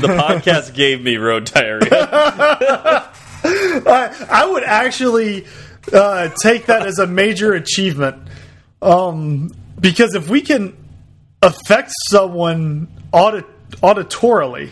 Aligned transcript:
the 0.00 0.08
podcast 0.08 0.74
gave 0.74 1.02
me 1.02 1.16
road 1.16 1.44
diarrhea. 1.46 1.90
I, 3.48 4.26
I 4.30 4.46
would 4.50 4.64
actually 4.64 5.46
uh, 5.92 6.28
take 6.42 6.66
that 6.66 6.86
as 6.86 6.98
a 6.98 7.06
major 7.06 7.52
achievement, 7.52 8.16
um, 8.82 9.54
because 9.78 10.14
if 10.14 10.28
we 10.28 10.40
can 10.40 10.76
affect 11.42 11.92
someone 12.10 12.88
audit 13.12 13.44
auditorily, 13.82 14.70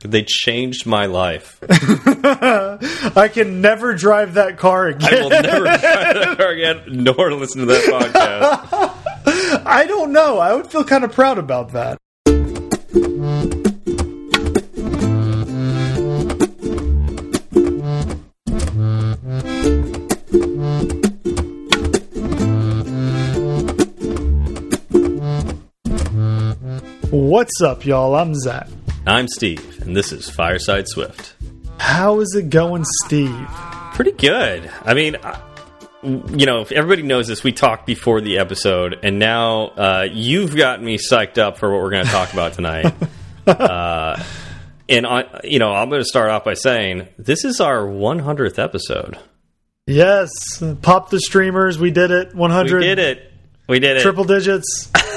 They 0.00 0.22
changed 0.22 0.86
my 0.86 1.06
life. 1.06 1.58
I 1.68 3.28
can 3.32 3.60
never 3.62 3.94
drive 3.94 4.34
that 4.34 4.58
car 4.58 4.88
again. 4.88 5.14
I 5.14 5.22
will 5.22 5.30
never 5.30 5.64
drive 5.64 5.80
that 5.80 6.36
car 6.36 6.50
again, 6.50 6.82
nor 6.88 7.32
listen 7.32 7.60
to 7.60 7.66
that 7.66 7.84
podcast. 7.84 9.62
I 9.66 9.86
don't 9.86 10.12
know. 10.12 10.38
I 10.38 10.54
would 10.54 10.66
feel 10.66 10.84
kind 10.84 11.04
of 11.04 11.12
proud 11.12 11.38
about 11.38 11.72
that. 11.72 11.98
What's 27.14 27.62
up, 27.62 27.86
y'all? 27.86 28.16
I'm 28.16 28.34
Zach. 28.34 28.66
I'm 29.06 29.28
Steve, 29.28 29.82
and 29.82 29.94
this 29.94 30.10
is 30.10 30.28
Fireside 30.28 30.88
Swift. 30.88 31.36
How 31.78 32.18
is 32.18 32.34
it 32.34 32.50
going, 32.50 32.84
Steve? 33.04 33.32
Pretty 33.92 34.10
good. 34.10 34.68
I 34.84 34.94
mean, 34.94 35.14
I- 35.22 35.40
you 36.02 36.44
know, 36.44 36.60
if 36.62 36.72
everybody 36.72 37.02
knows 37.02 37.28
this, 37.28 37.44
we 37.44 37.52
talked 37.52 37.86
before 37.86 38.20
the 38.20 38.38
episode, 38.38 38.98
and 39.04 39.20
now 39.20 39.66
uh, 39.68 40.08
you've 40.10 40.56
got 40.56 40.82
me 40.82 40.98
psyched 40.98 41.38
up 41.38 41.56
for 41.56 41.70
what 41.70 41.82
we're 41.82 41.90
going 41.92 42.04
to 42.04 42.10
talk 42.10 42.32
about 42.32 42.54
tonight. 42.54 42.92
uh, 43.46 44.20
and 44.88 45.06
I, 45.06 45.40
you 45.44 45.60
know, 45.60 45.72
I'm 45.72 45.90
going 45.90 46.02
to 46.02 46.08
start 46.08 46.30
off 46.30 46.42
by 46.42 46.54
saying 46.54 47.06
this 47.16 47.44
is 47.44 47.60
our 47.60 47.82
100th 47.86 48.58
episode. 48.58 49.20
Yes, 49.86 50.30
pop 50.82 51.10
the 51.10 51.20
streamers. 51.20 51.78
We 51.78 51.92
did 51.92 52.10
it. 52.10 52.34
100 52.34 52.80
We 52.80 52.84
did 52.84 52.98
it. 52.98 53.32
We 53.68 53.78
did 53.78 53.98
it. 53.98 54.02
triple 54.02 54.24
digits. 54.24 54.90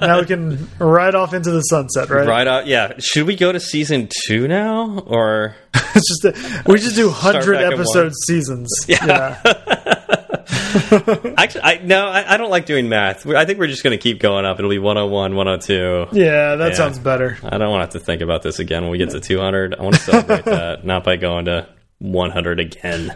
now 0.00 0.20
we 0.20 0.26
can 0.26 0.68
ride 0.78 1.14
off 1.14 1.34
into 1.34 1.50
the 1.50 1.60
sunset, 1.62 2.08
right? 2.10 2.26
Right 2.26 2.46
out, 2.46 2.66
yeah. 2.66 2.94
Should 2.98 3.26
we 3.26 3.36
go 3.36 3.52
to 3.52 3.60
season 3.60 4.08
two 4.26 4.48
now, 4.48 4.98
or 5.06 5.54
It's 5.74 6.22
just 6.22 6.24
a, 6.24 6.62
we 6.70 6.78
just 6.78 6.96
do 6.96 7.10
hundred 7.10 7.56
episode 7.56 8.12
seasons. 8.26 8.68
Yeah. 8.88 9.40
actually, 11.36 11.62
I 11.62 11.80
no, 11.84 12.06
I, 12.08 12.34
I 12.34 12.36
don't 12.36 12.50
like 12.50 12.66
doing 12.66 12.88
math. 12.88 13.26
I 13.26 13.44
think 13.44 13.58
we're 13.58 13.66
just 13.68 13.82
going 13.82 13.96
to 13.96 14.02
keep 14.02 14.20
going 14.20 14.44
up. 14.44 14.58
It'll 14.58 14.70
be 14.70 14.78
101, 14.78 15.34
102. 15.34 16.08
yeah, 16.18 16.56
that 16.56 16.70
Yeah. 16.70 16.74
sounds 16.74 16.98
better. 16.98 17.38
I 17.42 17.58
don't 17.58 17.70
want 17.70 17.80
to 17.90 17.96
have 17.96 18.00
to 18.02 18.06
think 18.06 18.22
about 18.22 18.42
this 18.42 18.58
again 18.58 18.82
when 18.82 18.90
we 18.90 18.98
get 18.98 19.10
to 19.10 19.20
200. 19.20 19.74
I 19.74 19.82
want 19.82 19.96
to 19.96 20.00
celebrate 20.02 20.44
that, 20.44 20.84
not 20.84 21.04
by 21.04 21.16
going 21.16 21.46
to 21.46 21.68
100 21.98 22.60
again. 22.60 23.10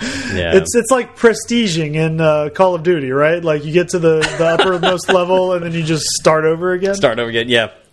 Yeah, 0.00 0.56
It's 0.56 0.74
it's 0.74 0.90
like 0.90 1.16
prestiging 1.16 1.94
in 1.94 2.20
uh, 2.20 2.48
Call 2.54 2.74
of 2.74 2.82
Duty, 2.82 3.10
right? 3.10 3.42
Like 3.42 3.64
you 3.64 3.72
get 3.72 3.90
to 3.90 3.98
the, 3.98 4.20
the 4.38 4.46
uppermost 4.46 5.08
level 5.12 5.52
and 5.52 5.64
then 5.64 5.72
you 5.72 5.82
just 5.82 6.04
start 6.20 6.44
over 6.44 6.72
again. 6.72 6.94
start 6.94 7.18
over 7.18 7.28
again. 7.28 7.48
Yeah, 7.48 7.70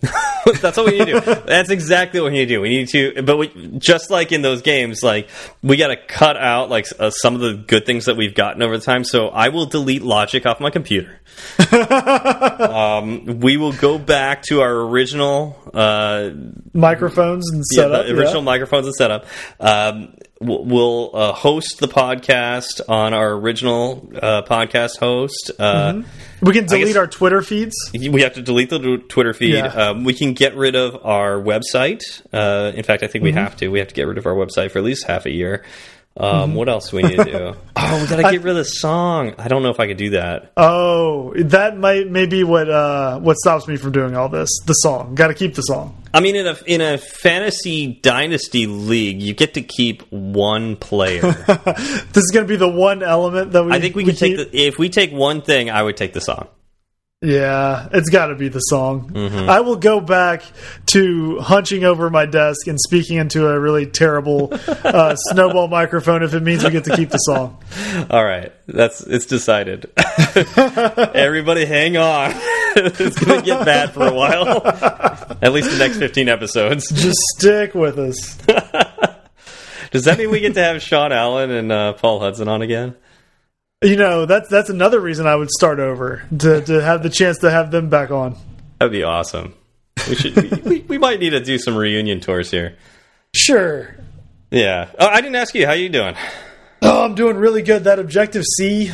that's 0.60 0.76
what 0.76 0.86
we 0.86 0.98
need 0.98 1.06
to 1.06 1.20
do. 1.20 1.34
That's 1.46 1.70
exactly 1.70 2.20
what 2.20 2.32
we 2.32 2.38
need 2.38 2.46
to 2.46 2.54
do. 2.54 2.60
We 2.60 2.68
need 2.68 2.88
to, 2.88 3.22
but 3.22 3.36
we, 3.36 3.48
just 3.78 4.10
like 4.10 4.32
in 4.32 4.42
those 4.42 4.62
games, 4.62 5.02
like 5.02 5.28
we 5.62 5.76
got 5.76 5.88
to 5.88 5.96
cut 5.96 6.36
out 6.36 6.70
like 6.70 6.86
uh, 6.98 7.10
some 7.10 7.34
of 7.34 7.40
the 7.40 7.54
good 7.54 7.84
things 7.84 8.06
that 8.06 8.16
we've 8.16 8.34
gotten 8.34 8.62
over 8.62 8.78
the 8.78 8.84
time. 8.84 9.04
So 9.04 9.28
I 9.28 9.48
will 9.48 9.66
delete 9.66 10.02
Logic 10.02 10.46
off 10.46 10.60
my 10.60 10.70
computer. 10.70 11.20
um, 12.60 13.40
we 13.40 13.56
will 13.56 13.72
go 13.72 13.98
back 13.98 14.42
to 14.44 14.60
our 14.60 14.72
original 14.72 15.56
uh, 15.74 16.30
Microphones 16.72 17.50
and 17.50 17.64
yeah, 17.72 17.82
setup. 17.82 18.06
the 18.06 18.16
original 18.16 18.42
microphones 18.42 18.86
and 18.86 18.94
setup. 18.94 19.26
Um, 19.60 20.14
we'll 20.40 21.10
uh, 21.14 21.32
host 21.32 21.80
the 21.80 21.88
podcast 21.88 22.80
on 22.88 23.12
our 23.14 23.32
original 23.32 24.08
uh, 24.14 24.42
podcast 24.42 24.98
host. 24.98 25.50
Uh, 25.58 26.02
We 26.40 26.52
can 26.52 26.66
delete 26.66 26.96
our 26.96 27.08
Twitter 27.08 27.42
feeds. 27.42 27.74
We 27.92 28.22
have 28.22 28.34
to 28.34 28.42
delete 28.42 28.70
the 28.70 29.02
Twitter 29.08 29.34
feed. 29.34 29.54
Yeah. 29.54 29.66
Um, 29.66 30.04
we 30.04 30.14
can 30.14 30.34
get 30.34 30.54
rid 30.56 30.76
of 30.76 31.04
our 31.04 31.32
website. 31.40 32.02
Uh, 32.32 32.70
in 32.76 32.84
fact, 32.84 33.02
I 33.02 33.08
think 33.08 33.24
we 33.24 33.30
Mm-hmm. 33.30 33.38
have 33.38 33.56
to. 33.56 33.68
We 33.68 33.80
have 33.80 33.88
to 33.88 33.94
get 33.94 34.06
rid 34.06 34.18
of 34.18 34.26
our 34.26 34.34
website 34.34 34.70
for 34.70 34.78
at 34.78 34.84
least 34.84 35.06
half 35.06 35.26
a 35.26 35.30
year. 35.32 35.64
Um, 36.16 36.48
Mm-hmm. 36.50 36.54
What 36.54 36.68
else 36.68 36.90
do 36.90 36.96
we 36.96 37.02
need 37.04 37.16
to 37.16 37.24
do? 37.24 37.54
oh, 37.76 38.00
we 38.00 38.08
got 38.08 38.16
to 38.16 38.22
get 38.22 38.42
rid 38.42 38.50
of 38.50 38.56
the 38.56 38.64
song. 38.64 39.34
I 39.38 39.46
don't 39.46 39.62
know 39.62 39.70
if 39.70 39.78
I 39.78 39.86
could 39.86 39.98
do 39.98 40.10
that. 40.10 40.52
Oh, 40.56 41.32
that 41.34 41.78
might 41.78 42.10
maybe 42.10 42.42
what 42.42 42.68
uh, 42.68 43.20
what 43.20 43.36
stops 43.36 43.68
me 43.68 43.76
from 43.76 43.92
doing 43.92 44.16
all 44.16 44.28
this. 44.28 44.50
The 44.66 44.72
song, 44.72 45.14
got 45.14 45.28
to 45.28 45.34
keep 45.34 45.54
the 45.54 45.62
song. 45.62 46.02
I 46.12 46.20
mean, 46.20 46.34
in 46.34 46.46
a 46.46 46.56
in 46.66 46.80
a 46.80 46.98
fantasy 46.98 48.00
dynasty 48.02 48.66
league, 48.66 49.22
you 49.22 49.32
get 49.34 49.54
to 49.54 49.62
keep 49.62 50.02
one 50.10 50.76
player. 50.76 51.20
This 52.12 52.24
is 52.24 52.30
going 52.32 52.46
to 52.46 52.48
be 52.48 52.56
the 52.56 52.68
one 52.68 53.02
element 53.02 53.52
that 53.52 53.64
we. 53.64 53.72
I 53.72 53.80
think 53.80 53.94
we 53.94 54.04
can 54.04 54.16
take 54.16 54.36
the. 54.36 54.48
If 54.52 54.78
we 54.78 54.88
take 54.88 55.12
one 55.12 55.42
thing, 55.42 55.70
I 55.70 55.82
would 55.82 55.96
take 55.96 56.12
the 56.14 56.20
song. 56.20 56.48
Yeah, 57.20 57.88
it's 57.92 58.10
got 58.10 58.26
to 58.26 58.36
be 58.36 58.48
the 58.48 58.60
song. 58.60 59.10
Mm-hmm. 59.10 59.50
I 59.50 59.58
will 59.60 59.74
go 59.74 60.00
back 60.00 60.44
to 60.86 61.40
hunching 61.40 61.82
over 61.82 62.10
my 62.10 62.26
desk 62.26 62.68
and 62.68 62.78
speaking 62.78 63.16
into 63.16 63.48
a 63.48 63.58
really 63.58 63.86
terrible 63.86 64.50
uh, 64.68 65.16
snowball 65.30 65.66
microphone 65.66 66.22
if 66.22 66.32
it 66.32 66.44
means 66.44 66.62
we 66.62 66.70
get 66.70 66.84
to 66.84 66.94
keep 66.94 67.10
the 67.10 67.18
song. 67.18 67.60
All 68.10 68.24
right, 68.24 68.52
that's 68.68 69.00
it's 69.00 69.26
decided. 69.26 69.90
Everybody, 70.36 71.64
hang 71.64 71.96
on. 71.96 72.34
it's 72.76 73.18
gonna 73.18 73.42
get 73.42 73.64
bad 73.64 73.90
for 73.90 74.06
a 74.06 74.14
while. 74.14 74.64
At 75.42 75.52
least 75.52 75.72
the 75.72 75.78
next 75.78 75.98
fifteen 75.98 76.28
episodes. 76.28 76.88
Just 76.88 77.18
stick 77.36 77.74
with 77.74 77.98
us. 77.98 78.36
Does 79.90 80.04
that 80.04 80.18
mean 80.18 80.30
we 80.30 80.38
get 80.38 80.54
to 80.54 80.62
have 80.62 80.80
Sean 80.82 81.10
Allen 81.10 81.50
and 81.50 81.72
uh, 81.72 81.94
Paul 81.94 82.20
Hudson 82.20 82.46
on 82.46 82.62
again? 82.62 82.94
You 83.80 83.94
know, 83.94 84.26
that's 84.26 84.48
that's 84.48 84.70
another 84.70 84.98
reason 84.98 85.28
I 85.28 85.36
would 85.36 85.50
start 85.50 85.78
over 85.78 86.24
to 86.36 86.60
to 86.62 86.82
have 86.82 87.04
the 87.04 87.10
chance 87.10 87.38
to 87.38 87.50
have 87.50 87.70
them 87.70 87.88
back 87.88 88.10
on. 88.10 88.36
That'd 88.80 88.90
be 88.90 89.04
awesome. 89.04 89.54
We 90.08 90.16
should. 90.16 90.64
we, 90.64 90.80
we, 90.80 90.98
might 90.98 91.20
need 91.20 91.30
to 91.30 91.40
do 91.40 91.58
some 91.58 91.76
reunion 91.76 92.18
tours 92.18 92.50
here. 92.50 92.76
Sure. 93.36 93.94
Yeah. 94.50 94.88
Oh, 94.98 95.06
I 95.06 95.20
didn't 95.20 95.36
ask 95.36 95.54
you. 95.54 95.64
How 95.64 95.74
you 95.74 95.88
doing? 95.90 96.16
Oh, 96.82 97.04
I'm 97.04 97.14
doing 97.14 97.36
really 97.36 97.62
good. 97.62 97.84
That 97.84 97.98
Objective 97.98 98.44
C 98.56 98.90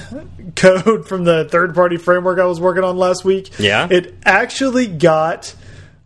code 0.56 1.08
from 1.08 1.24
the 1.24 1.48
third 1.50 1.74
party 1.74 1.96
framework 1.96 2.38
I 2.38 2.44
was 2.44 2.60
working 2.60 2.84
on 2.84 2.96
last 2.96 3.24
week. 3.24 3.58
Yeah? 3.58 3.88
It 3.90 4.14
actually 4.24 4.86
got 4.86 5.54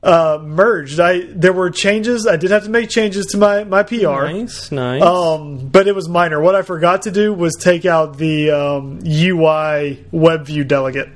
uh, 0.02 0.38
merged. 0.42 1.00
I 1.00 1.20
there 1.26 1.52
were 1.52 1.70
changes. 1.70 2.26
I 2.26 2.36
did 2.36 2.50
have 2.50 2.64
to 2.64 2.70
make 2.70 2.88
changes 2.88 3.26
to 3.26 3.38
my 3.38 3.64
my 3.64 3.82
PR. 3.82 3.96
Nice, 4.26 4.70
nice. 4.70 5.02
Um, 5.02 5.68
but 5.68 5.88
it 5.88 5.94
was 5.94 6.08
minor. 6.08 6.40
What 6.40 6.54
I 6.54 6.62
forgot 6.62 7.02
to 7.02 7.10
do 7.10 7.32
was 7.34 7.54
take 7.56 7.84
out 7.84 8.16
the 8.16 8.50
um, 8.50 9.00
UI 9.04 10.04
WebView 10.12 10.68
delegate. 10.68 11.08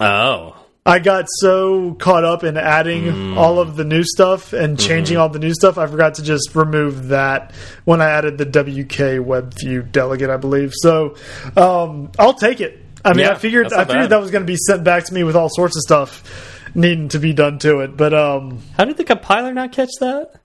oh, 0.00 0.56
I 0.84 1.00
got 1.00 1.26
so 1.40 1.94
caught 1.94 2.24
up 2.24 2.44
in 2.44 2.56
adding 2.56 3.36
all 3.36 3.58
of 3.58 3.74
the 3.74 3.82
new 3.84 4.04
stuff 4.04 4.52
and 4.52 4.78
changing 4.78 5.16
all 5.16 5.28
the 5.28 5.40
new 5.40 5.52
stuff, 5.52 5.78
I 5.78 5.88
forgot 5.88 6.14
to 6.14 6.22
just 6.22 6.54
remove 6.54 7.08
that 7.08 7.52
when 7.84 8.00
I 8.00 8.10
added 8.10 8.38
the 8.38 8.44
WK 8.44 9.18
WebView 9.26 9.90
delegate, 9.90 10.30
I 10.30 10.36
believe. 10.36 10.72
So 10.76 11.16
um, 11.56 12.12
I'll 12.20 12.34
take 12.34 12.60
it. 12.60 12.84
I 13.04 13.14
mean, 13.14 13.26
Yeah, 13.26 13.32
I 13.32 13.34
figured 13.34 13.72
I 13.72 13.84
figured 13.84 14.02
bad. 14.04 14.10
that 14.10 14.20
was 14.20 14.30
going 14.30 14.42
to 14.42 14.46
be 14.46 14.56
sent 14.56 14.84
back 14.84 15.04
to 15.06 15.14
me 15.14 15.24
with 15.24 15.34
all 15.34 15.48
sorts 15.48 15.76
of 15.76 15.82
stuff 15.82 16.55
needing 16.76 17.08
to 17.08 17.18
be 17.18 17.32
done 17.32 17.58
to 17.60 17.80
it. 17.80 17.96
But 17.96 18.14
um, 18.14 18.60
how 18.76 18.84
did 18.84 18.96
the 18.96 19.04
compiler 19.04 19.52
not 19.52 19.72
catch 19.72 19.90
that? 20.00 20.40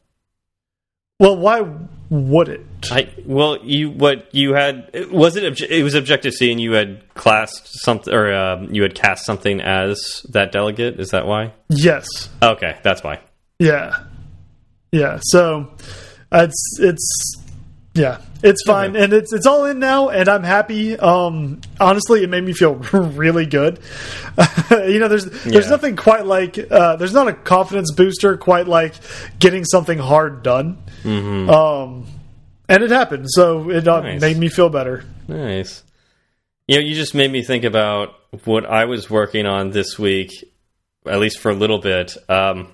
well, 1.20 1.38
why 1.38 1.62
would 2.10 2.50
it? 2.50 2.66
I 2.90 3.08
well, 3.28 3.60
you 3.64 3.92
what 3.92 4.34
you 4.34 4.54
had 4.54 4.90
was 5.12 5.36
it? 5.36 5.44
obje- 5.44 5.70
It 5.70 5.84
was 5.84 5.94
Objective 5.94 6.34
C, 6.34 6.52
and 6.52 6.60
you 6.60 6.72
had 6.72 7.04
classed 7.14 7.68
something, 7.84 8.12
or 8.12 8.34
um, 8.34 8.74
you 8.74 8.82
had 8.82 8.96
cast 8.96 9.24
something 9.26 9.62
as 9.62 10.26
that 10.30 10.52
delegate. 10.52 11.00
Is 11.00 11.10
that 11.10 11.28
why? 11.28 11.54
Yes. 11.70 12.08
Okay, 12.42 12.76
that's 12.82 13.04
why. 13.04 13.20
Yeah, 13.60 14.04
yeah. 14.92 15.20
So 15.22 15.72
it's 16.32 16.78
it's 16.80 17.36
yeah, 17.94 18.20
it's 18.44 18.64
fine, 18.66 18.96
and 18.96 19.14
it's 19.14 19.32
it's 19.34 19.46
all 19.46 19.66
in 19.66 19.80
now, 19.80 20.10
and 20.10 20.28
I'm 20.30 20.44
happy. 20.44 20.98
Um, 20.98 21.62
honestly, 21.80 22.24
it 22.24 22.30
made 22.30 22.44
me 22.44 22.54
feel 22.54 22.76
really 22.94 23.46
good. 23.46 23.80
you 24.72 25.00
know, 25.00 25.08
there's 25.08 25.26
there's 25.26 25.66
Yeah. 25.66 25.72
nothing 25.72 25.96
quite 25.96 26.26
like 26.26 26.58
uh, 26.72 26.96
there's 26.98 27.14
not 27.14 27.28
a 27.28 27.34
confidence 27.34 27.92
booster 27.94 28.38
quite 28.38 28.68
like 28.68 28.94
getting 29.40 29.66
something 29.66 29.98
hard 30.00 30.44
done. 30.44 30.78
Um, 31.06 32.06
and 32.70 32.84
it 32.84 32.92
happened, 32.92 33.26
so 33.30 33.70
it 33.70 33.88
uh, 33.88 34.02
Nice. 34.02 34.22
made 34.22 34.38
me 34.38 34.50
feel 34.50 34.70
better. 34.70 35.04
Nice. 35.28 35.84
You 36.68 36.78
know, 36.78 36.82
you 36.86 36.96
just 36.96 37.14
made 37.16 37.32
me 37.32 37.44
think 37.44 37.64
about 37.66 38.14
what 38.46 38.66
I 38.66 38.86
was 38.86 39.10
working 39.10 39.46
on 39.46 39.72
this 39.72 40.00
week, 40.00 40.32
at 41.06 41.20
least 41.20 41.40
for 41.40 41.52
a 41.52 41.56
little 41.56 41.80
bit. 41.80 42.16
Um, 42.30 42.70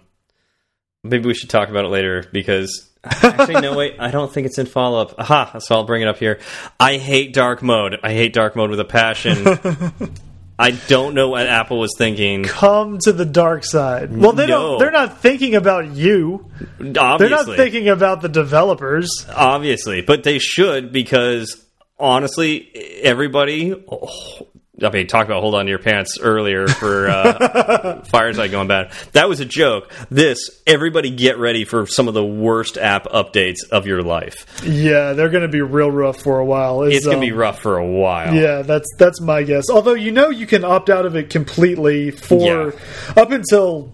maybe 1.04 1.25
we 1.25 1.34
should 1.34 1.50
talk 1.50 1.70
about 1.70 1.86
it 1.86 1.90
later 1.90 2.24
because 2.31 2.90
actually, 3.24 3.62
no, 3.62 3.75
wait, 3.75 3.95
I 4.00 4.12
don't 4.12 4.31
think 4.31 4.48
it's 4.48 4.57
in 4.57 4.65
follow 4.65 5.01
up. 5.01 5.15
Aha, 5.18 5.59
so 5.59 5.75
I'll 5.75 5.83
bring 5.86 6.01
it 6.01 6.07
up 6.07 6.18
here. 6.18 6.39
I 6.80 6.98
hate 6.98 7.33
dark 7.33 7.62
mode. 7.63 7.98
I 8.04 8.13
hate 8.13 8.33
dark 8.33 8.56
mode 8.56 8.69
with 8.69 8.80
a 8.80 8.86
passion. 8.86 9.45
I 10.59 10.71
don't 10.71 11.13
know 11.13 11.30
what 11.30 11.45
Apple 11.45 11.77
was 11.80 11.92
thinking. 12.00 12.44
Come 12.44 12.98
to 13.04 13.12
the 13.13 13.25
dark 13.25 13.63
side. 13.63 14.15
Well, 14.18 14.31
they 14.33 14.48
No. 14.48 14.69
don't. 14.71 14.80
They're 14.80 14.92
not 14.92 15.19
thinking 15.19 15.54
about 15.54 15.88
you. 15.92 16.50
Obviously, 16.80 17.18
They're 17.18 17.30
not 17.30 17.56
thinking 17.56 17.89
about 17.89 18.21
the 18.21 18.30
developers. 18.30 19.27
obviously, 19.36 20.01
but 20.01 20.24
they 20.24 20.39
should 20.39 20.92
because 20.92 21.63
honestly, 22.00 22.71
everybody. 23.03 23.74
oh, 23.92 24.48
I 24.83 24.91
mean, 24.91 25.07
talk 25.07 25.25
about 25.25 25.41
hold 25.41 25.56
on 25.56 25.65
to 25.65 25.69
your 25.71 25.79
pants 25.79 26.19
earlier 26.21 26.68
for 26.68 27.07
uh, 27.09 28.01
Fireside 28.06 28.51
going 28.51 28.68
bad. 28.68 28.91
That 29.13 29.27
was 29.27 29.39
a 29.39 29.45
joke. 29.45 29.91
This, 30.12 30.62
everybody 30.68 31.09
get 31.09 31.39
ready 31.39 31.65
for 31.65 31.88
some 31.88 32.07
of 32.07 32.13
the 32.13 32.24
worst 32.24 32.77
app 32.77 33.06
updates 33.06 33.68
of 33.71 33.88
your 33.88 34.03
life. 34.03 34.45
Yeah, 34.63 35.13
they're 35.13 35.29
going 35.29 35.41
to 35.41 35.47
be 35.47 35.62
real 35.62 35.89
rough 35.89 36.21
for 36.21 36.38
a 36.39 36.45
while. 36.45 36.83
Is, 36.83 36.97
It's 36.97 37.06
going 37.06 37.18
to 37.19 37.25
be 37.25 37.31
um, 37.31 37.39
rough 37.39 37.59
for 37.59 37.77
a 37.77 37.88
while. 37.88 38.35
Yeah, 38.35 38.62
that's 38.62 38.88
that's 39.00 39.19
my 39.19 39.41
guess. 39.41 39.69
Although 39.71 39.95
you 39.95 40.12
know 40.12 40.29
you 40.29 40.45
can 40.45 40.63
opt 40.63 40.91
out 40.91 41.07
of 41.07 41.15
it 41.15 41.31
completely 41.31 42.12
for 42.12 42.75
up 43.15 43.31
until 43.31 43.91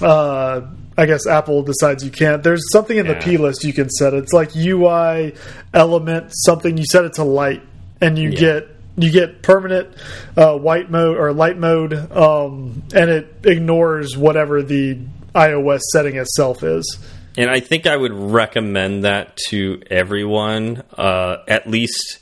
uh 0.00 0.60
I 0.96 1.06
guess 1.06 1.26
Apple 1.26 1.64
decides 1.64 2.04
you 2.04 2.12
can't. 2.12 2.40
There's 2.44 2.62
something 2.70 2.96
in 2.96 3.08
the 3.08 3.16
P 3.16 3.36
list 3.36 3.64
you 3.64 3.72
can 3.72 3.90
set. 3.90 4.14
It's 4.14 4.32
like 4.32 4.54
UI 4.54 5.34
element 5.72 6.30
something 6.32 6.76
you 6.76 6.84
set 6.84 7.04
it 7.04 7.14
to 7.14 7.24
light 7.24 7.62
and 8.00 8.16
you 8.16 8.30
Yeah. 8.30 8.38
get 8.38 8.68
you 8.96 9.10
get 9.10 9.42
permanent 9.42 9.88
uh, 10.36 10.56
white 10.56 10.90
mode 10.90 11.16
or 11.18 11.32
light 11.32 11.58
mode 11.58 11.92
um, 12.12 12.82
and 12.94 13.10
it 13.10 13.34
ignores 13.44 14.16
whatever 14.16 14.62
the 14.62 14.98
iOS 15.34 15.80
setting 15.92 16.16
itself 16.16 16.62
is. 16.62 16.98
And 17.36 17.50
I 17.50 17.58
think 17.60 17.86
I 17.88 17.96
would 17.96 18.12
recommend 18.12 19.02
that 19.04 19.36
to 19.48 19.82
everyone, 19.90 20.84
uh, 20.96 21.38
at 21.48 21.68
least 21.68 22.18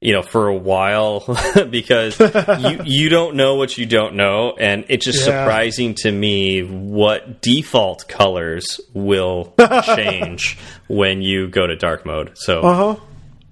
you 0.00 0.12
know 0.14 0.22
for 0.22 0.48
a 0.48 0.54
while, 0.56 1.24
because 1.70 2.18
you 2.18 2.80
you 2.84 3.08
don't 3.10 3.36
know 3.36 3.56
what 3.56 3.76
you 3.76 3.84
don't 3.84 4.14
know, 4.14 4.54
and 4.58 4.86
it's 4.88 5.04
just 5.04 5.18
Yeah. 5.26 5.42
surprising 5.44 5.94
to 5.96 6.10
me 6.12 6.60
what 6.62 7.42
default 7.42 8.08
colors 8.08 8.80
will 8.94 9.54
change 9.84 10.56
when 10.86 11.20
you 11.20 11.48
go 11.48 11.66
to 11.66 11.76
dark 11.76 12.06
mode. 12.06 12.32
So. 12.36 12.60
Uh-huh. 12.62 13.00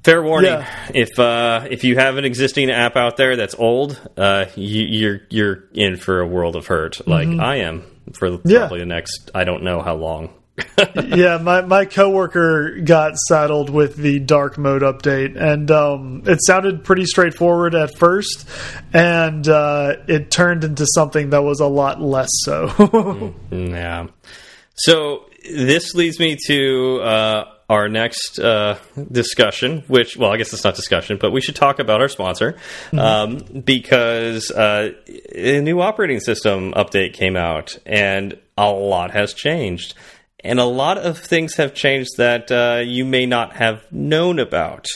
Fair 0.05 0.23
warning: 0.23 0.51
Yeah. 0.51 0.69
if 0.95 1.19
uh, 1.19 1.67
if 1.71 1.83
you 1.85 1.97
have 1.97 2.17
an 2.19 2.25
existing 2.25 2.71
app 2.71 2.97
out 2.97 3.17
there 3.17 3.37
that's 3.37 3.55
old, 3.55 3.99
uh, 4.17 4.47
you, 4.55 4.83
you're 4.85 5.21
you're 5.31 5.65
in 5.73 5.97
for 5.97 6.21
a 6.21 6.27
world 6.27 6.56
of 6.56 6.67
hurt, 6.67 7.06
like 7.09 7.29
I 7.29 7.56
am 7.56 7.83
for 8.12 8.29
Mm-hmm. 8.29 8.49
Yeah. 8.49 8.59
probably 8.61 8.81
the 8.81 8.87
next 8.87 9.31
I 9.35 9.45
don't 9.45 9.62
know 9.62 9.81
how 9.81 9.95
long. 9.97 10.31
yeah, 10.95 11.39
my 11.39 11.62
my 11.62 11.85
coworker 11.85 12.79
got 12.81 13.17
saddled 13.17 13.71
with 13.71 13.97
the 13.97 14.21
dark 14.21 14.56
mode 14.56 14.83
update, 14.83 15.37
and 15.37 15.69
um, 15.71 16.23
it 16.27 16.39
sounded 16.45 16.85
pretty 16.85 17.06
straightforward 17.06 17.75
at 17.75 17.97
first, 17.99 18.49
and 18.93 19.49
uh, 19.49 19.97
it 20.06 20.31
turned 20.31 20.62
into 20.62 20.87
something 20.95 21.31
that 21.31 21.43
was 21.43 21.59
a 21.61 21.67
lot 21.67 22.01
less 22.01 22.29
so. 22.45 23.35
Yeah. 23.51 24.06
So 24.77 25.25
this 25.49 25.95
leads 25.95 26.21
me 26.21 26.37
to 26.47 27.01
uh, 27.03 27.45
our 27.69 27.88
next 27.88 28.38
uh, 28.38 28.78
discussion, 29.11 29.84
which, 29.87 30.16
well, 30.16 30.31
I 30.31 30.37
guess 30.37 30.52
it's 30.52 30.64
not 30.64 30.75
discussion, 30.75 31.19
but 31.20 31.31
we 31.31 31.40
should 31.40 31.56
talk 31.56 31.78
about 31.78 32.00
our 32.00 32.08
sponsor 32.08 32.56
um, 32.93 33.38
because 33.38 34.50
uh, 34.50 34.93
a 35.34 35.61
new 35.61 35.81
operating 35.81 36.20
system 36.20 36.72
update 36.72 37.14
came 37.14 37.37
out 37.37 37.78
and 37.87 38.38
a 38.58 38.70
lot 38.70 39.12
has 39.12 39.32
changed. 39.32 39.94
And 40.40 40.61
a 40.61 40.64
lot 40.64 40.99
of 40.99 41.19
things 41.19 41.55
have 41.55 41.72
changed 41.72 42.19
that 42.19 42.52
uh, 42.52 42.82
you 42.84 43.06
may 43.06 43.25
not 43.25 43.55
have 43.55 43.90
known 43.90 44.38
about. 44.38 44.87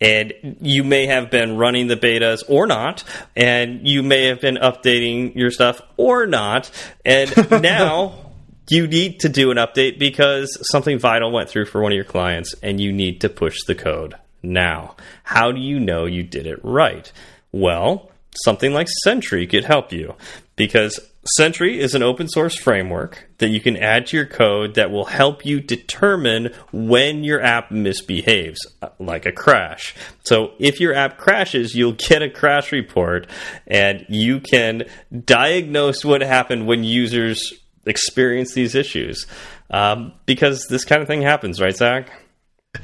And 0.00 0.56
you 0.60 0.82
may 0.82 1.06
have 1.06 1.30
been 1.30 1.56
running 1.56 1.86
the 1.86 1.96
betas 1.96 2.42
or 2.48 2.66
not, 2.66 3.04
and 3.36 3.86
you 3.86 4.02
may 4.02 4.26
have 4.26 4.40
been 4.40 4.56
updating 4.56 5.36
your 5.36 5.52
stuff 5.52 5.80
or 5.96 6.26
not. 6.26 6.72
And 7.04 7.32
now 7.62 8.31
you 8.72 8.86
need 8.86 9.20
to 9.20 9.28
do 9.28 9.50
an 9.50 9.58
update 9.58 9.98
because 9.98 10.56
something 10.70 10.98
vital 10.98 11.30
went 11.30 11.50
through 11.50 11.66
for 11.66 11.82
one 11.82 11.92
of 11.92 11.96
your 11.96 12.04
clients 12.04 12.54
and 12.62 12.80
you 12.80 12.90
need 12.90 13.20
to 13.20 13.28
push 13.28 13.56
the 13.66 13.74
code 13.74 14.14
now. 14.42 14.96
How 15.24 15.52
do 15.52 15.60
you 15.60 15.78
know 15.78 16.06
you 16.06 16.22
did 16.22 16.46
it 16.46 16.58
right? 16.62 17.12
Well, 17.52 18.10
something 18.44 18.72
like 18.72 18.88
Sentry 19.04 19.46
could 19.46 19.64
help 19.64 19.92
you 19.92 20.14
because 20.56 20.98
Sentry 21.36 21.78
is 21.78 21.94
an 21.94 22.02
open 22.02 22.28
source 22.28 22.56
framework 22.56 23.28
that 23.38 23.50
you 23.50 23.60
can 23.60 23.76
add 23.76 24.06
to 24.06 24.16
your 24.16 24.26
code 24.26 24.74
that 24.76 24.90
will 24.90 25.04
help 25.04 25.44
you 25.44 25.60
determine 25.60 26.50
when 26.72 27.22
your 27.24 27.42
app 27.42 27.70
misbehaves, 27.70 28.58
uh, 28.80 28.88
like 28.98 29.26
a 29.26 29.32
crash. 29.32 29.94
So 30.24 30.54
if 30.58 30.80
your 30.80 30.94
app 30.94 31.18
crashes, 31.18 31.74
you'll 31.74 31.92
get 31.92 32.22
a 32.22 32.30
crash 32.30 32.72
report 32.72 33.28
and 33.66 34.06
you 34.08 34.40
can 34.40 34.84
diagnose 35.24 36.04
what 36.04 36.22
happened 36.22 36.66
when 36.66 36.84
users 36.84 37.52
experience 37.86 38.54
these 38.54 38.74
issues. 38.74 39.26
Um, 39.70 40.12
because 40.26 40.66
this 40.68 40.84
kind 40.84 41.02
of 41.02 41.08
thing 41.08 41.22
happens, 41.22 41.60
right, 41.60 41.76
Zach? 41.76 42.10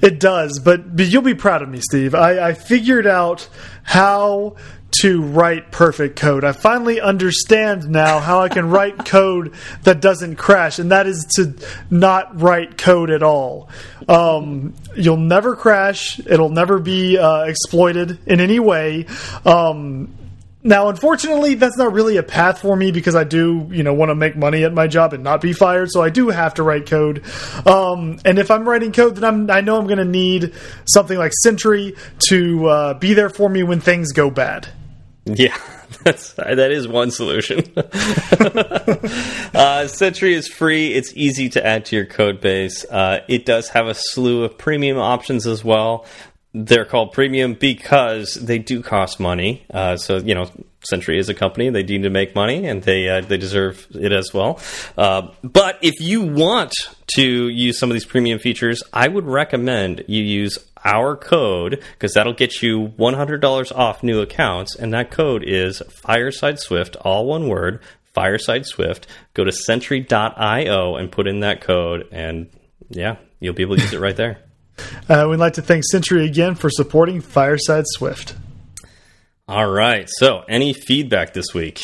It 0.03 0.21
does, 0.21 0.59
but, 0.59 0.97
but 0.97 1.06
you'll 1.06 1.23
be 1.23 1.35
proud 1.35 1.62
of 1.62 1.69
me, 1.69 1.81
Steve. 1.81 2.15
I, 2.15 2.49
I 2.49 2.55
figured 2.55 3.06
out 3.06 3.49
how 3.83 4.56
to 5.00 5.23
write 5.23 5.71
perfect 5.71 6.17
code. 6.17 6.45
I 6.45 6.53
finally 6.53 7.00
understand 7.00 7.89
now 7.89 8.19
how 8.21 8.41
I 8.41 8.49
can 8.49 8.71
write 8.71 8.99
code 9.05 9.55
that 9.83 10.00
doesn't 10.00 10.37
crash, 10.37 10.79
and 10.79 10.91
that 10.91 11.06
is 11.06 11.27
to 11.37 11.55
not 11.91 12.41
write 12.41 12.79
code 12.79 13.11
at 13.11 13.23
all. 13.23 13.69
Um, 14.09 14.75
you'll 14.97 15.17
never 15.17 15.56
crash. 15.56 16.19
It'll 16.21 16.49
never 16.51 16.79
be 16.79 17.19
uh, 17.19 17.44
exploited 17.44 18.19
in 18.27 18.41
any 18.41 18.61
way. 18.61 19.06
Um, 19.44 20.15
now, 20.62 20.88
unfortunately, 20.88 21.55
that's 21.55 21.78
not 21.78 21.93
really 21.93 22.16
a 22.16 22.22
path 22.22 22.60
for 22.60 22.75
me 22.75 22.90
because 22.90 23.14
I 23.14 23.22
do, 23.22 23.69
you 23.70 23.84
know, 23.84 23.94
want 23.94 24.10
to 24.10 24.16
make 24.16 24.37
money 24.37 24.64
at 24.64 24.72
my 24.72 24.88
job 24.88 25.12
and 25.12 25.22
not 25.22 25.40
be 25.40 25.52
fired. 25.52 25.90
So 25.93 26.02
I 26.02 26.10
do 26.10 26.31
have 26.31 26.55
to 26.55 26.64
write 26.64 26.87
code. 26.87 27.22
Um, 27.64 28.19
and 28.25 28.38
if 28.38 28.50
I'm 28.50 28.69
writing 28.69 28.90
code, 28.90 29.16
then 29.16 29.25
I'm, 29.25 29.50
I 29.50 29.60
know 29.60 29.78
I'm 29.78 29.87
going 29.87 29.99
to 29.99 30.05
need 30.05 30.52
something 30.84 31.16
like 31.16 31.32
Sentry 31.43 31.94
to 32.28 32.66
uh, 32.66 32.94
be 32.94 33.14
there 33.14 33.31
for 33.31 33.49
me 33.49 33.62
when 33.62 33.81
things 33.81 34.12
go 34.12 34.31
bad. 34.31 34.69
Yeah, 35.26 35.56
that's 36.05 36.32
that 36.34 36.70
is 36.70 36.88
one 36.88 37.10
solution. 37.10 37.60
uh, 39.55 39.87
Sentry 39.87 40.34
is 40.34 40.49
free. 40.49 40.94
It's 40.94 41.12
easy 41.14 41.50
to 41.50 41.64
add 41.64 41.84
to 41.87 41.96
your 41.96 42.06
code 42.06 42.40
base. 42.40 42.84
Uh, 42.84 43.20
it 43.28 43.44
does 43.44 43.69
have 43.70 43.87
a 43.87 43.94
slew 43.94 44.44
of 44.44 44.56
premium 44.56 44.99
options 44.99 45.46
as 45.46 45.62
well. 45.62 46.06
They're 46.66 46.84
called 46.84 47.12
premium 47.12 47.55
because 47.55 48.34
they 48.34 48.58
do 48.58 48.82
cost 48.82 49.20
money. 49.20 49.64
Uh, 49.72 49.96
so 49.96 50.16
you 50.16 50.34
know, 50.34 50.50
Sentry 50.81 51.19
is 51.19 51.28
a 51.28 51.34
company; 51.34 51.70
they 51.70 51.82
need 51.82 52.02
to 52.02 52.10
make 52.10 52.34
money, 52.34 52.66
and 52.66 52.82
they 52.82 53.08
uh, 53.08 53.20
they 53.20 53.37
deserve 53.37 53.87
it 53.94 54.12
as 54.12 54.34
well. 54.34 54.60
Uh, 54.96 55.28
but 55.44 55.78
if 55.82 56.00
you 56.00 56.22
want 56.22 56.75
to 57.14 57.49
use 57.49 57.78
some 57.78 57.90
of 57.90 57.94
these 57.94 58.05
premium 58.05 58.38
features, 58.38 58.82
I 58.93 59.06
would 59.06 59.27
recommend 59.27 60.05
you 60.08 60.22
use 60.22 60.58
our 60.84 61.17
code 61.17 61.82
because 61.93 62.15
that'll 62.15 62.32
get 62.32 62.62
you 62.62 62.93
$100 62.98 63.72
off 63.77 64.03
new 64.03 64.20
accounts, 64.20 64.74
and 64.74 64.93
that 64.93 65.10
code 65.10 65.44
is 65.44 65.82
Fireside 66.03 66.58
Swift, 66.58 66.96
all 66.96 67.27
one 67.27 67.48
word. 67.48 67.81
Fireside 68.15 68.67
Swift. 68.67 69.06
Go 69.34 69.44
to 69.44 69.53
Sentry.io 69.53 70.96
and 70.96 71.12
put 71.12 71.29
in 71.29 71.41
that 71.41 71.60
code, 71.60 72.08
and 72.10 72.50
yeah, 72.88 73.17
you'll 73.38 73.55
be 73.55 73.62
able 73.62 73.77
to 73.77 73.82
use 73.82 73.93
it 73.93 74.00
right 74.00 74.17
there. 74.17 74.41
Uh, 75.08 75.27
we'd 75.31 75.37
like 75.39 75.55
to 75.55 75.63
thank 75.63 75.85
Sentry 75.85 76.25
again 76.27 76.55
for 76.55 76.70
supporting 76.70 77.20
Fireside 77.20 77.85
Swift. 77.87 78.35
All 79.49 79.70
right. 79.70 80.08
So, 80.19 80.44
any 80.49 80.73
feedback 80.73 81.32
this 81.32 81.55
week? 81.55 81.81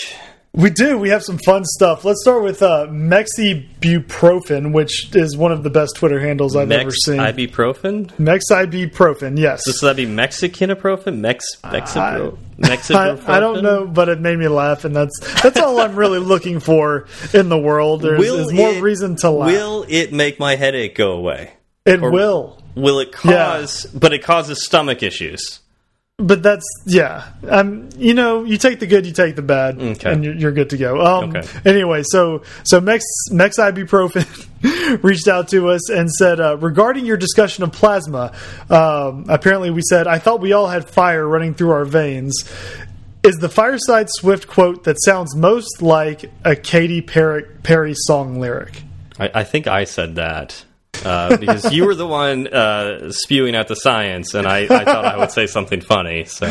We 0.53 0.71
do. 0.71 0.99
We 0.99 1.09
have 1.09 1.25
some 1.25 1.39
fun 1.39 1.65
stuff. 1.65 2.05
Let's 2.05 2.23
start 2.23 2.45
with 2.45 2.63
uh, 2.63 2.87
Mexibuprofen, 2.89 4.73
which 4.73 5.15
is 5.15 5.37
one 5.37 5.51
of 5.51 5.63
the 5.63 5.71
best 5.71 5.97
Twitter 5.97 6.21
handles 6.21 6.55
I've 6.55 6.71
ever 6.71 6.85
Mex 6.85 6.97
seen. 7.05 7.17
ibuprofen? 7.17 8.07
Mexibuprofen, 8.19 9.39
yes. 9.39 9.63
So 9.65 9.87
that'd 9.87 9.97
be 9.97 10.07
Mexicaniprofen? 10.13 11.19
Mex 11.19 11.45
Mexipro 11.65 12.39
I, 12.39 12.61
Mexibuprofen? 12.69 13.29
I 13.29 13.41
don't 13.41 13.63
know, 13.65 13.87
but 13.87 14.09
it 14.09 14.21
made 14.21 14.39
me 14.39 14.47
laugh, 14.47 14.85
and 14.85 14.95
that's 14.95 15.19
that's 15.43 15.59
all 15.59 15.81
I'm 15.81 15.97
really 15.97 16.21
looking 16.21 16.61
for 16.61 17.07
in 17.33 17.49
the 17.49 17.59
world. 17.59 18.03
There's, 18.03 18.21
there's 18.21 18.53
more 18.53 18.71
it- 18.75 18.81
reason 18.83 19.17
to 19.17 19.31
laugh. 19.31 19.51
Will 19.51 19.85
it 19.89 20.13
make 20.13 20.39
my 20.39 20.55
headache 20.55 20.95
go 20.95 21.13
away? 21.13 21.53
It 21.87 22.01
will, 22.01 22.63
Will 22.75 22.99
it 23.01 23.13
cause? 23.13 23.87
But 23.87 24.13
it 24.13 24.23
causes 24.23 24.65
stomach 24.65 25.03
issues. 25.03 25.61
but 26.17 26.43
that's 26.43 26.65
yeah. 26.87 27.25
Um, 27.49 27.89
you 27.97 28.15
know, 28.15 28.45
you 28.45 28.57
take 28.57 28.81
the 28.81 28.87
good, 28.87 29.05
you 29.07 29.13
take 29.13 29.37
the 29.37 29.43
bad, 29.43 29.81
Okay. 29.81 30.13
and 30.13 30.25
you're, 30.25 30.35
you're 30.35 30.53
good 30.53 30.71
to 30.71 30.77
go. 30.77 31.01
Um, 31.05 31.37
Okay. 31.37 31.47
Anyway, 31.65 32.03
so 32.05 32.43
so 32.65 32.81
Mex 32.81 33.05
Mex 33.31 33.59
Ibuprofen 33.59 35.03
reached 35.03 35.29
out 35.29 35.49
to 35.49 35.69
us 35.69 35.91
and 35.91 36.11
said 36.11 36.41
uh, 36.41 36.57
regarding 36.57 37.05
your 37.05 37.17
discussion 37.17 37.65
of 37.65 37.73
plasma. 37.73 38.33
Um, 38.71 39.27
apparently, 39.29 39.71
we 39.71 39.83
said 39.83 40.07
I 40.07 40.19
thought 40.19 40.41
we 40.41 40.53
all 40.53 40.69
had 40.69 40.89
fire 40.89 41.27
running 41.27 41.55
through 41.55 41.71
our 41.73 41.85
veins. 41.85 42.35
Is 43.23 43.37
the 43.37 43.49
Fireside 43.49 44.09
Swift 44.11 44.47
quote 44.49 44.85
that 44.85 44.97
sounds 45.03 45.35
most 45.35 45.81
like 45.81 46.31
a 46.45 46.55
Katy 46.55 47.01
Perry, 47.03 47.45
Perry 47.63 47.95
song 47.97 48.39
lyric? 48.39 48.83
I, 49.19 49.31
I 49.35 49.45
think 49.45 49.67
I 49.67 49.85
said 49.85 50.17
that 50.17 50.65
uh, 51.05 51.37
because 51.37 51.73
you 51.73 51.87
were 51.87 51.95
the 51.95 52.07
one 52.07 52.47
uh, 52.49 53.11
spewing 53.13 53.55
out 53.57 53.69
the 53.69 53.77
science, 53.77 54.35
and 54.35 54.47
I, 54.47 54.59
I 54.65 54.85
thought 54.85 55.05
I 55.05 55.17
would 55.19 55.31
say 55.31 55.47
something 55.47 55.81
funny. 55.81 56.25
So 56.25 56.47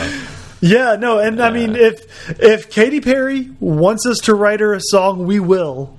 Yeah, 0.62 0.96
no, 0.96 1.20
and 1.20 1.42
I 1.42 1.52
mean, 1.52 1.76
if 1.76 2.30
if 2.40 2.70
Katy 2.70 3.02
Perry 3.02 3.50
wants 3.60 4.06
us 4.06 4.18
to 4.24 4.34
write 4.36 4.60
her 4.62 4.74
a 4.74 4.82
song, 4.82 5.26
we 5.26 5.40
will. 5.40 5.98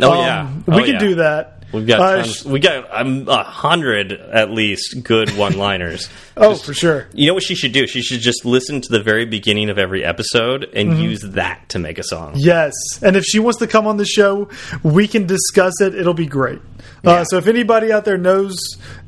Oh 0.00 0.12
Um, 0.12 0.18
yeah, 0.18 0.48
we 0.66 0.74
Oh, 0.74 0.84
can 0.84 0.94
yeah. 0.94 0.98
do 0.98 1.14
that. 1.16 1.50
We've 1.72 1.86
got 1.88 2.00
Uh, 2.00 2.16
tons, 2.22 2.44
we 2.44 2.60
got 2.60 2.86
um, 2.92 3.28
a 3.28 3.42
hundred 3.42 4.12
at 4.12 4.50
least 4.52 5.02
good 5.02 5.30
one-liners. 5.36 6.08
Oh, 6.36 6.56
for 6.56 6.74
sure. 6.74 7.06
You 7.14 7.28
know 7.28 7.34
what 7.34 7.44
she 7.44 7.54
should 7.54 7.70
do? 7.70 7.86
She 7.86 8.02
should 8.02 8.18
just 8.20 8.44
listen 8.44 8.80
to 8.80 8.88
the 8.90 9.00
very 9.00 9.24
beginning 9.24 9.70
of 9.70 9.78
every 9.78 10.04
episode 10.04 10.64
and 10.74 10.90
Mm-hmm. 10.90 11.00
use 11.02 11.20
that 11.22 11.68
to 11.68 11.78
make 11.78 11.96
a 11.98 12.02
song. 12.02 12.32
Yes, 12.34 12.72
and 13.02 13.14
if 13.16 13.24
she 13.24 13.38
wants 13.38 13.60
to 13.60 13.68
come 13.68 13.86
on 13.86 13.98
the 13.98 14.04
show, 14.04 14.48
we 14.82 15.06
can 15.06 15.26
discuss 15.28 15.80
it. 15.80 15.94
It'll 15.94 16.12
be 16.12 16.26
great. 16.26 16.60
Yeah. 17.04 17.10
Uh, 17.10 17.24
so 17.24 17.36
if 17.38 17.46
anybody 17.46 17.92
out 17.92 18.04
there 18.04 18.18
knows 18.18 18.56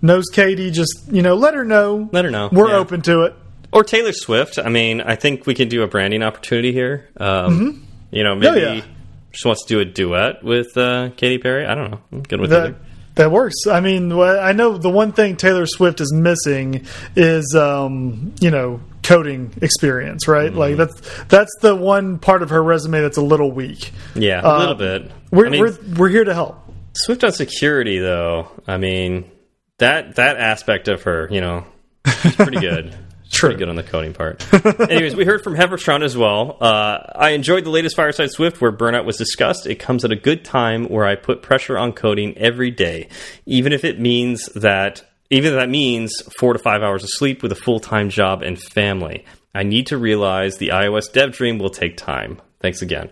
knows 0.03 0.25
Katy, 0.33 0.71
just 0.71 1.03
you 1.11 1.23
know, 1.23 1.35
let 1.35 1.55
her 1.55 1.65
know. 1.65 2.09
Let 2.13 2.25
her 2.25 2.31
know. 2.31 2.49
We're 2.53 2.69
Yeah. 2.69 2.77
open 2.77 3.01
to 3.03 3.23
it. 3.23 3.35
Or 3.73 3.83
Taylor 3.85 4.13
Swift. 4.13 4.59
I 4.59 4.69
mean, 4.69 5.01
I 5.01 5.17
think 5.17 5.47
we 5.47 5.55
can 5.55 5.69
do 5.69 5.83
a 5.83 5.87
branding 5.87 6.23
opportunity 6.23 6.73
here. 6.73 7.09
Um, 7.19 7.87
You 8.11 8.23
know, 8.25 8.35
maybe 8.37 8.61
Mm-hmm. 8.61 8.71
Oh, 8.71 8.75
yeah. 8.75 8.83
she 9.33 9.49
wants 9.49 9.65
to 9.67 9.75
do 9.75 9.81
a 9.81 9.85
duet 9.85 10.43
with 10.45 10.77
uh, 10.77 11.11
Katy 11.17 11.39
Perry. 11.39 11.67
I 11.67 11.75
don't 11.75 11.91
know. 11.91 12.01
I'm 12.13 12.23
good 12.23 12.41
with 12.41 12.51
That 12.51 12.67
either. 12.67 12.77
that 13.17 13.31
works. 13.33 13.67
I 13.67 13.81
mean, 13.81 14.13
I 14.13 14.53
know 14.53 14.79
the 14.79 14.89
one 14.91 15.13
thing 15.13 15.37
Taylor 15.37 15.67
Swift 15.67 16.01
is 16.01 16.13
missing 16.13 16.87
is 17.17 17.55
um, 17.55 18.33
you 18.41 18.51
know 18.51 18.81
coding 19.03 19.53
experience, 19.63 20.27
right? 20.29 20.51
Mm-hmm. 20.51 20.59
Like 20.59 20.77
that's 20.77 21.25
that's 21.29 21.53
the 21.61 21.75
one 21.75 22.19
part 22.19 22.43
of 22.43 22.51
her 22.51 22.63
resume 22.63 23.01
that's 23.01 23.19
a 23.19 23.23
little 23.23 23.51
weak. 23.51 23.91
Yeah, 24.15 24.41
a 24.43 24.49
Uh, 24.49 24.59
little 24.61 24.75
bit. 24.75 25.11
We're 25.33 25.47
I 25.47 25.51
mean, 25.51 25.61
we're 25.61 25.77
we're 25.97 26.09
here 26.09 26.25
to 26.25 26.33
help. 26.35 26.63
Swift 26.97 27.25
on 27.25 27.33
security, 27.33 27.99
though. 27.99 28.49
I 28.67 28.77
mean, 28.77 29.31
that 29.79 30.17
that 30.17 30.37
aspect 30.37 30.89
of 30.89 31.03
her, 31.03 31.29
you 31.31 31.41
know, 31.41 31.67
she's 32.23 32.37
pretty 32.37 32.61
good. 32.61 32.95
True. 33.31 33.49
Pretty 33.49 33.59
good 33.59 33.69
on 33.69 33.75
the 33.77 33.83
coding 33.83 34.15
part. 34.15 34.47
Anyways, 34.81 35.17
we 35.17 35.25
heard 35.25 35.43
from 35.43 35.57
Heverstrand 35.57 36.05
as 36.05 36.17
well. 36.17 36.57
Uh, 36.61 36.99
I 37.13 37.31
enjoyed 37.31 37.65
the 37.65 37.71
latest 37.71 37.97
Fireside 37.97 38.31
Swift 38.31 38.61
where 38.61 38.71
burnout 38.71 39.05
was 39.05 39.17
discussed. 39.17 39.67
It 39.67 39.75
comes 39.77 40.05
at 40.05 40.13
a 40.13 40.17
good 40.17 40.45
time 40.45 40.87
where 40.87 41.05
I 41.05 41.17
put 41.17 41.43
pressure 41.43 41.77
on 41.77 41.93
coding 41.93 42.39
every 42.39 42.71
day, 42.71 43.09
even 43.45 43.73
if 43.73 43.85
it 43.85 43.99
means 43.99 44.47
that 44.55 45.03
even 45.29 45.53
if 45.53 45.59
that 45.59 45.69
means 45.69 46.15
four 46.39 46.53
to 46.53 46.59
five 46.59 46.83
hours 46.83 47.03
of 47.03 47.11
sleep 47.13 47.43
with 47.43 47.51
a 47.51 47.57
full 47.57 47.81
time 47.81 48.11
job 48.11 48.43
and 48.43 48.61
family. 48.61 49.25
I 49.55 49.65
need 49.65 49.89
to 49.89 49.99
realize 49.99 50.59
the 50.59 50.69
iOS 50.69 51.13
dev 51.13 51.33
dream 51.33 51.59
will 51.59 51.71
take 51.71 51.97
time. 51.97 52.41
Thanks 52.61 52.81
again. 52.81 53.11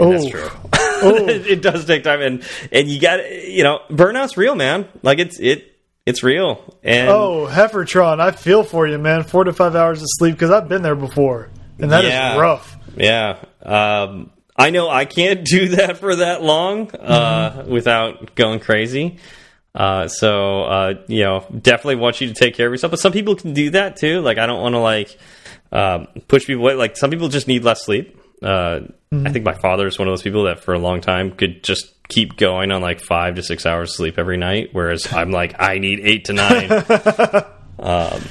And 0.00 0.12
That's 0.12 0.24
Oh. 0.26 0.30
true. 0.30 0.48
Oh. 0.72 1.16
it, 1.28 1.62
does 1.62 1.84
take 1.84 2.02
time, 2.02 2.20
and 2.20 2.42
and 2.72 2.88
you 2.88 3.00
got 3.00 3.30
you 3.30 3.62
know 3.62 3.80
burnout's 3.90 4.36
real, 4.36 4.54
man. 4.54 4.88
Like 5.02 5.18
it's 5.18 5.38
it 5.38 5.72
it's 6.06 6.22
real, 6.22 6.76
and 6.82 7.08
Oh, 7.08 7.46
Heffertron, 7.50 8.20
I 8.20 8.32
feel 8.32 8.64
for 8.64 8.86
you, 8.88 8.98
man. 8.98 9.22
Four 9.22 9.44
to 9.44 9.52
five 9.52 9.76
hours 9.76 10.00
of 10.02 10.08
sleep 10.18 10.34
because 10.34 10.50
I've 10.50 10.68
been 10.68 10.82
there 10.82 10.96
before, 10.96 11.50
and 11.78 11.92
that 11.92 12.04
is 12.04 12.10
Yeah. 12.10 12.38
rough. 12.40 12.76
yeah. 12.96 13.38
Um, 13.62 14.30
I 14.56 14.70
know 14.70 14.88
I 14.90 15.04
can't 15.04 15.44
do 15.50 15.68
that 15.70 15.98
for 15.98 16.16
that 16.16 16.42
long 16.42 16.90
uh, 16.94 17.64
without 17.68 18.34
going 18.34 18.60
crazy. 18.60 19.18
Uh, 19.74 20.08
so 20.08 20.62
uh, 20.62 20.94
you 21.06 21.22
know, 21.22 21.46
definitely 21.62 21.96
want 21.96 22.20
you 22.20 22.28
to 22.28 22.34
take 22.34 22.54
care 22.56 22.66
of 22.66 22.72
yourself. 22.72 22.90
But 22.90 23.00
some 23.00 23.12
people 23.12 23.36
can 23.36 23.52
do 23.54 23.70
that 23.70 23.96
too. 23.96 24.20
Like 24.22 24.38
I 24.38 24.46
don't 24.46 24.60
want 24.60 24.74
to 24.74 24.80
like 24.80 25.16
um, 25.70 26.08
push 26.28 26.46
people 26.46 26.64
away. 26.64 26.74
Like 26.74 26.96
some 26.96 27.10
people 27.10 27.28
just 27.28 27.46
need 27.46 27.62
less 27.62 27.84
sleep. 27.84 28.18
Uh, 28.42 28.80
I 29.24 29.30
think 29.30 29.44
my 29.44 29.54
father 29.54 29.86
is 29.86 29.98
one 29.98 30.08
of 30.08 30.12
those 30.12 30.22
people 30.22 30.44
that 30.44 30.60
for 30.60 30.74
a 30.74 30.78
long 30.78 31.00
time 31.00 31.30
could 31.32 31.62
just 31.62 31.92
keep 32.08 32.36
going 32.36 32.72
on 32.72 32.82
like 32.82 33.00
five 33.00 33.36
to 33.36 33.42
six 33.42 33.64
hours 33.64 33.96
sleep 33.96 34.18
every 34.18 34.36
night, 34.36 34.70
whereas 34.72 35.06
I'm 35.12 35.30
like 35.30 35.54
I 35.60 35.78
need 35.78 36.00
eight 36.02 36.26
to 36.26 36.32
nine. 36.32 36.70
um, 37.78 38.22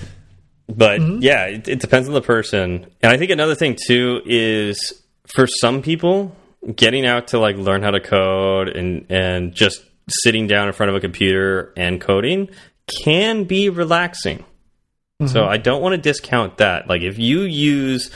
but 0.67 1.01
yeah, 1.21 1.45
it, 1.45 1.67
it 1.67 1.79
depends 1.79 2.07
on 2.07 2.13
the 2.13 2.21
person, 2.21 2.85
and 3.01 3.11
I 3.11 3.17
think 3.17 3.31
another 3.31 3.55
thing 3.55 3.77
too 3.87 4.21
is 4.25 5.01
for 5.35 5.47
some 5.47 5.81
people 5.81 6.35
getting 6.75 7.05
out 7.05 7.27
to 7.27 7.39
like 7.39 7.57
learn 7.57 7.81
how 7.81 7.91
to 7.91 7.99
code 7.99 8.69
and 8.69 9.05
and 9.09 9.53
just 9.53 9.83
sitting 10.09 10.47
down 10.47 10.67
in 10.67 10.73
front 10.73 10.89
of 10.89 10.95
a 10.95 10.99
computer 10.99 11.73
and 11.77 12.01
coding 12.01 12.49
can 13.03 13.45
be 13.45 13.69
relaxing. 13.69 14.43
So 15.25 15.45
I 15.45 15.55
don't 15.55 15.81
want 15.81 15.93
to 15.93 16.01
discount 16.01 16.57
that. 16.57 16.89
Like 16.89 17.01
if 17.01 17.17
you 17.17 17.41
use 17.43 18.11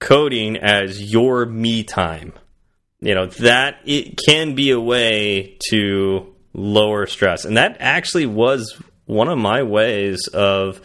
coding 0.00 0.56
as 0.56 1.12
your 1.12 1.46
me 1.46 1.84
time, 1.84 2.32
you 3.00 3.14
know, 3.14 3.26
that 3.26 3.76
it 3.84 4.18
can 4.26 4.54
be 4.54 4.70
a 4.70 4.80
way 4.80 5.56
to 5.70 6.34
lower 6.52 7.06
stress. 7.06 7.44
And 7.44 7.56
that 7.56 7.76
actually 7.80 8.26
was 8.26 8.80
one 9.06 9.28
of 9.28 9.38
my 9.38 9.62
ways 9.62 10.26
of 10.28 10.80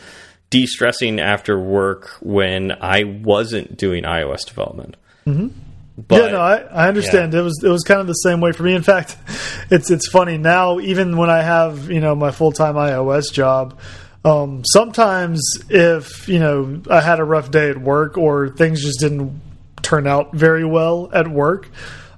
de-stressing 0.49 1.19
after 1.19 1.59
work 1.59 2.09
when 2.21 2.71
I 2.71 3.03
wasn't 3.03 3.75
doing 3.75 4.03
iOS 4.03 4.45
development. 4.45 4.95
Mm-hmm. 5.25 5.47
But 5.95 6.21
yeah, 6.23 6.29
no, 6.31 6.41
I, 6.41 6.55
I 6.57 6.87
understand. 6.87 7.35
It 7.35 7.41
was 7.41 7.61
it 7.63 7.69
was 7.69 7.83
kind 7.83 8.01
of 8.01 8.07
the 8.07 8.13
same 8.13 8.41
way 8.41 8.51
for 8.51 8.63
me. 8.63 8.73
In 8.73 8.81
fact, 8.81 9.15
it's 9.69 9.91
it's 9.91 10.09
funny 10.09 10.39
now. 10.39 10.79
Even 10.79 11.17
when 11.17 11.29
I 11.29 11.41
have 11.43 11.91
you 11.91 11.99
know 11.99 12.15
my 12.15 12.31
full 12.31 12.51
time 12.51 12.75
iOS 12.75 13.31
job, 13.31 13.79
um, 14.25 14.63
sometimes 14.65 15.41
if 15.69 16.27
you 16.27 16.39
know 16.39 16.81
I 16.89 17.01
had 17.01 17.19
a 17.19 17.23
rough 17.23 17.51
day 17.51 17.69
at 17.69 17.77
work 17.77 18.17
or 18.17 18.49
things 18.49 18.81
just 18.81 18.99
didn't 18.99 19.41
turn 19.81 20.07
out 20.07 20.33
very 20.33 20.65
well 20.65 21.09
at 21.13 21.27
work, 21.27 21.69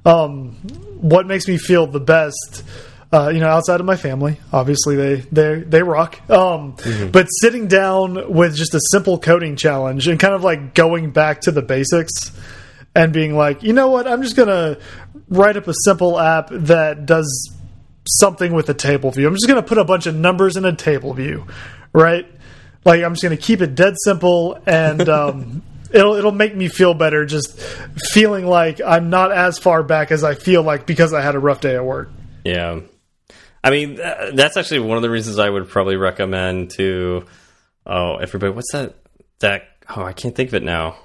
um, 0.05 0.51
what 1.01 1.25
makes 1.25 1.47
me 1.47 1.57
feel 1.57 1.87
the 1.87 1.99
best. 1.99 2.63
Uh, 3.13 3.29
you 3.29 3.39
know, 3.39 3.47
outside 3.47 3.79
of 3.79 3.85
my 3.85 3.95
family, 3.95 4.39
obviously 4.51 4.95
they 4.95 5.15
they 5.31 5.59
they 5.61 5.83
rock. 5.83 6.19
Um, 6.29 6.75
But 7.11 7.27
sitting 7.27 7.67
down 7.67 8.33
with 8.33 8.55
just 8.55 8.73
a 8.73 8.79
simple 8.91 9.19
coding 9.19 9.55
challenge 9.55 10.07
and 10.07 10.19
kind 10.19 10.33
of 10.33 10.43
like 10.43 10.73
going 10.73 11.11
back 11.11 11.41
to 11.41 11.51
the 11.51 11.61
basics, 11.61 12.31
and 12.93 13.13
being 13.13 13.35
like, 13.35 13.63
you 13.63 13.73
know 13.73 13.89
what, 13.89 14.07
I'm 14.07 14.21
just 14.21 14.35
gonna 14.35 14.77
write 15.29 15.55
up 15.55 15.67
a 15.67 15.73
simple 15.85 16.19
app 16.19 16.49
that 16.51 17.05
does 17.05 17.53
something 18.07 18.53
with 18.53 18.69
a 18.69 18.73
table 18.73 19.11
view. 19.11 19.27
I'm 19.27 19.33
just 19.33 19.47
gonna 19.47 19.63
put 19.63 19.77
a 19.77 19.85
bunch 19.85 20.07
of 20.07 20.15
numbers 20.15 20.57
in 20.57 20.65
a 20.65 20.75
table 20.75 21.13
view, 21.13 21.45
right? 21.95 22.27
Like 22.83 23.03
I'm 23.03 23.13
just 23.13 23.23
gonna 23.23 23.37
keep 23.37 23.61
it 23.61 23.75
dead 23.75 23.95
simple, 24.03 24.59
and 24.65 25.07
um, 25.09 25.63
it'll 25.91 26.15
it'll 26.15 26.31
make 26.31 26.55
me 26.55 26.67
feel 26.67 26.93
better 26.93 27.25
just 27.25 27.59
feeling 28.11 28.45
like 28.45 28.81
I'm 28.81 29.09
not 29.09 29.31
as 29.31 29.57
far 29.57 29.81
back 29.83 30.11
as 30.11 30.23
I 30.23 30.35
feel 30.35 30.61
like 30.61 30.85
because 30.85 31.13
I 31.13 31.21
had 31.21 31.35
a 31.35 31.39
rough 31.39 31.61
day 31.61 31.75
at 31.75 31.83
work. 31.83 32.09
Yeah. 32.43 32.81
I 33.63 33.71
mean, 33.71 33.99
uh, 33.99 34.29
that's 34.33 34.57
actually 34.57 34.81
one 34.81 34.97
of 34.97 35.01
the 35.01 35.09
reasons 35.09 35.39
I 35.39 35.49
would 35.49 35.67
probably 35.67 35.95
recommend 35.95 36.69
to 36.71 37.25
oh, 37.87 38.17
everybody. 38.17 38.53
What's 38.53 38.71
that? 38.73 38.95
That 39.39 39.63
oh, 39.95 40.03
I 40.03 40.13
can't 40.13 40.35
think 40.35 40.49
of 40.49 40.53
it 40.53 40.63
now. 40.63 40.97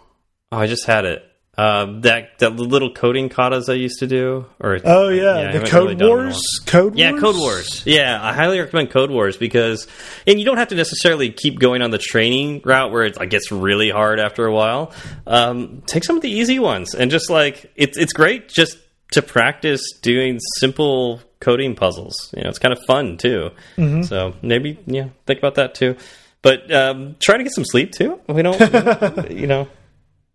Oh, 0.52 0.58
I 0.58 0.66
just 0.66 0.84
had 0.84 1.06
it. 1.06 1.24
Uh, 1.60 2.00
that 2.00 2.38
that 2.38 2.56
little 2.56 2.90
coding 2.90 3.28
katas 3.28 3.68
I 3.68 3.74
used 3.74 3.98
to 3.98 4.06
do, 4.06 4.46
or 4.60 4.78
Oh 4.82 5.10
yeah, 5.10 5.50
I 5.50 5.58
the 5.58 5.66
Code 5.66 6.00
really 6.00 6.08
Wars. 6.08 6.40
Code 6.64 6.96
Yeah, 6.96 7.10
Wars, 7.10 7.20
Code 7.22 7.36
Wars. 7.36 7.82
Yeah, 7.84 8.18
I 8.18 8.32
highly 8.32 8.58
recommend 8.58 8.90
Code 8.90 9.10
Wars 9.10 9.36
because, 9.36 9.86
and 10.26 10.38
you 10.38 10.46
don't 10.46 10.56
have 10.56 10.68
to 10.68 10.74
necessarily 10.74 11.30
keep 11.30 11.58
going 11.58 11.82
on 11.82 11.90
the 11.90 11.98
training 11.98 12.62
route 12.64 12.92
where 12.92 13.02
it 13.02 13.18
like, 13.18 13.28
gets 13.28 13.52
really 13.52 13.90
hard 13.90 14.18
after 14.20 14.46
a 14.46 14.54
while. 14.54 14.94
Um, 15.26 15.82
take 15.84 16.02
some 16.02 16.16
of 16.16 16.22
the 16.22 16.30
easy 16.30 16.58
ones 16.58 16.94
and 16.94 17.10
just 17.10 17.28
like 17.28 17.70
it's 17.76 17.98
it's 17.98 18.14
great 18.14 18.48
just 18.48 18.78
to 19.12 19.20
practice 19.20 19.82
doing 20.00 20.38
simple 20.60 21.20
coding 21.40 21.74
puzzles. 21.74 22.32
You 22.34 22.42
know, 22.42 22.48
it's 22.48 22.58
kind 22.58 22.72
of 22.72 22.78
fun 22.86 23.18
too. 23.18 23.50
Mm-hmm. 23.76 24.04
So 24.04 24.32
maybe 24.40 24.78
yeah, 24.86 25.08
think 25.26 25.40
about 25.40 25.56
that 25.56 25.74
too. 25.74 25.98
But 26.40 26.72
um, 26.72 27.16
try 27.20 27.36
to 27.36 27.42
get 27.42 27.52
some 27.52 27.66
sleep 27.66 27.92
too. 27.92 28.18
We 28.28 28.40
don't, 28.40 29.30
you 29.30 29.46
know, 29.46 29.68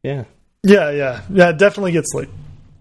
yeah, 0.03 0.25
Yeah, 0.65 0.89
yeah, 0.91 1.21
yeah. 1.29 1.51
Definitely 1.51 1.91
get 1.91 2.05
sleep. 2.07 2.29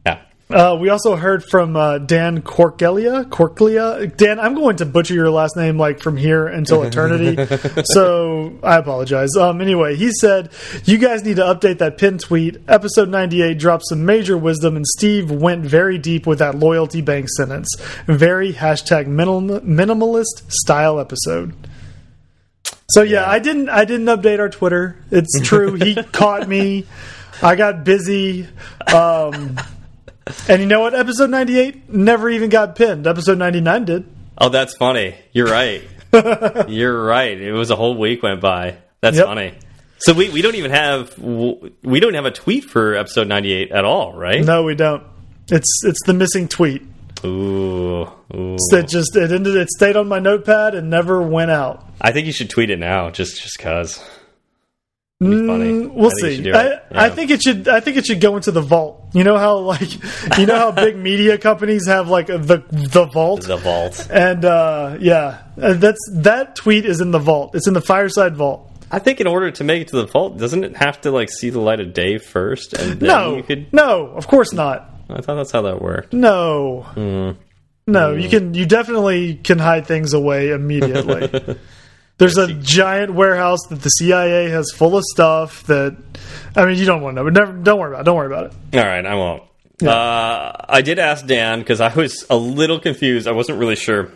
yeah. 0.06 0.22
Uh, 0.50 0.76
we 0.80 0.88
also 0.88 1.16
heard 1.16 1.44
from 1.44 1.76
uh, 1.76 1.98
Dan 1.98 2.40
Corkelia. 2.42 3.24
Corkelia. 3.28 4.14
Dan, 4.16 4.40
I'm 4.40 4.54
going 4.54 4.76
to 4.76 4.86
butcher 4.86 5.12
your 5.14 5.30
last 5.30 5.56
name 5.56 5.78
like 5.78 6.00
from 6.00 6.16
here 6.16 6.46
until 6.46 6.82
eternity. 6.88 7.36
so 7.84 8.58
I 8.62 8.76
apologize. 8.76 9.36
Um, 9.36 9.60
anyway, 9.60 9.96
he 9.96 10.12
said, 10.12 10.50
You 10.84 10.98
guys 10.98 11.24
need 11.24 11.36
to 11.36 11.42
update 11.42 11.78
that 11.78 11.98
pin 11.98 12.18
tweet. 12.18 12.56
Episode 12.68 13.08
98 13.10 13.58
dropped 13.58 13.84
some 13.88 14.04
major 14.06 14.36
wisdom, 14.38 14.76
and 14.76 14.86
Steve 14.86 15.30
went 15.30 15.64
very 15.64 15.98
deep 15.98 16.26
with 16.26 16.38
that 16.38 16.54
loyalty 16.56 17.00
bank 17.02 17.28
sentence. 17.36 17.68
Very 18.06 18.52
hashtag 18.52 19.06
minimal, 19.06 19.60
minimalist 19.60 20.50
style 20.50 20.98
episode. 20.98 21.54
So 22.90 23.02
yeah, 23.02 23.28
I 23.28 23.38
didn't 23.40 23.68
I 23.70 23.84
didn't 23.84 24.06
update 24.06 24.38
our 24.40 24.48
Twitter. 24.50 24.96
It's 25.10 25.40
true. 25.40 25.74
He 25.74 25.94
caught 26.12 26.48
me. 26.48 26.86
I 27.42 27.56
got 27.56 27.84
busy. 27.84 28.46
Um, 28.92 29.58
and 30.48 30.60
you 30.62 30.66
know 30.66 30.80
what? 30.80 30.94
Episode 30.94 31.30
98 31.30 31.92
never 31.92 32.28
even 32.30 32.48
got 32.50 32.76
pinned. 32.76 33.06
Episode 33.06 33.38
99 33.38 33.84
did. 33.84 34.06
Oh, 34.38 34.48
that's 34.48 34.76
funny. 34.76 35.14
You're 35.32 35.46
right. 35.50 35.82
You're 36.68 37.04
right. 37.04 37.38
It 37.40 37.52
was 37.52 37.70
a 37.70 37.76
whole 37.76 37.96
week 37.96 38.22
went 38.22 38.40
by. 38.40 38.76
That's 39.00 39.16
Yep. 39.16 39.26
funny. 39.26 39.54
So 39.98 40.12
we, 40.12 40.28
we 40.28 40.42
don't 40.42 40.54
even 40.56 40.70
have 40.70 41.16
we 41.18 42.00
don't 42.00 42.14
have 42.14 42.26
a 42.26 42.30
tweet 42.30 42.64
for 42.64 42.94
episode 42.94 43.26
98 43.28 43.70
at 43.72 43.84
all, 43.84 44.12
right? 44.12 44.44
No, 44.44 44.62
we 44.64 44.74
don't. 44.74 45.02
It's 45.50 45.82
it's 45.84 46.00
the 46.04 46.12
missing 46.14 46.48
tweet 46.48 46.82
Ooh, 47.24 48.02
ooh. 48.34 48.56
that 48.70 48.86
just 48.88 49.16
it 49.16 49.30
ended. 49.32 49.56
It 49.56 49.70
stayed 49.70 49.96
on 49.96 50.08
my 50.08 50.18
notepad 50.18 50.74
and 50.74 50.90
never 50.90 51.22
went 51.22 51.50
out. 51.50 51.86
I 52.00 52.12
think 52.12 52.26
you 52.26 52.32
should 52.32 52.50
tweet 52.50 52.70
it 52.70 52.78
now, 52.78 53.10
just 53.10 53.40
just 53.42 53.58
cause. 53.58 54.02
It'd 55.20 55.30
be 55.40 55.46
funny. 55.46 55.72
Mm, 55.72 55.94
we'll 55.94 56.10
I 56.10 56.10
think 56.10 56.22
you 56.22 56.34
should 56.34 56.44
see. 56.44 56.52
I, 56.52 56.64
it. 56.66 56.82
I 56.90 57.08
think 57.10 57.30
it 57.30 57.42
should. 57.42 57.68
I 57.68 57.80
think 57.80 57.96
it 57.96 58.04
should 58.06 58.20
go 58.20 58.36
into 58.36 58.50
the 58.50 58.60
vault. 58.60 59.10
You 59.14 59.22
know 59.24 59.38
how 59.38 59.58
like, 59.58 59.92
you 60.38 60.46
know 60.46 60.56
how 60.58 60.72
big 60.72 60.96
media 61.10 61.38
companies 61.38 61.86
have 61.86 62.08
like 62.08 62.26
the 62.26 62.64
the 62.70 63.06
vault, 63.06 63.42
the 63.46 63.56
vault. 63.56 64.08
and 64.10 64.44
uh, 64.44 64.96
yeah, 65.00 65.42
uh, 65.60 65.74
that's 65.74 66.00
that 66.14 66.56
tweet 66.56 66.84
is 66.84 67.00
in 67.00 67.12
the 67.12 67.20
vault. 67.20 67.54
It's 67.54 67.68
in 67.68 67.74
the 67.74 67.80
fireside 67.80 68.36
vault. 68.36 68.70
I 68.90 68.98
think 68.98 69.20
in 69.20 69.26
order 69.26 69.50
to 69.52 69.64
make 69.64 69.82
it 69.82 69.88
to 69.88 69.96
the 69.96 70.06
vault, 70.06 70.36
doesn't 70.38 70.62
it 70.64 70.76
have 70.76 71.00
to 71.02 71.10
like 71.12 71.30
see 71.30 71.48
the 71.50 71.60
light 71.60 71.80
of 71.80 71.94
day 71.94 72.18
first? 72.18 72.74
And 72.74 73.00
then 73.00 73.08
No, 73.08 73.36
you 73.36 73.42
could. 73.44 73.72
no, 73.72 74.06
of 74.08 74.26
course 74.26 74.52
not. 74.52 74.90
I 75.08 75.20
thought 75.20 75.36
that's 75.36 75.52
how 75.52 75.62
that 75.62 75.80
worked. 75.80 76.12
No, 76.12 76.82
Hmm. 76.94 77.30
no, 77.86 78.14
you 78.14 78.28
can. 78.28 78.52
You 78.54 78.66
definitely 78.66 79.36
can 79.36 79.58
hide 79.60 79.86
things 79.86 80.12
away 80.12 80.50
immediately. 80.50 81.56
There's 82.18 82.38
a 82.38 82.52
giant 82.52 83.12
warehouse 83.12 83.60
that 83.70 83.82
the 83.82 83.88
CIA 83.88 84.48
has 84.50 84.70
full 84.72 84.96
of 84.96 85.04
stuff 85.04 85.64
that, 85.64 85.96
I 86.54 86.64
mean, 86.64 86.78
you 86.78 86.84
don't 86.86 87.02
want 87.02 87.16
to 87.16 87.22
know. 87.22 87.30
But 87.30 87.32
never, 87.34 87.52
don't 87.52 87.78
worry 87.80 87.90
about. 87.92 88.02
it. 88.02 88.04
Don't 88.04 88.16
worry 88.16 88.26
about 88.26 88.46
it. 88.46 88.78
All 88.78 88.86
right, 88.86 89.04
I 89.04 89.14
won't. 89.14 89.42
Uh, 89.82 90.52
I 90.68 90.82
did 90.82 91.00
ask 91.00 91.26
Dan 91.26 91.58
because 91.58 91.80
I 91.80 91.92
was 91.92 92.24
a 92.30 92.36
little 92.36 92.78
confused. 92.78 93.26
I 93.26 93.32
wasn't 93.32 93.58
really 93.58 93.74
sure 93.74 94.12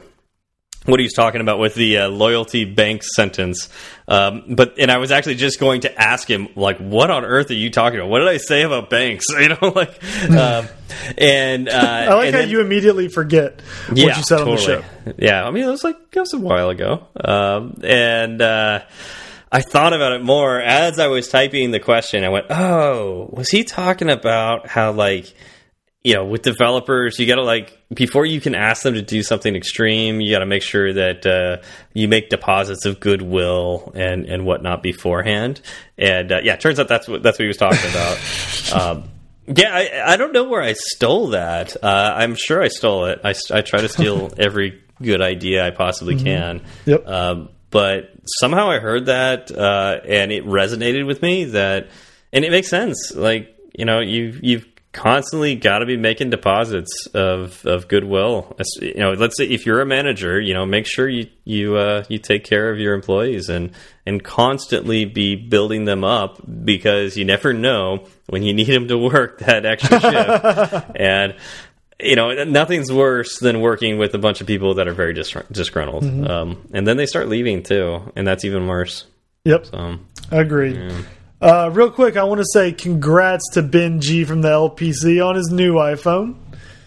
what 0.88 1.00
he 1.00 1.04
was 1.04 1.12
talking 1.12 1.40
about 1.40 1.58
with 1.58 1.74
the 1.74 1.98
uh, 1.98 2.08
loyalty 2.08 2.64
bank 2.64 3.02
sentence. 3.02 3.68
Um, 4.08 4.44
but 4.48 4.78
and 4.78 4.90
I 4.90 4.96
was 4.98 5.10
actually 5.12 5.34
just 5.34 5.60
going 5.60 5.82
to 5.82 6.00
ask 6.00 6.28
him 6.28 6.48
like, 6.56 6.78
what 6.78 7.10
on 7.10 7.24
earth 7.24 7.50
are 7.50 7.54
you 7.54 7.70
talking 7.70 7.98
about? 7.98 8.08
What 8.08 8.20
did 8.20 8.28
I 8.28 8.38
say 8.38 8.62
about 8.62 8.90
banks? 8.90 9.26
You 9.38 9.50
know, 9.50 9.72
like, 9.74 10.02
um, 10.30 10.66
and 11.16 11.68
uh, 11.68 11.72
I 11.76 12.14
like 12.14 12.26
and 12.28 12.34
how 12.34 12.40
then- 12.42 12.48
you 12.50 12.60
immediately 12.60 13.08
forget 13.08 13.60
what 13.88 13.98
you 13.98 14.22
said 14.22 14.40
on 14.40 14.50
the 14.50 14.56
show. 14.56 14.84
Yeah, 15.18 15.46
I 15.46 15.50
mean, 15.50 15.64
it 15.64 15.70
was 15.70 15.84
like 15.84 15.96
it 16.12 16.18
was 16.20 16.32
a 16.34 16.38
while 16.38 16.70
ago, 16.70 17.06
um, 17.22 17.80
and 17.84 18.40
uh, 18.42 18.80
I 19.52 19.60
thought 19.60 19.92
about 19.92 20.12
it 20.12 20.22
more 20.22 20.60
as 20.60 20.98
I 20.98 21.06
was 21.08 21.28
typing 21.28 21.70
the 21.70 21.80
question. 21.80 22.24
I 22.24 22.30
went, 22.30 22.46
"Oh, 22.50 23.28
was 23.32 23.48
he 23.50 23.64
talking 23.64 24.10
about 24.10 24.66
how 24.66 24.92
like?" 24.92 25.32
You 26.04 26.14
know, 26.14 26.24
with 26.24 26.42
developers, 26.42 27.18
you 27.18 27.26
got 27.26 27.36
to 27.36 27.42
like 27.42 27.76
before 27.92 28.24
you 28.24 28.40
can 28.40 28.54
ask 28.54 28.82
them 28.82 28.94
to 28.94 29.02
do 29.02 29.22
something 29.22 29.56
extreme, 29.56 30.20
you 30.20 30.32
got 30.32 30.38
to 30.40 30.46
make 30.46 30.62
sure 30.62 30.92
that 30.92 31.26
uh, 31.26 31.62
you 31.92 32.08
make 32.08 32.30
deposits 32.30 32.86
of 32.86 33.00
goodwill 33.00 33.92
and 33.94 34.24
and 34.26 34.44
whatnot 34.44 34.82
beforehand. 34.82 35.60
And 35.96 36.30
uh, 36.30 36.40
yeah, 36.42 36.54
it 36.54 36.60
turns 36.60 36.78
out 36.78 36.88
that's 36.88 37.08
what 37.08 37.22
that's 37.22 37.38
what 37.38 37.44
he 37.44 37.48
was 37.48 37.56
talking 37.56 37.90
about. 37.90 38.72
um, 38.74 39.10
yeah, 39.48 39.74
I, 39.74 40.12
I 40.12 40.16
don't 40.16 40.32
know 40.32 40.44
where 40.44 40.62
I 40.62 40.74
stole 40.74 41.28
that. 41.28 41.76
Uh, 41.82 42.14
I'm 42.16 42.36
sure 42.36 42.62
I 42.62 42.68
stole 42.68 43.06
it. 43.06 43.20
I, 43.24 43.34
I 43.50 43.62
try 43.62 43.80
to 43.80 43.88
steal 43.88 44.30
every 44.38 44.82
good 45.02 45.22
idea 45.22 45.66
I 45.66 45.70
possibly 45.70 46.16
can. 46.16 46.62
Yep. 46.84 47.08
Um, 47.08 47.48
but 47.70 48.12
somehow 48.24 48.70
I 48.70 48.78
heard 48.78 49.06
that 49.06 49.50
uh, 49.50 50.00
and 50.06 50.32
it 50.32 50.44
resonated 50.44 51.06
with 51.06 51.22
me. 51.22 51.44
That 51.44 51.88
and 52.32 52.44
it 52.44 52.50
makes 52.50 52.68
sense. 52.68 53.14
Like 53.14 53.56
you 53.76 53.84
know, 53.84 54.00
you 54.00 54.38
you've 54.42 54.66
constantly 54.92 55.54
got 55.54 55.78
to 55.80 55.86
be 55.86 55.96
making 55.96 56.30
deposits 56.30 57.06
of 57.14 57.64
of 57.66 57.88
goodwill. 57.88 58.56
You 58.80 58.94
know, 58.94 59.12
let's 59.12 59.36
say 59.36 59.44
if 59.44 59.66
you're 59.66 59.80
a 59.80 59.86
manager, 59.86 60.40
you 60.40 60.54
know, 60.54 60.64
make 60.66 60.86
sure 60.86 61.08
you 61.08 61.26
you 61.44 61.76
uh, 61.76 62.04
you 62.08 62.18
take 62.18 62.44
care 62.44 62.70
of 62.70 62.78
your 62.78 62.94
employees 62.94 63.48
and 63.48 63.70
and 64.06 64.22
constantly 64.24 65.04
be 65.04 65.36
building 65.36 65.84
them 65.84 66.04
up 66.04 66.40
because 66.64 67.16
you 67.16 67.24
never 67.24 67.52
know 67.52 68.06
when 68.28 68.42
you 68.42 68.54
need 68.54 68.68
them 68.68 68.88
to 68.88 68.96
work 68.98 69.38
that 69.40 69.64
extra 69.66 70.00
shift. 70.00 70.96
and 70.96 71.34
you 72.00 72.14
know, 72.14 72.44
nothing's 72.44 72.92
worse 72.92 73.40
than 73.40 73.60
working 73.60 73.98
with 73.98 74.14
a 74.14 74.18
bunch 74.18 74.40
of 74.40 74.46
people 74.46 74.74
that 74.74 74.86
are 74.86 74.94
very 74.94 75.12
dis 75.12 75.34
disgruntled, 75.50 76.04
um, 76.30 76.68
and 76.72 76.86
then 76.86 76.96
they 76.96 77.06
start 77.06 77.28
leaving 77.28 77.62
too, 77.64 78.12
and 78.14 78.24
that's 78.26 78.44
even 78.44 78.66
worse. 78.68 79.04
Yep, 79.44 79.66
Um, 79.72 80.06
agreed. 80.30 80.76
Uh, 81.40 81.70
real 81.72 81.90
quick, 81.90 82.16
I 82.16 82.24
want 82.24 82.40
to 82.40 82.46
say 82.52 82.72
congrats 82.72 83.44
to 83.54 83.62
Ben 83.62 84.00
G 84.00 84.24
from 84.24 84.40
the 84.42 84.48
LPC 84.48 85.24
on 85.24 85.36
his 85.36 85.50
new 85.50 85.74
iPhone. 85.74 86.36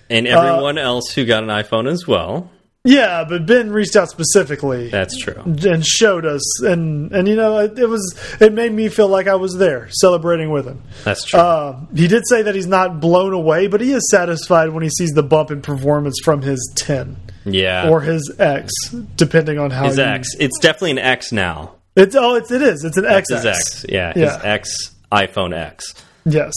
and 0.09 0.27
everyone 0.27 0.77
else 0.77 1.11
who 1.13 1.25
got 1.25 1.43
an 1.43 1.49
iPhone 1.49 1.89
as 1.89 2.05
well. 2.07 2.49
Yeah, 2.83 3.25
but 3.29 3.45
Ben 3.45 3.71
reached 3.71 3.95
out 3.95 4.09
specifically 4.09 4.89
That's 4.89 5.15
true. 5.19 5.39
and 5.45 5.85
showed 5.85 6.25
us, 6.25 6.63
and 6.63 7.11
and 7.11 7.27
you 7.27 7.35
know 7.35 7.59
it, 7.59 7.77
it 7.77 7.85
was 7.87 8.17
it 8.41 8.53
made 8.53 8.71
me 8.71 8.89
feel 8.89 9.07
like 9.07 9.27
I 9.27 9.35
was 9.35 9.55
there 9.55 9.87
celebrating 9.91 10.49
with 10.49 10.65
him. 10.65 10.81
That's 11.03 11.23
true. 11.23 11.39
Uh, 11.39 11.79
he 11.95 12.07
did 12.07 12.23
say 12.27 12.41
that 12.41 12.55
he's 12.55 12.65
not 12.65 12.99
blown 12.99 13.33
away, 13.33 13.67
but 13.67 13.81
he 13.81 13.93
is 13.93 14.09
satisfied 14.09 14.69
when 14.69 14.81
he 14.81 14.89
sees 14.89 15.11
the 15.11 15.21
bump 15.21 15.51
in 15.51 15.61
performance 15.61 16.17
from 16.23 16.41
his 16.41 16.73
10 16.75 17.17
yeah. 17.45 17.87
or 17.87 18.01
his 18.01 18.33
X, 18.39 18.71
depending 19.15 19.59
on 19.59 19.69
how 19.69 19.85
his 19.85 19.97
you- 19.99 20.03
X. 20.03 20.29
It's 20.39 20.57
definitely 20.59 20.91
an 20.91 20.99
X 20.99 21.31
now. 21.31 21.75
It's 21.95 22.15
oh, 22.15 22.35
it's 22.35 22.51
it 22.51 22.61
is. 22.61 22.83
It's 22.83 22.97
an 22.97 23.03
XX. 23.05 23.25
his 23.29 23.45
X. 23.45 23.85
Yeah, 23.89 24.13
Yeah. 24.15 24.35
his 24.35 24.43
X 24.43 24.95
iPhone 25.11 25.53
X. 25.55 25.93
Yes. 26.25 26.53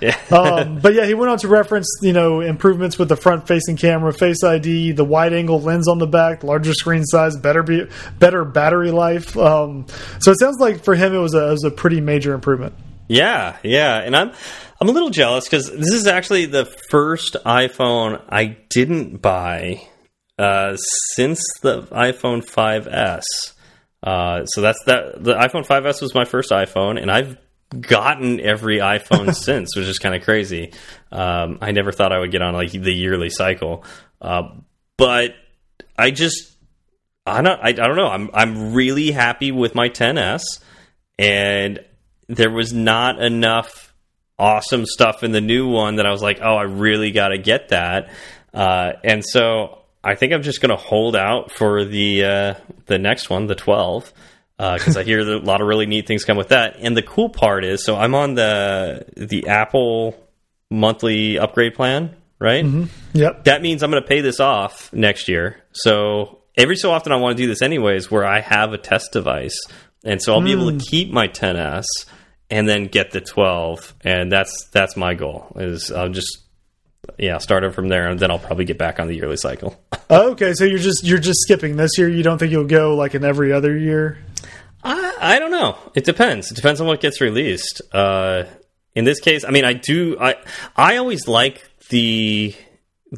Yeah. 0.00 0.16
um, 0.30 0.78
but 0.78 0.92
yeah, 0.94 1.06
he 1.06 1.14
went 1.14 1.30
on 1.30 1.38
to 1.38 1.48
reference, 1.48 1.88
you 2.02 2.12
know, 2.12 2.40
improvements 2.40 2.98
with 2.98 3.08
the 3.08 3.16
front-facing 3.16 3.78
camera, 3.78 4.12
Face 4.12 4.44
ID, 4.44 4.92
the 4.92 5.04
wide-angle 5.04 5.60
lens 5.62 5.88
on 5.88 5.98
the 5.98 6.06
back, 6.06 6.44
larger 6.44 6.74
screen 6.74 7.02
size, 7.04 7.34
better 7.36 7.62
be, 7.62 7.86
better 8.18 8.44
battery 8.44 8.90
life. 8.90 9.36
Um, 9.38 9.86
so 10.20 10.32
it 10.32 10.38
sounds 10.38 10.58
like 10.60 10.84
for 10.84 10.94
him, 10.94 11.14
it 11.14 11.18
was 11.18 11.34
a, 11.34 11.48
it 11.48 11.52
was 11.52 11.64
a 11.64 11.70
pretty 11.70 12.00
major 12.02 12.34
improvement. 12.34 12.74
Yeah, 13.08 13.56
yeah, 13.62 13.96
and 13.98 14.14
I'm 14.14 14.32
I'm 14.80 14.88
a 14.88 14.92
little 14.92 15.10
jealous 15.10 15.44
because 15.44 15.70
this 15.70 15.92
is 15.92 16.06
actually 16.06 16.46
the 16.46 16.66
first 16.90 17.36
iPhone 17.46 18.20
I 18.28 18.58
didn't 18.68 19.22
buy 19.22 19.80
uh, 20.38 20.76
since 21.14 21.40
the 21.62 21.82
iPhone 21.84 22.44
5s. 22.44 23.22
Uh, 24.02 24.44
so 24.46 24.60
that's 24.60 24.82
that. 24.84 25.22
The 25.22 25.34
iPhone 25.34 25.66
5s 25.66 26.00
was 26.00 26.14
my 26.14 26.24
first 26.24 26.50
iPhone, 26.50 27.00
and 27.00 27.10
I've 27.10 27.36
gotten 27.80 28.40
every 28.40 28.78
iPhone 28.78 29.34
since, 29.34 29.76
which 29.76 29.86
is 29.86 29.98
kind 29.98 30.14
of 30.14 30.22
crazy. 30.22 30.72
Um, 31.10 31.58
I 31.60 31.72
never 31.72 31.92
thought 31.92 32.12
I 32.12 32.18
would 32.18 32.30
get 32.30 32.42
on 32.42 32.54
like 32.54 32.72
the 32.72 32.92
yearly 32.92 33.30
cycle, 33.30 33.84
uh, 34.20 34.50
but 34.96 35.34
I 35.98 36.10
just 36.10 36.56
I 37.26 37.42
don't 37.42 37.60
I, 37.60 37.68
I 37.68 37.72
don't 37.72 37.96
know. 37.96 38.08
I'm 38.08 38.30
I'm 38.32 38.74
really 38.74 39.10
happy 39.10 39.52
with 39.52 39.74
my 39.74 39.88
10s, 39.88 40.42
and 41.18 41.80
there 42.28 42.50
was 42.50 42.72
not 42.72 43.20
enough 43.22 43.94
awesome 44.38 44.84
stuff 44.84 45.22
in 45.22 45.32
the 45.32 45.40
new 45.40 45.68
one 45.68 45.96
that 45.96 46.06
I 46.06 46.10
was 46.10 46.22
like, 46.22 46.40
oh, 46.42 46.56
I 46.56 46.64
really 46.64 47.10
got 47.10 47.28
to 47.28 47.38
get 47.38 47.70
that. 47.70 48.10
Uh, 48.52 48.92
and 49.02 49.24
so 49.24 49.82
I 50.06 50.14
think 50.14 50.32
I'm 50.32 50.42
just 50.42 50.60
going 50.60 50.70
to 50.70 50.76
hold 50.76 51.16
out 51.16 51.50
for 51.50 51.84
the 51.84 52.24
uh, 52.24 52.54
the 52.86 52.96
next 52.96 53.28
one, 53.28 53.48
the 53.48 53.56
12, 53.56 54.12
uh, 54.56 54.78
because 54.78 54.96
I 54.96 55.02
hear 55.02 55.24
that 55.24 55.34
a 55.34 55.38
lot 55.38 55.60
of 55.60 55.66
really 55.66 55.86
neat 55.86 56.06
things 56.06 56.24
come 56.24 56.36
with 56.36 56.50
that. 56.50 56.76
And 56.78 56.96
the 56.96 57.02
cool 57.02 57.28
part 57.28 57.64
is, 57.64 57.84
so 57.84 57.96
I'm 57.96 58.14
on 58.14 58.34
the 58.34 59.04
the 59.16 59.48
Apple 59.48 60.16
monthly 60.70 61.40
upgrade 61.40 61.74
plan, 61.74 62.14
right? 62.38 62.64
Mm-hmm. 62.64 63.18
Yep. 63.18 63.44
that 63.44 63.62
means 63.62 63.82
I'm 63.82 63.90
going 63.90 64.02
to 64.02 64.08
pay 64.08 64.20
this 64.20 64.38
off 64.38 64.92
next 64.92 65.26
year. 65.26 65.60
So 65.72 66.38
every 66.56 66.76
so 66.76 66.92
often 66.92 67.10
I 67.10 67.16
want 67.16 67.36
to 67.36 67.42
do 67.42 67.48
this 67.48 67.60
anyways, 67.60 68.08
where 68.08 68.24
I 68.24 68.40
have 68.40 68.72
a 68.72 68.78
test 68.78 69.10
device, 69.12 69.58
and 70.04 70.22
so 70.22 70.34
I'll 70.34 70.40
be 70.40 70.52
able 70.52 70.66
to 70.66 70.74
hmm. 70.74 70.78
keep 70.78 71.10
my 71.10 71.26
10s 71.26 71.84
and 72.48 72.68
then 72.68 72.84
get 72.84 73.10
the 73.10 73.20
12, 73.20 73.92
and 74.02 74.30
that's 74.30 74.68
that's 74.70 74.96
my 74.96 75.14
goal. 75.14 75.52
Is 75.56 75.90
I'll 75.90 76.10
just 76.10 76.45
yeah 77.18 77.38
start 77.38 77.64
it 77.64 77.74
from 77.74 77.88
there, 77.88 78.08
and 78.08 78.18
then 78.20 78.30
I'll 78.30 78.38
probably 78.38 78.64
get 78.64 78.78
back 78.78 79.00
on 79.00 79.08
the 79.08 79.14
yearly 79.14 79.36
cycle. 79.36 79.76
Okay, 80.08 80.52
so 80.54 80.64
you're 80.64 80.78
just 80.78 81.02
you're 81.02 81.18
just 81.18 81.40
skipping 81.40 81.74
this 81.74 81.98
year. 81.98 82.08
You 82.08 82.22
don't 82.22 82.38
think 82.38 82.52
you'll 82.52 82.62
go 82.64 82.94
like 82.94 83.16
in 83.16 83.24
every 83.24 83.52
other 83.52 83.76
year? 83.76 84.18
I, 84.84 85.16
I 85.20 85.38
don't 85.40 85.50
know. 85.50 85.76
It 85.96 86.04
depends. 86.04 86.52
It 86.52 86.54
depends 86.54 86.80
on 86.80 86.86
what 86.86 87.00
gets 87.00 87.20
released. 87.20 87.82
Uh, 87.92 88.44
in 88.94 89.04
this 89.04 89.18
case, 89.18 89.44
I 89.44 89.50
mean, 89.50 89.64
I 89.64 89.72
do. 89.72 90.16
I 90.20 90.36
I 90.76 90.98
always 90.98 91.26
like 91.26 91.68
the 91.88 92.54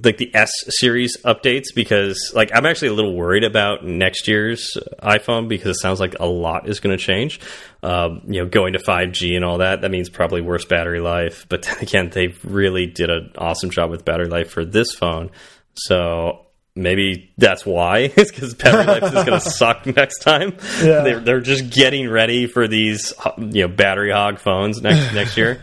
like 0.02 0.18
the 0.18 0.34
S 0.34 0.50
series 0.68 1.16
updates 1.22 1.66
because 1.74 2.32
like 2.34 2.50
I'm 2.54 2.66
actually 2.66 2.88
a 2.88 2.92
little 2.92 3.14
worried 3.14 3.44
about 3.44 3.84
next 3.84 4.28
year's 4.28 4.76
iPhone 5.02 5.48
because 5.48 5.76
it 5.76 5.80
sounds 5.80 5.98
like 5.98 6.16
a 6.20 6.26
lot 6.26 6.68
is 6.68 6.80
going 6.80 6.96
to 6.96 7.02
change. 7.02 7.40
Um, 7.82 8.22
you 8.26 8.42
know, 8.42 8.48
going 8.48 8.74
to 8.74 8.80
5G 8.80 9.34
and 9.36 9.44
all 9.44 9.58
that 9.58 9.80
that 9.80 9.90
means 9.90 10.10
probably 10.10 10.42
worse 10.42 10.64
battery 10.64 11.00
life. 11.00 11.46
But 11.48 11.62
then 11.62 11.78
again, 11.80 12.10
they 12.10 12.28
really 12.44 12.86
did 12.86 13.08
an 13.10 13.32
awesome 13.38 13.70
job 13.70 13.90
with 13.90 14.04
battery 14.04 14.28
life 14.28 14.50
for 14.50 14.64
this 14.64 14.94
phone. 14.94 15.30
So 15.74 16.46
maybe 16.76 17.32
that's 17.38 17.64
why 17.64 17.98
it's 18.16 18.30
because 18.30 18.54
battery 18.54 18.84
life 18.84 19.04
is 19.04 19.12
going 19.12 19.26
to 19.26 19.40
suck 19.40 19.86
next 19.86 20.18
time. 20.18 20.56
Yeah. 20.82 21.00
They're, 21.00 21.20
they're 21.20 21.40
just 21.40 21.70
getting 21.70 22.10
ready 22.10 22.46
for 22.46 22.68
these 22.68 23.14
you 23.38 23.62
know 23.62 23.68
battery 23.68 24.12
hog 24.12 24.38
phones 24.38 24.82
next 24.82 25.14
next 25.14 25.36
year. 25.38 25.62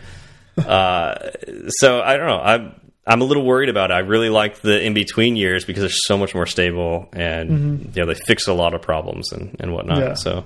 Uh, 0.56 1.30
so 1.68 2.00
I 2.00 2.16
don't 2.16 2.26
know. 2.26 2.40
I'm 2.40 2.85
I'm 3.06 3.20
a 3.20 3.24
little 3.24 3.44
worried 3.44 3.68
about 3.68 3.90
it. 3.90 3.94
I 3.94 4.00
really 4.00 4.30
like 4.30 4.60
the 4.60 4.80
in 4.84 4.92
between 4.94 5.36
years 5.36 5.64
because 5.64 5.82
they're 5.82 5.90
so 5.90 6.18
much 6.18 6.34
more 6.34 6.46
stable 6.46 7.08
and 7.12 7.94
you 7.94 8.02
know 8.02 8.06
they 8.06 8.18
fix 8.18 8.48
a 8.48 8.52
lot 8.52 8.74
of 8.74 8.82
problems 8.82 9.32
and 9.32 9.56
and 9.60 9.72
whatnot. 9.72 9.98
Yeah. 9.98 10.14
So 10.14 10.44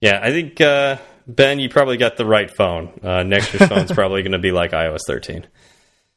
yeah, 0.00 0.20
I 0.22 0.30
think 0.30 0.60
uh, 0.60 0.96
Ben, 1.26 1.58
you 1.58 1.68
probably 1.68 1.96
got 1.96 2.16
the 2.16 2.26
right 2.26 2.50
phone. 2.50 2.98
Uh, 3.02 3.22
next 3.22 3.52
year's 3.52 3.68
phone's 3.68 3.92
probably 4.00 4.22
going 4.22 4.32
to 4.32 4.38
be 4.38 4.52
like 4.52 4.72
iOS 4.72 5.00
13. 5.06 5.46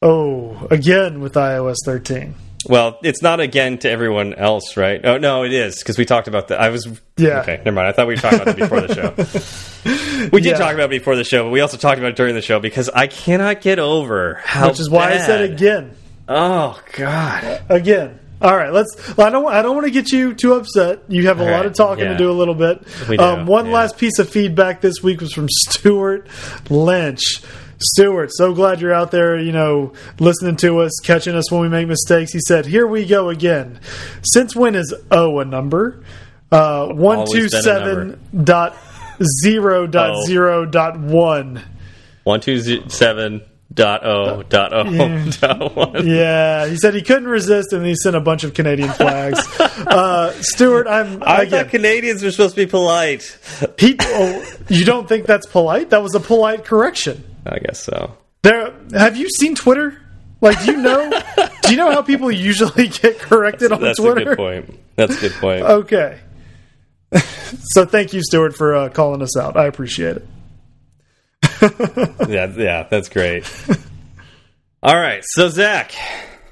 Oh, 0.02 0.68
again 0.70 1.22
with 1.22 1.34
iOS 1.34 1.78
13. 1.86 2.36
Well, 2.70 3.00
it's 3.04 3.22
not 3.22 3.40
again 3.40 3.78
to 3.80 3.90
everyone 3.90 4.34
else, 4.34 4.76
right? 4.78 5.00
Oh 5.04 5.18
no, 5.18 5.44
it 5.44 5.54
is 5.54 5.80
because 5.80 5.98
we 5.98 6.06
talked 6.06 6.28
about 6.28 6.50
that. 6.50 6.60
I 6.60 6.70
was 6.70 6.88
Yeah. 7.18 7.42
Okay, 7.42 7.62
never 7.64 7.76
mind. 7.76 7.88
I 7.88 7.92
thought 7.94 8.08
we 8.08 8.16
were 8.16 8.22
talking 8.22 8.42
about 8.42 8.56
that 8.56 8.70
before 8.70 8.82
the 8.82 8.94
show. 8.94 9.84
We 10.32 10.42
did 10.42 10.52
Yeah. 10.52 10.58
talk 10.58 10.74
about 10.74 10.86
it 10.86 11.00
before 11.00 11.16
the 11.16 11.24
show, 11.24 11.44
but 11.44 11.52
we 11.52 11.62
also 11.62 11.78
talked 11.78 12.00
about 12.00 12.10
it 12.10 12.16
during 12.18 12.36
the 12.36 12.42
show 12.42 12.60
because 12.60 12.90
I 12.90 13.08
cannot 13.08 13.62
get 13.62 13.80
over 13.80 14.42
how. 14.44 14.68
Which 14.68 14.80
is 14.82 14.90
why 14.90 15.14
I 15.14 15.18
said 15.20 15.50
again. 15.52 15.96
Oh 16.28 16.78
God. 16.94 17.62
Again. 17.70 18.20
All 18.42 18.56
right, 18.56 18.72
let's. 18.72 19.18
I 19.18 19.30
don't. 19.30 19.48
I 19.48 19.62
don't 19.64 19.76
want 19.76 19.86
to 19.88 19.92
get 19.92 20.12
you 20.12 20.34
too 20.36 20.54
upset. 20.54 21.00
You 21.08 21.28
have 21.28 21.40
a 21.40 21.44
All 21.44 21.50
lot 21.50 21.58
right, 21.58 21.66
of 21.66 21.74
talking 21.74 22.04
yeah. 22.04 22.12
to 22.12 22.18
do 22.18 22.30
a 22.30 22.34
little 22.34 22.54
bit. 22.54 22.86
We 23.10 23.18
do, 23.18 23.24
um, 23.24 23.48
one 23.48 23.68
yeah. 23.68 23.72
last 23.74 23.98
piece 23.98 24.20
of 24.20 24.30
feedback 24.30 24.80
this 24.82 25.02
week 25.02 25.22
was 25.22 25.34
from 25.34 25.48
Stuart 25.70 26.28
Lynch. 26.70 27.42
Stuart, 27.80 28.30
so 28.34 28.54
glad 28.54 28.82
you're 28.82 28.94
out 28.94 29.12
there. 29.12 29.40
You 29.40 29.52
know, 29.52 29.94
listening 30.20 30.56
to 30.58 30.80
us, 30.80 30.92
catching 31.04 31.36
us 31.36 31.52
when 31.52 31.62
we 31.62 31.70
make 31.70 31.88
mistakes. 31.88 32.32
He 32.34 32.40
said, 32.48 32.66
"Here 32.66 32.88
we 32.88 33.06
go 33.06 33.30
again. 33.30 33.80
Since 34.24 34.56
when 34.56 34.76
is 34.76 34.94
O 35.12 35.40
a 35.40 35.46
number? 35.46 36.04
Uh, 36.52 36.88
one 36.88 37.26
two 37.30 37.46
a 37.46 37.50
seven 37.50 38.20
dot 38.44 38.76
zero 39.44 39.86
dot 39.88 40.12
Oh. 40.16 40.26
zero 40.26 40.66
dot 40.66 41.00
one." 41.00 41.62
One 42.24 42.40
two 42.42 42.60
ze- 42.60 42.84
seven 42.88 43.42
dot 43.74 44.06
o 44.06 44.42
dot 44.44 44.74
o 44.74 44.84
dot 45.30 45.76
one. 45.76 46.06
Yeah, 46.08 46.66
he 46.68 46.78
said 46.78 46.94
he 46.96 47.02
couldn't 47.02 47.28
resist, 47.28 47.74
and 47.74 47.86
he 47.86 47.96
sent 47.96 48.16
a 48.16 48.22
bunch 48.22 48.44
of 48.44 48.54
Canadian 48.54 48.90
flags. 48.90 49.40
uh, 49.60 50.32
Stuart, 50.42 50.88
I'm 50.88 51.22
I 51.24 51.44
again. 51.44 51.63
thought 51.66 51.72
Canadians 51.72 52.24
were 52.24 52.32
supposed 52.32 52.56
to 52.56 52.62
be 52.66 52.70
polite. 52.70 53.38
People, 53.78 54.08
oh, 54.10 54.46
you 54.70 54.84
don't 54.84 55.08
think 55.08 55.26
that's 55.26 55.46
polite? 55.46 55.92
That 55.92 56.02
was 56.02 56.16
a 56.16 56.20
polite 56.20 56.66
correction. 56.66 57.24
I 57.48 57.60
guess 57.60 57.84
so. 57.84 58.18
There, 58.44 58.74
have 58.94 59.18
you 59.18 59.28
seen 59.40 59.56
Twitter? 59.56 60.00
Like, 60.42 60.64
do 60.64 60.72
you 60.74 60.78
know? 60.78 61.10
do 61.64 61.72
you 61.72 61.78
know 61.78 61.92
how 61.92 62.02
people 62.02 62.32
usually 62.32 62.88
get 62.88 63.20
corrected 63.20 63.72
on 63.72 63.82
That's 63.82 64.00
Twitter? 64.00 64.16
That's 64.16 64.34
a 64.34 64.36
good 64.36 64.38
point. 64.38 64.80
That's 64.96 65.18
a 65.18 65.22
good 65.22 65.34
point. 65.34 65.62
Okay. 65.66 66.20
so 67.72 67.86
thank 67.86 68.12
you, 68.14 68.22
Stuart, 68.22 68.54
for 68.56 68.76
uh, 68.76 68.90
calling 68.90 69.22
us 69.22 69.38
out. 69.38 69.56
I 69.56 69.66
appreciate 69.68 70.18
it. 70.18 70.28
yeah, 72.30 72.52
yeah, 72.56 72.84
that's 72.90 73.08
great. 73.10 73.50
All 74.84 74.96
right, 74.96 75.24
so 75.26 75.48
Zach, 75.50 75.94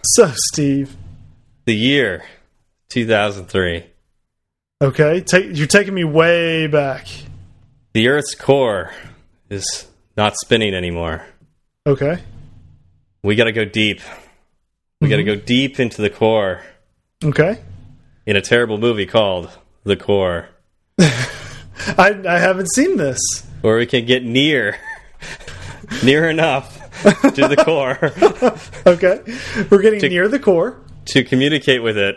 So, 0.03 0.31
Steve, 0.33 0.95
the 1.65 1.75
year 1.75 2.23
two 2.89 3.05
thousand 3.05 3.47
three. 3.47 3.83
okay, 4.81 5.21
take, 5.21 5.55
you're 5.57 5.67
taking 5.67 5.93
me 5.93 6.05
way 6.05 6.67
back. 6.67 7.07
The 7.93 8.07
Earth's 8.07 8.33
core 8.35 8.91
is 9.49 9.87
not 10.17 10.35
spinning 10.37 10.73
anymore. 10.73 11.25
Okay, 11.87 12.19
We 13.23 13.35
got 13.35 13.43
to 13.45 13.51
go 13.51 13.65
deep. 13.65 14.01
We 15.01 15.09
got 15.09 15.17
to 15.17 15.23
go 15.23 15.35
deep 15.35 15.79
into 15.79 16.01
the 16.01 16.09
core 16.09 16.61
okay. 17.23 17.59
in 18.25 18.35
a 18.35 18.41
terrible 18.41 18.77
movie 18.79 19.05
called 19.05 19.49
The 19.83 19.95
Core, 19.95 20.49
I, 20.99 22.19
I 22.27 22.39
haven't 22.39 22.71
seen 22.73 22.97
this. 22.97 23.19
where 23.61 23.77
we 23.77 23.85
can 23.85 24.05
get 24.05 24.23
near, 24.23 24.77
near 26.03 26.27
enough 26.29 26.79
to 27.03 27.47
the 27.47 27.57
core 27.57 27.99
Okay, 28.91 29.21
we're 29.69 29.81
getting 29.81 29.99
near 30.09 30.27
the 30.27 30.39
core. 30.39 30.79
to 31.07 31.23
communicate 31.23 31.83
with 31.83 31.97
it. 31.97 32.15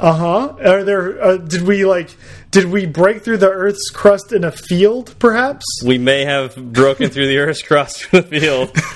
Uh 0.00 0.12
huh. 0.12 0.54
Are 0.68 0.82
there? 0.84 1.22
Uh, 1.22 1.36
did 1.36 1.62
we 1.62 1.84
like? 1.84 2.10
Did 2.56 2.70
we 2.72 2.86
break 2.86 3.22
through 3.22 3.36
the 3.36 3.50
Earth's 3.50 3.90
crust 3.90 4.32
in 4.32 4.42
a 4.42 4.50
field? 4.50 5.14
Perhaps. 5.18 5.66
We 5.84 5.98
may 5.98 6.24
have 6.24 6.56
broken 6.72 7.10
through 7.10 7.26
the 7.26 7.36
Earth's 7.36 7.60
crust 7.62 8.06
in 8.12 8.20
a 8.20 8.22
field. 8.22 8.74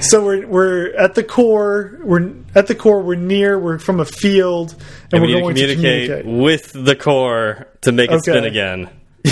So 0.00 0.24
we're 0.24 0.44
we're 0.44 0.92
at 0.96 1.14
the 1.14 1.22
core. 1.22 2.00
We're 2.02 2.34
at 2.56 2.66
the 2.66 2.74
core. 2.74 3.00
We're 3.00 3.14
near. 3.14 3.56
We're 3.60 3.78
from 3.78 4.00
a 4.00 4.04
field, 4.04 4.72
and, 5.12 5.12
And 5.12 5.22
we're 5.22 5.28
we 5.28 5.34
need 5.34 5.34
to 5.34 5.40
going 5.42 5.54
communicate, 5.54 6.08
to 6.08 6.22
communicate 6.22 6.42
with 6.42 6.84
the 6.84 6.96
core 6.96 7.68
to 7.82 7.92
make 7.92 8.10
it 8.10 8.22
spin 8.22 8.42
again. 8.44 8.90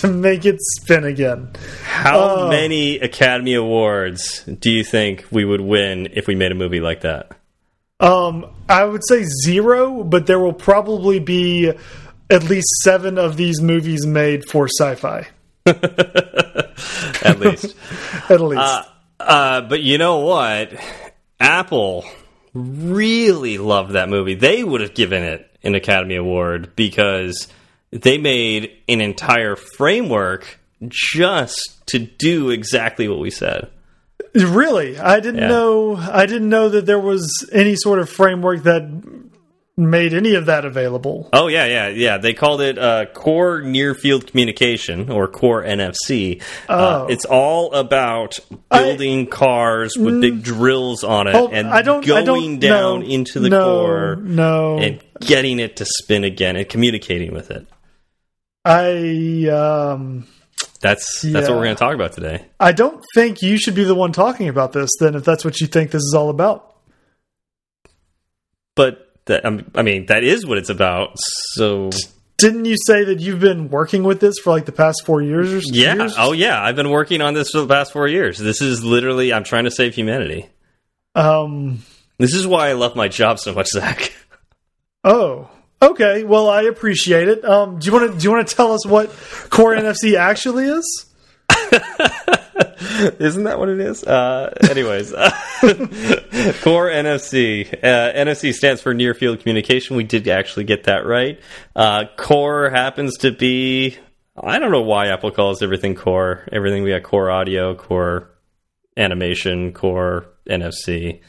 to 0.00 0.08
make 0.08 0.44
it 0.44 0.56
spin 0.60 1.04
again. 1.04 1.52
How 1.84 2.18
Oh. 2.18 2.48
many 2.48 2.98
Academy 2.98 3.54
Awards 3.54 4.42
do 4.44 4.72
you 4.72 4.82
think 4.82 5.24
we 5.30 5.44
would 5.44 5.60
win 5.60 6.08
if 6.14 6.26
we 6.26 6.34
made 6.34 6.50
a 6.50 6.56
movie 6.56 6.80
like 6.80 7.02
that? 7.02 7.30
Um, 8.00 8.46
I 8.68 8.84
would 8.84 9.02
say 9.06 9.24
zero, 9.44 10.02
but 10.02 10.26
there 10.26 10.40
will 10.40 10.52
probably 10.52 11.20
be 11.20 11.72
at 12.30 12.44
least 12.44 12.68
seven 12.82 13.18
of 13.18 13.36
these 13.36 13.60
movies 13.60 14.06
made 14.06 14.48
for 14.48 14.68
sci-fi. 14.68 15.26
At 15.66 17.38
least. 17.40 17.74
At 18.28 18.40
least. 18.40 18.60
uh, 18.60 18.82
uh, 19.18 19.60
but 19.62 19.82
you 19.82 19.98
know 19.98 20.18
what? 20.20 20.72
Apple 21.38 22.04
really 22.54 23.58
loved 23.58 23.92
that 23.92 24.08
movie. 24.08 24.34
They 24.34 24.64
would 24.64 24.80
have 24.80 24.94
given 24.94 25.22
it 25.22 25.50
an 25.62 25.74
Academy 25.74 26.16
Award 26.16 26.74
because 26.76 27.48
they 27.90 28.18
made 28.18 28.70
an 28.88 29.00
entire 29.00 29.56
framework 29.56 30.58
just 30.88 31.86
to 31.88 31.98
do 31.98 32.50
exactly 32.50 33.08
what 33.08 33.18
we 33.18 33.30
said. 33.30 33.68
Really, 34.34 34.98
I 34.98 35.20
didn't 35.20 35.40
Yeah. 35.42 35.48
know. 35.48 35.96
I 35.96 36.24
didn't 36.26 36.48
know 36.48 36.68
that 36.70 36.86
there 36.86 37.00
was 37.00 37.48
any 37.52 37.74
sort 37.76 37.98
of 37.98 38.08
framework 38.08 38.62
that 38.62 38.82
made 39.80 40.12
any 40.14 40.34
of 40.34 40.46
that 40.46 40.64
available. 40.64 41.28
Oh 41.32 41.46
yeah, 41.48 41.64
yeah, 41.66 41.88
yeah. 41.88 42.18
They 42.18 42.34
called 42.34 42.60
it 42.60 42.78
uh, 42.78 43.06
Core 43.06 43.60
Near 43.62 43.94
Field 43.94 44.26
Communication 44.26 45.10
or 45.10 45.26
Core 45.26 45.62
NFC. 45.62 46.42
Uh, 46.68 47.02
Oh. 47.02 47.06
it's 47.08 47.24
all 47.24 47.72
about 47.72 48.38
building 48.70 49.26
cars 49.26 49.96
with 49.98 50.20
big 50.20 50.42
drills 50.42 51.02
on 51.02 51.26
it 51.26 51.34
Oh, 51.34 51.48
and 51.48 51.68
I 51.68 51.82
don't. 51.82 52.04
going 52.04 52.22
I 52.22 52.24
don't, 52.26 52.58
down 52.58 53.00
no, 53.00 53.06
into 53.06 53.40
the 53.40 53.48
no, 53.48 53.64
core 53.64 54.16
No, 54.16 54.78
and 54.78 55.00
getting 55.20 55.58
it 55.58 55.76
to 55.76 55.84
spin 55.86 56.24
again 56.24 56.56
and 56.56 56.68
communicating 56.68 57.32
with 57.32 57.50
it. 57.50 57.66
I 58.64 59.48
um, 59.48 60.26
That's 60.82 61.22
that's 61.22 61.48
what 61.48 61.56
we're 61.56 61.64
going 61.64 61.76
to 61.76 61.80
talk 61.80 61.94
about 61.94 62.12
today. 62.12 62.44
I 62.60 62.72
don't 62.72 63.02
think 63.14 63.40
you 63.42 63.56
should 63.58 63.74
be 63.74 63.84
the 63.84 63.94
one 63.94 64.12
talking 64.12 64.48
about 64.48 64.72
this. 64.72 64.90
Then, 65.00 65.14
if 65.14 65.24
that's 65.24 65.44
what 65.44 65.60
you 65.60 65.66
think 65.66 65.90
this 65.90 66.02
is 66.02 66.14
all 66.14 66.28
about. 66.28 66.66
But 68.76 69.09
that, 69.30 69.44
um, 69.44 69.70
I 69.74 69.82
mean, 69.82 70.06
that 70.06 70.22
is 70.22 70.46
what 70.46 70.58
it's 70.58 70.68
about. 70.70 71.12
So 71.54 71.90
Didn't 72.36 72.66
you 72.66 72.76
say 72.86 73.04
that 73.04 73.18
you've 73.20 73.40
been 73.40 73.68
working 73.70 74.04
with 74.04 74.20
this 74.20 74.38
for 74.38 74.50
like 74.50 74.66
the 74.66 74.72
past 74.72 75.04
four 75.06 75.22
years? 75.22 75.52
Or 75.52 75.60
yeah, 75.72 75.94
years? 75.94 76.14
oh 76.18 76.32
yeah, 76.32 76.62
I've 76.62 76.76
been 76.76 76.90
working 76.90 77.20
on 77.22 77.34
this 77.34 77.50
for 77.50 77.60
the 77.60 77.66
past 77.66 77.92
four 77.92 78.06
years. 78.08 78.38
This 78.38 78.60
is 78.60 78.84
literally 78.84 79.32
I'm 79.32 79.44
trying 79.44 79.64
to 79.64 79.70
save 79.70 79.94
humanity. 79.94 80.48
Um. 81.14 81.82
This 82.18 82.34
is 82.34 82.46
why 82.46 82.68
I 82.68 82.74
love 82.74 82.94
my 82.96 83.08
job 83.08 83.38
so 83.38 83.54
much, 83.54 83.68
Zach. 83.72 84.12
Oh. 85.02 85.48
Okay. 85.82 86.24
Well, 86.24 86.50
I 86.50 86.62
appreciate 86.62 87.28
it. 87.28 87.44
Um. 87.44 87.78
Do 87.78 87.86
you 87.86 87.92
want 87.92 88.12
to? 88.12 88.18
Do 88.18 88.22
you 88.24 88.30
want 88.30 88.46
to 88.46 88.54
tell 88.54 88.72
us 88.72 88.86
what 88.86 89.08
Core 89.50 89.74
NFC 89.74 90.16
actually 90.16 90.66
is? 90.66 91.06
Isn't 93.18 93.44
that 93.44 93.58
what 93.58 93.68
it 93.68 93.80
is? 93.80 94.04
Uh, 94.04 94.52
anyways, 94.70 95.10
Core 96.62 96.88
NFC. 96.90 97.72
Uh, 97.82 98.12
NFC 98.12 98.52
stands 98.52 98.80
for 98.82 98.94
Near 98.94 99.14
Field 99.14 99.40
Communication. 99.40 99.96
We 99.96 100.04
did 100.04 100.28
actually 100.28 100.64
get 100.64 100.84
that 100.84 101.06
right. 101.06 101.40
Uh, 101.74 102.04
Core 102.16 102.70
happens 102.70 103.18
to 103.18 103.32
be. 103.32 103.96
I 104.42 104.58
don't 104.58 104.70
know 104.70 104.82
why 104.82 105.08
Apple 105.08 105.30
calls 105.30 105.62
everything 105.62 105.94
Core. 105.94 106.46
Everything 106.52 106.82
we 106.82 106.90
got 106.90 107.02
Core 107.02 107.30
Audio, 107.30 107.74
Core 107.74 108.30
Animation, 108.96 109.72
Core 109.72 110.26
NFC. 110.48 111.20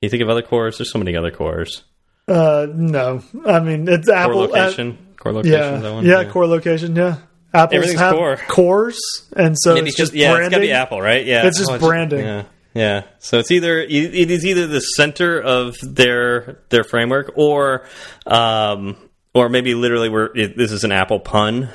You 0.00 0.08
think 0.08 0.22
of 0.22 0.28
other 0.28 0.42
cores? 0.42 0.78
There's 0.78 0.90
so 0.92 0.98
many 0.98 1.16
other 1.16 1.30
cores. 1.30 1.82
Uh. 2.28 2.66
No. 2.72 3.22
I 3.46 3.60
mean, 3.60 3.88
it's 3.88 4.06
Core 4.08 4.16
Apple. 4.16 4.38
uh, 4.42 4.46
location. 4.46 4.98
core 5.18 5.32
location. 5.32 5.82
yeah. 5.82 5.90
one? 5.90 6.04
Yeah. 6.06 6.24
Core 6.24 6.46
location. 6.46 6.94
Yeah. 6.96 7.16
Apple's 7.56 7.74
Everything's 7.76 8.00
have 8.00 8.14
core. 8.14 8.36
cores, 8.48 8.98
and 9.36 9.56
so 9.58 9.74
Maybe 9.74 9.88
it's 9.88 9.96
just 9.96 10.12
yeah, 10.14 10.30
branding. 10.32 10.46
it's 10.46 10.50
got 10.54 10.58
to 10.58 10.66
be 10.66 10.72
Apple, 10.72 11.00
right? 11.00 11.24
Yeah, 11.26 11.46
It's 11.46 11.58
just 11.58 11.70
Oh, 11.70 11.78
branding. 11.78 12.20
Yeah, 12.24 12.44
yeah. 12.74 13.02
So 13.18 13.38
it's 13.38 13.50
either 13.50 13.78
it 13.80 13.90
it 13.90 14.30
is 14.30 14.44
either 14.46 14.66
the 14.66 14.80
center 14.80 15.40
of 15.40 15.76
their 15.82 16.58
their 16.68 16.84
framework, 16.84 17.32
or 17.36 17.86
um, 18.26 18.96
or 19.34 19.48
maybe 19.48 19.74
literally 19.74 20.08
we're 20.08 20.30
it, 20.36 20.56
this 20.56 20.72
is 20.72 20.84
an 20.84 20.92
Apple 20.92 21.20
pun. 21.20 21.68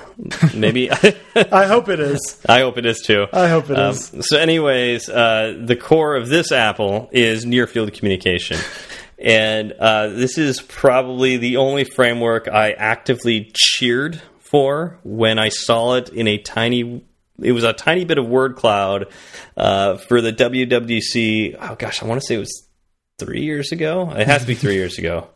Maybe 0.53 0.89
I 1.35 1.65
hope 1.67 1.89
it 1.89 1.99
is. 1.99 2.41
I 2.47 2.59
hope 2.61 2.77
it 2.77 2.85
is 2.85 3.01
too. 3.01 3.27
I 3.33 3.47
hope 3.49 3.69
it 3.69 3.77
Um, 3.77 3.91
is. 3.91 4.11
So, 4.29 4.37
anyways, 4.37 5.09
uh, 5.09 5.59
the 5.63 5.75
core 5.75 6.15
of 6.15 6.27
this 6.29 6.51
Apple 6.51 7.09
is 7.11 7.45
near 7.45 7.67
field 7.67 7.93
communication. 7.93 8.57
And 9.19 9.73
uh, 9.73 10.07
this 10.07 10.39
is 10.39 10.61
probably 10.61 11.37
the 11.37 11.57
only 11.57 11.83
framework 11.83 12.47
I 12.47 12.71
actively 12.71 13.51
cheered 13.55 14.19
for 14.51 14.99
when 15.03 15.39
I 15.39 15.49
saw 15.49 15.95
it 15.95 16.09
in 16.09 16.27
a 16.27 16.37
tiny. 16.37 17.05
It 17.41 17.53
was 17.53 17.63
a 17.63 17.73
tiny 17.73 18.05
bit 18.05 18.19
of 18.19 18.27
word 18.27 18.55
cloud 18.57 19.07
uh, 19.57 19.97
for 19.97 20.21
the 20.21 20.31
WWDC. 20.31 21.57
Oh 21.59 21.75
gosh, 21.75 22.03
I 22.03 22.05
want 22.05 22.21
to 22.21 22.27
say 22.27 22.35
it 22.35 22.39
was 22.39 22.67
three 23.17 23.41
years 23.43 23.71
ago. 23.71 24.11
It 24.11 24.27
has 24.27 24.41
to 24.41 24.47
be 24.47 24.53
three 24.53 24.75
years 24.75 24.99
ago. 24.99 25.29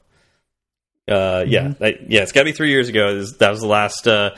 Uh, 1.08 1.44
yeah, 1.48 1.74
I- 1.82 1.98
yeah, 2.08 2.22
it's 2.22 2.32
got 2.32 2.42
to 2.42 2.46
be 2.46 2.52
three 2.52 2.70
years 2.70 2.90
ago. 2.90 3.16
This- 3.18 3.38
That 3.38 3.50
was 3.52 3.62
the 3.62 3.68
last. 3.68 4.08
Uh, 4.08 4.36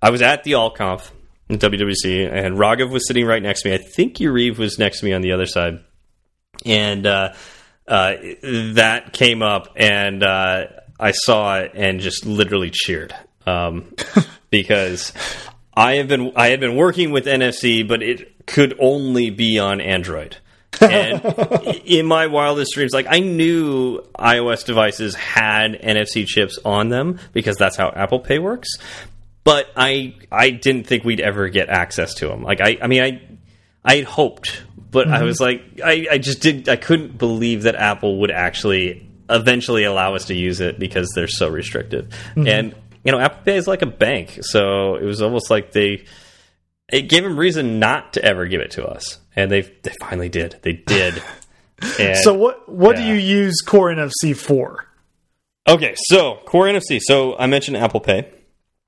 I 0.00 0.10
was 0.10 0.22
at 0.22 0.44
the 0.44 0.52
AltConf 0.52 1.10
in 1.48 1.58
WWDC, 1.58 2.26
and 2.32 2.56
Raghav 2.56 2.90
was 2.90 3.06
sitting 3.06 3.26
right 3.26 3.42
next 3.42 3.62
to 3.62 3.68
me. 3.68 3.74
I 3.74 3.78
think 3.78 4.16
Yuriv 4.16 4.56
was 4.58 4.78
next 4.78 5.00
to 5.00 5.04
me 5.06 5.12
on 5.12 5.20
the 5.22 5.32
other 5.32 5.46
side, 5.46 5.80
and 6.64 7.06
uh, 7.06 7.34
uh, 7.88 8.14
that 8.74 9.12
came 9.12 9.42
up, 9.42 9.68
and 9.76 10.22
uh, 10.22 10.64
I 10.98 11.10
saw 11.10 11.58
it 11.58 11.72
and 11.74 12.00
just 12.00 12.24
literally 12.26 12.70
cheered 12.72 13.14
um, 13.46 13.94
because 14.50 15.12
I 15.74 15.94
have 15.94 16.08
been 16.08 16.32
I 16.36 16.48
had 16.48 16.60
been 16.60 16.76
working 16.76 17.10
with 17.10 17.26
NFC, 17.26 17.86
but 17.86 18.02
it 18.02 18.46
could 18.46 18.76
only 18.78 19.30
be 19.30 19.58
on 19.58 19.80
Android. 19.80 20.36
and 20.80 21.22
in 21.84 22.06
my 22.06 22.26
wildest 22.26 22.72
dreams, 22.74 22.92
like 22.92 23.06
I 23.08 23.20
knew 23.20 24.00
iOS 24.18 24.64
devices 24.64 25.14
had 25.14 25.72
NFC 25.72 26.26
chips 26.26 26.58
on 26.64 26.88
them 26.88 27.18
because 27.32 27.56
that's 27.56 27.76
how 27.76 27.90
Apple 27.90 28.20
Pay 28.20 28.38
works. 28.38 28.68
But 29.44 29.66
I 29.76 30.14
I 30.30 30.50
didn't 30.50 30.86
think 30.86 31.04
we'd 31.04 31.20
ever 31.20 31.48
get 31.48 31.68
access 31.68 32.14
to 32.14 32.28
them. 32.28 32.42
Like 32.42 32.60
I 32.60 32.78
I 32.80 32.86
mean 32.86 33.02
I 33.02 33.22
I 33.84 33.96
had 33.96 34.04
hoped, 34.04 34.62
but 34.90 35.08
mm 35.08 35.12
-hmm. 35.12 35.20
I 35.20 35.24
was 35.24 35.40
like 35.40 35.62
I 35.84 36.06
I 36.12 36.18
just 36.18 36.42
did 36.42 36.68
I 36.68 36.76
couldn't 36.76 37.18
believe 37.18 37.62
that 37.62 37.74
Apple 37.74 38.18
would 38.18 38.30
actually 38.30 39.02
eventually 39.28 39.84
allow 39.84 40.14
us 40.14 40.26
to 40.26 40.34
use 40.34 40.60
it 40.60 40.78
because 40.78 41.08
they're 41.14 41.36
so 41.42 41.48
restrictive. 41.48 42.06
Mm 42.36 42.44
-hmm. 42.44 42.58
And 42.58 42.74
you 43.04 43.12
know, 43.12 43.18
Apple 43.18 43.42
Pay 43.44 43.56
is 43.56 43.66
like 43.66 43.82
a 43.82 43.86
bank, 43.86 44.38
so 44.42 44.96
it 44.96 45.04
was 45.04 45.22
almost 45.22 45.50
like 45.50 45.72
they 45.72 46.04
it 46.88 47.08
gave 47.08 47.22
them 47.24 47.38
reason 47.38 47.78
not 47.78 48.12
to 48.12 48.24
ever 48.24 48.46
give 48.46 48.60
it 48.60 48.72
to 48.72 48.84
us 48.86 49.18
and 49.34 49.50
they 49.50 49.62
they 49.62 49.92
finally 50.00 50.28
did. 50.28 50.58
They 50.62 50.72
did. 50.74 51.22
And, 51.98 52.16
so 52.16 52.32
what 52.32 52.68
what 52.68 52.96
yeah. 52.96 53.06
do 53.06 53.08
you 53.08 53.14
use 53.16 53.60
Core 53.60 53.92
NFC 53.92 54.36
for? 54.36 54.86
Okay, 55.66 55.96
so 55.96 56.38
Core 56.46 56.66
NFC. 56.66 57.00
So 57.02 57.36
I 57.36 57.48
mentioned 57.48 57.76
Apple 57.76 57.98
Pay. 57.98 58.30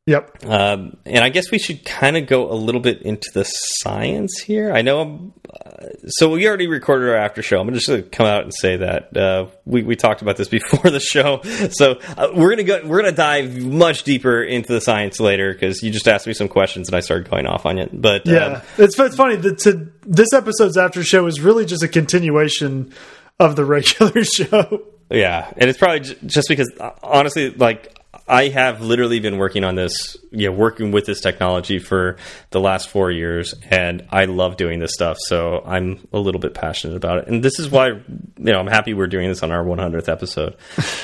Yep. 0.07 0.45
Um, 0.45 0.99
and 1.07 1.25
I 1.25 1.31
guess 1.31 1.51
we 1.51 1.59
should 1.59 1.83
kind 1.83 2.19
of 2.19 2.27
go 2.27 2.53
a 2.53 2.53
little 2.53 2.83
bit 2.83 3.01
into 3.03 3.31
the 3.33 3.45
science 3.45 4.39
here. 4.39 4.71
I 4.71 4.83
know. 4.83 5.01
I'm, 5.01 5.33
uh, 5.49 5.87
so 6.09 6.29
we 6.29 6.47
already 6.47 6.67
recorded 6.67 7.09
our 7.09 7.17
after 7.17 7.41
show. 7.43 7.59
I'm 7.59 7.73
just 7.73 7.89
going 7.89 8.03
to 8.03 8.09
come 8.11 8.27
out 8.27 8.43
and 8.43 8.53
say 8.53 8.77
that 8.77 9.17
uh, 9.17 9.47
we 9.65 9.83
we 9.83 9.97
talked 9.97 10.21
about 10.21 10.37
this 10.37 10.49
before 10.61 10.91
the 10.91 11.01
show. 11.01 11.41
So 11.71 12.01
uh, 12.19 12.29
we're 12.35 12.51
gonna 12.51 12.65
go. 12.65 12.83
We're 12.85 13.01
gonna 13.01 13.13
dive 13.13 13.57
much 13.57 14.03
deeper 14.03 14.43
into 14.43 14.75
the 14.75 14.81
science 14.83 15.21
later 15.21 15.55
because 15.55 15.83
you 15.83 15.91
just 15.91 16.07
asked 16.07 16.27
me 16.27 16.35
some 16.35 16.49
questions 16.49 16.89
and 16.89 16.97
I 16.97 17.01
started 17.01 17.31
going 17.31 17.47
off 17.47 17.65
on 17.65 17.79
it. 17.79 17.89
But 17.99 18.27
yeah, 18.27 18.45
um, 18.45 18.63
it's 18.77 18.99
it's 18.99 19.17
funny 19.17 19.37
that 19.37 19.59
to, 19.61 19.91
this 20.03 20.35
episode's 20.35 20.77
after 20.77 21.03
show 21.03 21.27
is 21.27 21.41
really 21.41 21.65
just 21.65 21.83
a 21.83 21.89
continuation 21.89 22.93
of 23.41 23.57
the 23.57 23.65
regular 23.65 24.23
show. 24.25 24.83
Yeah, 25.11 25.51
and 25.57 25.71
it's 25.71 25.79
probably 25.79 26.01
just 26.01 26.49
because 26.49 26.71
uh, 26.79 26.91
honestly, 27.03 27.51
like 27.51 27.94
I 28.27 28.49
have 28.49 28.81
literally 28.81 29.21
been 29.21 29.37
working 29.37 29.65
on 29.65 29.75
this, 29.75 30.17
you 30.31 30.49
know, 30.49 30.53
working 30.53 30.93
with 30.93 31.05
this 31.05 31.21
technology 31.21 31.79
for 31.79 32.17
the 32.51 32.61
last 32.61 32.89
four 32.89 33.11
years, 33.11 33.55
and 33.71 34.07
I 34.11 34.25
love 34.25 34.57
doing 34.57 34.79
this 34.79 34.93
stuff. 34.95 35.19
So 35.21 35.63
I'm 35.67 36.07
a 36.13 36.19
little 36.19 36.41
bit 36.41 36.55
passionate 36.55 36.97
about 36.97 37.19
it, 37.19 37.29
and 37.29 37.43
this 37.43 37.59
is 37.59 37.69
why, 37.71 37.89
you 37.89 38.03
know, 38.39 38.59
I'm 38.59 38.67
happy 38.67 38.95
we're 38.95 39.09
doing 39.09 39.29
this 39.29 39.43
on 39.43 39.51
our 39.51 39.63
100th 39.63 40.09
episode. 40.09 40.57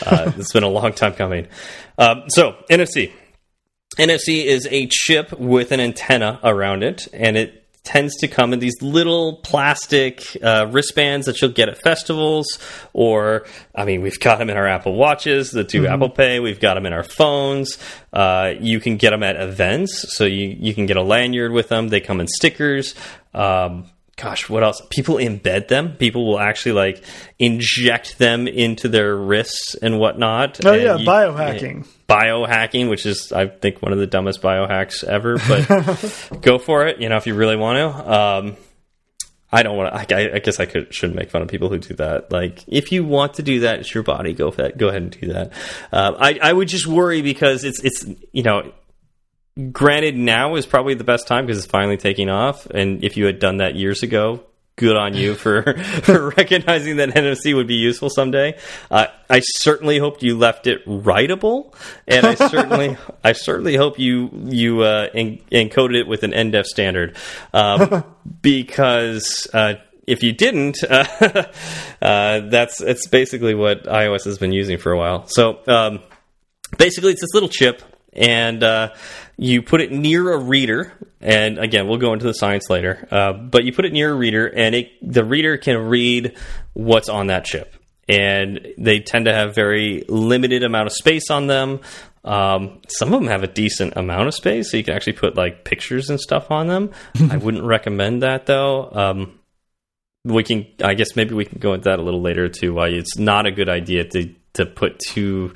Uh, 0.06 0.32
it's 0.36 0.52
been 0.52 0.62
a 0.62 0.68
long 0.68 0.92
time 0.92 1.14
coming. 1.14 1.48
Um, 1.98 2.24
so 2.28 2.56
NFC. 2.70 3.12
NFC 3.98 4.44
is 4.44 4.66
a 4.70 4.86
chip 4.90 5.32
with 5.38 5.72
an 5.72 5.80
antenna 5.80 6.40
around 6.42 6.82
it, 6.82 7.06
and 7.12 7.36
it 7.36 7.59
tends 7.82 8.16
to 8.18 8.28
come 8.28 8.52
in 8.52 8.58
these 8.58 8.80
little 8.82 9.36
plastic 9.36 10.36
uh, 10.42 10.66
wristbands 10.70 11.26
that 11.26 11.40
you'll 11.40 11.50
get 11.50 11.68
at 11.68 11.78
festivals, 11.78 12.46
or 12.92 13.46
I 13.74 13.84
mean, 13.84 14.02
we've 14.02 14.20
got 14.20 14.38
them 14.38 14.50
in 14.50 14.56
our 14.56 14.66
Apple 14.66 14.94
Watches, 14.94 15.50
the 15.50 15.64
2 15.64 15.80
mm 15.80 15.86
-hmm. 15.86 15.92
Apple 15.92 16.10
Pay. 16.10 16.40
We've 16.40 16.60
got 16.60 16.74
them 16.74 16.86
in 16.86 16.92
our 16.92 17.04
phones. 17.04 17.78
Uh, 18.12 18.54
you 18.60 18.80
can 18.80 18.96
get 18.96 19.10
them 19.10 19.22
at 19.22 19.36
events, 19.36 20.16
so 20.16 20.24
you 20.24 20.56
you 20.60 20.74
can 20.74 20.86
get 20.86 20.96
a 20.96 21.02
lanyard 21.02 21.52
with 21.52 21.68
them. 21.68 21.88
They 21.88 22.00
come 22.00 22.20
in 22.20 22.28
stickers. 22.28 22.94
Um, 23.34 23.84
gosh, 24.20 24.48
what 24.48 24.62
else? 24.62 24.82
People 24.90 25.16
embed 25.16 25.68
them. 25.68 25.96
People 25.96 26.26
will 26.26 26.38
actually 26.38 26.72
like 26.72 27.02
inject 27.38 28.18
them 28.18 28.46
into 28.46 28.88
their 28.88 29.16
wrists 29.16 29.74
and 29.82 29.98
whatnot. 29.98 30.64
Oh 30.64 30.72
yeah, 30.72 30.96
you, 30.96 31.06
biohacking. 31.06 31.86
Biohacking, 32.10 32.90
which 32.90 33.06
is 33.06 33.32
I 33.32 33.46
think 33.46 33.80
one 33.82 33.92
of 33.92 33.98
the 33.98 34.06
dumbest 34.06 34.42
biohacks 34.42 35.04
ever, 35.04 35.36
but 35.36 36.40
go 36.42 36.58
for 36.58 36.86
it. 36.86 37.00
You 37.00 37.08
know, 37.08 37.16
if 37.16 37.26
you 37.26 37.34
really 37.34 37.56
want 37.56 37.78
to. 37.78 38.12
Um, 38.12 38.56
I 39.52 39.62
don't 39.62 39.76
want 39.76 39.92
to. 39.92 40.16
I, 40.16 40.36
I, 40.36 40.38
guess 40.38 40.60
I 40.60 40.66
could 40.66 40.94
shouldn't 40.94 41.16
make 41.16 41.30
fun 41.30 41.42
of 41.42 41.48
people 41.48 41.68
who 41.68 41.78
do 41.78 41.94
that. 41.94 42.30
Like, 42.30 42.62
if 42.68 42.92
you 42.92 43.04
want 43.04 43.34
to 43.34 43.42
do 43.42 43.60
that, 43.60 43.80
it's 43.80 43.92
your 43.92 44.04
body. 44.04 44.32
Go 44.32 44.50
go 44.50 44.88
ahead 44.88 45.02
and 45.02 45.10
do 45.10 45.32
that. 45.32 45.52
Uh, 45.92 46.14
I 46.18 46.38
I 46.42 46.52
would 46.52 46.68
just 46.68 46.86
worry 46.86 47.22
because 47.22 47.64
it's 47.64 47.82
it's 47.82 48.06
you 48.32 48.44
know 48.44 48.72
Granted, 49.72 50.16
now 50.16 50.54
is 50.54 50.64
probably 50.64 50.94
the 50.94 51.04
best 51.04 51.26
time 51.26 51.44
because 51.44 51.58
it's 51.58 51.70
finally 51.70 51.96
taking 51.96 52.30
off. 52.30 52.66
And 52.66 53.04
if 53.04 53.16
you 53.16 53.26
had 53.26 53.40
done 53.40 53.58
that 53.58 53.74
years 53.74 54.02
ago, 54.02 54.44
good 54.80 54.96
on 54.96 55.14
you 55.14 55.34
for 55.34 55.62
for 56.02 56.30
recognizing 56.30 56.96
that 56.96 57.10
NFC 57.10 57.54
would 57.54 57.68
be 57.68 57.76
useful 57.76 58.10
someday. 58.10 58.58
Uh, 58.90 59.06
I 59.28 59.40
certainly 59.40 59.98
hope 59.98 60.22
you 60.22 60.36
left 60.36 60.66
it 60.66 60.84
writable, 60.86 61.74
and 62.08 62.26
I 62.26 62.34
certainly 62.34 62.96
I 63.24 63.32
certainly 63.32 63.76
hope 63.76 63.98
you 63.98 64.30
you 64.46 64.80
uh, 64.82 65.08
en 65.14 65.38
encoded 65.52 66.00
it 66.00 66.08
with 66.08 66.24
an 66.24 66.32
NDEF 66.32 66.64
standard 66.64 67.16
um, 67.54 68.04
because. 68.42 69.46
Uh, 69.52 69.74
if 70.06 70.24
you 70.24 70.32
didn't, 70.32 70.82
uh, 70.82 71.04
uh, 72.02 72.40
that's 72.48 72.80
it's 72.80 73.06
basically 73.06 73.54
what 73.54 73.84
iOS 73.84 74.24
has 74.24 74.38
been 74.38 74.50
using 74.50 74.76
for 74.76 74.90
a 74.90 74.98
while. 74.98 75.28
So 75.28 75.60
um, 75.68 76.00
basically, 76.78 77.12
it's 77.12 77.20
this 77.20 77.32
little 77.32 77.48
chip, 77.48 77.80
and 78.12 78.64
uh, 78.64 78.92
you 79.40 79.62
put 79.62 79.80
it 79.80 79.90
near 79.90 80.32
a 80.32 80.38
reader, 80.38 80.92
and 81.18 81.58
again, 81.58 81.88
we'll 81.88 81.96
go 81.96 82.12
into 82.12 82.26
the 82.26 82.34
science 82.34 82.68
later. 82.68 83.08
Uh, 83.10 83.32
but 83.32 83.64
you 83.64 83.72
put 83.72 83.86
it 83.86 83.92
near 83.92 84.12
a 84.12 84.14
reader, 84.14 84.46
and 84.46 84.74
it, 84.74 84.90
the 85.00 85.24
reader 85.24 85.56
can 85.56 85.78
read 85.78 86.36
what's 86.74 87.08
on 87.08 87.28
that 87.28 87.46
chip. 87.46 87.74
And 88.06 88.74
they 88.76 89.00
tend 89.00 89.24
to 89.24 89.32
have 89.32 89.54
very 89.54 90.04
limited 90.08 90.62
amount 90.62 90.88
of 90.88 90.92
space 90.92 91.30
on 91.30 91.46
them. 91.46 91.80
Um, 92.22 92.82
some 92.88 93.14
of 93.14 93.20
them 93.20 93.28
have 93.28 93.42
a 93.42 93.46
decent 93.46 93.96
amount 93.96 94.28
of 94.28 94.34
space, 94.34 94.70
so 94.70 94.76
you 94.76 94.84
can 94.84 94.94
actually 94.94 95.14
put 95.14 95.36
like 95.36 95.64
pictures 95.64 96.10
and 96.10 96.20
stuff 96.20 96.50
on 96.50 96.66
them. 96.66 96.90
I 97.30 97.36
wouldn't 97.38 97.64
recommend 97.64 98.22
that 98.22 98.44
though. 98.44 98.90
Um, 98.92 99.38
we 100.22 100.42
can, 100.42 100.66
I 100.84 100.92
guess, 100.92 101.16
maybe 101.16 101.34
we 101.34 101.46
can 101.46 101.60
go 101.60 101.72
into 101.72 101.84
that 101.88 101.98
a 101.98 102.02
little 102.02 102.20
later 102.20 102.50
too. 102.50 102.74
Why 102.74 102.88
it's 102.88 103.16
not 103.16 103.46
a 103.46 103.52
good 103.52 103.70
idea 103.70 104.04
to 104.04 104.34
to 104.54 104.66
put 104.66 104.98
too 104.98 105.54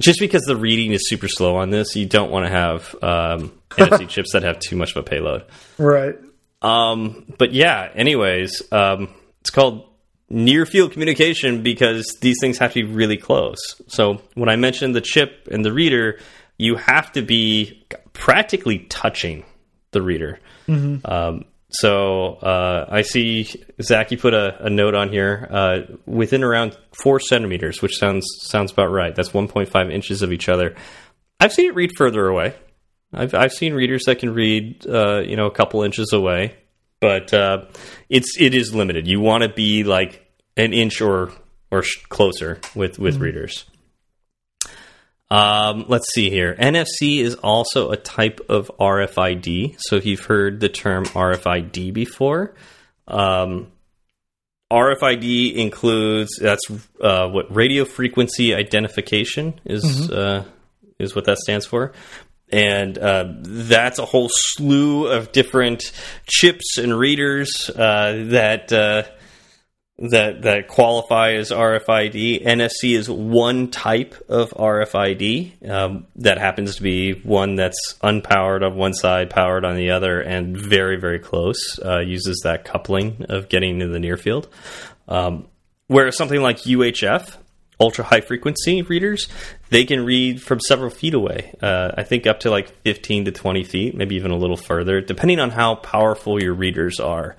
just 0.00 0.18
because 0.20 0.42
the 0.42 0.56
reading 0.56 0.92
is 0.92 1.08
super 1.08 1.28
slow 1.28 1.56
on 1.56 1.70
this, 1.70 1.94
you 1.94 2.06
don't 2.06 2.30
want 2.30 2.46
to 2.46 2.50
have 2.50 2.94
um, 3.02 3.52
NFC 3.70 4.08
chips 4.08 4.32
that 4.32 4.42
have 4.42 4.58
too 4.58 4.76
much 4.76 4.90
of 4.92 4.98
a 4.98 5.02
payload. 5.02 5.44
Right. 5.78 6.16
Um, 6.62 7.26
but 7.38 7.52
yeah, 7.52 7.90
anyways, 7.94 8.62
um, 8.72 9.14
it's 9.40 9.50
called 9.50 9.88
near 10.30 10.66
field 10.66 10.92
communication 10.92 11.62
because 11.62 12.16
these 12.20 12.36
things 12.40 12.58
have 12.58 12.72
to 12.72 12.84
be 12.86 12.90
really 12.90 13.18
close. 13.18 13.58
So 13.88 14.22
when 14.34 14.48
I 14.48 14.56
mentioned 14.56 14.94
the 14.94 15.00
chip 15.00 15.48
and 15.50 15.64
the 15.64 15.72
reader, 15.72 16.18
you 16.56 16.76
have 16.76 17.12
to 17.12 17.22
be 17.22 17.84
practically 18.12 18.80
touching 18.88 19.44
the 19.90 20.02
reader. 20.02 20.40
Mm 20.66 21.00
-hmm. 21.02 21.44
So 21.74 22.34
uh, 22.34 22.86
I 22.88 23.02
see 23.02 23.48
Zach. 23.82 24.10
You 24.10 24.18
put 24.18 24.34
a, 24.34 24.66
a 24.66 24.70
note 24.70 24.94
on 24.94 25.10
here 25.10 25.48
uh, 25.50 25.78
within 26.06 26.44
around 26.44 26.76
four 26.92 27.18
centimeters, 27.18 27.82
which 27.82 27.98
sounds 27.98 28.26
sounds 28.40 28.72
about 28.72 28.90
right. 28.90 29.14
That's 29.14 29.30
1.5 29.30 29.92
inches 29.92 30.22
of 30.22 30.32
each 30.32 30.48
other. 30.48 30.76
I've 31.40 31.52
seen 31.52 31.66
it 31.66 31.74
read 31.74 31.92
further 31.96 32.26
away. 32.26 32.54
I've 33.12 33.34
I've 33.34 33.52
seen 33.52 33.74
readers 33.74 34.04
that 34.06 34.18
can 34.18 34.32
read 34.34 34.86
uh, 34.86 35.20
you 35.20 35.36
know 35.36 35.46
a 35.46 35.50
couple 35.50 35.82
inches 35.82 36.12
away, 36.12 36.56
but 37.00 37.32
uh, 37.34 37.66
it's 38.08 38.36
it 38.38 38.54
is 38.54 38.74
limited. 38.74 39.06
You 39.06 39.20
want 39.20 39.42
to 39.42 39.48
be 39.48 39.84
like 39.84 40.24
an 40.56 40.72
inch 40.72 41.00
or 41.00 41.32
or 41.70 41.82
closer 42.08 42.60
with 42.74 42.98
with 42.98 43.14
mm 43.14 43.20
-hmm. 43.20 43.24
readers. 43.24 43.64
Um, 45.30 45.86
let's 45.88 46.12
see 46.12 46.30
here. 46.30 46.54
NFC 46.54 47.20
is 47.20 47.34
also 47.36 47.90
a 47.90 47.96
type 47.96 48.40
of 48.48 48.70
RFID. 48.78 49.76
So 49.78 49.96
if 49.96 50.06
you've 50.06 50.24
heard 50.24 50.60
the 50.60 50.68
term 50.68 51.04
RFID 51.06 51.92
before, 51.92 52.54
um, 53.08 53.68
RFID 54.72 55.54
includes 55.54 56.38
that's 56.40 56.62
uh, 57.00 57.28
what 57.28 57.54
radio 57.54 57.84
frequency 57.84 58.54
identification 58.54 59.60
is 59.64 59.84
mm 59.84 59.90
-hmm. 59.90 60.16
uh, 60.16 60.44
is 60.98 61.14
what 61.14 61.24
that 61.26 61.38
stands 61.38 61.66
for, 61.66 61.92
and 62.50 62.98
uh, 62.98 63.24
that's 63.42 63.98
a 63.98 64.04
whole 64.04 64.28
slew 64.30 65.06
of 65.06 65.32
different 65.32 65.92
chips 66.26 66.78
and 66.78 66.98
readers 66.98 67.70
uh, 67.70 68.30
that 68.30 68.72
uh, 68.72 69.02
that 69.98 70.42
that 70.42 70.66
qualify 70.68 71.32
as 71.32 71.50
RFID. 71.50 72.44
NFC 72.44 72.96
is 72.96 73.08
one 73.08 73.70
type 73.70 74.14
of 74.28 74.50
RFID 74.50 75.68
um, 75.68 76.06
that 76.16 76.38
happens 76.38 76.76
to 76.76 76.82
be 76.82 77.12
one 77.12 77.54
that's 77.54 77.94
unpowered 78.02 78.64
on 78.64 78.76
one 78.76 78.94
side, 78.94 79.30
powered 79.30 79.64
on 79.64 79.76
the 79.76 79.90
other, 79.90 80.20
and 80.20 80.56
very 80.56 80.96
very 80.96 81.18
close. 81.20 81.78
Uh, 81.84 82.00
uses 82.00 82.40
that 82.44 82.64
coupling 82.64 83.26
of 83.28 83.48
getting 83.48 83.80
into 83.80 83.88
the 83.88 84.00
near 84.00 84.16
field. 84.16 84.48
Um, 85.06 85.46
whereas 85.86 86.16
something 86.16 86.40
like 86.40 86.58
UHF, 86.62 87.36
ultra 87.78 88.04
high 88.04 88.20
frequency 88.20 88.82
readers, 88.82 89.28
they 89.70 89.84
can 89.84 90.04
read 90.04 90.42
from 90.42 90.58
several 90.58 90.90
feet 90.90 91.14
away. 91.14 91.54
Uh, 91.62 91.92
I 91.96 92.02
think 92.02 92.26
up 92.26 92.40
to 92.40 92.50
like 92.50 92.70
15 92.82 93.26
to 93.26 93.32
20 93.32 93.62
feet, 93.64 93.94
maybe 93.94 94.16
even 94.16 94.32
a 94.32 94.36
little 94.36 94.56
further, 94.56 95.00
depending 95.00 95.38
on 95.38 95.50
how 95.50 95.76
powerful 95.76 96.42
your 96.42 96.54
readers 96.54 96.98
are. 96.98 97.36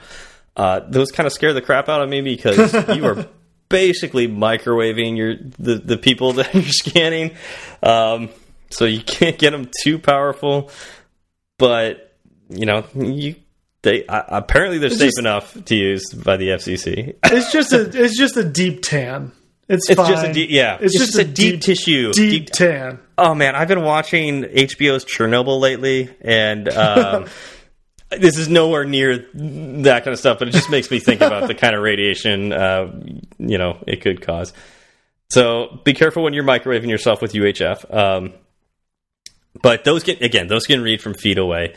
Uh, 0.56 0.80
those 0.90 1.12
kind 1.12 1.28
of 1.28 1.34
scare 1.34 1.54
the 1.54 1.62
crap 1.62 1.90
out 1.90 2.02
of 2.02 2.10
me 2.10 2.22
because 2.22 2.74
you 2.96 3.06
are 3.06 3.28
basically 3.70 4.28
microwaving 4.28 5.18
your 5.18 5.36
the 5.60 5.76
the 5.76 5.98
people 5.98 6.34
that 6.40 6.54
you're 6.54 6.64
scanning. 6.64 7.32
Um, 7.84 8.30
so 8.70 8.86
you 8.86 9.02
can't 9.02 9.38
get 9.38 9.52
them 9.52 9.70
too 9.84 10.00
powerful, 10.00 10.72
but 11.58 12.14
you 12.50 12.66
know 12.66 12.86
you 12.96 13.36
they 13.82 14.06
uh, 14.08 14.24
apparently 14.30 14.78
they're 14.80 14.88
It's 14.88 14.98
safe 14.98 15.10
just- 15.10 15.20
enough 15.20 15.66
to 15.66 15.76
use 15.76 16.14
by 16.14 16.38
the 16.38 16.50
FCC. 16.50 17.16
It's 17.26 17.52
just 17.52 17.74
a 17.74 17.82
it's 18.04 18.18
just 18.18 18.38
a 18.38 18.44
deep 18.44 18.82
tan. 18.82 19.32
It's, 19.68 19.90
It's 19.90 20.00
fine. 20.00 20.12
just 20.12 20.24
a 20.28 20.32
deep, 20.32 20.52
yeah, 20.52 20.78
It's, 20.80 20.96
just, 20.96 21.18
a 21.18 21.24
deep, 21.24 21.60
tissue. 21.62 22.14
deep, 22.14 22.52
tan. 22.52 23.00
Oh 23.18 23.34
man, 23.34 23.56
I've 23.56 23.68
been 23.68 23.82
watching 23.82 24.44
HBO's 24.44 25.06
Chernobyl 25.06 25.60
lately, 25.60 26.16
and 26.22 26.70
um, 26.70 27.26
this 28.20 28.38
is 28.38 28.48
nowhere 28.50 28.86
near 28.86 29.28
that 29.34 30.04
kind 30.04 30.14
of 30.14 30.20
stuff. 30.20 30.40
But 30.40 30.48
it 30.48 30.52
just 30.52 30.70
makes 30.70 30.90
me 30.92 31.00
think 31.00 31.22
about 31.22 31.48
the 31.48 31.56
kind 31.56 31.76
of 31.76 31.82
radiation, 31.84 32.54
uh, 32.54 32.92
you 33.38 33.58
know, 33.58 33.84
it 33.88 34.02
could 34.02 34.22
cause. 34.22 34.54
So 35.30 35.80
be 35.84 35.94
careful 35.94 36.24
when 36.24 36.34
you're 36.34 36.44
microwaving 36.44 36.90
yourself 36.90 37.22
with 37.22 37.34
UHF. 37.34 37.94
Um, 37.94 38.34
but 39.62 39.84
those 39.84 40.04
can 40.04 40.18
again, 40.22 40.48
those 40.48 40.66
can 40.66 40.82
read 40.82 41.02
from 41.02 41.14
feet 41.14 41.38
away. 41.38 41.76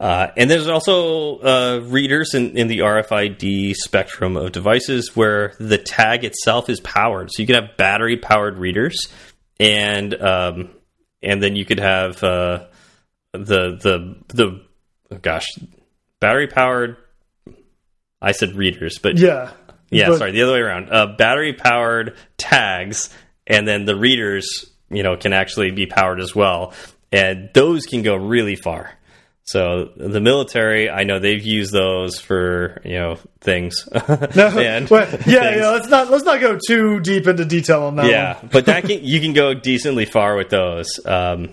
Uh, 0.00 0.28
and 0.36 0.50
there's 0.50 0.68
also 0.68 1.38
uh, 1.38 1.80
readers 1.84 2.34
in, 2.34 2.58
in 2.58 2.66
the 2.66 2.80
RFID 2.80 3.74
spectrum 3.74 4.36
of 4.36 4.52
devices 4.52 5.14
where 5.14 5.54
the 5.60 5.78
tag 5.78 6.24
itself 6.24 6.68
is 6.68 6.80
powered. 6.80 7.30
So 7.32 7.40
you 7.40 7.46
could 7.46 7.56
have 7.56 7.76
battery 7.76 8.16
powered 8.16 8.58
readers, 8.58 8.96
and 9.60 10.12
um, 10.20 10.70
and 11.22 11.42
then 11.42 11.54
you 11.54 11.64
could 11.64 11.78
have 11.78 12.22
uh, 12.22 12.66
the 13.32 13.76
the 13.76 14.16
the 14.28 14.62
oh 15.12 15.18
gosh, 15.18 15.46
battery 16.24 16.46
powered. 16.46 16.96
I 18.22 18.32
said 18.32 18.54
readers, 18.54 18.98
but 18.98 19.18
Yeah. 19.18 19.50
yeah, 19.90 20.08
But- 20.08 20.18
sorry, 20.18 20.32
the 20.32 20.42
other 20.42 20.54
way 20.54 20.60
around. 20.60 20.88
Uh, 20.90 21.06
battery 21.18 21.52
powered 21.52 22.14
tags, 22.38 23.10
and 23.46 23.68
then 23.68 23.84
the 23.84 23.94
readers, 23.96 24.46
you 24.90 25.02
know, 25.02 25.16
can 25.16 25.32
actually 25.32 25.70
be 25.70 25.86
powered 25.86 26.20
as 26.20 26.34
well, 26.34 26.72
and 27.12 27.50
those 27.52 27.84
can 27.86 28.02
go 28.02 28.16
really 28.16 28.56
far. 28.56 28.90
So 29.46 29.90
the 29.98 30.22
military, 30.22 30.88
I 30.88 31.04
know 31.04 31.18
they've 31.18 31.44
used 31.44 31.70
those 31.70 32.18
for 32.18 32.80
you 32.82 32.94
know 32.98 33.18
things. 33.42 33.86
No, 34.34 34.48
and 34.58 34.88
well, 34.88 35.06
yeah, 35.10 35.16
things. 35.18 35.26
yeah. 35.60 35.68
Let's 35.70 35.88
not 35.90 36.10
let's 36.10 36.24
not 36.24 36.40
go 36.40 36.58
too 36.66 37.00
deep 37.00 37.26
into 37.26 37.44
detail 37.44 37.82
on 37.82 37.96
that. 37.96 38.06
yeah, 38.10 38.38
but 38.50 38.64
that 38.66 38.84
can 38.88 39.04
you 39.04 39.20
can 39.20 39.34
go 39.34 39.52
decently 39.52 40.06
far 40.06 40.34
with 40.34 40.48
those. 40.48 40.88
Um, 41.04 41.52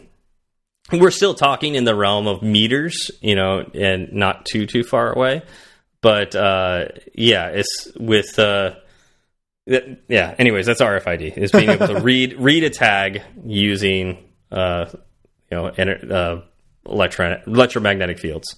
we're 0.92 1.12
still 1.12 1.34
talking 1.34 1.76
in 1.76 1.84
the 1.84 1.96
realm 1.96 2.28
of 2.28 2.42
meters, 2.42 3.12
you 3.22 3.36
know, 3.36 3.60
and 3.74 4.12
not 4.14 4.46
too 4.46 4.66
too 4.66 4.84
far 4.84 5.12
away. 5.12 5.44
But 6.02 6.36
uh, 6.36 6.86
yeah, 7.14 7.50
it's 7.50 7.92
with 8.00 8.38
uh, 8.40 8.76
yeah. 9.66 10.36
Anyways, 10.38 10.66
that's 10.66 10.82
RFID 10.82 11.38
is 11.38 11.52
being 11.52 11.70
able 11.70 11.88
to 11.88 12.00
read 12.02 12.36
read 12.40 12.64
a 12.64 12.70
tag 12.70 13.22
using 13.46 14.18
uh, 14.52 14.86
you 15.52 15.58
know 15.58 15.68
uh, 15.68 16.42
electron 16.86 17.42
electromagnetic 17.46 18.20
fields. 18.20 18.56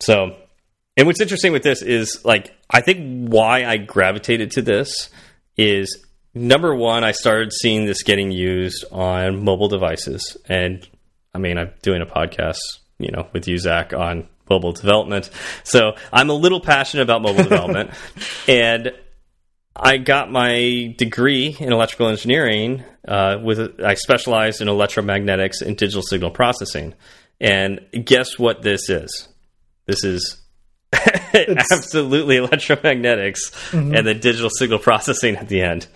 So, 0.00 0.36
and 0.96 1.06
what's 1.06 1.20
interesting 1.20 1.52
with 1.52 1.64
this 1.64 1.82
is 1.82 2.24
like 2.24 2.54
I 2.70 2.80
think 2.80 3.28
why 3.28 3.64
I 3.64 3.76
gravitated 3.76 4.52
to 4.52 4.62
this 4.62 5.10
is 5.56 6.04
number 6.34 6.74
one, 6.74 7.02
I 7.02 7.12
started 7.12 7.52
seeing 7.52 7.86
this 7.86 8.02
getting 8.04 8.30
used 8.30 8.84
on 8.92 9.42
mobile 9.42 9.68
devices, 9.68 10.36
and 10.48 10.86
I 11.38 11.40
mean 11.40 11.56
I'm 11.56 11.70
doing 11.82 12.02
a 12.02 12.06
podcast, 12.06 12.58
you 12.98 13.12
know, 13.12 13.28
with 13.32 13.46
you 13.46 13.58
Zach 13.58 13.92
on 13.92 14.28
mobile 14.50 14.72
development, 14.72 15.30
so 15.62 15.92
I'm 16.12 16.30
a 16.30 16.34
little 16.34 16.60
passionate 16.60 17.04
about 17.04 17.22
mobile 17.22 17.44
development, 17.50 17.90
and 18.48 18.92
I 19.76 19.98
got 19.98 20.32
my 20.32 20.94
degree 20.98 21.56
in 21.60 21.72
electrical 21.72 22.08
engineering 22.08 22.82
uh, 23.06 23.36
with 23.40 23.80
I 23.80 23.94
specialized 23.94 24.60
in 24.60 24.66
electromagnetics 24.66 25.62
and 25.62 25.76
digital 25.76 26.02
signal 26.02 26.30
processing. 26.32 26.94
And 27.40 27.80
guess 28.04 28.36
what 28.36 28.62
this 28.62 28.90
is? 28.90 29.28
This 29.86 30.02
is 30.02 30.42
absolutely 30.92 32.36
electromagnetics 32.38 33.72
and 33.96 34.04
the 34.04 34.14
digital 34.14 34.50
signal 34.50 34.80
processing 34.80 35.36
at 35.36 35.48
the 35.48 35.62
end. 35.62 35.86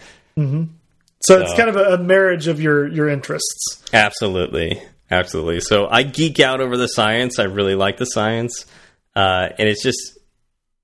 So 1.22 1.40
it's 1.40 1.55
kind 1.55 1.68
of 1.68 1.76
a, 1.76 1.94
a 1.94 1.98
marriage 1.98 2.46
of 2.46 2.61
your 2.61 2.87
your 2.87 3.09
interests. 3.09 3.83
Absolutely, 3.92 4.83
absolutely. 5.12 5.61
So 5.61 5.87
I 5.88 6.03
geek 6.03 6.40
out 6.40 6.61
over 6.61 6.77
the 6.77 6.88
science. 6.88 7.38
I 7.38 7.44
really 7.44 7.75
like 7.75 7.96
the 7.98 8.07
science, 8.07 8.66
uh, 9.14 9.48
and 9.59 9.68
it's 9.68 9.83
just 9.83 10.18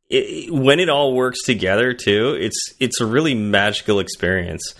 it, 0.08 0.52
when 0.52 0.78
it 0.78 0.88
all 0.88 1.14
works 1.14 1.42
together 1.44 1.94
too. 1.94 2.36
It's 2.38 2.74
it's 2.78 3.00
a 3.00 3.06
really 3.06 3.34
magical 3.34 3.98
experience, 4.00 4.74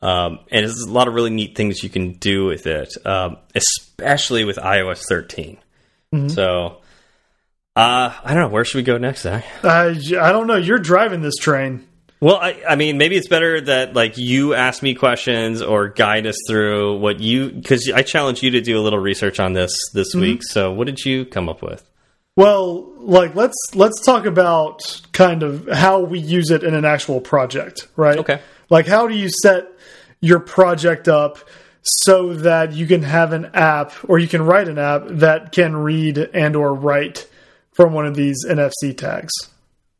um, 0.00 0.40
and 0.50 0.64
there's 0.64 0.80
a 0.80 0.90
lot 0.90 1.08
of 1.08 1.14
really 1.14 1.30
neat 1.30 1.56
things 1.56 1.82
you 1.82 1.90
can 1.90 2.12
do 2.12 2.46
with 2.46 2.66
it, 2.66 2.94
um, 3.04 3.36
especially 3.54 4.44
with 4.44 4.56
iOS 4.56 5.02
13. 5.08 5.58
So. 6.28 6.78
Uh, 7.74 8.12
I 8.22 8.34
don't 8.34 8.42
know. 8.42 8.48
Where 8.50 8.66
should 8.66 8.76
we 8.76 8.82
go 8.82 8.98
next, 8.98 9.22
Zach? 9.22 9.46
I 9.64 9.98
I 10.20 10.30
don't 10.30 10.46
know. 10.46 10.56
You're 10.56 10.78
driving 10.78 11.22
this 11.22 11.36
train. 11.36 11.88
Well, 12.22 12.36
I, 12.36 12.62
I 12.68 12.76
mean, 12.76 12.98
maybe 12.98 13.16
it's 13.16 13.26
better 13.26 13.60
that 13.62 13.94
like 13.94 14.16
you 14.16 14.54
ask 14.54 14.80
me 14.80 14.94
questions 14.94 15.60
or 15.60 15.88
guide 15.88 16.24
us 16.24 16.36
through 16.48 16.98
what 16.98 17.18
you 17.18 17.50
because 17.50 17.90
I 17.92 18.02
challenge 18.02 18.44
you 18.44 18.52
to 18.52 18.60
do 18.60 18.78
a 18.78 18.82
little 18.82 19.00
research 19.00 19.40
on 19.40 19.54
this 19.54 19.76
this 19.92 20.14
mm-hmm. 20.14 20.20
week. 20.20 20.42
So, 20.44 20.72
what 20.72 20.86
did 20.86 21.00
you 21.04 21.24
come 21.24 21.48
up 21.48 21.62
with? 21.62 21.84
Well, 22.36 22.92
like 23.00 23.34
let's 23.34 23.56
let's 23.74 24.00
talk 24.06 24.24
about 24.24 25.02
kind 25.10 25.42
of 25.42 25.66
how 25.66 25.98
we 25.98 26.20
use 26.20 26.52
it 26.52 26.62
in 26.62 26.74
an 26.74 26.84
actual 26.84 27.20
project, 27.20 27.88
right? 27.96 28.18
Okay. 28.18 28.40
Like 28.70 28.86
how 28.86 29.08
do 29.08 29.16
you 29.16 29.28
set 29.42 29.66
your 30.20 30.38
project 30.38 31.08
up 31.08 31.38
so 31.82 32.34
that 32.34 32.72
you 32.72 32.86
can 32.86 33.02
have 33.02 33.32
an 33.32 33.46
app 33.52 33.92
or 34.08 34.20
you 34.20 34.28
can 34.28 34.42
write 34.42 34.68
an 34.68 34.78
app 34.78 35.02
that 35.08 35.50
can 35.50 35.74
read 35.74 36.18
and 36.18 36.54
or 36.54 36.72
write 36.72 37.28
from 37.72 37.92
one 37.92 38.06
of 38.06 38.14
these 38.14 38.46
NFC 38.46 38.96
tags. 38.96 39.32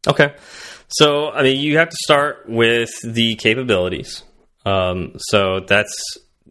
Okay, 0.06 0.34
so 0.92 1.30
I 1.30 1.42
mean, 1.42 1.60
you 1.60 1.78
have 1.78 1.88
to 1.88 1.96
start 2.02 2.48
with 2.48 2.90
the 3.04 3.36
capabilities. 3.36 4.22
Um, 4.64 5.14
so 5.18 5.60
that's 5.60 5.94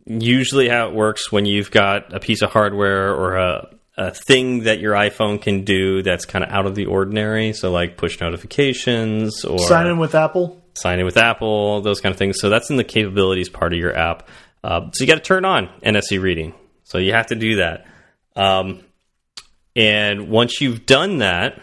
usually 0.06 0.68
how 0.68 0.90
it 0.90 0.94
works 0.94 1.32
when 1.32 1.46
you've 1.46 1.72
got 1.72 2.14
a 2.14 2.20
piece 2.20 2.42
of 2.42 2.52
hardware 2.52 3.14
or 3.14 3.38
a 3.38 3.76
a 3.98 4.12
thing 4.12 4.64
that 4.64 4.80
your 4.80 4.94
iPhone 4.94 5.42
can 5.42 5.64
do 5.64 6.02
that's 6.02 6.26
kind 6.26 6.44
of 6.44 6.50
out 6.50 6.66
of 6.66 6.76
the 6.76 6.86
ordinary. 6.86 7.54
So, 7.54 7.72
like 7.72 7.98
push 7.98 8.20
notifications 8.20 9.46
or 9.46 9.60
Sign 9.60 9.88
in 9.88 9.98
with 10.00 10.16
Apple. 10.16 10.62
sign 10.74 11.00
in 11.00 11.06
with 11.06 11.18
Apple, 11.18 11.82
those 11.82 12.00
kind 12.00 12.12
of 12.14 12.18
things. 12.18 12.40
So 12.40 12.50
that's 12.50 12.70
in 12.70 12.78
the 12.78 12.84
capabilities 12.84 13.50
part 13.50 13.74
of 13.74 13.80
your 13.80 13.96
app. 13.96 14.28
Uh, 14.64 14.90
so 14.94 15.04
you 15.04 15.08
got 15.08 15.16
to 15.16 15.22
turn 15.22 15.46
on 15.46 15.70
NFC 15.84 16.22
reading. 16.22 16.54
So 16.84 16.98
you 16.98 17.14
have 17.14 17.28
to 17.28 17.36
do 17.36 17.58
that. 17.58 17.86
Um, 18.36 18.82
and 19.76 20.30
once 20.30 20.62
you've 20.62 20.86
done 20.86 21.20
that, 21.20 21.62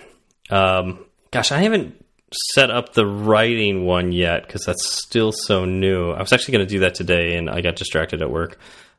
um, 0.51 1.05
gosh, 1.31 1.53
I 1.53 1.61
haven't 1.63 1.98
set 2.33 2.71
up 2.71 2.93
the 2.93 3.07
writing 3.07 3.85
one 3.85 4.13
yet 4.13 4.47
because 4.47 4.65
that's 4.65 4.87
still 5.03 5.33
so 5.33 5.65
new. 5.65 6.11
I 6.11 6.21
was 6.21 6.33
actually 6.33 6.53
going 6.53 6.67
to 6.67 6.75
do 6.75 6.81
that 6.81 6.95
today, 6.95 7.37
and 7.37 7.49
I 7.49 7.61
got 7.61 7.77
distracted 7.77 8.23
at 8.23 8.31
work. 8.31 8.59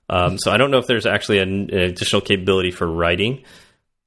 Um, 0.09 0.39
so 0.39 0.51
I 0.51 0.57
don't 0.57 0.71
know 0.71 0.79
if 0.79 0.87
there's 0.87 1.05
actually 1.05 1.39
an, 1.39 1.69
an 1.71 1.79
additional 1.79 2.21
capability 2.21 2.71
for 2.71 2.87
writing. 2.87 3.43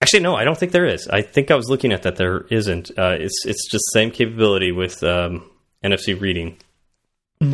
Actually, 0.00 0.20
no, 0.20 0.34
I 0.34 0.42
don't 0.42 0.58
think 0.58 0.72
there 0.72 0.86
is. 0.86 1.06
I 1.06 1.22
think 1.22 1.52
I 1.52 1.54
was 1.54 1.68
looking 1.68 1.92
at 1.92 2.02
that. 2.02 2.16
There 2.16 2.40
isn't. 2.50 2.90
Uh, 2.98 3.16
it's 3.20 3.46
it's 3.46 3.70
just 3.70 3.84
same 3.92 4.10
capability 4.10 4.72
with 4.72 5.02
um, 5.04 5.48
NFC 5.84 6.20
reading. 6.20 6.56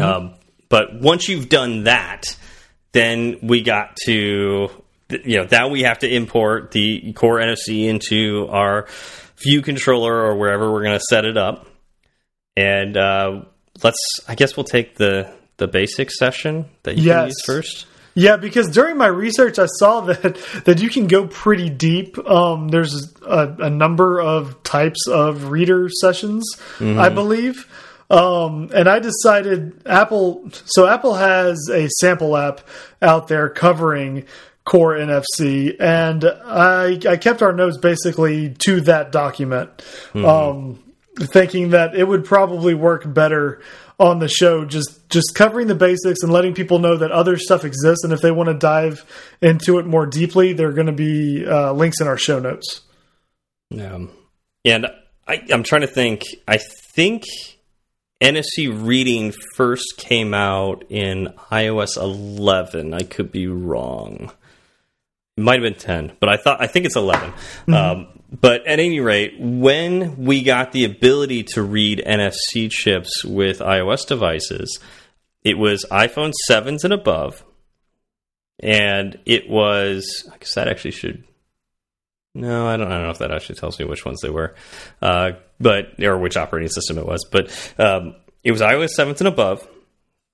Um, 0.03 0.35
but 0.71 1.01
once 1.01 1.29
you've 1.29 1.49
done 1.49 1.85
that, 1.85 2.37
then 2.93 3.39
we 3.43 3.63
got 3.63 3.97
to 4.05 4.71
you 5.11 5.37
know 5.39 5.47
now 5.51 5.69
we 5.69 5.83
have 5.83 5.99
to 6.01 6.09
import 6.09 6.71
the 6.71 7.13
core 7.13 7.39
NFC 7.39 7.87
into 7.87 8.47
our 8.49 8.87
view 9.43 9.63
controller 9.63 10.15
or 10.15 10.37
wherever 10.37 10.71
we're 10.73 10.83
going 10.83 10.99
to 10.99 11.05
set 11.09 11.25
it 11.25 11.37
up. 11.37 11.67
And 12.57 12.97
uh, 12.97 13.43
let's 13.83 13.99
I 14.29 14.35
guess 14.35 14.57
we'll 14.57 14.65
take 14.65 14.97
the 14.97 15.33
the 15.59 15.69
basic 15.69 16.11
session 16.11 16.67
that 16.85 16.97
you 16.97 17.03
can 17.03 17.07
Yes. 17.07 17.27
use 17.29 17.43
first. 17.45 17.87
Yeah, 18.15 18.37
because 18.37 18.69
during 18.71 18.97
my 18.97 19.07
research, 19.07 19.61
I 19.61 19.67
saw 19.67 20.01
that 20.07 20.37
that 20.65 20.81
you 20.83 20.89
can 20.89 21.07
go 21.07 21.27
pretty 21.29 21.71
deep. 21.71 22.19
Um, 22.29 22.69
there's 22.69 23.15
a, 23.23 23.55
a 23.61 23.71
number 23.71 24.21
of 24.21 24.61
types 24.65 25.07
of 25.07 25.51
reader 25.51 25.89
sessions, 25.89 26.45
I 26.81 27.11
believe, 27.11 27.67
um, 28.11 28.71
and 28.75 28.89
I 28.89 28.99
decided 28.99 29.83
Apple. 29.87 30.51
So 30.65 30.89
Apple 30.89 31.15
has 31.15 31.59
a 31.73 31.89
sample 32.01 32.37
app 32.37 32.61
out 33.01 33.29
there 33.29 33.49
covering 33.51 34.25
core 34.69 34.95
NFC, 34.95 35.75
and 35.81 36.25
I 36.25 36.99
I 37.09 37.17
kept 37.17 37.43
our 37.43 37.53
notes 37.53 37.79
basically 37.79 38.51
to 38.67 38.81
that 38.83 39.13
document, 39.13 39.71
um, 40.15 40.83
thinking 41.19 41.71
that 41.71 41.95
it 41.95 42.07
would 42.07 42.25
probably 42.25 42.75
work 42.75 43.13
better 43.13 43.63
on 43.99 44.21
the 44.21 44.29
show 44.29 44.65
just 44.65 45.09
just 45.09 45.35
covering 45.35 45.67
the 45.67 45.75
basics 45.75 46.23
and 46.23 46.33
letting 46.33 46.55
people 46.55 46.79
know 46.79 46.97
that 46.97 47.11
other 47.11 47.37
stuff 47.37 47.65
exists 47.65 48.05
and 48.05 48.13
if 48.13 48.21
they 48.21 48.31
want 48.31 48.47
to 48.49 48.55
dive 48.55 49.05
into 49.43 49.81
it 49.81 49.87
more 49.87 50.07
deeply 50.07 50.53
there 50.53 50.69
are 50.69 50.73
going 50.73 50.87
to 50.87 50.93
be 50.93 51.45
uh, 51.45 51.73
links 51.73 52.01
in 52.01 52.07
our 52.07 52.17
show 52.17 52.39
notes 52.39 52.83
Um, 53.73 54.11
and 54.65 54.87
I, 55.27 55.45
I'm 55.51 55.63
trying 55.63 55.83
to 55.83 55.87
think. 55.87 56.25
I 56.47 56.59
think 56.95 57.25
NFC 58.23 58.69
reading 58.73 59.33
first 59.55 59.97
came 59.99 60.35
out 60.35 60.85
in 60.89 61.35
iOS 61.51 61.97
11. 61.97 62.95
I 62.95 63.03
could 63.03 63.31
be 63.31 63.47
wrong. 63.47 64.33
Might 65.39 65.63
have 65.63 65.63
been 65.63 65.81
10, 65.81 66.17
but 66.21 66.29
I 66.29 66.37
thought 66.37 66.61
I 66.61 66.67
think 66.67 66.87
it's 66.87 66.97
11. 66.97 67.31
Mm 67.31 67.35
-hmm. 67.67 67.75
um, 67.75 68.07
but 68.41 68.67
at 68.67 68.79
any 68.79 69.01
rate, 69.01 69.33
when 69.39 70.25
we 70.25 70.43
got 70.43 70.73
the 70.73 70.85
ability 70.85 71.43
to 71.55 71.63
read 71.63 72.03
NFC 72.07 72.69
chips 72.69 73.25
with 73.25 73.61
iOS 73.61 74.07
devices, 74.07 74.81
it 75.43 75.57
was 75.57 75.87
iPhone 75.91 76.33
7s 76.51 76.85
and 76.85 76.93
above. 76.93 77.45
And 78.63 79.19
it 79.25 79.49
was, 79.49 80.29
I 80.35 80.39
guess 80.39 80.55
that 80.55 80.69
actually 80.69 80.93
should 80.93 81.23
no, 82.39 82.69
I 82.69 82.77
don't. 82.77 82.87
I 82.87 82.95
don't 82.95 83.03
know 83.03 83.11
if 83.11 83.19
that 83.19 83.33
actually 83.33 83.57
tells 83.57 83.79
me 83.79 83.85
which 83.85 84.05
ones 84.05 84.21
they 84.21 84.31
were, 84.31 84.55
uh, 85.03 85.33
but 85.59 86.01
or 86.03 86.19
which 86.19 86.37
operating 86.37 86.69
system 86.69 86.97
it 86.99 87.07
was. 87.07 87.27
But 87.31 87.51
um, 87.79 88.15
it 88.45 88.53
was 88.53 88.61
iOS 88.61 88.91
7s 88.97 89.19
and 89.19 89.27
above 89.27 89.67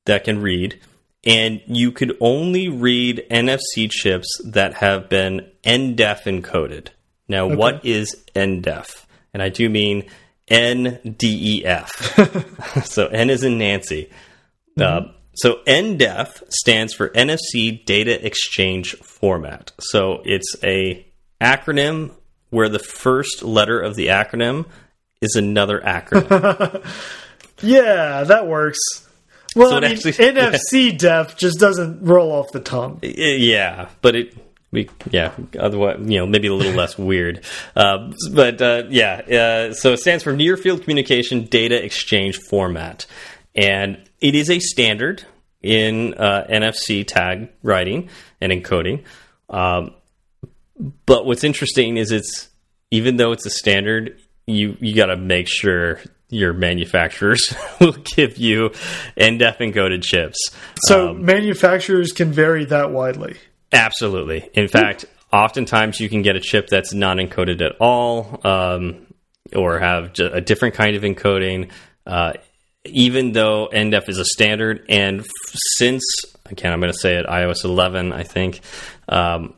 that 0.05 0.25
can 0.25 0.43
read, 0.43 0.81
and 1.27 1.61
you 1.67 1.93
could 1.93 2.17
only 2.21 2.69
read 2.69 3.27
NFC 3.31 3.91
chips 3.91 4.29
that 4.45 4.75
have 4.75 5.09
been 5.09 5.51
NDEF 5.65 6.25
encoded. 6.25 6.89
Now, 7.29 7.47
okay. 7.47 7.57
what 7.57 7.85
is 7.85 8.25
NDEF? 8.35 9.07
And 9.33 9.43
I 9.43 9.49
do 9.49 9.69
mean 9.69 10.05
NDEF. 10.51 11.89
so 12.87 13.07
N 13.07 13.31
is 13.31 13.43
in 13.43 13.59
Nancy. 13.59 14.11
Mm 14.79 14.83
-hmm. 14.83 15.07
uh, 15.07 15.13
so 15.35 15.59
NDEF 15.67 16.43
stands 16.49 16.95
for 16.95 17.09
NFC 17.09 17.85
Data 17.85 18.25
Exchange 18.25 18.97
Format. 19.03 19.73
So 19.79 20.23
it's 20.25 20.57
a 20.63 21.07
acronym 21.41 22.11
where 22.51 22.69
the 22.69 22.79
first 22.79 23.43
letter 23.43 23.81
of 23.81 23.97
the 23.97 24.09
acronym 24.09 24.67
is 25.21 25.35
another 25.37 25.81
acronym. 25.81 26.85
yeah, 27.63 28.25
that 28.25 28.47
works. 28.47 29.04
Well, 29.55 29.71
so 29.71 29.77
I 29.77 29.81
mean, 29.81 29.93
actually, 29.93 30.13
NFC 30.13 30.93
yeah. 30.93 30.99
def 30.99 31.37
just 31.37 31.59
doesn't 31.59 32.03
roll 32.03 32.33
off 32.33 32.53
the 32.53 32.61
tongue. 32.61 32.99
Yeah, 33.03 33.89
but 34.03 34.17
it 34.17 34.37
we 34.71 34.91
yeah 35.11 35.33
otherwise 35.57 36.01
you 36.01 36.19
know 36.19 36.27
maybe 36.27 36.49
a 36.49 36.55
little 36.55 36.73
less 36.73 36.99
weird 36.99 37.45
uh, 37.77 38.11
but 38.33 38.61
uh, 38.61 38.83
yeah 38.91 39.69
uh, 39.71 39.73
so 39.73 39.93
it 39.93 39.99
stands 39.99 40.25
for 40.25 40.33
near 40.33 40.57
field 40.57 40.83
communication 40.83 41.45
data 41.45 41.81
exchange 41.81 42.41
format 42.51 43.07
and 43.55 44.03
it 44.21 44.35
is 44.35 44.51
a 44.51 44.59
standard 44.59 45.25
in 45.63 46.13
uh, 46.15 46.45
nfc 46.51 47.07
tag 47.07 47.51
writing 47.63 48.09
and 48.41 48.51
encoding 48.51 49.05
um, 49.49 49.95
but 51.07 51.25
what's 51.25 51.45
interesting 51.45 51.97
is 51.97 52.11
it's 52.11 52.49
even 52.91 53.17
though 53.17 53.33
it's 53.33 53.47
a 53.47 53.51
standard, 53.51 54.21
you 54.47 54.77
you 54.81 54.95
got 54.95 55.07
to 55.07 55.17
make 55.17 55.49
sure 55.49 56.01
your 56.29 56.53
manufacturers 56.53 57.55
will 57.81 57.93
give 57.93 58.39
you 58.39 58.71
NDEF 59.17 59.59
encoded 59.59 60.03
chips. 60.03 60.39
So 60.87 61.11
um, 61.11 61.25
manufacturers 61.25 62.13
can 62.13 62.33
vary 62.33 62.65
that 62.67 62.91
widely. 62.91 63.37
Absolutely. 63.73 64.49
In 64.55 64.69
fact, 64.69 65.05
oftentimes 65.33 66.01
you 66.01 66.09
can 66.09 66.23
get 66.23 66.37
a 66.37 66.41
chip 66.41 66.69
that's 66.69 66.95
not 66.95 67.17
encoded 67.19 67.61
at 67.61 67.77
all, 67.81 68.41
um, 68.45 69.07
or 69.55 69.79
have 69.79 70.19
a 70.19 70.41
different 70.41 70.75
kind 70.75 70.97
of 70.97 71.03
encoding. 71.03 71.71
Uh, 72.07 72.35
even 72.87 73.33
though 73.33 73.69
NDEF 73.73 74.09
is 74.09 74.19
a 74.19 74.25
standard, 74.25 74.85
and 74.89 75.25
since 75.77 76.03
again, 76.47 76.73
I'm 76.73 76.81
going 76.81 76.93
to 76.93 76.99
say 76.99 77.17
it, 77.17 77.27
iOS 77.27 77.65
11, 77.65 78.13
I 78.13 78.23
think. 78.23 78.61
Um, 79.09 79.55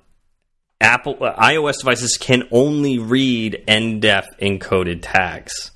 Apple 0.81 1.17
uh, 1.21 1.35
iOS 1.37 1.79
devices 1.79 2.17
can 2.19 2.45
only 2.51 2.99
read 2.99 3.64
NDEF 3.67 4.25
encoded 4.41 5.01
tags. 5.03 5.71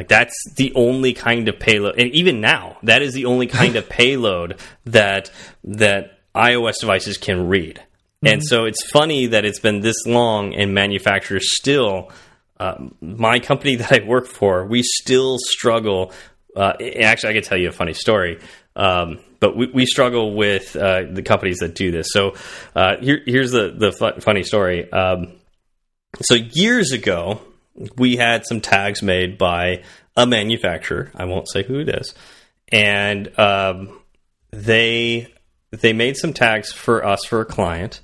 Like 0.00 0.08
that's 0.08 0.32
the 0.56 0.72
only 0.74 1.12
kind 1.12 1.46
of 1.46 1.58
payload, 1.60 2.00
and 2.00 2.10
even 2.14 2.40
now, 2.40 2.78
that 2.84 3.02
is 3.02 3.12
the 3.12 3.26
only 3.26 3.46
kind 3.60 3.76
of 3.76 3.86
payload 3.86 4.58
that 4.86 5.30
that 5.64 6.20
iOS 6.34 6.80
devices 6.80 7.18
can 7.18 7.48
read. 7.48 7.76
Mm 7.76 7.82
-hmm. 7.82 8.32
And 8.32 8.42
so 8.42 8.64
it's 8.64 8.82
funny 8.90 9.28
that 9.28 9.44
it's 9.44 9.60
been 9.60 9.80
this 9.82 10.06
long, 10.06 10.54
and 10.54 10.72
manufacturers 10.72 11.46
still. 11.60 12.10
Uh, 12.58 12.76
my 13.00 13.40
company 13.40 13.76
that 13.80 13.92
I 13.92 14.00
work 14.06 14.26
for, 14.26 14.66
we 14.66 14.82
still 14.82 15.36
struggle. 15.38 16.12
Uh, 16.56 16.72
actually, 17.10 17.30
I 17.32 17.40
can 17.40 17.48
tell 17.48 17.60
you 17.62 17.68
a 17.68 17.72
funny 17.72 17.94
story. 17.94 18.38
Um, 18.76 19.18
but 19.40 19.54
we, 19.58 19.66
we 19.74 19.84
struggle 19.84 20.26
with 20.34 20.76
uh, 20.76 21.02
the 21.16 21.22
companies 21.22 21.58
that 21.58 21.74
do 21.74 21.90
this. 21.90 22.06
So 22.16 22.22
uh, 22.74 22.96
here, 23.06 23.20
here's 23.26 23.50
the 23.50 23.64
the 23.82 23.92
fu 23.92 24.20
funny 24.20 24.44
story. 24.44 24.78
Um, 24.92 25.18
so 26.28 26.34
years 26.34 26.92
ago, 26.92 27.40
we 27.96 28.16
had 28.16 28.46
some 28.46 28.60
tags 28.60 29.02
made 29.02 29.38
by 29.38 29.82
a 30.16 30.26
manufacturer. 30.26 31.10
I 31.14 31.24
won't 31.24 31.50
say 31.50 31.62
who 31.62 31.80
it 31.80 31.88
is, 31.88 32.14
and 32.70 33.38
um, 33.38 34.00
they 34.50 35.32
they 35.70 35.92
made 35.92 36.16
some 36.16 36.32
tags 36.32 36.72
for 36.72 37.04
us 37.04 37.24
for 37.24 37.40
a 37.40 37.44
client, 37.44 38.00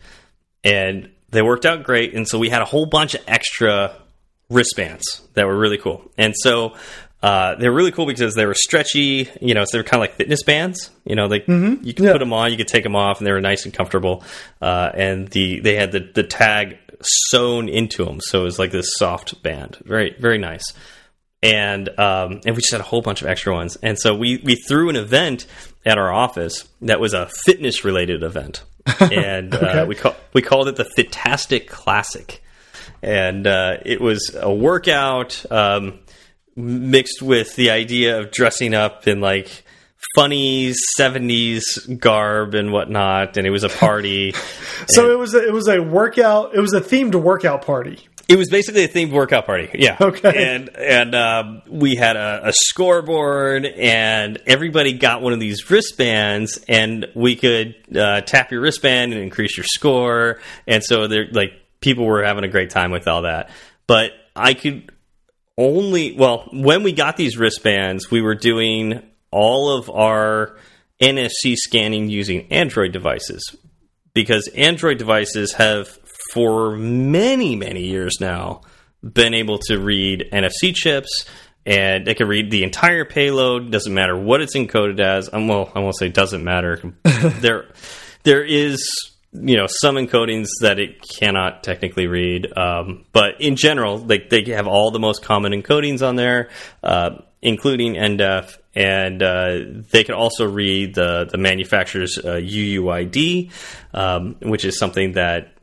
and 0.64 1.10
they 1.30 1.42
worked 1.42 1.66
out 1.66 1.82
great. 1.82 2.14
And 2.14 2.26
so 2.26 2.38
we 2.38 2.48
had 2.48 2.62
a 2.62 2.66
whole 2.66 2.86
bunch 2.86 3.14
of 3.14 3.22
extra 3.26 3.94
wristbands 4.48 5.22
that 5.34 5.46
were 5.46 5.58
really 5.58 5.78
cool. 5.78 6.10
And 6.16 6.34
so 6.36 6.74
uh, 7.22 7.56
they're 7.56 7.72
really 7.72 7.90
cool 7.90 8.06
because 8.06 8.34
they 8.34 8.46
were 8.46 8.54
stretchy, 8.54 9.28
you 9.40 9.54
know, 9.54 9.64
so 9.64 9.78
they're 9.78 9.84
kind 9.84 10.02
of 10.02 10.08
like 10.08 10.16
fitness 10.16 10.42
bands. 10.42 10.90
You 11.04 11.16
know, 11.16 11.28
they 11.28 11.40
mm 11.40 11.62
-hmm. 11.62 11.84
you 11.84 11.92
could 11.92 12.06
yeah. 12.06 12.12
put 12.12 12.20
them 12.20 12.32
on, 12.32 12.50
you 12.50 12.56
could 12.56 12.68
take 12.68 12.82
them 12.82 12.94
off, 12.94 13.18
and 13.18 13.26
they 13.26 13.32
were 13.32 13.40
nice 13.40 13.64
and 13.64 13.74
comfortable. 13.74 14.22
Uh, 14.60 14.90
and 14.94 15.28
the 15.28 15.60
they 15.60 15.76
had 15.76 15.92
the 15.92 16.00
the 16.14 16.22
tag 16.22 16.78
sewn 17.02 17.68
into 17.68 18.04
them, 18.04 18.20
so 18.20 18.40
it 18.40 18.44
was 18.44 18.58
like 18.58 18.70
this 18.70 18.90
soft 18.96 19.42
band, 19.42 19.78
very 19.84 20.14
very 20.18 20.38
nice. 20.38 20.72
And 21.42 21.88
um, 21.98 22.40
and 22.44 22.56
we 22.56 22.62
just 22.62 22.72
had 22.72 22.80
a 22.80 22.84
whole 22.84 23.02
bunch 23.02 23.22
of 23.22 23.28
extra 23.28 23.52
ones, 23.52 23.76
and 23.82 23.98
so 23.98 24.14
we 24.14 24.40
we 24.42 24.56
threw 24.56 24.88
an 24.88 24.96
event 24.96 25.46
at 25.84 25.98
our 25.98 26.12
office 26.12 26.68
that 26.82 26.98
was 26.98 27.14
a 27.14 27.28
fitness 27.44 27.84
related 27.84 28.22
event, 28.22 28.64
and 29.00 29.54
uh, 29.54 29.58
okay. 29.58 29.78
uh, 29.80 29.86
we 29.86 29.94
call, 29.94 30.16
we 30.32 30.42
called 30.42 30.68
it 30.68 30.76
the 30.76 30.84
Fitastic 30.96 31.68
Classic, 31.68 32.42
and 33.02 33.46
uh, 33.46 33.76
it 33.84 34.00
was 34.00 34.34
a 34.38 34.52
workout. 34.52 35.44
Um, 35.50 36.00
mixed 36.56 37.20
with 37.20 37.54
the 37.56 37.70
idea 37.70 38.18
of 38.18 38.30
dressing 38.30 38.72
up 38.72 39.06
in 39.06 39.20
like 39.20 39.65
funny 40.16 40.72
70s 40.98 42.00
garb 42.00 42.54
and 42.54 42.72
whatnot 42.72 43.36
and 43.36 43.46
it 43.46 43.50
was 43.50 43.64
a 43.64 43.68
party. 43.68 44.34
So 44.88 45.10
it 45.10 45.18
was 45.18 45.34
a, 45.34 45.46
it 45.46 45.52
was 45.52 45.68
a 45.68 45.80
workout 45.80 46.54
it 46.54 46.60
was 46.60 46.72
a 46.74 46.80
themed 46.80 47.14
workout 47.14 47.64
party. 47.64 47.98
It 48.28 48.36
was 48.36 48.48
basically 48.50 48.84
a 48.84 48.88
themed 48.88 49.10
workout 49.12 49.46
party 49.46 49.70
yeah. 49.74 49.96
Okay. 50.00 50.54
And 50.54 50.68
and 50.76 51.14
um, 51.14 51.62
we 51.68 51.96
had 51.96 52.16
a, 52.16 52.48
a, 52.48 52.52
scoreboard 52.52 53.64
and 53.64 54.38
everybody 54.46 54.92
got 54.94 55.22
one 55.22 55.32
of 55.32 55.40
these 55.40 55.70
wristbands 55.70 56.62
and 56.68 57.06
we 57.14 57.36
could 57.36 57.74
uh, 57.96 58.20
tap 58.20 58.52
your 58.52 58.60
wristband 58.60 59.12
and 59.12 59.22
increase 59.22 59.56
your 59.56 59.64
score. 59.64 60.40
And 60.66 60.84
so 60.84 61.08
they're 61.08 61.28
like 61.30 61.52
people 61.80 62.06
were 62.06 62.22
having 62.22 62.44
a 62.44 62.48
great 62.48 62.70
time 62.70 62.90
with 62.90 63.08
all 63.08 63.22
that. 63.22 63.50
But 63.86 64.12
i 64.34 64.54
could 64.54 64.92
only 65.58 66.14
well 66.16 66.48
when 66.52 66.82
we 66.82 66.92
got 66.92 67.16
these 67.16 67.38
wristbands 67.38 68.10
we 68.10 68.20
were 68.20 68.34
doing 68.34 69.02
all 69.30 69.70
of 69.70 69.90
our 69.90 70.56
nfc 71.00 71.54
scanning 71.56 72.08
using 72.08 72.50
android 72.52 72.92
devices 72.92 73.54
because 74.14 74.48
android 74.48 74.98
devices 74.98 75.52
have 75.54 75.88
for 76.32 76.76
many 76.76 77.54
many 77.56 77.84
years 77.84 78.16
now 78.20 78.60
been 79.02 79.34
able 79.34 79.58
to 79.58 79.78
read 79.78 80.28
nfc 80.32 80.74
chips 80.74 81.26
and 81.64 82.06
they 82.06 82.14
can 82.14 82.28
read 82.28 82.50
the 82.50 82.62
entire 82.62 83.04
payload 83.04 83.70
doesn't 83.70 83.92
matter 83.92 84.16
what 84.16 84.40
it's 84.40 84.56
encoded 84.56 85.00
as 85.00 85.28
um, 85.32 85.48
well 85.48 85.70
i 85.74 85.80
won't 85.80 85.96
say 85.96 86.08
doesn't 86.08 86.44
matter. 86.44 86.94
There 87.40 87.66
there 88.26 88.44
is 88.44 88.84
you 89.32 89.56
know 89.56 89.66
some 89.68 89.96
encodings 89.96 90.48
that 90.60 90.78
it 90.78 91.00
cannot 91.00 91.62
technically 91.62 92.06
read, 92.06 92.46
um, 92.56 93.04
but 93.12 93.40
in 93.40 93.56
general, 93.56 93.98
they 93.98 94.18
they 94.18 94.42
have 94.52 94.66
all 94.66 94.90
the 94.90 94.98
most 94.98 95.22
common 95.22 95.52
encodings 95.52 96.06
on 96.06 96.16
there, 96.16 96.50
uh, 96.82 97.20
including 97.42 97.94
NDEF, 97.94 98.58
and 98.74 99.22
uh, 99.22 99.58
they 99.90 100.04
can 100.04 100.14
also 100.14 100.46
read 100.46 100.94
the 100.94 101.28
the 101.30 101.38
manufacturer's 101.38 102.18
uh, 102.18 102.34
UUID, 102.34 103.50
um, 103.94 104.36
which 104.40 104.64
is 104.64 104.78
something 104.78 105.12
that 105.12 105.56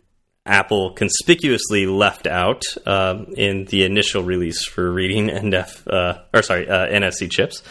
Apple 0.45 0.91
conspicuously 0.91 1.85
left 1.85 2.27
out 2.27 2.63
uh, 2.85 3.23
in 3.37 3.63
the 3.65 3.85
initial 3.85 4.23
release 4.23 4.65
for 4.65 4.91
reading 4.91 5.27
NF, 5.29 5.87
uh, 5.87 6.19
or 6.33 6.41
sorry, 6.41 6.67
uh, 6.67 6.85
NFC 6.87 7.31
chips, 7.31 7.63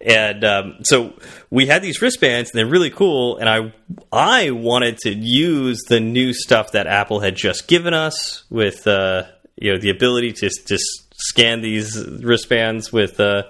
and 0.00 0.44
um, 0.44 0.78
so 0.82 1.14
we 1.50 1.66
had 1.66 1.82
these 1.82 2.02
wristbands, 2.02 2.50
and 2.50 2.58
they're 2.58 2.66
really 2.66 2.90
cool. 2.90 3.36
And 3.36 3.48
I 3.48 3.72
I 4.12 4.50
wanted 4.50 4.98
to 4.98 5.14
use 5.14 5.82
the 5.88 6.00
new 6.00 6.32
stuff 6.32 6.72
that 6.72 6.88
Apple 6.88 7.20
had 7.20 7.36
just 7.36 7.68
given 7.68 7.94
us 7.94 8.42
with 8.50 8.88
uh, 8.88 9.24
you 9.54 9.72
know 9.72 9.78
the 9.78 9.90
ability 9.90 10.32
to 10.32 10.50
just 10.66 11.05
scan 11.28 11.60
these 11.60 11.96
wristbands 12.06 12.92
with 12.92 13.18
uh, 13.20 13.44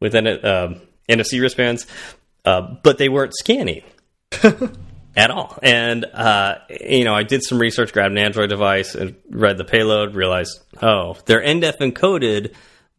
with 0.00 0.14
NFC 0.14 0.44
um, 0.44 0.80
wristbands, 1.40 1.86
uh, 2.44 2.76
but 2.82 2.98
they 2.98 3.08
weren't 3.08 3.34
scanning. 3.34 3.82
at 5.16 5.30
all. 5.30 5.58
And 5.62 6.04
uh, 6.04 6.56
you 6.80 7.04
know, 7.04 7.14
I 7.14 7.22
did 7.22 7.42
some 7.42 7.58
research, 7.58 7.92
grabbed 7.92 8.12
an 8.12 8.18
Android 8.18 8.50
device, 8.50 8.94
and 8.94 9.16
read 9.30 9.56
the 9.58 9.64
payload. 9.64 10.14
Realized, 10.14 10.60
oh, 10.82 11.16
they're 11.26 11.42
NDEF 11.42 11.78
encoded, 11.78 12.54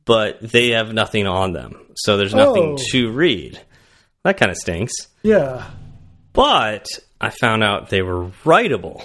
but 0.06 0.40
they 0.42 0.70
have 0.72 0.94
nothing 0.94 1.28
on 1.28 1.54
them, 1.54 1.86
so 1.96 2.18
there's 2.18 2.34
nothing 2.34 2.78
Oh. 2.80 2.84
to 2.92 3.12
read. 3.12 3.60
That 4.24 4.38
kind 4.38 4.52
of 4.52 4.58
stinks. 4.58 4.94
Yeah. 5.24 5.70
But 6.34 6.88
I 7.22 7.30
found 7.30 7.64
out 7.64 7.90
they 7.90 8.02
were 8.02 8.26
writable. 8.44 9.04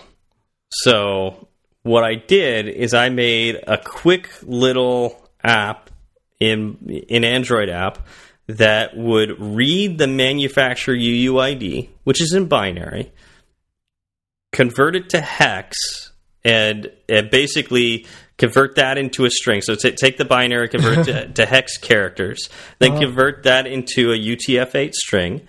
So 0.70 1.48
what 1.82 2.04
I 2.04 2.14
did 2.14 2.68
is 2.68 2.94
I 2.94 3.08
made 3.08 3.58
a 3.66 3.78
quick 3.78 4.30
little 4.42 5.28
app 5.42 5.90
in 6.40 7.04
in 7.08 7.24
Android 7.24 7.68
app 7.68 8.06
that 8.46 8.96
would 8.96 9.40
read 9.40 9.98
the 9.98 10.06
manufacturer 10.06 10.94
UUID, 10.94 11.88
which 12.04 12.20
is 12.20 12.32
in 12.32 12.46
binary, 12.46 13.12
convert 14.52 14.96
it 14.96 15.10
to 15.10 15.20
hex, 15.20 16.12
and, 16.44 16.90
and 17.08 17.30
basically 17.30 18.06
convert 18.38 18.76
that 18.76 18.98
into 18.98 19.24
a 19.24 19.30
string. 19.30 19.62
So 19.62 19.74
ta- 19.74 19.90
take 19.96 20.16
the 20.16 20.24
binary, 20.24 20.68
convert 20.68 20.98
it 20.98 21.12
to, 21.12 21.32
to 21.34 21.46
hex 21.46 21.78
characters, 21.78 22.48
then 22.78 22.98
convert 22.98 23.44
that 23.44 23.66
into 23.66 24.12
a 24.12 24.18
UTF-8 24.18 24.92
string, 24.92 25.42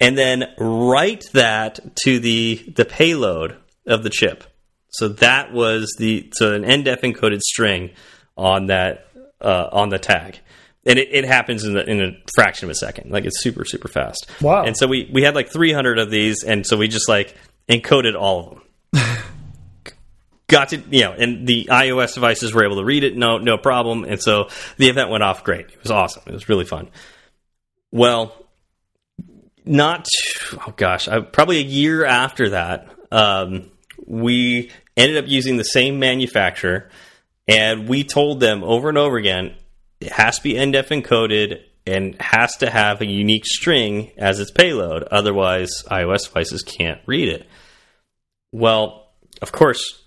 and 0.00 0.16
then 0.16 0.44
write 0.58 1.24
that 1.32 1.96
to 2.04 2.20
the 2.20 2.72
the 2.76 2.84
payload 2.84 3.56
of 3.84 4.04
the 4.04 4.10
chip. 4.10 4.44
So 4.90 5.08
that 5.08 5.52
was 5.52 5.94
the 5.98 6.30
so 6.34 6.54
an 6.54 6.62
NDEF 6.62 7.00
encoded 7.00 7.40
string 7.40 7.90
on 8.36 8.66
that 8.66 9.08
uh, 9.40 9.68
on 9.70 9.90
the 9.90 9.98
tag, 9.98 10.38
and 10.86 10.98
it, 10.98 11.08
it 11.10 11.24
happens 11.24 11.64
in, 11.64 11.74
the, 11.74 11.88
in 11.88 12.00
a 12.00 12.12
fraction 12.34 12.66
of 12.66 12.70
a 12.70 12.74
second. 12.74 13.10
Like 13.10 13.24
it's 13.24 13.42
super 13.42 13.64
super 13.64 13.88
fast. 13.88 14.26
Wow. 14.40 14.64
And 14.64 14.76
so 14.76 14.86
we 14.86 15.10
we 15.12 15.22
had 15.22 15.34
like 15.34 15.50
300 15.50 15.98
of 15.98 16.10
these, 16.10 16.42
and 16.42 16.66
so 16.66 16.76
we 16.76 16.88
just 16.88 17.08
like 17.08 17.36
encoded 17.68 18.18
all 18.18 18.62
of 18.92 19.02
them. 19.02 19.16
Got 20.46 20.70
to 20.70 20.82
you 20.90 21.02
know, 21.02 21.12
and 21.12 21.46
the 21.46 21.68
iOS 21.70 22.14
devices 22.14 22.54
were 22.54 22.64
able 22.64 22.76
to 22.76 22.84
read 22.84 23.04
it, 23.04 23.14
no 23.14 23.36
no 23.36 23.58
problem. 23.58 24.04
And 24.04 24.20
so 24.20 24.48
the 24.78 24.88
event 24.88 25.10
went 25.10 25.22
off 25.22 25.44
great. 25.44 25.66
It 25.66 25.82
was 25.82 25.90
awesome. 25.90 26.22
It 26.26 26.32
was 26.32 26.48
really 26.48 26.64
fun. 26.64 26.88
Well, 27.92 28.34
not 29.66 30.08
oh 30.54 30.72
gosh, 30.74 31.06
I, 31.08 31.20
probably 31.20 31.58
a 31.58 31.64
year 31.64 32.06
after 32.06 32.50
that, 32.50 32.88
um, 33.12 33.70
we 34.08 34.70
ended 34.96 35.22
up 35.22 35.28
using 35.28 35.58
the 35.58 35.64
same 35.64 35.98
manufacturer, 35.98 36.88
and 37.46 37.88
we 37.88 38.02
told 38.04 38.40
them 38.40 38.64
over 38.64 38.88
and 38.88 38.96
over 38.98 39.16
again 39.18 39.54
it 40.00 40.12
has 40.12 40.36
to 40.38 40.42
be 40.42 40.54
NDEF 40.54 40.88
encoded 41.02 41.60
and 41.86 42.20
has 42.20 42.56
to 42.58 42.70
have 42.70 43.00
a 43.00 43.06
unique 43.06 43.44
string 43.46 44.12
as 44.16 44.38
its 44.40 44.50
payload. 44.50 45.02
Otherwise, 45.04 45.82
iOS 45.90 46.24
devices 46.26 46.62
can't 46.62 47.00
read 47.06 47.28
it. 47.28 47.46
Well, 48.52 49.10
of 49.42 49.52
course, 49.52 50.02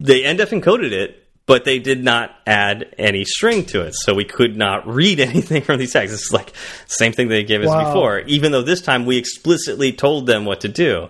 they 0.00 0.22
NDEF 0.22 0.60
encoded 0.62 0.92
it, 0.92 1.20
but 1.46 1.64
they 1.64 1.78
did 1.78 2.02
not 2.02 2.30
add 2.46 2.94
any 2.96 3.24
string 3.24 3.64
to 3.66 3.82
it, 3.82 3.94
so 3.94 4.14
we 4.14 4.24
could 4.24 4.56
not 4.56 4.86
read 4.86 5.20
anything 5.32 5.62
from 5.62 5.78
these 5.78 5.92
tags. 5.92 6.12
It's 6.12 6.32
like 6.32 6.52
same 6.86 7.12
thing 7.12 7.28
they 7.28 7.44
gave 7.44 7.60
us 7.62 7.68
Wow. 7.68 7.86
before, 7.92 8.20
even 8.20 8.52
though 8.52 8.62
this 8.62 8.80
time 8.82 9.04
we 9.04 9.18
explicitly 9.18 9.92
told 9.92 10.26
them 10.26 10.44
what 10.44 10.60
to 10.62 10.68
do. 10.68 11.08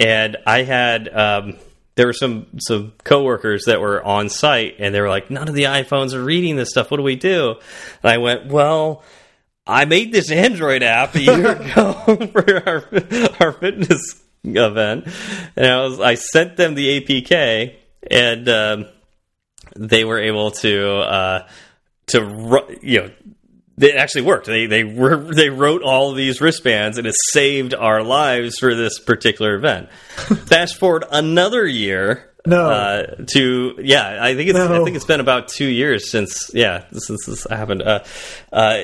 And 0.00 0.36
I 0.46 0.62
had 0.62 1.08
um, 1.08 1.56
there 1.94 2.06
were 2.06 2.12
some 2.12 2.46
some 2.58 2.92
coworkers 3.04 3.64
that 3.66 3.80
were 3.80 4.02
on 4.02 4.28
site, 4.28 4.76
and 4.78 4.94
they 4.94 5.00
were 5.00 5.08
like, 5.08 5.30
"None 5.30 5.48
of 5.48 5.54
the 5.54 5.64
iPhones 5.64 6.14
are 6.14 6.22
reading 6.22 6.56
this 6.56 6.70
stuff. 6.70 6.90
What 6.90 6.98
do 6.98 7.02
we 7.02 7.16
do?" 7.16 7.56
And 8.02 8.12
I 8.12 8.18
went, 8.18 8.46
"Well." 8.46 9.02
I 9.66 9.86
made 9.86 10.12
this 10.12 10.30
Android 10.30 10.82
app 10.82 11.14
a 11.14 11.22
year 11.22 11.52
ago 11.62 11.92
for 12.32 12.68
our 12.68 12.84
our 13.40 13.52
fitness 13.52 14.22
event, 14.44 15.06
and 15.56 15.66
I 15.66 15.80
was 15.84 16.00
I 16.00 16.14
sent 16.16 16.58
them 16.58 16.74
the 16.74 17.00
APK, 17.00 17.74
and 18.10 18.48
um, 18.48 18.86
they 19.74 20.04
were 20.04 20.20
able 20.20 20.50
to 20.50 20.96
uh, 20.98 21.48
to 22.08 22.78
you 22.82 23.00
know 23.00 23.10
it 23.78 23.96
actually 23.96 24.22
worked. 24.22 24.46
They 24.46 24.66
they 24.66 24.84
were, 24.84 25.16
they 25.34 25.50
wrote 25.50 25.82
all 25.82 26.10
of 26.10 26.16
these 26.16 26.40
wristbands, 26.40 26.98
and 26.98 27.06
it 27.06 27.14
saved 27.32 27.74
our 27.74 28.02
lives 28.02 28.58
for 28.58 28.74
this 28.74 28.98
particular 28.98 29.54
event. 29.54 29.90
Fast 30.46 30.76
forward 30.76 31.04
another 31.10 31.66
year. 31.66 32.30
No. 32.46 32.68
Uh, 32.68 33.24
to 33.32 33.74
yeah, 33.82 34.18
I 34.20 34.34
think 34.34 34.50
it's 34.50 34.58
I 34.58 34.84
think 34.84 34.96
it's 34.96 35.06
been 35.06 35.20
about 35.20 35.48
two 35.48 35.66
years 35.66 36.10
since 36.10 36.50
yeah 36.52 36.84
since 36.92 37.24
this 37.24 37.46
happened. 37.48 37.82
Uh, 37.82 38.04
uh, 38.52 38.82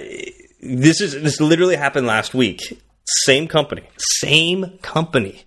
this 0.62 1.00
is 1.00 1.12
this 1.12 1.40
literally 1.40 1.76
happened 1.76 2.06
last 2.06 2.32
week. 2.32 2.82
Same 3.24 3.48
company, 3.48 3.82
same 3.98 4.78
company. 4.82 5.42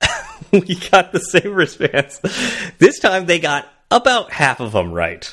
we 0.52 0.74
got 0.90 1.12
the 1.12 1.20
same 1.20 1.54
wristbands. 1.54 2.20
This 2.78 2.98
time 2.98 3.26
they 3.26 3.38
got 3.38 3.68
about 3.92 4.32
half 4.32 4.58
of 4.58 4.72
them 4.72 4.92
right. 4.92 5.32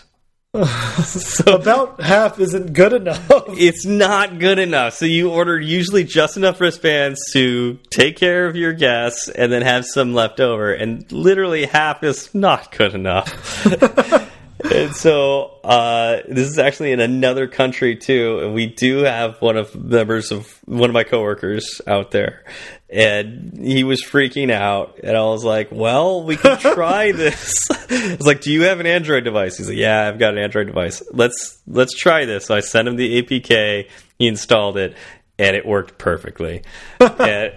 so 1.03 1.53
About 1.53 2.01
half 2.01 2.39
isn't 2.39 2.73
good 2.73 2.93
enough. 2.93 3.23
it's 3.49 3.85
not 3.85 4.39
good 4.39 4.57
enough. 4.57 4.95
So 4.95 5.05
you 5.05 5.29
order 5.29 5.59
usually 5.59 6.03
just 6.03 6.37
enough 6.37 6.59
wristbands 6.59 7.19
to 7.33 7.77
take 7.91 8.17
care 8.17 8.47
of 8.47 8.55
your 8.55 8.73
guests 8.73 9.29
and 9.29 9.51
then 9.51 9.61
have 9.61 9.85
some 9.85 10.15
left 10.15 10.39
over. 10.39 10.73
And 10.73 11.09
literally 11.11 11.65
half 11.67 12.03
is 12.03 12.33
not 12.33 12.75
good 12.75 12.95
enough. 12.95 13.29
and 14.63 14.95
so 14.95 15.59
uh, 15.63 16.21
this 16.27 16.49
is 16.49 16.59
actually 16.59 16.91
in 16.91 16.99
another 16.99 17.47
country 17.47 17.95
too. 17.95 18.39
And 18.39 18.53
we 18.53 18.67
do 18.67 18.99
have 18.99 19.41
one 19.41 19.57
of 19.57 19.75
members 19.75 20.31
of 20.31 20.47
one 20.65 20.89
of 20.89 20.93
my 20.93 21.03
coworkers 21.03 21.81
out 21.87 22.11
there. 22.11 22.43
And 22.89 23.59
he 23.61 23.83
was 23.83 24.03
freaking 24.03 24.51
out, 24.51 24.99
and 25.03 25.15
I 25.15 25.21
was 25.21 25.43
like, 25.43 25.67
"Well, 25.71 26.23
we 26.23 26.35
can 26.35 26.57
try 26.73 27.11
this." 27.11 27.69
I 27.69 28.15
was 28.17 28.25
like, 28.25 28.41
"Do 28.41 28.51
you 28.51 28.63
have 28.63 28.79
an 28.79 28.87
Android 28.87 29.23
device?" 29.23 29.57
He's 29.57 29.69
like, 29.69 29.77
"Yeah, 29.77 30.07
I've 30.07 30.17
got 30.17 30.33
an 30.33 30.39
Android 30.39 30.65
device. 30.67 31.03
Let's 31.11 31.61
let's 31.67 31.95
try 31.95 32.25
this." 32.25 32.47
So 32.47 32.55
I 32.55 32.61
sent 32.61 32.87
him 32.87 32.95
the 32.95 33.21
APK. 33.21 33.89
He 34.17 34.27
installed 34.27 34.77
it, 34.77 34.95
and 35.37 35.55
it 35.55 35.67
worked 35.67 35.99
perfectly. 35.99 36.63
and, 36.99 37.53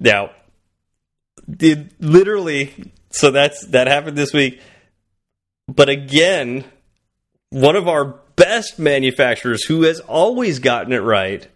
now, 0.00 0.30
it 1.46 1.92
literally, 2.00 2.92
so 3.10 3.30
that's 3.30 3.66
that 3.66 3.86
happened 3.86 4.16
this 4.16 4.32
week. 4.32 4.60
But 5.74 5.88
again, 5.88 6.64
one 7.50 7.76
of 7.76 7.86
our 7.86 8.04
best 8.36 8.78
manufacturers, 8.78 9.64
who 9.64 9.82
has 9.82 10.00
always 10.00 10.58
gotten 10.58 10.92
it 10.92 10.98
right, 10.98 11.46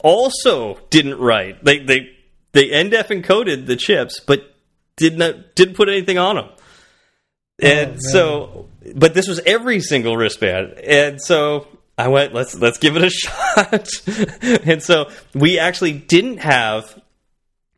also 0.00 0.78
didn't 0.90 1.18
write. 1.18 1.64
They 1.64 1.78
they 1.78 2.10
they 2.52 2.70
end 2.70 2.92
NDEF 2.92 3.22
encoded 3.22 3.66
the 3.66 3.76
chips, 3.76 4.20
but 4.20 4.54
did 4.96 5.16
not 5.16 5.54
didn't 5.54 5.74
put 5.74 5.88
anything 5.88 6.18
on 6.18 6.36
them. 6.36 6.48
Oh, 6.48 7.66
and 7.66 7.90
man. 7.92 8.00
so, 8.00 8.68
but 8.94 9.14
this 9.14 9.26
was 9.26 9.40
every 9.46 9.80
single 9.80 10.16
wristband, 10.16 10.72
and 10.74 11.20
so 11.22 11.68
I 11.96 12.08
went, 12.08 12.34
let's 12.34 12.54
let's 12.54 12.78
give 12.78 12.96
it 12.96 13.04
a 13.04 13.10
shot. 13.10 13.88
and 14.66 14.82
so 14.82 15.10
we 15.34 15.58
actually 15.58 15.92
didn't 15.92 16.38
have 16.38 17.00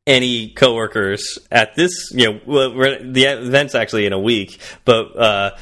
any 0.09 0.49
coworkers 0.49 1.39
at 1.51 1.77
this. 1.77 1.93
You 2.13 2.33
know, 2.33 2.41
well, 2.47 2.71
the 3.01 3.25
event's 3.25 3.75
actually 3.75 4.07
in 4.07 4.13
a 4.13 4.19
week, 4.21 4.61
but. 4.85 5.17
uh 5.17 5.57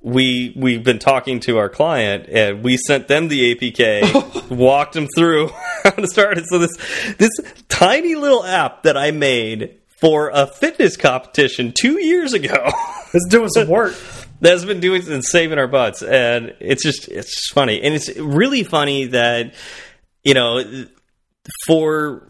we 0.00 0.52
we've 0.54 0.84
been 0.84 1.00
talking 1.00 1.40
to 1.40 1.58
our 1.58 1.68
client 1.68 2.28
and 2.28 2.62
we 2.62 2.76
sent 2.76 3.08
them 3.08 3.26
the 3.26 3.52
APK, 3.52 4.48
walked 4.56 4.94
them 4.94 5.08
through 5.16 5.48
how 5.82 5.90
to 5.90 6.06
start 6.06 6.38
it. 6.38 6.44
So 6.48 6.58
this 6.60 6.76
this 7.18 7.30
tiny 7.68 8.14
little 8.14 8.44
app 8.44 8.84
that 8.84 8.96
I 8.96 9.10
made 9.10 9.76
for 10.00 10.30
a 10.32 10.46
fitness 10.46 10.96
competition 10.96 11.74
two 11.76 12.00
years 12.00 12.32
ago 12.32 12.70
It's 13.14 13.26
doing 13.28 13.48
some 13.48 13.68
work. 13.68 13.96
that's 14.40 14.64
been 14.64 14.80
doing 14.80 15.02
and 15.10 15.24
saving 15.24 15.58
our 15.58 15.66
butts, 15.66 16.02
and 16.02 16.54
it's 16.60 16.82
just 16.82 17.08
it's 17.08 17.34
just 17.34 17.52
funny, 17.52 17.82
and 17.82 17.94
it's 17.94 18.14
really 18.16 18.62
funny 18.64 19.06
that 19.06 19.54
you 20.22 20.34
know 20.34 20.62
for 21.66 22.27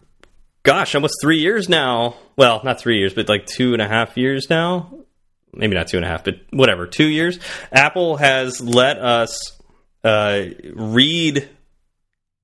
gosh 0.62 0.94
almost 0.94 1.14
three 1.20 1.38
years 1.38 1.68
now. 1.68 2.16
Well, 2.36 2.60
not 2.64 2.80
three 2.80 2.98
years, 2.98 3.14
but 3.14 3.28
like 3.28 3.46
two 3.46 3.72
and 3.72 3.82
a 3.82 3.88
half 3.88 4.16
years 4.16 4.48
now. 4.50 4.92
Maybe 5.52 5.74
not 5.74 5.88
two 5.88 5.96
and 5.96 6.04
a 6.04 6.08
half, 6.08 6.24
but 6.24 6.40
whatever, 6.50 6.86
two 6.86 7.08
years. 7.08 7.38
Apple 7.72 8.16
has 8.16 8.60
let 8.60 8.98
us 8.98 9.58
uh, 10.04 10.44
read 10.74 11.48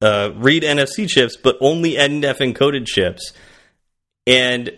uh, 0.01 0.33
read 0.35 0.63
NFC 0.63 1.09
chips, 1.09 1.37
but 1.37 1.57
only 1.61 1.95
NDEF 1.95 2.39
encoded 2.39 2.87
chips, 2.87 3.33
and 4.27 4.71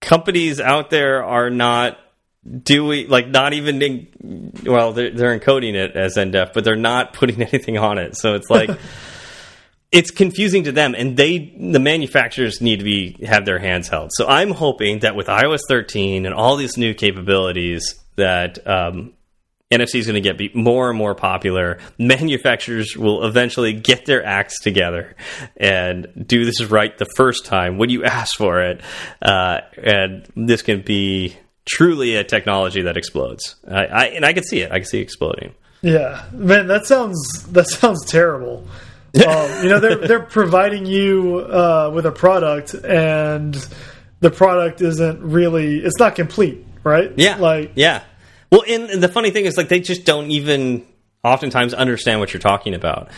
companies 0.00 0.60
out 0.60 0.90
there 0.90 1.24
are 1.24 1.50
not 1.50 1.98
doing 2.62 3.08
like 3.08 3.28
not 3.28 3.54
even 3.54 3.80
in, 3.80 4.52
well 4.64 4.92
they're, 4.92 5.10
they're 5.10 5.38
encoding 5.38 5.74
it 5.74 5.96
as 5.96 6.16
ndef 6.16 6.52
but 6.52 6.62
they're 6.62 6.76
not 6.76 7.14
putting 7.14 7.40
anything 7.42 7.78
on 7.78 7.96
it 7.96 8.16
so 8.16 8.34
it's 8.34 8.50
like 8.50 8.68
it's 9.94 10.10
confusing 10.10 10.64
to 10.64 10.72
them 10.72 10.94
and 10.96 11.16
they 11.16 11.54
the 11.56 11.78
manufacturers 11.78 12.60
need 12.60 12.80
to 12.80 12.84
be 12.84 13.16
have 13.24 13.46
their 13.46 13.58
hands 13.58 13.88
held 13.88 14.10
so 14.12 14.26
i'm 14.26 14.50
hoping 14.50 14.98
that 14.98 15.14
with 15.14 15.28
ios 15.28 15.60
13 15.68 16.26
and 16.26 16.34
all 16.34 16.56
these 16.56 16.76
new 16.76 16.92
capabilities 16.92 17.94
that 18.16 18.64
um, 18.66 19.12
NFC 19.72 19.96
is 19.96 20.06
going 20.06 20.14
to 20.14 20.20
get 20.20 20.38
be 20.38 20.50
more 20.54 20.88
and 20.88 20.96
more 20.96 21.14
popular. 21.14 21.78
Manufacturers 21.98 22.96
will 22.96 23.24
eventually 23.24 23.72
get 23.72 24.06
their 24.06 24.24
acts 24.24 24.60
together 24.60 25.16
and 25.56 26.26
do 26.26 26.44
this 26.44 26.62
right 26.64 26.96
the 26.96 27.06
first 27.16 27.44
time 27.44 27.78
when 27.78 27.90
you 27.90 28.04
ask 28.04 28.36
for 28.36 28.60
it. 28.60 28.80
Uh, 29.20 29.60
and 29.82 30.28
this 30.36 30.62
can 30.62 30.82
be 30.82 31.36
truly 31.64 32.14
a 32.14 32.22
technology 32.22 32.82
that 32.82 32.96
explodes. 32.96 33.56
I, 33.68 33.86
I, 33.86 34.04
and 34.06 34.24
I 34.24 34.32
can 34.32 34.44
see 34.44 34.60
it. 34.60 34.70
I 34.70 34.78
can 34.78 34.86
see 34.86 35.00
it 35.00 35.02
exploding. 35.02 35.54
Yeah, 35.82 36.24
man, 36.32 36.68
that 36.68 36.86
sounds 36.86 37.46
that 37.50 37.68
sounds 37.68 38.06
terrible. 38.06 38.66
Um, 39.14 39.62
you 39.62 39.68
know, 39.68 39.78
they're 39.78 39.96
they're 39.96 40.20
providing 40.20 40.86
you 40.86 41.38
uh, 41.38 41.90
with 41.94 42.06
a 42.06 42.12
product, 42.12 42.74
and 42.74 43.54
the 44.20 44.30
product 44.30 44.80
isn't 44.80 45.22
really 45.22 45.78
it's 45.78 45.98
not 45.98 46.16
complete, 46.16 46.66
right? 46.82 47.12
Yeah, 47.16 47.36
like 47.36 47.72
yeah. 47.76 48.02
Well, 48.50 48.62
and, 48.68 48.90
and 48.90 49.02
the 49.02 49.08
funny 49.08 49.30
thing 49.30 49.46
is, 49.46 49.56
like, 49.56 49.68
they 49.68 49.80
just 49.80 50.04
don't 50.04 50.30
even 50.30 50.86
oftentimes 51.24 51.74
understand 51.74 52.20
what 52.20 52.32
you're 52.32 52.40
talking 52.40 52.74
about, 52.74 53.10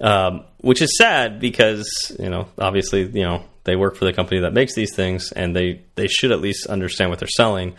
um, 0.00 0.44
which 0.58 0.82
is 0.82 0.96
sad 0.96 1.40
because 1.40 1.86
you 2.18 2.30
know, 2.30 2.48
obviously, 2.58 3.02
you 3.02 3.22
know, 3.22 3.44
they 3.64 3.76
work 3.76 3.96
for 3.96 4.04
the 4.04 4.12
company 4.12 4.40
that 4.40 4.52
makes 4.52 4.74
these 4.74 4.94
things, 4.94 5.32
and 5.32 5.54
they 5.54 5.82
they 5.96 6.06
should 6.06 6.32
at 6.32 6.40
least 6.40 6.66
understand 6.66 7.10
what 7.10 7.18
they're 7.18 7.28
selling. 7.28 7.74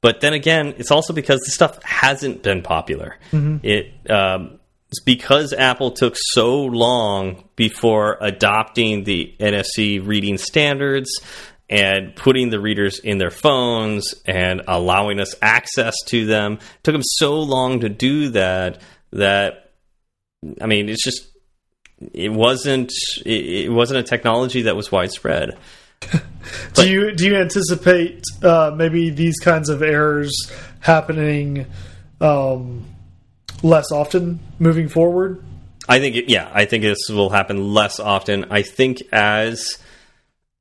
But 0.00 0.20
then 0.20 0.32
again, 0.32 0.74
it's 0.78 0.90
also 0.90 1.12
because 1.12 1.40
the 1.40 1.52
stuff 1.52 1.80
hasn't 1.84 2.42
been 2.42 2.62
popular. 2.62 3.16
It 3.62 4.10
um, 4.10 4.58
because 5.00 5.52
Apple 5.52 5.92
took 5.92 6.14
so 6.16 6.64
long 6.64 7.44
before 7.56 8.18
adopting 8.20 9.04
the 9.04 9.34
NFC 9.38 10.04
reading 10.04 10.38
standards 10.38 11.10
and 11.68 12.14
putting 12.14 12.50
the 12.50 12.60
readers 12.60 12.98
in 12.98 13.18
their 13.18 13.30
phones 13.30 14.14
and 14.26 14.62
allowing 14.68 15.20
us 15.20 15.34
access 15.40 15.94
to 16.06 16.26
them. 16.26 16.58
Took 16.82 16.94
them 16.94 17.02
so 17.02 17.40
long 17.40 17.80
to 17.80 17.88
do 17.88 18.30
that 18.30 18.80
that 19.12 19.70
I 20.60 20.66
mean, 20.66 20.88
it's 20.88 21.02
just 21.02 21.28
it 22.12 22.32
wasn't 22.32 22.92
it, 23.24 23.64
it 23.66 23.72
wasn't 23.72 24.00
a 24.00 24.02
technology 24.02 24.62
that 24.62 24.76
was 24.76 24.90
widespread. 24.90 25.56
do 26.74 26.90
you 26.90 27.14
do 27.14 27.26
you 27.26 27.36
anticipate 27.36 28.22
uh, 28.42 28.72
maybe 28.76 29.10
these 29.10 29.38
kinds 29.38 29.68
of 29.68 29.82
errors 29.82 30.32
happening 30.80 31.66
um, 32.20 32.84
less 33.62 33.90
often 33.92 34.40
moving 34.58 34.88
forward? 34.88 35.42
I 35.88 35.98
think, 35.98 36.16
it, 36.16 36.28
yeah, 36.28 36.50
I 36.52 36.64
think 36.64 36.82
this 36.82 37.08
will 37.08 37.30
happen 37.30 37.72
less 37.74 37.98
often. 37.98 38.46
I 38.50 38.62
think 38.62 39.02
as 39.12 39.78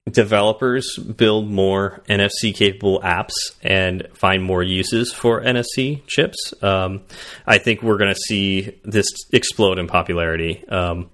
developers 0.10 0.98
build 0.98 1.50
more 1.50 2.02
NFC 2.10 2.56
capable 2.56 3.00
apps 3.02 3.34
and 3.62 4.08
find 4.14 4.44
more 4.44 4.64
uses 4.64 5.14
for 5.14 5.42
NFC 5.42 6.02
chips, 6.08 6.54
um, 6.64 7.02
I 7.46 7.60
think 7.60 7.84
we're 7.84 7.98
going 7.98 8.14
to 8.14 8.20
see 8.20 8.80
this 8.84 9.08
explode 9.32 9.78
in 9.78 9.88
popularity. 9.88 10.68
Um, 10.68 11.12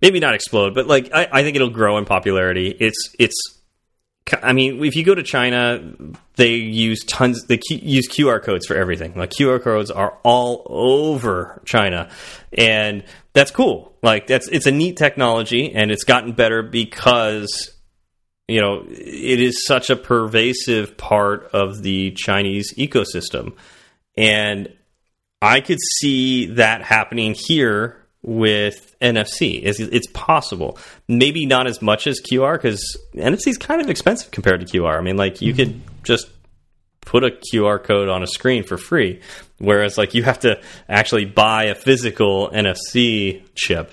maybe 0.00 0.20
not 0.20 0.34
explode, 0.34 0.74
but 0.74 0.86
like 0.86 1.10
I, 1.12 1.28
I 1.32 1.42
think 1.42 1.56
it'll 1.56 1.70
grow 1.70 1.98
in 1.98 2.04
popularity. 2.04 2.68
It's 2.68 3.14
it's 3.18 3.57
I 4.42 4.52
mean, 4.52 4.84
if 4.84 4.96
you 4.96 5.04
go 5.04 5.14
to 5.14 5.22
China, 5.22 5.80
they 6.36 6.54
use 6.54 7.04
tons. 7.04 7.46
They 7.46 7.60
use 7.70 8.08
QR 8.08 8.42
codes 8.42 8.66
for 8.66 8.76
everything. 8.76 9.14
Like 9.14 9.30
QR 9.30 9.62
codes 9.62 9.90
are 9.90 10.18
all 10.22 10.62
over 10.66 11.60
China, 11.64 12.10
and 12.52 13.04
that's 13.32 13.50
cool. 13.50 13.96
Like 14.02 14.26
that's 14.26 14.48
it's 14.48 14.66
a 14.66 14.70
neat 14.70 14.96
technology, 14.96 15.72
and 15.72 15.90
it's 15.90 16.04
gotten 16.04 16.32
better 16.32 16.62
because 16.62 17.70
you 18.46 18.60
know 18.60 18.84
it 18.88 19.40
is 19.40 19.64
such 19.66 19.90
a 19.90 19.96
pervasive 19.96 20.96
part 20.96 21.50
of 21.52 21.82
the 21.82 22.12
Chinese 22.12 22.74
ecosystem, 22.74 23.54
and 24.16 24.72
I 25.40 25.60
could 25.60 25.78
see 25.98 26.46
that 26.46 26.82
happening 26.82 27.34
here 27.36 28.04
with 28.28 28.94
NFC. 29.00 29.60
It's, 29.64 29.80
it's 29.80 30.06
possible. 30.12 30.78
Maybe 31.08 31.46
not 31.46 31.66
as 31.66 31.80
much 31.80 32.06
as 32.06 32.20
QR 32.20 32.54
because 32.54 32.96
NFC 33.14 33.48
is 33.48 33.58
kind 33.58 33.80
of 33.80 33.88
expensive 33.88 34.30
compared 34.30 34.60
to 34.60 34.66
QR. 34.66 34.98
I 34.98 35.00
mean, 35.00 35.16
like 35.16 35.40
you 35.40 35.54
could 35.54 35.80
just 36.04 36.28
put 37.00 37.24
a 37.24 37.30
QR 37.30 37.82
code 37.82 38.10
on 38.10 38.22
a 38.22 38.26
screen 38.26 38.64
for 38.64 38.76
free, 38.76 39.22
whereas 39.56 39.96
like 39.96 40.12
you 40.12 40.22
have 40.24 40.40
to 40.40 40.60
actually 40.90 41.24
buy 41.24 41.64
a 41.64 41.74
physical 41.74 42.50
NFC 42.50 43.42
chip. 43.54 43.92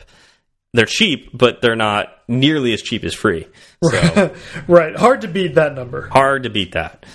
They're 0.73 0.85
cheap, 0.85 1.29
but 1.33 1.61
they're 1.61 1.77
not 1.77 2.09
nearly 2.27 2.73
as 2.73 2.81
cheap 2.81 3.05
as 3.05 3.13
free. 3.13 3.47
So 3.89 4.35
right, 4.67 4.97
hard 4.97 5.21
to 5.21 5.29
beat 5.29 5.55
that 5.55 5.75
number. 5.75 6.09
hard 6.09 6.43
to 6.43 6.49
beat 6.49 6.73
that. 6.73 7.05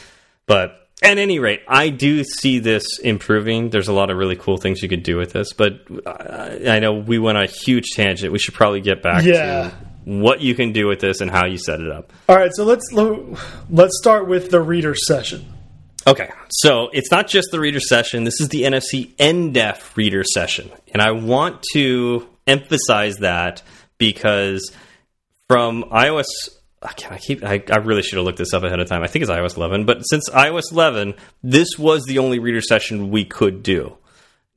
But 0.47 0.80
at 1.03 1.19
any 1.19 1.39
rate, 1.39 1.63
I 1.67 1.89
do 1.89 2.23
see 2.25 2.59
this 2.59 2.99
improving. 2.99 3.71
There's 3.71 3.89
a 3.89 3.93
lot 3.93 4.11
of 4.11 4.17
really 4.19 4.37
cool 4.37 4.57
things 4.59 4.83
you 4.83 4.89
could 4.89 5.03
do 5.03 5.17
with 5.17 5.33
this, 5.33 5.53
but 5.53 5.81
I 6.07 6.77
I 6.77 6.79
know 6.79 6.95
we 6.95 7.19
went 7.19 7.39
on 7.39 7.45
a 7.45 7.47
huge 7.47 7.91
tangent. 7.95 8.33
We 8.33 8.39
should 8.39 8.55
probably 8.55 8.81
get 8.81 9.03
back 9.03 9.25
Yeah. 9.25 9.71
to 9.71 9.73
what 10.05 10.41
you 10.41 10.55
can 10.55 10.73
do 10.73 10.87
with 10.87 11.01
this 11.01 11.21
and 11.21 11.31
how 11.31 11.47
you 11.47 11.59
set 11.59 11.81
it 11.81 11.91
up. 11.91 12.13
All 12.29 12.37
right, 12.37 12.51
so 12.55 12.65
let's 12.65 12.87
let's 12.93 13.97
start 13.99 14.29
with 14.29 14.51
the 14.51 14.61
reader 14.61 14.95
session. 14.95 15.45
Okay, 16.07 16.31
so 16.49 16.89
it's 16.93 17.11
not 17.11 17.29
just 17.29 17.49
the 17.53 17.61
reader 17.61 17.81
session. 17.81 18.25
This 18.25 18.41
is 18.41 18.49
the 18.49 18.63
NFC 18.63 19.15
NDEF 19.17 19.97
reader 19.97 20.25
session, 20.25 20.71
and 20.93 21.03
I 21.03 21.11
want 21.11 21.63
to 21.75 22.27
emphasize 22.47 23.17
that 23.19 23.63
because 23.99 24.73
from 25.49 25.85
iOS, 25.93 26.25
I 26.83 26.93
can't- 26.93 27.13
I 27.13 27.19
keep, 27.19 27.45
I, 27.45 27.63
I 27.71 27.77
really 27.77 28.03
should 28.03 28.17
have 28.17 28.25
looked 28.25 28.39
this 28.39 28.55
up 28.55 28.63
ahead 28.63 28.81
of 28.81 28.89
time. 28.89 29.03
I 29.03 29.07
think 29.07 29.23
it's 29.23 29.31
iOS 29.31 29.57
11, 29.57 29.85
but 29.85 30.03
since 30.03 30.29
iOS 30.31 30.73
11, 30.73 31.15
this 31.43 31.69
was 31.79 32.05
the 32.05 32.19
only 32.19 32.39
reader 32.39 32.63
session 32.63 33.11
we 33.11 33.25
could 33.25 33.63
do. 33.63 33.97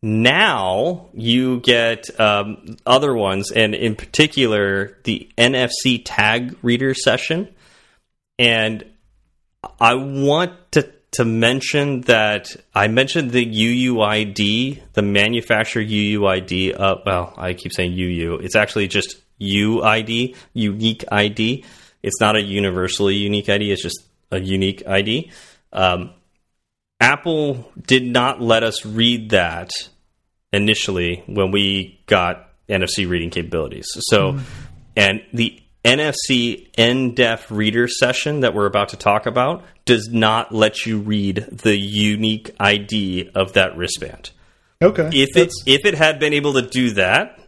Now 0.02 1.08
you 1.14 1.62
get 1.62 2.10
um, 2.20 2.76
other 2.86 3.16
ones, 3.16 3.52
and 3.52 3.74
in 3.74 3.96
particular 3.96 4.98
the 5.06 5.30
NFC 5.38 6.02
tag 6.04 6.58
reader 6.62 6.94
session. 6.94 7.48
And 8.38 8.84
I 9.80 9.96
want 9.96 10.54
to 10.74 10.92
to 11.12 11.24
mention 11.26 12.02
that 12.02 12.54
I 12.74 12.88
mentioned 12.88 13.32
the 13.32 13.46
UUID, 13.46 14.82
the 14.94 15.02
manufacturer 15.02 15.84
UUID. 15.84 16.78
Uh, 16.78 16.96
well, 17.06 17.34
I 17.38 17.54
keep 17.54 17.72
saying 17.72 17.94
UU. 17.94 18.40
It's 18.42 18.56
actually 18.56 18.88
just 18.90 19.18
UID, 19.40 20.36
unique 20.54 21.06
ID. 21.12 21.64
It's 22.04 22.20
not 22.20 22.36
a 22.36 22.42
universally 22.42 23.16
unique 23.16 23.50
ID. 23.50 23.72
It's 23.72 23.82
just 23.82 24.04
a 24.32 24.40
unique 24.40 24.84
ID. 24.86 25.32
Um, 25.72 26.12
Apple 27.00 27.72
did 27.82 28.06
not 28.06 28.42
let 28.42 28.64
us 28.64 28.86
read 28.86 29.32
that 29.32 29.72
initially 30.52 31.24
when 31.28 31.52
we 31.52 32.00
got 32.06 32.50
NFC 32.70 33.10
reading 33.10 33.30
capabilities. 33.30 33.88
So, 34.10 34.40
and 34.96 35.22
the 35.34 35.62
NFC 35.84 36.72
NDEF 36.74 37.50
reader 37.50 37.88
session 37.88 38.42
that 38.42 38.54
we're 38.54 38.68
about 38.68 38.90
to 38.90 38.98
talk 38.98 39.26
about 39.26 39.66
does 39.86 40.10
not 40.12 40.54
let 40.54 40.86
you 40.86 41.00
read 41.00 41.46
the 41.52 41.78
unique 41.78 42.52
ID 42.60 43.32
of 43.36 43.54
that 43.54 43.76
wristband. 43.76 44.32
Okay, 44.82 45.10
If 45.12 45.36
it 45.38 45.52
if 45.66 45.86
it 45.86 45.96
had 45.96 46.20
been 46.20 46.34
able 46.34 46.54
to 46.54 46.62
do 46.62 46.92
that, 46.92 47.40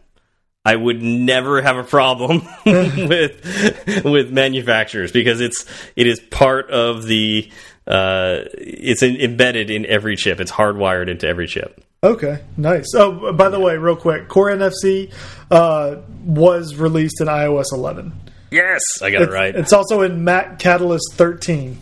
I 0.66 0.74
would 0.74 1.00
never 1.00 1.62
have 1.62 1.76
a 1.76 1.84
problem 1.84 2.44
with 2.66 4.02
with 4.04 4.32
manufacturers 4.32 5.12
because 5.12 5.40
it's 5.40 5.64
it 5.94 6.08
is 6.08 6.18
part 6.18 6.70
of 6.72 7.04
the 7.04 7.48
uh, 7.86 8.40
it's 8.54 9.04
in, 9.04 9.14
embedded 9.20 9.70
in 9.70 9.86
every 9.86 10.16
chip. 10.16 10.40
It's 10.40 10.50
hardwired 10.50 11.08
into 11.08 11.28
every 11.28 11.46
chip. 11.46 11.80
okay, 12.02 12.42
nice. 12.56 12.86
Oh, 12.96 13.32
by 13.32 13.48
the 13.48 13.60
way, 13.60 13.76
real 13.76 13.94
quick, 13.94 14.26
Core 14.26 14.50
NFC 14.50 15.12
uh, 15.52 15.98
was 16.24 16.74
released 16.74 17.20
in 17.20 17.28
iOS 17.28 17.66
11. 17.72 18.12
Yes, 18.50 18.82
I 19.00 19.10
got 19.10 19.22
it 19.22 19.30
right. 19.30 19.54
It's 19.54 19.72
also 19.72 20.02
in 20.02 20.24
Mac 20.24 20.58
Catalyst 20.58 21.12
13. 21.12 21.78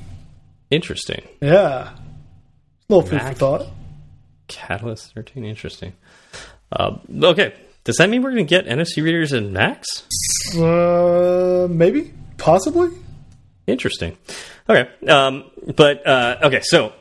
Interesting. 0.71 1.27
Yeah, 1.41 1.89
a 1.89 1.95
little 2.91 3.09
food 3.09 3.23
for 3.23 3.33
thought. 3.33 3.67
Catalyst 4.49 5.15
13. 5.15 5.43
Interesting. 5.43 5.95
Uh, 6.71 6.99
okay. 7.23 7.55
Does 7.85 7.97
that 7.97 8.09
mean 8.09 8.23
we're 8.23 8.33
going 8.33 8.47
to 8.47 8.49
get 8.49 8.67
NFC 8.67 9.03
readers 9.03 9.33
in 9.33 9.53
Macs? 9.53 10.05
Uh, 10.57 11.69
maybe, 11.71 12.13
possibly. 12.39 12.91
Interesting. 13.67 14.17
Okay. 14.69 14.89
Um, 15.07 15.45
but 15.77 16.07
uh, 16.07 16.39
okay, 16.43 16.61
so 16.63 16.93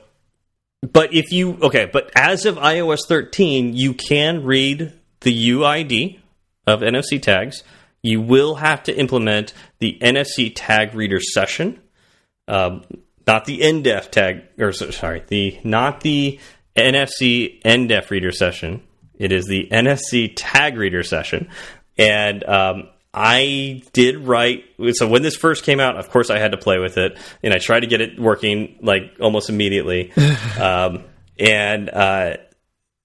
but 0.91 1.13
if 1.13 1.31
you 1.31 1.57
okay, 1.61 1.89
but 1.91 2.11
as 2.15 2.45
of 2.45 2.55
iOS 2.57 2.99
13, 3.07 3.75
you 3.75 3.93
can 3.93 4.43
read 4.43 4.91
the 5.21 5.49
UID 5.51 6.19
of 6.67 6.81
NFC 6.81 7.21
tags. 7.21 7.63
You 8.01 8.19
will 8.19 8.55
have 8.55 8.83
to 8.83 8.93
implement 8.93 9.53
the 9.79 9.97
NFC 10.01 10.51
tag 10.53 10.93
reader 10.93 11.21
session, 11.21 11.79
um, 12.49 12.83
not 13.25 13.45
the 13.45 13.59
NDEF 13.59 14.11
tag, 14.11 14.43
or 14.59 14.73
sorry, 14.73 15.23
the 15.27 15.59
not 15.63 16.01
the 16.01 16.39
NFC 16.75 17.61
NDEF 17.61 18.09
reader 18.09 18.31
session. 18.33 18.83
It 19.17 19.31
is 19.31 19.45
the 19.45 19.67
NFC 19.71 20.33
tag 20.35 20.77
reader 20.77 21.03
session, 21.03 21.49
and 21.97 22.43
um, 22.43 22.89
I 23.13 23.83
did 23.93 24.17
write. 24.19 24.65
So 24.93 25.07
when 25.07 25.21
this 25.21 25.35
first 25.35 25.63
came 25.63 25.79
out, 25.79 25.97
of 25.97 26.09
course, 26.09 26.29
I 26.29 26.39
had 26.39 26.51
to 26.51 26.57
play 26.57 26.79
with 26.79 26.97
it, 26.97 27.17
and 27.43 27.53
I 27.53 27.59
tried 27.59 27.81
to 27.81 27.87
get 27.87 28.01
it 28.01 28.19
working 28.19 28.79
like 28.81 29.13
almost 29.19 29.49
immediately. 29.49 30.11
um, 30.59 31.03
and 31.39 31.89
uh, 31.89 32.37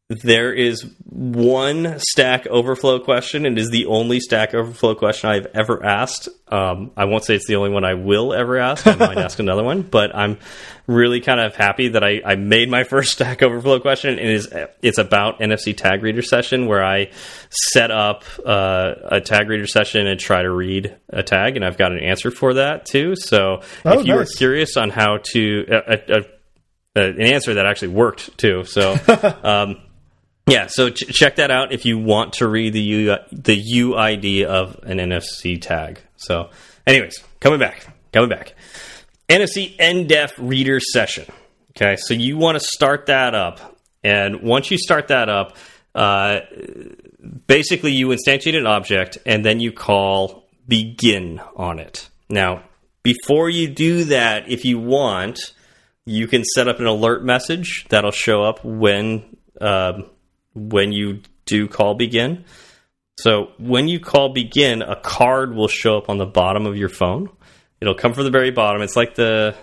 there 0.09 0.55
is 0.55 0.87
one 1.05 1.99
Stack 1.99 2.47
Overflow 2.47 3.01
question, 3.01 3.45
and 3.45 3.59
is 3.59 3.69
the 3.69 3.85
only 3.87 4.21
Stack 4.21 4.55
Overflow 4.55 4.95
question 4.95 5.29
I've 5.29 5.47
ever 5.55 5.85
asked. 5.85 6.31
Um, 6.49 6.93
I 6.97 7.05
won't 7.05 7.25
say 7.25 7.35
it's 7.35 7.47
the 7.47 7.57
only 7.57 7.69
one 7.69 7.85
I 7.85 7.93
will 7.93 8.33
ever 8.33 8.57
ask. 8.57 8.87
I 8.87 8.95
might 8.95 9.19
ask 9.19 9.39
another 9.39 9.63
one, 9.63 9.83
but 9.83 10.17
I'm 10.17 10.39
really 10.87 11.21
kind 11.21 11.41
of 11.41 11.55
happy 11.57 11.89
that 11.89 12.03
I, 12.03 12.23
I 12.25 12.37
made 12.37 12.71
my 12.71 12.85
first 12.89 13.13
Stack 13.13 13.43
Overflow 13.43 13.81
question. 13.81 14.19
And 14.19 14.29
it 14.29 14.35
is 14.35 14.49
it's 14.81 14.97
about 14.97 15.41
NFC 15.41 15.77
tag 15.77 16.03
reader 16.03 16.23
session 16.23 16.67
where 16.67 16.83
I 16.83 17.11
set 17.51 17.91
up 17.91 18.25
uh, 18.47 18.95
a 19.11 19.21
tag 19.21 19.51
reader 19.51 19.67
session 19.67 20.07
and 20.07 20.19
try 20.19 20.41
to 20.41 20.51
read 20.51 20.97
a 21.11 21.23
tag, 21.23 21.57
and 21.57 21.65
I've 21.65 21.77
got 21.77 21.93
an 21.93 21.99
answer 22.01 22.31
for 22.31 22.55
that 22.55 22.87
too. 22.87 23.15
So 23.15 23.61
Oh, 23.85 24.01
if 24.01 24.07
you 24.07 24.15
nice. 24.17 24.33
are 24.35 24.37
curious 24.39 24.79
on 24.79 24.89
how 24.89 25.19
to 25.33 25.67
uh, 25.71 25.75
uh, 25.75 25.97
uh, 26.97 27.01
an 27.03 27.21
answer 27.21 27.53
that 27.55 27.67
actually 27.67 27.89
worked 27.89 28.39
too. 28.39 28.65
So. 28.65 28.97
Um, 29.45 29.83
yeah, 30.49 30.67
so 30.69 30.91
ch 30.91 30.99
check 31.09 31.37
that 31.37 31.51
out 31.51 31.73
if 31.73 31.85
you 31.85 31.99
want 31.99 32.35
to 32.35 32.49
read 32.49 32.73
the 32.73 32.81
U 32.81 33.17
the 33.33 33.57
UID 33.57 34.45
of 34.45 34.79
an 34.83 34.99
NFC 34.99 35.61
tag. 35.61 36.01
So, 36.17 36.51
anyways, 36.87 37.23
coming 37.41 37.59
back, 37.59 37.87
coming 38.13 38.29
back. 38.29 38.55
NFC 39.29 39.77
NDEF 39.77 40.33
reader 40.39 40.81
session. 40.81 41.27
Okay, 41.77 41.97
so 41.97 42.15
you 42.15 42.37
want 42.39 42.59
to 42.59 42.65
start 42.65 43.07
that 43.07 43.35
up, 43.35 43.79
and 44.03 44.43
once 44.43 44.71
you 44.71 44.79
start 44.79 45.09
that 45.09 45.29
up, 45.29 45.57
uh, 45.95 46.41
basically 47.47 47.93
you 47.93 48.09
instantiate 48.09 48.57
an 48.57 48.67
object 48.67 49.19
and 49.27 49.45
then 49.45 49.61
you 49.61 49.73
call 49.73 50.49
begin 50.67 51.41
on 51.57 51.79
it. 51.79 52.09
Now, 52.29 52.63
before 53.03 53.49
you 53.49 53.69
do 53.69 54.05
that, 54.05 54.51
if 54.51 54.65
you 54.65 54.79
want, 54.79 55.55
you 56.05 56.27
can 56.27 56.45
set 56.45 56.69
up 56.69 56.79
an 56.79 56.87
alert 56.87 57.25
message 57.25 57.87
that'll 57.89 58.11
show 58.11 58.43
up 58.43 58.65
when 58.65 59.37
um, 59.61 60.11
when 60.59 60.93
you 60.93 61.21
do 61.47 61.69
call 61.69 61.95
begin. 61.95 62.45
So 63.19 63.53
when 63.59 63.89
you 63.89 63.99
call 63.99 64.29
begin, 64.33 64.83
a 64.83 64.95
card 64.95 65.55
will 65.55 65.69
show 65.69 65.99
up 65.99 66.09
on 66.09 66.19
the 66.19 66.27
bottom 66.27 66.67
of 66.67 66.77
your 66.77 66.89
phone. 66.89 67.31
It'll 67.81 67.95
come 67.95 68.13
from 68.13 68.25
the 68.25 68.31
very 68.31 68.51
bottom. 68.51 68.83
It's 68.83 68.97
like 68.97 69.15
the 69.15 69.57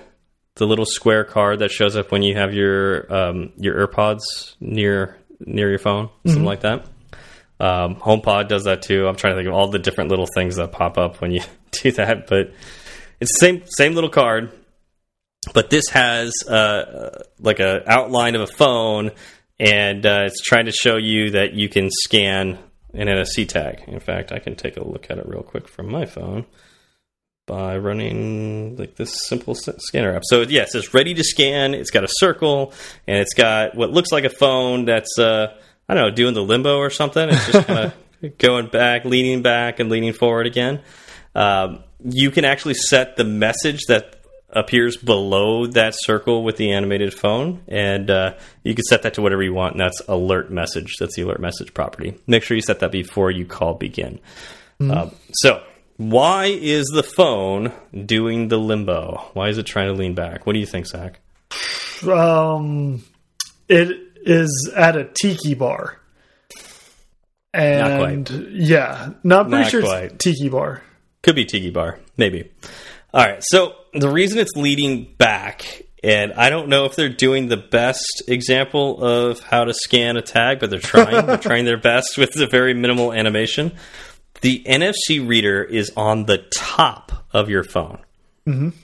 the 0.56 0.66
little 0.66 0.86
square 0.86 1.26
card 1.26 1.60
that 1.60 1.70
shows 1.70 1.96
up 1.98 2.12
when 2.12 2.24
you 2.24 2.36
have 2.36 2.54
your 2.54 3.14
um, 3.14 3.52
your 3.58 3.88
AirPods 3.88 4.56
near 4.60 5.18
near 5.40 5.70
your 5.70 5.80
phone, 5.80 6.10
something 6.26 6.46
like 6.46 6.62
that. 6.62 6.86
Um, 7.60 7.96
HomePod 7.96 8.48
does 8.48 8.66
that 8.66 8.82
too. 8.82 9.08
I'm 9.08 9.16
trying 9.16 9.34
to 9.34 9.38
think 9.38 9.48
of 9.48 9.54
all 9.54 9.70
the 9.70 9.80
different 9.80 10.10
little 10.10 10.28
things 10.28 10.58
that 10.58 10.72
pop 10.72 10.98
up 10.98 11.22
when 11.22 11.32
you 11.32 11.42
do 11.72 11.92
that, 11.94 12.28
but 12.28 12.52
it's 13.20 13.32
the 13.40 13.46
same 13.46 13.64
same 13.66 13.94
little 13.94 14.10
card. 14.10 14.52
But 15.54 15.70
this 15.70 15.90
has 15.90 16.34
uh, 16.50 17.24
like 17.40 17.60
a 17.60 17.84
outline 17.90 18.36
of 18.36 18.42
a 18.42 18.48
phone, 18.48 19.12
and 19.60 20.06
uh, 20.06 20.24
it's 20.26 20.42
trying 20.42 20.66
to 20.66 20.72
show 20.72 20.98
you 20.98 21.32
that 21.32 21.54
you 21.54 21.70
can 21.70 21.90
scan 21.90 22.60
an 22.94 23.08
NFC 23.08 23.48
tag. 23.48 23.84
In 23.88 24.00
fact, 24.00 24.32
I 24.32 24.40
can 24.40 24.56
take 24.56 24.78
a 24.78 24.84
look 24.88 25.10
at 25.10 25.18
it 25.18 25.28
real 25.28 25.44
quick 25.44 25.68
from 25.68 25.90
my 25.90 26.06
phone 26.06 26.46
by 27.46 27.78
running 27.78 28.76
like 28.76 28.96
this 28.96 29.28
simple 29.28 29.56
scanner 29.56 30.16
app. 30.16 30.24
So 30.26 30.42
yeah, 30.42 30.64
it 30.64 30.70
says 30.70 30.94
ready 30.94 31.14
to 31.14 31.24
scan. 31.24 31.74
It's 31.74 31.92
got 31.92 32.04
a 32.04 32.10
circle 32.10 32.74
and 33.08 33.20
it's 33.20 33.34
got 33.34 33.76
what 33.76 33.92
looks 33.92 34.12
like 34.12 34.24
a 34.24 34.30
phone 34.30 34.86
that's 34.86 35.20
uh, 35.20 35.56
I 35.88 35.94
don't 35.94 36.04
know 36.04 36.16
doing 36.16 36.34
the 36.34 36.42
limbo 36.42 36.78
or 36.78 36.90
something. 36.90 37.30
It's 37.30 37.52
just 37.52 37.68
kind 37.68 37.94
of 38.24 38.38
going 38.38 38.68
back, 38.68 39.06
leaning 39.06 39.42
back, 39.42 39.80
and 39.80 39.90
leaning 39.90 40.14
forward 40.14 40.48
again. 40.48 40.82
Um, 41.36 41.84
you 42.04 42.32
can 42.32 42.46
actually 42.46 42.76
set 42.76 43.16
the 43.16 43.24
message 43.24 43.82
that 43.88 44.15
appears 44.56 44.98
below 44.98 45.68
that 45.68 45.94
circle 45.96 46.44
with 46.44 46.58
the 46.58 46.72
animated 46.72 47.14
phone, 47.14 47.62
and 47.68 48.10
uh, 48.10 48.34
you 48.64 48.74
can 48.74 48.84
set 48.86 49.04
that 49.04 49.16
to 49.16 49.22
whatever 49.22 49.44
you 49.44 49.54
want. 49.54 49.74
And 49.74 49.82
that's 49.82 50.02
alert 50.08 50.52
message. 50.52 50.96
That's 51.00 51.16
the 51.16 51.24
alert 51.24 51.40
message 51.40 51.74
property. 51.74 52.18
Make 52.26 52.44
sure 52.44 52.56
you 52.56 52.62
set 52.62 52.80
that 52.80 52.92
before 52.92 53.32
you 53.32 53.46
call 53.46 53.74
begin. 53.76 54.20
Um, 54.80 55.12
so, 55.34 55.64
why 55.98 56.46
is 56.46 56.86
the 56.94 57.04
phone 57.04 57.72
doing 58.06 58.48
the 58.48 58.58
limbo? 58.58 59.30
Why 59.34 59.50
is 59.50 59.58
it 59.58 59.64
trying 59.64 59.88
to 59.88 59.94
lean 59.94 60.16
back? 60.16 60.46
What 60.46 60.54
do 60.54 60.60
you 60.60 60.66
think, 60.66 60.88
Zach? 60.88 61.20
Um, 62.06 63.04
it 63.70 63.98
is 64.24 64.72
at 64.76 64.98
a 64.98 65.10
tiki 65.22 65.54
bar. 65.54 66.00
And 67.54 68.30
yeah, 68.52 69.14
no, 69.24 69.40
I'm 69.40 69.50
pretty 69.50 69.64
Not 69.64 69.72
sure 69.72 70.10
tiki 70.10 70.50
bar. 70.50 70.82
Could 71.26 71.36
be 71.36 71.46
Tiki 71.46 71.72
Bar, 71.72 71.98
maybe. 72.18 72.52
All 73.12 73.26
right. 73.26 73.42
So 73.42 73.74
the 73.96 74.10
reason 74.10 74.40
it's 74.40 74.56
leading 74.56 75.14
back, 75.18 75.84
and 76.04 76.34
I 76.34 76.50
don't 76.50 76.70
know 76.70 76.86
if 76.86 76.96
they're 76.96 77.10
doing 77.10 77.48
the 77.48 77.58
best 77.58 78.24
example 78.28 79.04
of 79.04 79.40
how 79.40 79.66
to 79.66 79.74
scan 79.74 80.18
a 80.18 80.22
tag, 80.22 80.60
but 80.60 80.70
they're 80.70 80.80
trying. 80.80 81.26
they're 81.26 81.38
trying 81.50 81.66
their 81.66 81.80
best 81.80 82.18
with 82.18 82.34
the 82.34 82.48
very 82.48 82.74
minimal 82.74 83.12
animation. 83.14 83.72
The 84.42 84.64
NFC 84.66 85.28
reader 85.28 85.64
is 85.64 85.92
on 85.96 86.26
the 86.26 86.40
top 86.54 87.12
of 87.32 87.50
your 87.50 87.64
phone. 87.64 88.00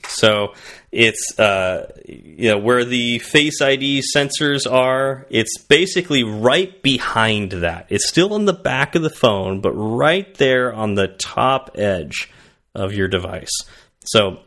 So 0.08 0.54
it's 0.92 1.38
uh, 1.40 1.92
you 2.06 2.50
know 2.50 2.58
where 2.58 2.84
the 2.84 3.20
Face 3.20 3.62
ID 3.62 4.02
sensors 4.16 4.70
are. 4.70 5.28
It's 5.30 5.60
basically 5.60 6.24
right 6.24 6.82
behind 6.82 7.52
that. 7.52 7.86
It's 7.90 8.08
still 8.08 8.34
on 8.34 8.46
the 8.46 8.54
back 8.54 8.96
of 8.96 9.04
the 9.04 9.12
phone, 9.12 9.62
but 9.62 9.74
right 9.74 10.34
there 10.36 10.74
on 10.74 10.96
the 10.96 11.10
top 11.10 11.70
edge 11.76 12.32
of 12.74 12.94
your 12.94 13.08
device. 13.08 13.56
So 14.04 14.40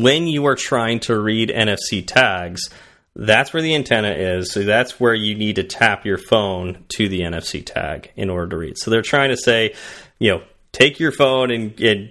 when 0.00 0.26
you 0.26 0.46
are 0.46 0.54
trying 0.54 1.00
to 1.00 1.20
read 1.20 1.50
NFC 1.50 2.06
tags, 2.06 2.70
that's 3.14 3.52
where 3.52 3.62
the 3.62 3.74
antenna 3.74 4.12
is. 4.12 4.52
So 4.52 4.62
that's 4.62 4.98
where 4.98 5.14
you 5.14 5.34
need 5.34 5.56
to 5.56 5.64
tap 5.64 6.06
your 6.06 6.18
phone 6.18 6.84
to 6.96 7.08
the 7.08 7.20
NFC 7.20 7.64
tag 7.64 8.10
in 8.16 8.30
order 8.30 8.48
to 8.48 8.56
read. 8.56 8.78
So 8.78 8.90
they're 8.90 9.02
trying 9.02 9.30
to 9.30 9.36
say, 9.36 9.74
you 10.18 10.30
know, 10.30 10.42
take 10.72 10.98
your 10.98 11.12
phone 11.12 11.50
and, 11.50 11.78
and 11.80 12.10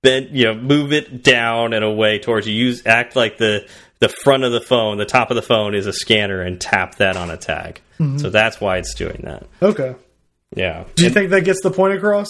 bend, 0.00 0.30
you 0.32 0.46
know, 0.46 0.54
move 0.54 0.92
it 0.92 1.22
down 1.22 1.74
and 1.74 1.84
away 1.84 2.18
towards 2.18 2.46
you. 2.46 2.54
Use 2.54 2.86
act 2.86 3.16
like 3.16 3.38
the 3.38 3.68
the 3.98 4.08
front 4.08 4.42
of 4.42 4.50
the 4.50 4.60
phone, 4.60 4.98
the 4.98 5.04
top 5.04 5.30
of 5.30 5.36
the 5.36 5.42
phone 5.42 5.76
is 5.76 5.86
a 5.86 5.92
scanner, 5.92 6.40
and 6.40 6.60
tap 6.60 6.96
that 6.96 7.16
on 7.16 7.30
a 7.30 7.36
tag. 7.36 7.80
So 8.18 8.30
that's 8.30 8.60
why 8.60 8.78
it's 8.78 8.94
doing 8.94 9.20
that. 9.22 9.46
Okay. 9.62 9.94
Yeah. 10.56 10.86
Do 10.96 11.04
you 11.04 11.10
think 11.10 11.30
that 11.30 11.42
gets 11.44 11.60
the 11.62 11.70
point 11.70 11.94
across? 11.94 12.26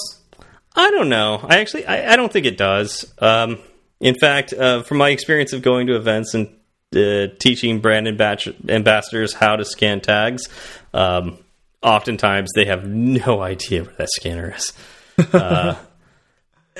I 0.77 0.91
don't 0.91 1.09
know. 1.09 1.41
I 1.43 1.61
actually, 1.61 1.87
I, 1.87 2.13
I 2.13 2.17
don't 2.17 2.31
think 2.31 2.45
it 2.45 2.59
does. 2.59 3.11
Um, 3.19 3.59
in 4.03 4.15
fact, 4.17 4.53
uh, 4.53 4.83
from 4.83 4.99
my 4.99 5.09
experience 5.09 5.55
of 5.55 5.63
going 5.63 5.87
to 5.87 5.97
events 5.97 6.35
and 6.35 6.49
uh, 6.95 7.29
teaching 7.39 7.81
brand 7.81 8.07
ambassadors 8.07 9.33
how 9.33 9.57
to 9.57 9.65
scan 9.65 10.03
tags, 10.03 10.49
um, 10.93 11.39
oftentimes 11.83 12.51
they 12.55 12.67
have 12.67 12.87
no 12.87 13.41
idea 13.41 13.85
where 13.85 13.95
that 13.95 14.11
scanner 14.11 14.55
is. 14.55 14.73
Uh, 15.33 15.77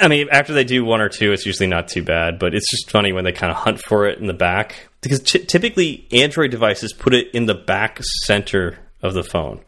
I 0.01 0.09
mean, 0.09 0.29
after 0.33 0.55
they 0.55 0.65
do 0.65 0.87
one 0.87 1.03
or 1.03 1.11
two, 1.11 1.33
it's 1.33 1.45
usually 1.45 1.67
not 1.67 1.87
too 1.87 2.03
bad, 2.03 2.39
but 2.39 2.55
it's 2.55 2.69
just 2.71 2.91
funny 2.91 3.13
when 3.13 3.25
they 3.25 3.33
kind 3.33 3.51
of 3.51 3.59
hunt 3.59 3.79
for 3.79 4.07
it 4.07 4.19
in 4.19 4.27
the 4.27 4.33
back 4.33 4.89
because 5.03 5.21
typically 5.21 6.09
Android 6.11 6.51
devices 6.51 6.95
put 6.95 7.13
it 7.13 7.29
in 7.35 7.45
the 7.45 7.55
back 7.55 8.01
center 8.25 8.79
of 9.03 9.13
the 9.13 9.23
phone. 9.23 9.61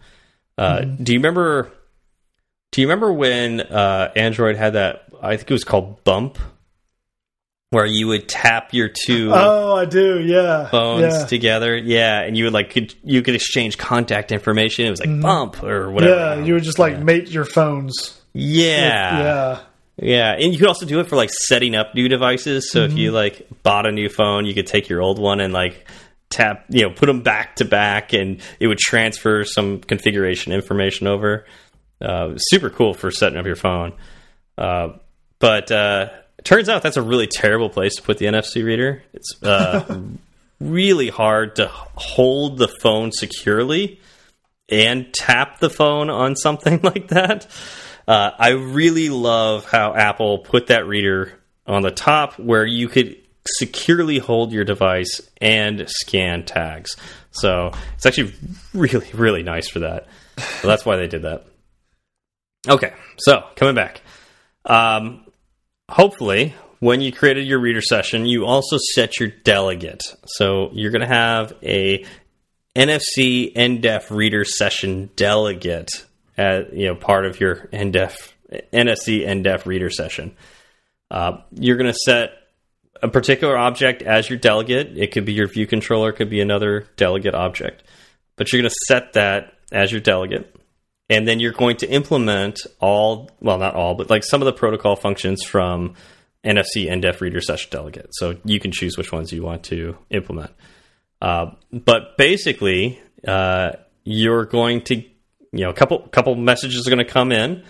Uh, 0.56 0.80
Do 0.80 1.12
you 1.12 1.18
remember? 1.18 1.70
Do 2.72 2.80
you 2.80 2.86
remember 2.88 3.12
when 3.12 3.60
uh, 3.60 4.12
Android 4.16 4.56
had 4.56 4.72
that? 4.72 5.04
I 5.22 5.36
think 5.36 5.50
it 5.50 5.54
was 5.54 5.64
called 5.64 6.02
Bump, 6.04 6.38
where 7.74 7.84
you 7.86 8.06
would 8.08 8.28
tap 8.28 8.72
your 8.72 8.88
two 8.88 9.30
Oh, 9.34 9.74
I 9.74 9.84
do. 9.84 10.20
Yeah. 10.20 10.68
phones 10.70 11.12
Yeah. 11.14 11.26
together. 11.26 11.76
Yeah, 11.76 12.20
and 12.22 12.36
you 12.36 12.44
would 12.44 12.52
like 12.52 12.70
could, 12.70 12.94
you 13.04 13.20
could 13.22 13.34
exchange 13.34 13.76
contact 13.76 14.32
information. 14.32 14.86
It 14.86 14.90
was 14.90 15.00
like 15.00 15.20
Bump 15.20 15.62
or 15.62 15.90
whatever. 15.90 16.14
Mm-hmm. 16.14 16.40
Yeah, 16.40 16.46
you 16.46 16.54
would 16.54 16.62
just 16.62 16.78
like 16.78 16.98
mate 17.00 17.28
your 17.30 17.44
phones. 17.44 18.20
yeah, 18.32 19.18
Yeah. 19.18 19.58
yeah, 19.96 20.32
and 20.32 20.52
you 20.52 20.58
could 20.58 20.68
also 20.68 20.86
do 20.86 21.00
it 21.00 21.08
for 21.08 21.16
like 21.16 21.30
setting 21.30 21.74
up 21.74 21.94
new 21.94 22.08
devices. 22.08 22.70
So 22.70 22.80
if 22.84 22.92
you 22.96 23.08
Mm-hmm. 23.08 23.14
like 23.16 23.62
bought 23.62 23.86
a 23.86 23.92
new 23.92 24.08
phone, 24.08 24.46
you 24.46 24.54
could 24.54 24.66
take 24.66 24.88
your 24.88 25.02
old 25.02 25.18
one 25.18 25.40
and 25.40 25.52
like 25.52 25.86
tap, 26.30 26.64
you 26.68 26.82
know, 26.82 26.90
put 26.90 27.06
them 27.06 27.22
back 27.22 27.56
to 27.56 27.64
back, 27.64 28.12
and 28.12 28.40
it 28.60 28.66
would 28.66 28.78
transfer 28.78 29.44
some 29.44 29.80
configuration 29.80 30.52
information 30.52 31.06
over. 31.06 31.44
Uh, 32.00 32.34
super 32.36 32.70
cool 32.70 32.92
for 32.94 33.10
setting 33.10 33.38
up 33.38 33.46
your 33.46 33.56
phone. 33.56 33.92
Uh, 34.58 34.88
but 35.38 35.70
uh, 35.70 36.08
turns 36.44 36.68
out 36.68 36.82
that's 36.82 36.96
a 36.96 37.02
really 37.02 37.26
terrible 37.26 37.70
place 37.70 37.96
to 37.96 38.02
put 38.02 38.18
the 38.18 38.26
NFC 38.26 38.64
reader. 38.64 39.02
It's 39.12 39.42
uh, 39.42 40.00
really 40.60 41.08
hard 41.08 41.56
to 41.56 41.68
hold 41.68 42.58
the 42.58 42.68
phone 42.68 43.10
securely 43.12 44.00
and 44.68 45.12
tap 45.12 45.58
the 45.58 45.70
phone 45.70 46.10
on 46.10 46.36
something 46.36 46.80
like 46.82 47.08
that. 47.08 47.46
Uh, 48.06 48.30
I 48.38 48.50
really 48.50 49.08
love 49.08 49.64
how 49.64 49.94
Apple 49.94 50.38
put 50.38 50.68
that 50.68 50.86
reader 50.86 51.32
on 51.66 51.82
the 51.82 51.90
top 51.90 52.38
where 52.38 52.66
you 52.66 52.88
could 52.88 53.16
securely 53.46 54.18
hold 54.18 54.52
your 54.52 54.64
device 54.64 55.22
and 55.40 55.88
scan 55.88 56.44
tags. 56.44 56.96
So 57.30 57.72
it's 57.94 58.06
actually 58.06 58.34
really, 58.74 59.08
really 59.12 59.42
nice 59.42 59.68
for 59.68 59.80
that. 59.80 60.06
So 60.60 60.68
that's 60.68 60.84
why 60.84 60.96
they 60.96 61.06
did 61.06 61.22
that. 61.22 61.46
Okay, 62.68 62.92
so 63.18 63.44
coming 63.56 63.74
back. 63.74 64.00
Um, 64.64 65.23
hopefully, 65.90 66.54
when 66.80 67.00
you 67.00 67.12
created 67.12 67.46
your 67.46 67.60
reader 67.60 67.80
session, 67.80 68.26
you 68.26 68.44
also 68.44 68.76
set 68.94 69.18
your 69.18 69.28
delegate. 69.28 70.02
So 70.26 70.70
you're 70.72 70.90
going 70.90 71.00
to 71.00 71.06
have 71.06 71.54
a 71.62 72.04
NFC 72.76 73.54
NDEF 73.54 74.10
reader 74.10 74.44
session 74.44 75.10
delegate 75.16 76.04
as 76.36 76.66
you 76.72 76.86
know 76.86 76.94
part 76.94 77.26
of 77.26 77.40
your 77.40 77.68
NDEF 77.72 78.32
NFC 78.72 79.26
NDEF 79.26 79.66
reader 79.66 79.90
session. 79.90 80.36
Uh, 81.10 81.38
you're 81.52 81.76
going 81.76 81.92
to 81.92 81.98
set 82.04 82.32
a 83.02 83.08
particular 83.08 83.56
object 83.56 84.02
as 84.02 84.28
your 84.28 84.38
delegate. 84.38 84.96
It 84.98 85.12
could 85.12 85.24
be 85.24 85.32
your 85.32 85.46
view 85.46 85.66
controller, 85.66 86.10
it 86.10 86.14
could 86.14 86.30
be 86.30 86.40
another 86.40 86.86
delegate 86.96 87.34
object, 87.34 87.82
but 88.36 88.52
you're 88.52 88.62
going 88.62 88.70
to 88.70 88.86
set 88.86 89.12
that 89.12 89.54
as 89.70 89.92
your 89.92 90.00
delegate. 90.00 90.54
And 91.10 91.28
then 91.28 91.38
you're 91.38 91.52
going 91.52 91.76
to 91.78 91.88
implement 91.88 92.60
all, 92.80 93.30
well, 93.40 93.58
not 93.58 93.74
all, 93.74 93.94
but 93.94 94.08
like 94.08 94.24
some 94.24 94.40
of 94.40 94.46
the 94.46 94.52
protocol 94.52 94.96
functions 94.96 95.42
from 95.42 95.94
NFC 96.44 96.88
NDEF 96.90 97.20
reader 97.20 97.40
session 97.40 97.68
delegate. 97.70 98.08
So 98.12 98.36
you 98.44 98.58
can 98.58 98.72
choose 98.72 98.96
which 98.96 99.12
ones 99.12 99.32
you 99.32 99.42
want 99.42 99.64
to 99.64 99.96
implement. 100.10 100.52
Uh, 101.20 101.52
but 101.72 102.16
basically, 102.16 103.00
uh, 103.26 103.72
you're 104.04 104.44
going 104.44 104.82
to, 104.82 104.96
you 104.96 105.64
know, 105.64 105.70
a 105.70 105.74
couple 105.74 106.00
couple 106.00 106.34
messages 106.34 106.86
are 106.86 106.90
going 106.90 107.04
to 107.04 107.10
come 107.10 107.32
in, 107.32 107.64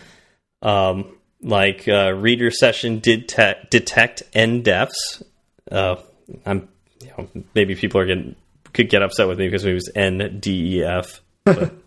um, 0.62 1.16
like 1.41 1.87
uh, 1.87 2.12
reader 2.12 2.51
session 2.51 2.99
did 2.99 3.26
detect 3.70 4.22
NDEFs. 4.32 5.22
Uh, 5.70 5.97
I'm, 6.45 6.68
you 7.01 7.09
know, 7.16 7.28
maybe 7.55 7.74
people 7.74 8.01
are 8.01 8.07
getting 8.07 8.35
could 8.72 8.89
get 8.89 9.03
upset 9.03 9.28
with 9.28 9.39
me 9.39 9.47
because 9.47 9.64
it 9.64 9.72
was 9.72 9.91
NDEF, 9.95 11.20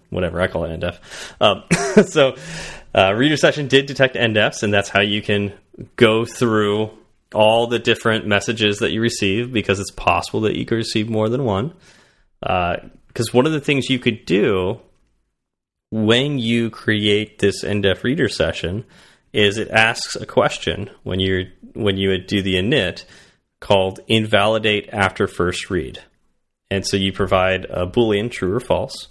whatever 0.09 0.41
I 0.41 0.47
call 0.47 0.65
it 0.65 0.79
NDEF. 0.79 0.99
Um, 1.41 2.05
so, 2.07 2.35
uh, 2.95 3.13
reader 3.13 3.37
session 3.37 3.67
did 3.67 3.85
detect 3.85 4.15
NDEFs, 4.15 4.63
and 4.63 4.73
that's 4.73 4.89
how 4.89 5.01
you 5.01 5.21
can 5.21 5.53
go 5.95 6.25
through 6.25 6.91
all 7.33 7.67
the 7.67 7.79
different 7.79 8.25
messages 8.25 8.79
that 8.79 8.91
you 8.91 9.01
receive 9.01 9.51
because 9.51 9.79
it's 9.79 9.91
possible 9.91 10.41
that 10.41 10.57
you 10.57 10.65
could 10.65 10.75
receive 10.75 11.09
more 11.09 11.29
than 11.29 11.43
one. 11.43 11.73
Because 12.39 13.29
uh, 13.29 13.33
one 13.33 13.45
of 13.45 13.51
the 13.51 13.59
things 13.59 13.89
you 13.89 13.99
could 13.99 14.25
do 14.25 14.79
when 15.91 16.39
you 16.39 16.69
create 16.69 17.39
this 17.39 17.63
NDEF 17.63 18.03
reader 18.03 18.29
session 18.29 18.85
is 19.33 19.57
it 19.57 19.69
asks 19.69 20.15
a 20.15 20.25
question 20.25 20.89
when 21.03 21.19
you 21.19 21.49
when 21.73 21.97
you 21.97 22.17
do 22.17 22.41
the 22.41 22.55
init 22.55 23.05
called 23.59 23.99
invalidate 24.07 24.89
after 24.91 25.27
first 25.27 25.69
read. 25.69 26.01
And 26.69 26.85
so 26.85 26.97
you 26.97 27.13
provide 27.13 27.65
a 27.65 27.87
boolean 27.87 28.31
true 28.31 28.53
or 28.53 28.59
false. 28.59 29.07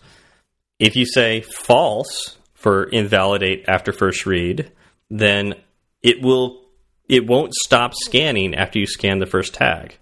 If 0.79 0.97
you 0.97 1.07
say 1.07 1.41
false 1.41 2.37
for 2.55 2.85
invalidate 2.85 3.64
after 3.68 3.93
first 3.93 4.27
read, 4.27 4.72
then 5.11 5.55
it 6.03 6.22
will 6.22 6.62
it 7.09 7.27
won't 7.27 7.55
stop 7.55 7.95
scanning 7.95 8.55
after 8.55 8.79
you 8.79 8.87
scan 8.87 9.18
the 9.18 9.27
first 9.27 9.55
tag. 9.55 9.97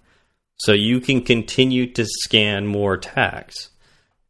So 0.57 0.71
you 0.71 0.99
can 1.01 1.21
continue 1.21 1.91
to 1.93 2.05
scan 2.05 2.65
more 2.65 2.97
tags. 2.97 3.69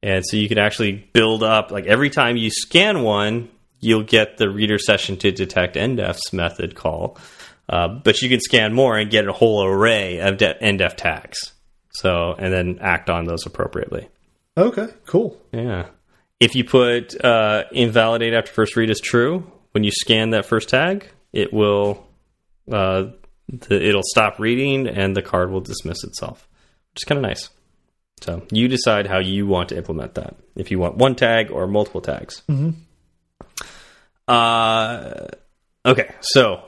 And 0.03 0.23
so 0.25 0.37
you 0.37 0.49
can 0.49 0.57
actually 0.57 1.09
build 1.13 1.41
up, 1.41 1.71
like 1.71 1.85
every 1.85 2.09
time 2.09 2.37
you 2.37 2.49
scan 2.49 3.01
one, 3.01 3.49
you'll 3.79 4.03
get 4.03 4.37
the 4.37 4.49
reader 4.49 4.77
session 4.77 5.17
to 5.17 5.31
detect 5.31 5.75
NDEFs 5.75 6.33
method 6.33 6.75
call. 6.75 7.17
Uh, 7.67 7.87
but 7.87 8.21
you 8.21 8.29
can 8.29 8.39
scan 8.39 8.73
more 8.73 8.97
and 8.97 9.09
get 9.09 9.27
a 9.27 9.33
whole 9.33 9.63
array 9.63 10.19
of 10.19 10.37
NDEF 10.37 10.95
tags. 10.95 11.53
So, 11.93 12.35
and 12.37 12.53
then 12.53 12.79
act 12.81 13.09
on 13.09 13.25
those 13.25 13.45
appropriately. 13.45 14.09
Okay, 14.57 14.87
cool. 15.05 15.39
Yeah. 15.51 15.87
If 16.39 16.55
you 16.55 16.63
put 16.65 17.23
uh, 17.23 17.63
invalidate 17.71 18.33
after 18.33 18.51
first 18.51 18.75
read 18.75 18.89
is 18.89 18.99
true, 18.99 19.49
when 19.71 19.83
you 19.83 19.91
scan 19.91 20.31
that 20.31 20.45
first 20.45 20.69
tag, 20.69 21.07
it 21.31 21.53
will 21.53 22.05
uh, 22.71 23.07
the, 23.47 23.87
it'll 23.87 24.03
stop 24.03 24.39
reading 24.39 24.87
and 24.87 25.15
the 25.15 25.21
card 25.21 25.51
will 25.51 25.61
dismiss 25.61 26.03
itself, 26.03 26.47
which 26.93 27.03
is 27.03 27.05
kind 27.05 27.19
of 27.19 27.23
nice. 27.23 27.49
So 28.21 28.43
you 28.51 28.67
decide 28.67 29.07
how 29.07 29.19
you 29.19 29.45
want 29.45 29.69
to 29.69 29.77
implement 29.77 30.15
that. 30.15 30.35
If 30.55 30.71
you 30.71 30.79
want 30.79 30.97
one 30.97 31.15
tag 31.15 31.51
or 31.51 31.67
multiple 31.67 32.01
tags. 32.01 32.41
Mm 32.49 32.57
-hmm. 32.57 32.73
Uh, 34.27 35.27
okay, 35.85 36.15
so 36.21 36.63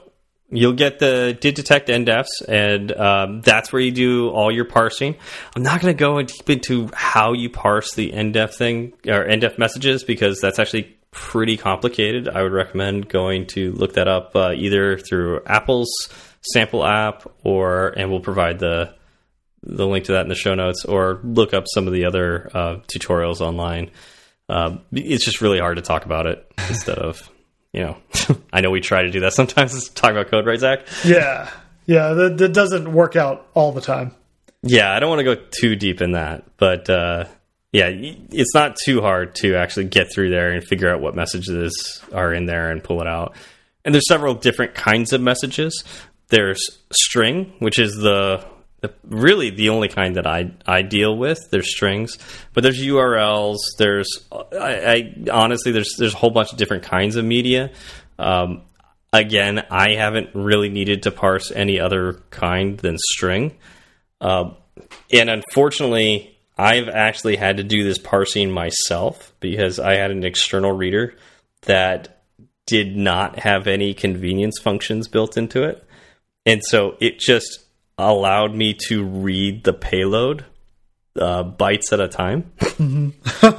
you'll 0.50 0.74
get 0.74 1.00
the 1.00 1.38
did 1.40 1.56
detect 1.56 1.90
NDEFs, 1.90 2.48
and 2.48 2.92
um, 2.92 3.42
that's 3.42 3.72
where 3.72 3.82
you 3.82 3.92
do 3.92 4.30
all 4.30 4.52
your 4.52 4.66
parsing. 4.66 5.16
I'm 5.56 5.64
not 5.64 5.82
going 5.82 5.96
to 5.96 6.00
go 6.00 6.22
deep 6.22 6.50
into 6.50 6.90
how 6.94 7.34
you 7.34 7.50
parse 7.50 7.94
the 7.94 8.12
NDEF 8.12 8.54
thing 8.54 8.94
or 9.08 9.26
NDEF 9.26 9.58
messages 9.58 10.04
because 10.04 10.40
that's 10.40 10.60
actually 10.60 10.98
pretty 11.12 11.58
complicated. 11.58 12.30
I 12.30 12.44
would 12.44 12.54
recommend 12.54 13.10
going 13.10 13.48
to 13.48 13.72
look 13.74 13.94
that 13.94 14.08
up 14.08 14.36
uh, 14.36 14.54
either 14.54 14.98
through 14.98 15.42
Apple's 15.46 15.90
sample 16.42 16.86
app 16.86 17.30
or 17.44 17.90
and 17.98 18.10
we'll 18.10 18.20
provide 18.20 18.60
the 18.60 18.94
the 19.64 19.88
link 19.88 20.06
to 20.06 20.14
that 20.14 20.22
in 20.22 20.30
the 20.30 20.36
show 20.36 20.56
notes 20.56 20.86
or 20.86 21.20
look 21.24 21.54
up 21.54 21.66
some 21.68 21.88
of 21.88 21.94
the 21.94 22.06
other 22.06 22.50
uh, 22.54 22.76
tutorials 22.88 23.42
online. 23.42 23.92
Uh, 24.48 24.78
it's 24.94 25.26
just 25.26 25.42
really 25.42 25.60
hard 25.60 25.76
to 25.76 25.82
talk 25.82 26.06
about 26.06 26.26
it 26.26 26.50
instead 26.70 27.00
of 27.00 27.30
you 27.78 27.84
know 27.84 27.98
I 28.54 28.62
know 28.62 28.72
we 28.72 28.82
try 28.82 29.04
to 29.04 29.12
do 29.12 29.22
that 29.22 29.34
sometimes 29.34 29.90
talk 29.90 30.12
about 30.12 30.28
code 30.28 30.46
right 30.46 30.60
Zach 30.60 30.88
yeah 31.06 31.50
yeah 31.86 32.10
that, 32.10 32.38
that 32.38 32.54
doesn't 32.54 32.92
work 32.92 33.16
out 33.16 33.48
all 33.54 33.72
the 33.72 33.82
time 33.82 34.16
yeah 34.64 34.94
I 34.94 35.00
don't 35.00 35.10
want 35.10 35.20
to 35.20 35.24
go 35.24 35.36
too 35.52 35.76
deep 35.76 36.02
in 36.02 36.12
that 36.12 36.44
but 36.58 36.90
uh, 36.90 37.26
yeah, 37.72 37.90
it's 37.92 38.56
not 38.56 38.78
too 38.86 39.02
hard 39.02 39.36
to 39.36 39.56
actually 39.56 39.86
get 39.86 40.08
through 40.12 40.30
there 40.30 40.52
and 40.52 40.64
figure 40.64 40.90
out 40.90 41.02
what 41.02 41.16
messages 41.16 42.02
are 42.14 42.34
in 42.34 42.46
there 42.46 42.72
and 42.72 42.84
pull 42.84 43.02
it 43.02 43.08
out. 43.08 43.36
And 43.84 43.94
there's 43.94 44.08
several 44.08 44.34
different 44.34 44.74
kinds 44.74 45.14
of 45.14 45.22
messages. 45.22 45.84
There's 46.30 46.60
string, 46.92 47.54
which 47.60 47.78
is 47.78 47.96
the, 47.96 48.44
the 48.82 48.94
really 49.04 49.50
the 49.50 49.70
only 49.70 49.88
kind 49.88 50.16
that 50.16 50.28
I 50.28 50.52
I 50.66 50.82
deal 50.84 51.18
with. 51.18 51.40
There's 51.50 51.74
strings, 51.74 52.18
but 52.54 52.62
there's 52.62 52.80
URLs. 52.80 53.58
There's 53.78 54.28
I, 54.32 54.46
I 54.56 55.32
honestly 55.32 55.72
there's 55.72 55.96
there's 55.98 56.14
a 56.14 56.18
whole 56.18 56.32
bunch 56.32 56.52
of 56.52 56.58
different 56.58 56.84
kinds 56.84 57.16
of 57.16 57.26
media. 57.26 57.72
Um, 58.20 58.64
again, 59.12 59.66
I 59.72 59.96
haven't 59.96 60.30
really 60.34 60.70
needed 60.70 61.04
to 61.04 61.12
parse 61.12 61.52
any 61.52 61.80
other 61.80 62.22
kind 62.30 62.78
than 62.78 62.98
string. 62.98 63.58
Uh, 64.22 64.52
and 65.12 65.30
unfortunately, 65.30 66.38
I've 66.58 66.90
actually 66.90 67.36
had 67.36 67.58
to 67.58 67.64
do 67.64 67.84
this 67.84 67.98
parsing 67.98 68.52
myself 68.52 69.34
because 69.40 69.80
I 69.80 69.96
had 69.96 70.12
an 70.12 70.24
external 70.24 70.72
reader 70.72 71.16
that 71.64 72.24
did 72.66 72.96
not 72.96 73.40
have 73.40 73.68
any 73.68 73.94
convenience 73.94 74.60
functions 74.60 75.08
built 75.08 75.38
into 75.38 75.64
it. 75.64 75.84
And 76.46 76.62
so 76.64 76.96
it 77.00 77.20
just 77.20 77.67
allowed 77.98 78.54
me 78.54 78.76
to 78.88 79.04
read 79.04 79.64
the 79.64 79.74
payload 79.74 80.46
uh, 81.20 81.44
bytes 81.44 81.92
at 81.92 82.00
a 82.00 82.08
time. 82.08 82.52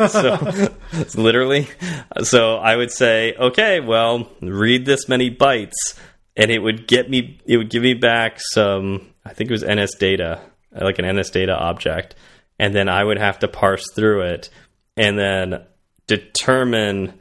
so 0.09 0.75
literally, 1.21 1.69
so 2.23 2.57
I 2.57 2.77
would 2.77 2.93
say, 2.93 3.35
okay, 3.35 3.81
well, 3.81 4.31
read 4.41 4.87
this 4.87 5.09
many 5.09 5.31
bytes, 5.31 5.99
and 6.37 6.51
it 6.51 6.61
would 6.61 6.87
get 6.87 7.11
me, 7.11 7.41
it 7.47 7.57
would 7.57 7.71
give 7.71 7.83
me 7.83 7.95
back 7.95 8.39
some, 8.41 9.13
I 9.25 9.33
think 9.33 9.51
it 9.51 9.53
was 9.53 9.65
NS 9.65 9.97
data, 9.99 10.41
like 10.73 10.99
an 10.99 11.17
NS 11.17 11.31
data 11.31 11.57
object, 11.57 12.15
and 12.59 12.75
then 12.75 12.89
I 12.89 13.03
would 13.03 13.19
have 13.19 13.41
to 13.41 13.49
parse 13.49 13.85
through 13.95 14.23
it 14.23 14.51
and 14.97 15.19
then 15.19 15.63
determine 16.07 17.15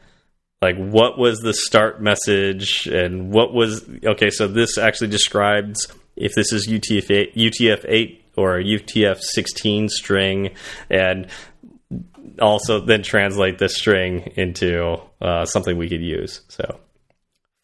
like 0.62 0.76
what 0.78 1.18
was 1.18 1.40
the 1.40 1.54
start 1.54 2.02
message 2.02 2.88
and 2.88 3.32
what 3.32 3.54
was 3.54 3.88
okay 4.04 4.32
so 4.32 4.48
this 4.48 4.78
actually 4.80 5.10
describes 5.10 5.88
if 6.18 6.34
this 6.34 6.52
is 6.52 6.68
UTF-8 6.68 7.34
UTF-8 7.36 8.20
or 8.36 8.58
UTF-16 8.60 9.90
string 9.90 10.52
and 10.90 11.28
also 12.40 12.80
then 12.80 13.02
translate 13.04 13.58
this 13.58 13.76
string 13.76 14.32
into 14.36 15.00
uh, 15.22 15.46
something 15.46 15.78
we 15.78 15.90
could 15.90 16.02
use 16.02 16.42
so 16.50 16.80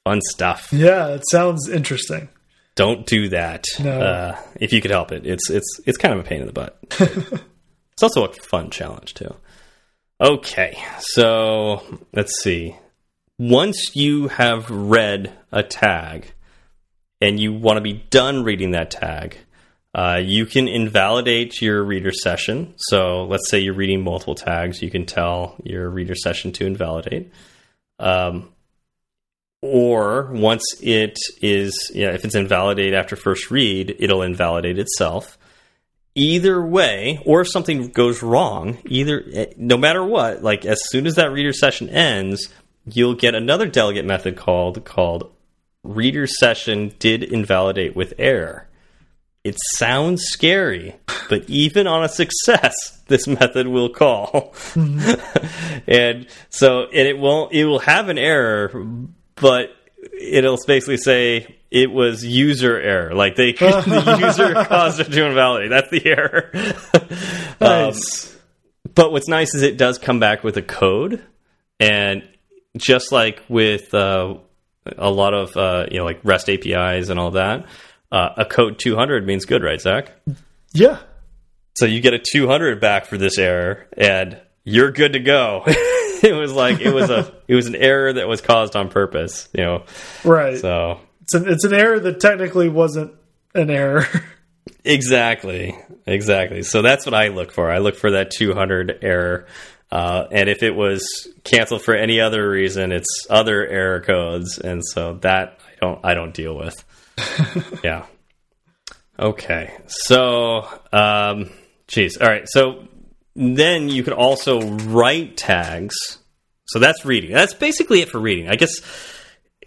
fun 0.04 0.22
stuff 0.32 0.70
yeah 0.72 1.08
it 1.08 1.24
sounds 1.30 1.70
interesting 1.70 2.30
don't 2.76 3.06
do 3.06 3.30
that 3.30 3.66
no. 3.80 4.02
uh, 4.02 4.40
if 4.60 4.74
you 4.74 4.82
could 4.82 4.92
help 4.92 5.12
it 5.12 5.26
it's 5.26 5.50
it's 5.50 5.80
it's 5.86 5.98
kind 5.98 6.14
of 6.14 6.26
a 6.26 6.28
pain 6.28 6.42
in 6.42 6.48
the 6.48 6.54
butt 6.54 6.80
It's 7.94 8.04
also 8.04 8.26
a 8.26 8.34
fun 8.34 8.70
challenge, 8.72 9.14
too. 9.14 9.36
Okay, 10.20 10.78
so 11.00 11.84
let's 12.12 12.42
see. 12.42 12.76
Once 13.38 13.96
you 13.96 14.28
have 14.30 14.70
read 14.70 15.32
a 15.52 15.64
tag 15.64 16.34
and 17.24 17.40
you 17.40 17.54
want 17.54 17.78
to 17.78 17.82
be 17.82 17.94
done 17.94 18.44
reading 18.44 18.72
that 18.72 18.92
tag, 18.92 19.38
uh, 19.96 20.20
you 20.22 20.46
can 20.46 20.68
invalidate 20.68 21.62
your 21.62 21.82
reader 21.82 22.12
session. 22.12 22.74
So 22.76 23.24
let's 23.24 23.50
say 23.50 23.60
you're 23.60 23.74
reading 23.74 24.04
multiple 24.04 24.36
tags, 24.36 24.82
you 24.82 24.92
can 24.92 25.06
tell 25.06 25.56
your 25.64 25.90
reader 25.90 26.16
session 26.16 26.52
to 26.54 26.66
invalidate. 26.66 27.32
Um, 27.98 28.50
or 29.62 30.30
once 30.34 30.66
it 30.82 31.18
is, 31.42 31.92
yeah, 31.96 32.10
if 32.10 32.26
it's 32.26 32.36
invalidate 32.36 32.94
after 32.94 33.16
first 33.16 33.50
read, 33.50 33.96
it'll 34.00 34.22
invalidate 34.22 34.78
itself 34.78 35.38
either 36.16 36.62
way, 36.62 37.22
or 37.26 37.42
if 37.42 37.50
something 37.50 37.88
goes 37.88 38.22
wrong, 38.22 38.80
either 38.86 39.24
eh, 39.34 39.46
no 39.56 39.78
matter 39.78 40.04
what, 40.04 40.44
like 40.44 40.66
as 40.66 40.82
soon 40.90 41.08
as 41.08 41.16
that 41.16 41.32
reader 41.32 41.54
session 41.54 41.90
ends, 41.90 42.50
you'll 42.86 43.16
get 43.16 43.34
another 43.34 43.66
delegate 43.66 44.06
method 44.06 44.36
called 44.36 44.84
called 44.84 45.32
reader 45.84 46.28
session 46.28 46.94
did 47.00 47.24
invalidate 47.24 47.96
with 47.96 48.14
error. 48.18 48.68
it 49.44 49.58
sounds 49.76 50.24
scary, 50.24 50.96
but 51.30 51.50
even 51.50 51.86
on 51.86 52.04
a 52.04 52.10
success, 52.10 52.74
this 53.08 53.28
method 53.28 53.68
will 53.68 53.90
call. 53.90 54.54
and 54.76 56.28
so, 56.50 56.84
and 56.84 57.08
it 57.08 57.18
won't, 57.18 57.52
it 57.52 57.66
will 57.66 57.80
have 57.80 58.08
an 58.10 58.18
error, 58.18 58.72
but 59.36 59.76
it'll 60.18 60.58
basically 60.66 60.98
say 60.98 61.58
it 61.70 61.92
was 61.92 62.24
user 62.24 62.80
error. 62.80 63.14
Like 63.14 63.36
they, 63.36 63.52
the 63.52 64.18
user 64.22 64.54
caused 64.66 65.02
it 65.02 65.12
to 65.12 65.26
invalidate. 65.26 65.72
That's 65.72 65.90
the 65.90 66.06
error. 66.06 66.52
Nice. 67.60 68.28
Um, 68.28 68.40
but 68.96 69.12
what's 69.12 69.28
nice 69.28 69.54
is 69.56 69.62
it 69.62 69.78
does 69.78 69.98
come 69.98 70.20
back 70.20 70.44
with 70.44 70.56
a 70.58 70.62
code, 70.62 71.24
and 71.80 72.28
just 72.78 73.12
like 73.12 73.42
with 73.50 73.94
uh, 73.94 74.36
a 74.98 75.10
lot 75.10 75.34
of 75.34 75.56
uh, 75.56 75.86
you 75.92 76.00
know 76.00 76.06
like 76.06 76.20
REST 76.24 76.50
APIs 76.50 77.10
and 77.10 77.20
all 77.20 77.32
that, 77.32 77.66
uh, 78.12 78.30
a 78.38 78.46
code 78.46 78.80
200 78.80 79.26
means 79.26 79.46
good, 79.46 79.64
right, 79.64 79.80
Zach? 79.80 80.12
yeah. 80.74 81.00
So 81.76 81.86
you 81.88 82.02
get 82.02 82.14
a 82.14 82.20
200 82.20 82.80
back 82.80 83.06
for 83.06 83.18
this 83.18 83.40
error, 83.40 83.88
and 83.98 84.40
you're 84.64 84.92
good 84.92 85.14
to 85.14 85.20
go. 85.20 85.64
it 85.68 86.36
was 86.36 86.54
like 86.54 86.80
it 86.82 86.94
was 86.94 87.10
a 87.10 87.34
it 87.48 87.56
was 87.56 87.68
an 87.68 87.76
error 87.76 88.14
that 88.14 88.28
was 88.28 88.42
caused 88.42 88.76
on 88.76 88.90
purpose, 88.90 89.50
you 89.54 89.64
know. 89.64 89.84
Right. 90.24 90.60
So 90.60 91.00
It's 91.24 91.34
an 91.34 91.48
it's 91.50 91.64
an 91.64 91.74
error 91.74 92.00
that 92.00 92.20
technically 92.20 92.70
wasn't 92.70 93.14
an 93.56 93.70
error. 93.70 94.06
exactly, 94.84 95.78
exactly. 96.06 96.64
So 96.64 96.82
that's 96.82 97.06
what 97.06 97.14
I 97.16 97.30
look 97.30 97.52
for. 97.52 97.72
I 97.72 97.80
look 97.80 97.96
for 97.96 98.12
that 98.12 98.32
200 98.32 99.00
error. 99.02 99.48
Uh, 99.94 100.28
and 100.32 100.50
if 100.50 100.64
it 100.64 100.74
was 100.74 101.28
canceled 101.44 101.84
for 101.84 101.94
any 101.94 102.20
other 102.20 102.50
reason, 102.50 102.92
it's 102.92 103.28
other 103.30 103.64
error 103.68 104.02
codes, 104.02 104.58
and 104.58 104.82
so 104.84 105.20
that 105.22 105.60
I 105.68 105.86
don't 105.86 106.00
I 106.04 106.14
don't 106.16 106.34
deal 106.34 106.58
with. 106.58 106.84
yeah. 107.84 108.08
Okay. 109.20 109.72
So, 109.86 110.68
um, 110.92 111.52
geez. 111.88 112.18
All 112.18 112.28
right. 112.28 112.48
So 112.50 112.88
then 113.36 113.88
you 113.88 114.02
could 114.02 114.14
also 114.14 114.62
write 114.62 115.38
tags. 115.38 115.94
So 116.66 116.80
that's 116.80 117.06
reading. 117.06 117.32
That's 117.32 117.54
basically 117.54 118.02
it 118.02 118.10
for 118.10 118.20
reading. 118.20 118.50
I 118.50 118.56
guess, 118.56 118.72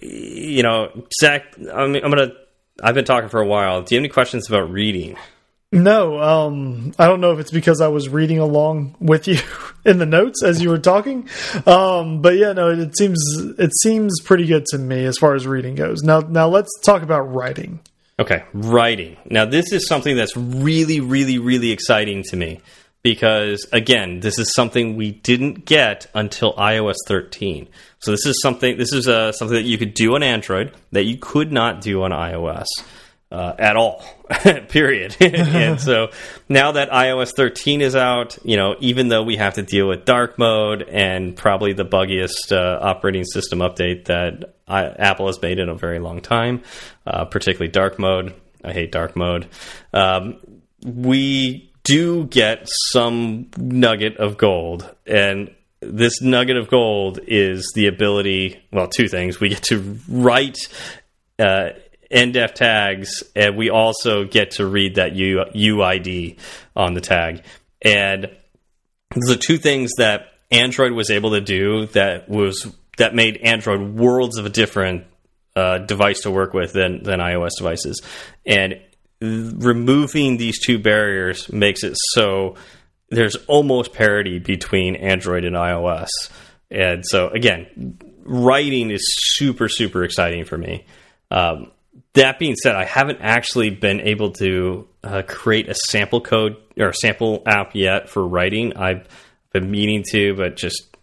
you 0.01 0.65
know, 0.65 1.07
Zach, 1.21 1.57
I'm, 1.57 1.95
I'm 1.95 2.11
going 2.11 2.31
to, 2.31 2.33
I've 2.83 2.97
been 2.97 3.05
talking 3.05 3.29
for 3.29 3.41
a 3.41 3.47
while. 3.47 3.83
Do 3.83 3.95
you 3.95 4.01
have 4.01 4.03
any 4.03 4.13
questions 4.13 4.49
about 4.49 4.73
reading? 4.73 5.17
No, 5.77 6.21
um, 6.21 6.93
I 6.99 7.07
don't 7.07 7.21
know 7.21 7.33
if 7.33 7.39
it's 7.39 7.51
because 7.51 7.81
I 7.81 7.89
was 7.89 8.09
reading 8.09 8.39
along 8.39 8.97
with 8.99 9.29
you 9.29 9.39
in 9.85 9.99
the 9.99 10.07
notes 10.07 10.43
as 10.43 10.63
you 10.63 10.71
were 10.71 10.79
talking, 10.79 11.29
um, 11.67 12.23
but 12.23 12.37
yeah, 12.37 12.53
no, 12.53 12.71
it 12.71 12.97
seems 12.97 13.19
it 13.59 13.73
seems 13.83 14.21
pretty 14.21 14.47
good 14.47 14.65
to 14.67 14.79
me 14.79 15.05
as 15.05 15.19
far 15.19 15.35
as 15.35 15.47
reading 15.47 15.75
goes. 15.75 16.03
Now, 16.03 16.21
now 16.21 16.49
let's 16.49 16.71
talk 16.85 17.03
about 17.03 17.33
writing. 17.33 17.81
Okay, 18.19 18.45
writing. 18.55 19.19
Now, 19.27 19.45
this 19.45 19.73
is 19.73 19.87
something 19.87 20.17
that's 20.17 20.37
really, 20.37 21.01
really, 21.01 21.39
really 21.39 21.71
exciting 21.71 22.23
to 22.31 22.37
me 22.37 22.61
because, 23.03 23.67
again, 23.73 24.21
this 24.21 24.39
is 24.39 24.55
something 24.55 24.97
we 24.97 25.13
didn't 25.13 25.67
get 25.67 26.07
until 26.15 26.55
iOS 26.55 26.97
13. 27.07 27.69
So 27.99 28.13
this 28.13 28.25
is 28.25 28.41
something. 28.41 28.79
This 28.79 28.95
is 28.95 29.07
uh, 29.07 29.33
something 29.33 29.55
that 29.55 29.65
you 29.65 29.77
could 29.77 29.93
do 29.93 30.15
on 30.15 30.23
Android 30.23 30.73
that 30.93 31.05
you 31.05 31.19
could 31.19 31.53
not 31.53 31.83
do 31.83 32.03
on 32.05 32.11
iOS 32.11 32.65
uh, 33.31 33.55
at 33.59 33.77
all. 33.77 34.05
period. 34.69 35.17
and 35.21 35.81
so 35.81 36.11
now 36.49 36.73
that 36.73 36.91
iOS 36.91 37.33
13 37.37 37.81
is 37.81 37.95
out, 37.95 38.39
you 38.45 38.57
know, 38.57 38.77
even 38.81 39.09
though 39.09 39.23
we 39.23 39.37
have 39.37 39.55
to 39.55 39.63
deal 39.63 39.89
with 39.89 40.05
dark 40.05 40.39
mode 40.39 40.83
and 40.83 41.37
probably 41.37 41.73
the 41.73 41.85
buggiest 41.85 42.53
uh, 42.53 42.79
operating 42.81 43.25
system 43.25 43.61
update 43.61 44.07
that 44.07 44.57
I, 44.67 44.87
Apple 44.87 45.27
has 45.27 45.41
made 45.41 45.59
in 45.59 45.69
a 45.69 45.75
very 45.75 45.99
long 45.99 46.21
time, 46.21 46.63
uh, 47.07 47.25
particularly 47.25 47.71
dark 47.71 47.99
mode. 47.99 48.35
I 48.65 48.73
hate 48.73 48.91
dark 48.91 49.15
mode. 49.17 49.47
Um, 49.93 50.39
we 50.85 51.73
do 51.85 52.25
get 52.25 52.69
some 52.91 53.49
nugget 53.57 54.17
of 54.17 54.37
gold, 54.37 54.93
and 55.07 55.55
this 55.81 56.21
nugget 56.21 56.57
of 56.57 56.69
gold 56.69 57.21
is 57.27 57.71
the 57.77 57.87
ability. 57.87 58.61
Well, 58.73 58.89
two 58.89 59.07
things: 59.07 59.39
we 59.39 59.51
get 59.51 59.63
to 59.65 59.99
write. 60.09 60.59
Uh, 61.39 61.71
NDEF 62.11 62.55
tags, 62.55 63.23
and 63.35 63.57
we 63.57 63.71
also 63.71 64.25
get 64.25 64.53
to 64.53 64.67
read 64.67 64.97
that 64.97 65.15
U 65.15 65.45
UID 65.55 66.39
on 66.75 66.95
the 66.95 67.01
tag. 67.01 67.43
And 67.83 68.31
the 69.15 69.37
two 69.37 69.59
things 69.59 69.93
that 69.99 70.33
Android 70.51 70.93
was 70.93 71.11
able 71.11 71.31
to 71.31 71.41
do 71.41 71.87
that 71.87 72.29
was 72.29 72.73
that 72.99 73.15
made 73.15 73.39
Android 73.39 73.95
worlds 73.95 74.39
of 74.39 74.47
a 74.47 74.51
different 74.51 75.05
uh, 75.55 75.79
device 75.79 76.21
to 76.23 76.31
work 76.31 76.55
with 76.55 76.73
than 76.73 77.03
than 77.03 77.19
iOS 77.21 77.51
devices, 77.59 78.01
and 78.45 78.81
removing 79.21 80.37
these 80.37 80.59
two 80.65 80.79
barriers 80.79 81.51
makes 81.51 81.83
it 81.83 81.97
so 82.13 82.55
there's 83.09 83.37
almost 83.47 83.93
parity 83.93 84.39
between 84.39 84.97
Android 84.97 85.45
and 85.45 85.57
iOS. 85.57 86.09
And 86.71 87.05
so 87.07 87.29
again, 87.29 87.99
writing 88.25 88.91
is 88.91 89.05
super 89.09 89.69
super 89.69 90.05
exciting 90.05 90.45
for 90.45 90.59
me. 90.59 90.85
Um, 91.31 91.73
that 92.17 92.39
being 92.39 92.57
said, 92.57 92.75
I 92.75 92.85
haven't 92.85 93.21
actually 93.21 93.71
been 93.71 94.01
able 94.01 94.33
to 94.33 94.89
uh, 95.05 95.23
create 95.27 95.69
a 95.69 95.75
sample 95.75 96.21
code 96.21 96.57
or 96.79 96.93
sample 96.93 97.43
app 97.47 97.75
yet 97.75 98.09
for 98.09 98.27
writing. 98.27 98.77
I've 98.77 99.07
been 99.53 99.71
meaning 99.71 100.03
to, 100.11 100.35
but 100.35 100.57
just 100.57 100.97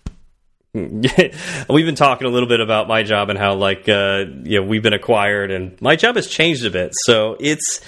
we've 0.74 1.86
been 1.86 1.96
talking 1.96 2.26
a 2.26 2.32
little 2.32 2.50
bit 2.50 2.60
about 2.60 2.88
my 2.88 3.04
job 3.04 3.30
and 3.30 3.38
how 3.38 3.54
like 3.54 3.88
uh, 3.88 4.26
you 4.44 4.60
know 4.60 4.68
we've 4.68 4.82
been 4.82 4.94
acquired 4.94 5.52
and 5.52 5.80
my 5.80 5.96
job 5.96 6.16
has 6.16 6.28
changed 6.28 6.66
a 6.66 6.72
bit. 6.72 6.94
So 7.06 7.38
it's 7.40 7.82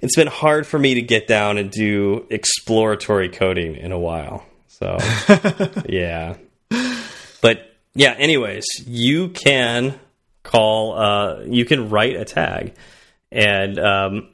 it's 0.00 0.16
been 0.16 0.28
hard 0.28 0.66
for 0.66 0.78
me 0.78 0.94
to 0.94 1.02
get 1.02 1.26
down 1.26 1.58
and 1.58 1.70
do 1.70 2.26
exploratory 2.30 3.28
coding 3.28 3.76
in 3.76 3.92
a 3.92 3.98
while. 3.98 4.46
So 4.68 4.96
yeah, 5.86 6.36
but 7.42 7.70
yeah. 7.94 8.14
Anyways, 8.16 8.64
you 8.86 9.28
can 9.28 10.00
call 10.42 10.98
uh, 10.98 11.40
you 11.44 11.64
can 11.64 11.90
write 11.90 12.16
a 12.16 12.24
tag. 12.24 12.74
And 13.30 13.78
um, 13.78 14.28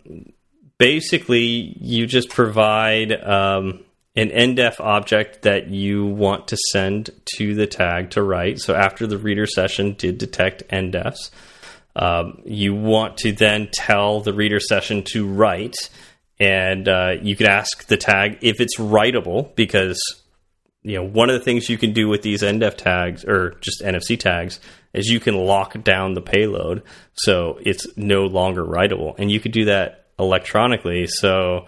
basically 0.79 1.77
you 1.81 2.07
just 2.07 2.31
provide 2.31 3.13
um, 3.13 3.85
an 4.17 4.31
ndef 4.31 4.81
object 4.81 5.43
that 5.43 5.69
you 5.69 6.07
want 6.07 6.49
to 6.49 6.57
send 6.73 7.11
to 7.37 7.55
the 7.55 7.67
tag 7.67 8.11
to 8.11 8.23
write. 8.23 8.59
So 8.59 8.75
after 8.75 9.07
the 9.07 9.19
reader 9.19 9.47
session 9.47 9.95
did 9.95 10.19
detect 10.19 10.69
ndefs 10.69 11.31
um, 11.99 12.41
you 12.45 12.75
want 12.75 13.19
to 13.19 13.33
then 13.33 13.69
tell 13.73 14.21
the 14.21 14.33
reader 14.33 14.61
session 14.61 15.03
to 15.13 15.27
write. 15.27 15.91
And 16.39 16.89
uh, 16.89 17.17
you 17.21 17.35
can 17.35 17.49
ask 17.49 17.87
the 17.87 17.97
tag 17.97 18.39
if 18.41 18.61
it's 18.61 18.79
writable 18.79 19.55
because 19.57 20.01
you 20.83 20.97
know 20.97 21.05
one 21.05 21.29
of 21.31 21.39
the 21.39 21.45
things 21.45 21.69
you 21.69 21.77
can 21.79 21.93
do 21.93 22.09
with 22.09 22.23
these 22.23 22.43
ndef 22.43 22.77
tags 22.77 23.25
or 23.25 23.57
just 23.61 23.83
nfc 23.83 24.19
tags 24.19 24.61
is 24.95 25.09
you 25.09 25.21
can 25.21 25.35
lock 25.35 25.83
down 25.83 26.15
the 26.15 26.21
payload 26.23 26.83
so 27.15 27.59
it's 27.65 27.87
no 27.97 28.27
longer 28.27 28.65
writable. 28.65 29.15
And 29.19 29.31
you 29.31 29.41
could 29.41 29.53
do 29.53 29.65
that 29.67 30.07
electronically 30.19 31.07
so 31.07 31.67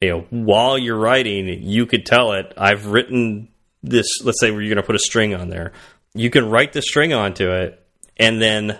you 0.00 0.08
know 0.10 0.20
while 0.30 0.78
you're 0.78 0.98
writing 0.98 1.48
you 1.62 1.86
could 1.86 2.04
tell 2.06 2.32
it 2.32 2.52
i've 2.56 2.86
written 2.86 3.48
this 3.82 4.06
let's 4.24 4.40
say 4.40 4.48
you're 4.48 4.60
going 4.62 4.76
to 4.76 4.82
put 4.82 4.94
a 4.96 4.98
string 5.00 5.34
on 5.34 5.48
there. 5.48 5.72
You 6.12 6.28
can 6.28 6.50
write 6.50 6.72
the 6.74 6.82
string 6.82 7.12
onto 7.14 7.50
it 7.50 7.82
and 8.18 8.42
then 8.42 8.78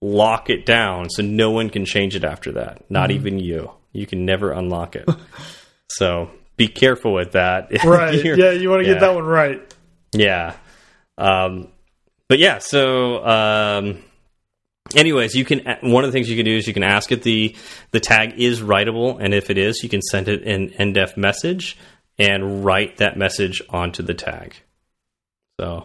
lock 0.00 0.48
it 0.50 0.64
down 0.66 1.10
so 1.10 1.22
no 1.22 1.50
one 1.50 1.70
can 1.70 1.84
change 1.84 2.14
it 2.14 2.22
after 2.24 2.52
that. 2.52 2.88
Not 2.90 3.10
Mm-hmm. 3.10 3.16
even 3.26 3.38
you. 3.40 3.70
You 3.92 4.06
can 4.06 4.24
never 4.24 4.52
unlock 4.52 4.94
it. 4.96 5.08
So 5.88 6.30
be 6.56 6.68
careful 6.68 7.12
with 7.12 7.32
that 7.32 7.70
Right. 7.84 8.24
Yeah, 8.24 8.50
you 8.52 8.70
want 8.70 8.82
to 8.82 8.86
yeah. 8.88 8.94
get 8.94 9.00
that 9.00 9.14
one 9.14 9.24
right. 9.24 9.74
yeah. 10.12 10.54
Um, 11.18 11.68
but 12.28 12.38
yeah, 12.38 12.58
so 12.58 13.24
um, 13.26 14.02
anyways, 14.96 15.34
you 15.34 15.44
can 15.44 15.60
one 15.82 16.04
of 16.04 16.08
the 16.08 16.12
things 16.12 16.30
you 16.30 16.36
can 16.36 16.46
do 16.46 16.56
is 16.56 16.66
you 16.66 16.74
can 16.74 16.82
ask 16.82 17.12
if 17.12 17.22
the 17.22 17.54
the 17.90 18.00
tag 18.00 18.40
is 18.40 18.62
writable, 18.62 19.18
and 19.20 19.34
if 19.34 19.50
it 19.50 19.58
is, 19.58 19.82
you 19.82 19.88
can 19.88 20.02
send 20.02 20.28
it 20.28 20.42
an 20.44 20.70
ndef 20.70 21.16
message 21.16 21.76
and 22.18 22.64
write 22.64 22.98
that 22.98 23.16
message 23.16 23.62
onto 23.68 24.02
the 24.02 24.14
tag. 24.14 24.54
So 25.60 25.84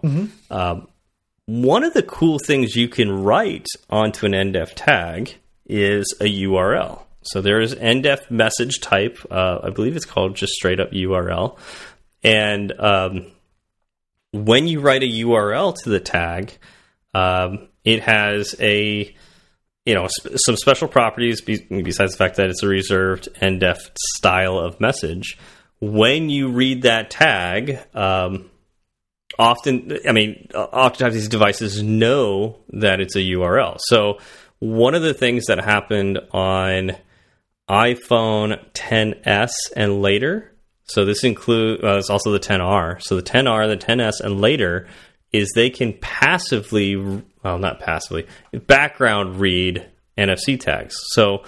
um, 0.49 0.87
one 1.45 1.83
of 1.83 1.93
the 1.93 2.03
cool 2.03 2.39
things 2.39 2.75
you 2.75 2.87
can 2.87 3.23
write 3.23 3.67
onto 3.89 4.25
an 4.25 4.31
ndef 4.31 4.71
tag 4.75 5.35
is 5.65 6.15
a 6.21 6.25
URL. 6.25 7.03
So 7.27 7.41
there 7.41 7.61
is 7.61 7.75
ndef 7.75 8.29
message 8.31 8.79
type. 8.81 9.19
Uh, 9.29 9.59
I 9.63 9.69
believe 9.69 9.95
it's 9.95 10.05
called 10.05 10.35
just 10.35 10.53
straight 10.53 10.79
up 10.79 10.91
URL, 10.91 11.57
and 12.23 12.71
um, 12.79 13.27
when 14.31 14.67
you 14.67 14.79
write 14.79 15.03
a 15.03 15.05
URL 15.05 15.75
to 15.83 15.89
the 15.89 15.99
tag, 15.99 16.57
um, 17.13 17.69
it 17.83 18.03
has 18.03 18.55
a 18.59 19.15
you 19.85 19.93
know 19.93 20.07
sp 20.11 20.35
some 20.45 20.57
special 20.57 20.87
properties 20.87 21.41
be 21.41 21.57
besides 21.83 22.13
the 22.13 22.17
fact 22.17 22.35
that 22.37 22.49
it's 22.49 22.63
a 22.63 22.67
reserved 22.67 23.29
ndef 23.41 23.77
style 24.15 24.57
of 24.57 24.79
message. 24.79 25.37
When 25.79 26.29
you 26.29 26.49
read 26.49 26.83
that 26.83 27.11
tag, 27.11 27.79
um, 27.93 28.49
often 29.37 29.97
I 30.07 30.11
mean, 30.11 30.49
oftentimes 30.53 31.13
these 31.13 31.29
devices 31.29 31.83
know 31.83 32.57
that 32.69 32.99
it's 32.99 33.15
a 33.15 33.19
URL. 33.19 33.77
So 33.79 34.19
one 34.59 34.95
of 34.95 35.03
the 35.03 35.13
things 35.13 35.45
that 35.45 35.63
happened 35.63 36.19
on 36.31 36.95
iPhone 37.69 38.71
10s 38.73 39.51
and 39.75 40.01
later. 40.01 40.53
So 40.85 41.03
this 41.05 41.23
includes 41.23 41.83
uh, 41.83 41.97
it's 41.97 42.09
also 42.09 42.31
the 42.31 42.39
10R. 42.39 43.01
So 43.01 43.15
the 43.15 43.23
10R, 43.23 43.67
the 43.67 43.85
10s, 43.85 44.21
and 44.21 44.39
later 44.39 44.87
is 45.33 45.51
they 45.53 45.69
can 45.69 45.93
passively, 45.99 46.95
well, 46.95 47.59
not 47.59 47.79
passively, 47.79 48.25
background 48.67 49.39
read 49.39 49.85
NFC 50.17 50.59
tags. 50.59 50.95
So 51.09 51.43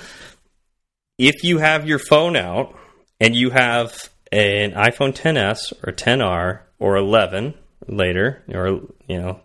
if 1.17 1.43
you 1.43 1.59
have 1.59 1.87
your 1.87 1.99
phone 1.99 2.35
out 2.35 2.77
and 3.19 3.35
you 3.35 3.49
have 3.49 4.09
an 4.31 4.71
iPhone 4.71 5.13
10s 5.13 5.73
or 5.85 5.93
10R 5.93 6.59
or 6.79 6.97
11 6.97 7.53
later, 7.87 8.43
or 8.49 8.81
you 9.07 9.21
know, 9.21 9.39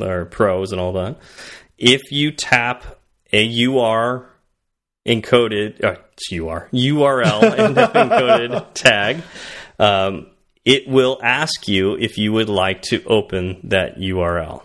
or 0.00 0.26
pros 0.26 0.72
and 0.72 0.80
all 0.80 0.92
that, 0.92 1.18
if 1.78 2.12
you 2.12 2.30
tap 2.32 2.98
a 3.32 3.64
UR 3.66 4.28
encoded 5.06 5.82
uh, 5.82 5.96
UR 6.32 6.68
URL 6.72 7.40
encoded 7.92 8.66
tag, 8.74 9.22
um, 9.78 10.26
it 10.64 10.88
will 10.88 11.18
ask 11.22 11.66
you 11.68 11.96
if 11.96 12.18
you 12.18 12.32
would 12.32 12.48
like 12.48 12.82
to 12.82 13.02
open 13.04 13.60
that 13.64 13.96
URL. 13.96 14.62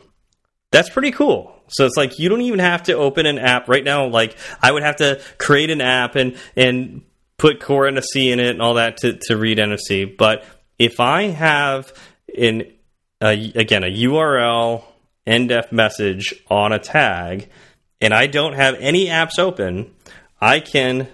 That's 0.72 0.90
pretty 0.90 1.12
cool. 1.12 1.54
So 1.70 1.86
it's 1.86 1.98
like 1.98 2.20
you 2.20 2.30
don't 2.30 2.42
even 2.42 2.60
have 2.60 2.84
to 2.84 2.94
open 2.94 3.26
an 3.26 3.40
app 3.40 3.68
right 3.68 3.84
now. 3.84 4.08
Like 4.08 4.38
I 4.62 4.72
would 4.72 4.84
have 4.84 4.98
to 4.98 5.22
create 5.38 5.70
an 5.70 5.82
app 5.82 6.16
and 6.16 6.38
and 6.56 7.02
put 7.38 7.62
core 7.62 7.86
NFC 7.86 8.32
in 8.32 8.40
it 8.40 8.52
and 8.52 8.62
all 8.62 8.76
that 8.76 8.98
to 8.98 9.18
to 9.24 9.38
read 9.38 9.58
NFC. 9.58 10.16
But 10.16 10.46
if 10.80 11.00
I 11.00 11.24
have 11.24 11.94
uh, 12.30 13.28
again 13.28 13.84
a 13.84 13.92
URL 13.92 14.84
NDEF 15.26 15.72
message 15.72 16.34
on 16.50 16.72
a 16.72 16.80
tag 16.80 17.50
and 18.00 18.14
I 18.14 18.28
don't 18.28 18.54
have 18.54 18.76
any 18.76 19.08
apps 19.08 19.40
open, 19.40 19.94
I 20.40 20.60
can 20.60 21.08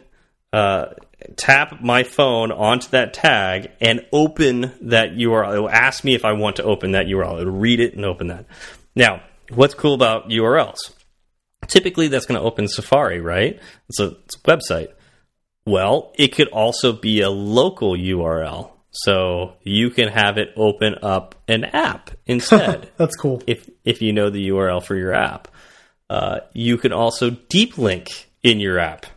uh, 0.52 0.88
tap 1.36 1.82
my 1.82 2.04
phone 2.04 2.52
onto 2.52 2.90
that 2.90 3.14
tag 3.14 3.72
and 3.80 4.06
open 4.12 4.74
that 4.82 5.12
URL. 5.12 5.56
It 5.56 5.60
will 5.60 5.70
ask 5.70 6.04
me 6.04 6.16
if 6.16 6.26
I 6.26 6.34
want 6.34 6.58
to 6.58 6.64
open 6.64 6.92
that 6.92 7.08
URL. 7.08 7.40
It'll 7.42 7.54
read 7.54 7.80
it 7.80 7.96
and 7.96 8.06
open 8.06 8.28
that. 8.28 8.46
Now, 8.96 9.24
what's 9.54 9.74
cool 9.74 9.94
about 9.94 10.30
URLs? 10.30 10.94
Typically, 11.68 12.08
that's 12.08 12.26
going 12.26 12.40
to 12.40 12.46
open 12.46 12.68
Safari, 12.68 13.22
right? 13.22 13.60
It's 13.90 14.00
a, 14.00 14.18
it's 14.26 14.36
a 14.36 14.40
website. 14.40 14.90
Well, 15.66 16.12
it 16.18 16.36
could 16.36 16.50
also 16.50 16.92
be 16.92 17.22
a 17.22 17.30
local 17.30 17.96
URL. 17.96 18.72
So 18.92 19.54
you 19.64 19.90
can 19.90 20.10
have 20.10 20.38
it 20.38 20.54
open 20.56 20.96
up 21.02 21.36
an 21.48 21.64
app 21.64 22.12
instead. 22.26 22.92
That's 22.98 23.16
cool. 23.16 23.42
If 23.48 23.68
if 23.84 24.02
you 24.02 24.14
know 24.14 24.30
the 24.30 24.50
URL 24.50 24.84
for 24.84 24.96
your 24.96 25.14
app, 25.14 25.48
uh, 26.10 26.42
you 26.54 26.78
can 26.78 26.94
also 26.94 27.32
deep 27.32 27.78
link 27.80 28.30
in 28.44 28.60
your 28.60 28.78
app. 28.78 29.08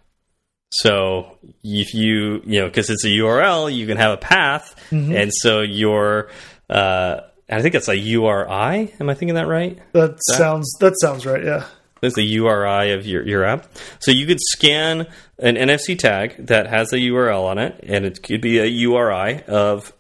So 0.71 1.39
if 1.63 1.95
you 1.95 2.43
you 2.45 2.61
know 2.61 2.67
because 2.67 2.91
it's 2.91 3.05
a 3.05 3.09
URL, 3.09 3.75
you 3.75 3.87
can 3.87 3.97
have 3.97 4.13
a 4.13 4.17
path, 4.17 4.75
mm 4.91 5.07
-hmm. 5.07 5.23
and 5.23 5.33
so 5.33 5.61
your 5.61 6.29
uh, 6.69 7.21
I 7.49 7.63
think 7.63 7.75
it's 7.75 7.89
a 7.89 7.97
URI. 7.97 8.93
Am 9.01 9.09
I 9.09 9.15
thinking 9.15 9.35
that 9.35 9.47
right? 9.47 9.79
That, 9.93 10.17
that? 10.17 10.37
sounds 10.37 10.69
that 10.81 10.95
sounds 11.01 11.25
right. 11.25 11.45
Yeah. 11.45 11.65
It's 12.03 12.15
the 12.15 12.25
URI 12.25 12.93
of 12.93 13.07
your, 13.07 13.27
your 13.27 13.45
app. 13.45 13.67
So 14.01 14.11
you 14.11 14.27
could 14.27 14.41
scan 14.41 15.07
an 15.39 15.57
NFC 15.57 15.99
tag 15.99 16.47
that 16.47 16.67
has 16.67 16.93
a 16.93 16.97
URL 16.97 17.45
on 17.45 17.59
it, 17.59 17.81
and 17.83 18.05
it 18.05 18.23
could 18.23 18.41
be 18.43 18.59
a 18.59 18.67
URI 18.67 19.43
of 19.45 19.93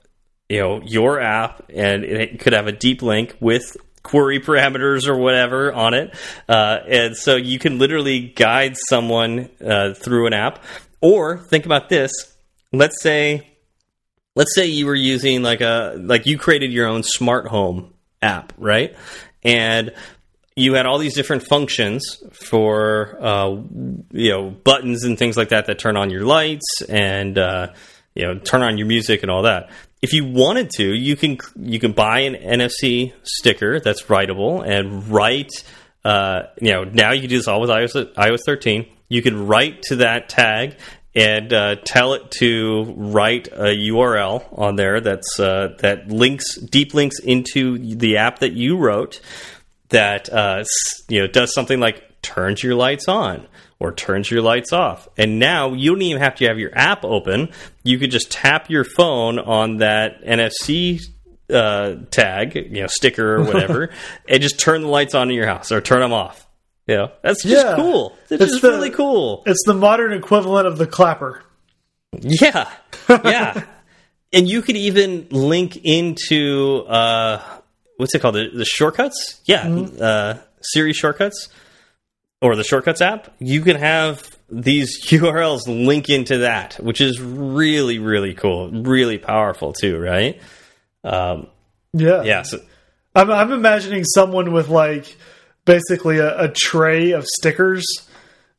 you 0.48 0.60
know 0.60 0.82
your 0.84 1.20
app, 1.20 1.70
and 1.74 2.04
it 2.04 2.40
could 2.40 2.52
have 2.52 2.66
a 2.66 2.72
deep 2.72 3.02
link 3.02 3.36
with 3.40 3.76
query 4.06 4.38
parameters 4.38 5.08
or 5.08 5.16
whatever 5.16 5.72
on 5.72 5.92
it. 5.92 6.14
Uh, 6.48 6.78
and 6.86 7.16
so 7.16 7.34
you 7.34 7.58
can 7.58 7.78
literally 7.78 8.20
guide 8.20 8.76
someone 8.88 9.50
uh, 9.60 9.94
through 9.94 10.28
an 10.28 10.32
app. 10.32 10.62
Or 11.00 11.38
think 11.38 11.66
about 11.66 11.88
this. 11.88 12.12
Let's 12.72 13.02
say, 13.02 13.48
let's 14.36 14.54
say 14.54 14.66
you 14.66 14.86
were 14.86 14.94
using 14.94 15.42
like 15.42 15.60
a 15.60 15.96
like 15.98 16.26
you 16.26 16.38
created 16.38 16.72
your 16.72 16.86
own 16.86 17.02
smart 17.02 17.48
home 17.48 17.94
app, 18.22 18.52
right? 18.56 18.96
And 19.42 19.92
you 20.54 20.74
had 20.74 20.86
all 20.86 20.98
these 20.98 21.14
different 21.14 21.42
functions 21.42 22.22
for 22.32 23.18
uh, 23.20 23.50
you 24.12 24.30
know 24.30 24.50
buttons 24.50 25.04
and 25.04 25.18
things 25.18 25.36
like 25.36 25.50
that 25.50 25.66
that 25.66 25.78
turn 25.78 25.96
on 25.96 26.10
your 26.10 26.24
lights 26.24 26.82
and 26.88 27.36
uh, 27.36 27.72
you 28.14 28.24
know 28.24 28.38
turn 28.38 28.62
on 28.62 28.78
your 28.78 28.86
music 28.86 29.22
and 29.22 29.30
all 29.30 29.42
that 29.42 29.70
if 30.06 30.12
you 30.12 30.24
wanted 30.24 30.70
to, 30.70 30.94
you 30.94 31.16
can 31.16 31.36
you 31.56 31.80
can 31.80 31.90
buy 31.90 32.20
an 32.20 32.34
NFC 32.34 33.12
sticker 33.24 33.80
that's 33.80 34.02
writable 34.02 34.64
and 34.64 35.08
write. 35.08 35.50
Uh, 36.04 36.42
you 36.60 36.70
know, 36.70 36.84
now 36.84 37.10
you 37.10 37.22
can 37.22 37.30
do 37.30 37.36
this 37.36 37.48
all 37.48 37.60
with 37.60 37.70
iOS 37.70 38.14
iOS 38.14 38.38
13. 38.46 38.86
You 39.08 39.20
can 39.20 39.48
write 39.48 39.82
to 39.88 39.96
that 39.96 40.28
tag 40.28 40.76
and 41.16 41.52
uh, 41.52 41.74
tell 41.84 42.14
it 42.14 42.30
to 42.38 42.94
write 42.96 43.48
a 43.48 43.74
URL 43.90 44.46
on 44.56 44.76
there 44.76 45.00
that's 45.00 45.40
uh, 45.40 45.74
that 45.80 46.06
links 46.06 46.56
deep 46.56 46.94
links 46.94 47.18
into 47.18 47.76
the 47.96 48.18
app 48.18 48.38
that 48.38 48.52
you 48.52 48.76
wrote 48.76 49.20
that 49.88 50.32
uh, 50.32 50.62
you 51.08 51.20
know 51.20 51.26
does 51.26 51.52
something 51.52 51.80
like 51.80 52.22
turns 52.22 52.62
your 52.62 52.76
lights 52.76 53.08
on 53.08 53.44
or 53.78 53.92
turns 53.92 54.30
your 54.30 54.42
lights 54.42 54.72
off. 54.72 55.08
And 55.16 55.38
now 55.38 55.72
you 55.72 55.92
don't 55.92 56.02
even 56.02 56.22
have 56.22 56.36
to 56.36 56.46
have 56.46 56.58
your 56.58 56.76
app 56.76 57.04
open. 57.04 57.50
You 57.82 57.98
could 57.98 58.10
just 58.10 58.30
tap 58.30 58.70
your 58.70 58.84
phone 58.84 59.38
on 59.38 59.78
that 59.78 60.24
NFC 60.24 61.00
uh, 61.50 61.96
tag, 62.10 62.54
you 62.54 62.82
know, 62.82 62.86
sticker 62.86 63.36
or 63.36 63.44
whatever, 63.44 63.90
and 64.28 64.42
just 64.42 64.58
turn 64.58 64.82
the 64.82 64.88
lights 64.88 65.14
on 65.14 65.30
in 65.30 65.36
your 65.36 65.46
house 65.46 65.70
or 65.72 65.80
turn 65.80 66.00
them 66.00 66.12
off. 66.12 66.42
You 66.86 66.96
know, 66.96 67.12
that's 67.22 67.42
just 67.42 67.66
yeah. 67.66 67.74
cool. 67.74 68.16
It's, 68.30 68.42
it's 68.42 68.52
just 68.52 68.62
the, 68.62 68.70
really 68.70 68.90
cool. 68.90 69.42
It's 69.44 69.64
the 69.66 69.74
modern 69.74 70.12
equivalent 70.12 70.68
of 70.68 70.78
the 70.78 70.86
clapper. 70.86 71.42
Yeah, 72.20 72.70
yeah. 73.08 73.64
and 74.32 74.48
you 74.48 74.62
could 74.62 74.76
even 74.76 75.26
link 75.30 75.76
into 75.76 76.84
uh, 76.86 77.42
what's 77.96 78.14
it 78.14 78.20
called? 78.20 78.36
The, 78.36 78.50
the 78.54 78.64
shortcuts? 78.64 79.40
Yeah, 79.44 79.66
mm 79.66 79.86
-hmm. 79.86 80.00
uh, 80.00 80.38
Siri 80.60 80.92
shortcuts 80.92 81.48
or 82.40 82.56
the 82.56 82.64
Shortcuts 82.64 83.00
app, 83.00 83.34
you 83.38 83.62
can 83.62 83.76
have 83.76 84.36
these 84.48 85.04
URLs 85.06 85.66
link 85.66 86.08
into 86.08 86.38
that, 86.38 86.74
which 86.74 87.00
is 87.00 87.20
really, 87.20 87.98
really 87.98 88.34
cool, 88.34 88.70
really 88.70 89.18
powerful 89.18 89.72
too, 89.72 89.98
right? 89.98 90.40
Um, 91.04 91.48
yeah, 91.92 92.22
yeah. 92.22 92.42
So, 92.42 92.58
I'm, 93.14 93.30
I'm 93.30 93.52
imagining 93.52 94.04
someone 94.04 94.52
with 94.52 94.68
like 94.68 95.16
basically 95.64 96.18
a, 96.18 96.44
a 96.44 96.48
tray 96.48 97.12
of 97.12 97.26
stickers. 97.26 97.84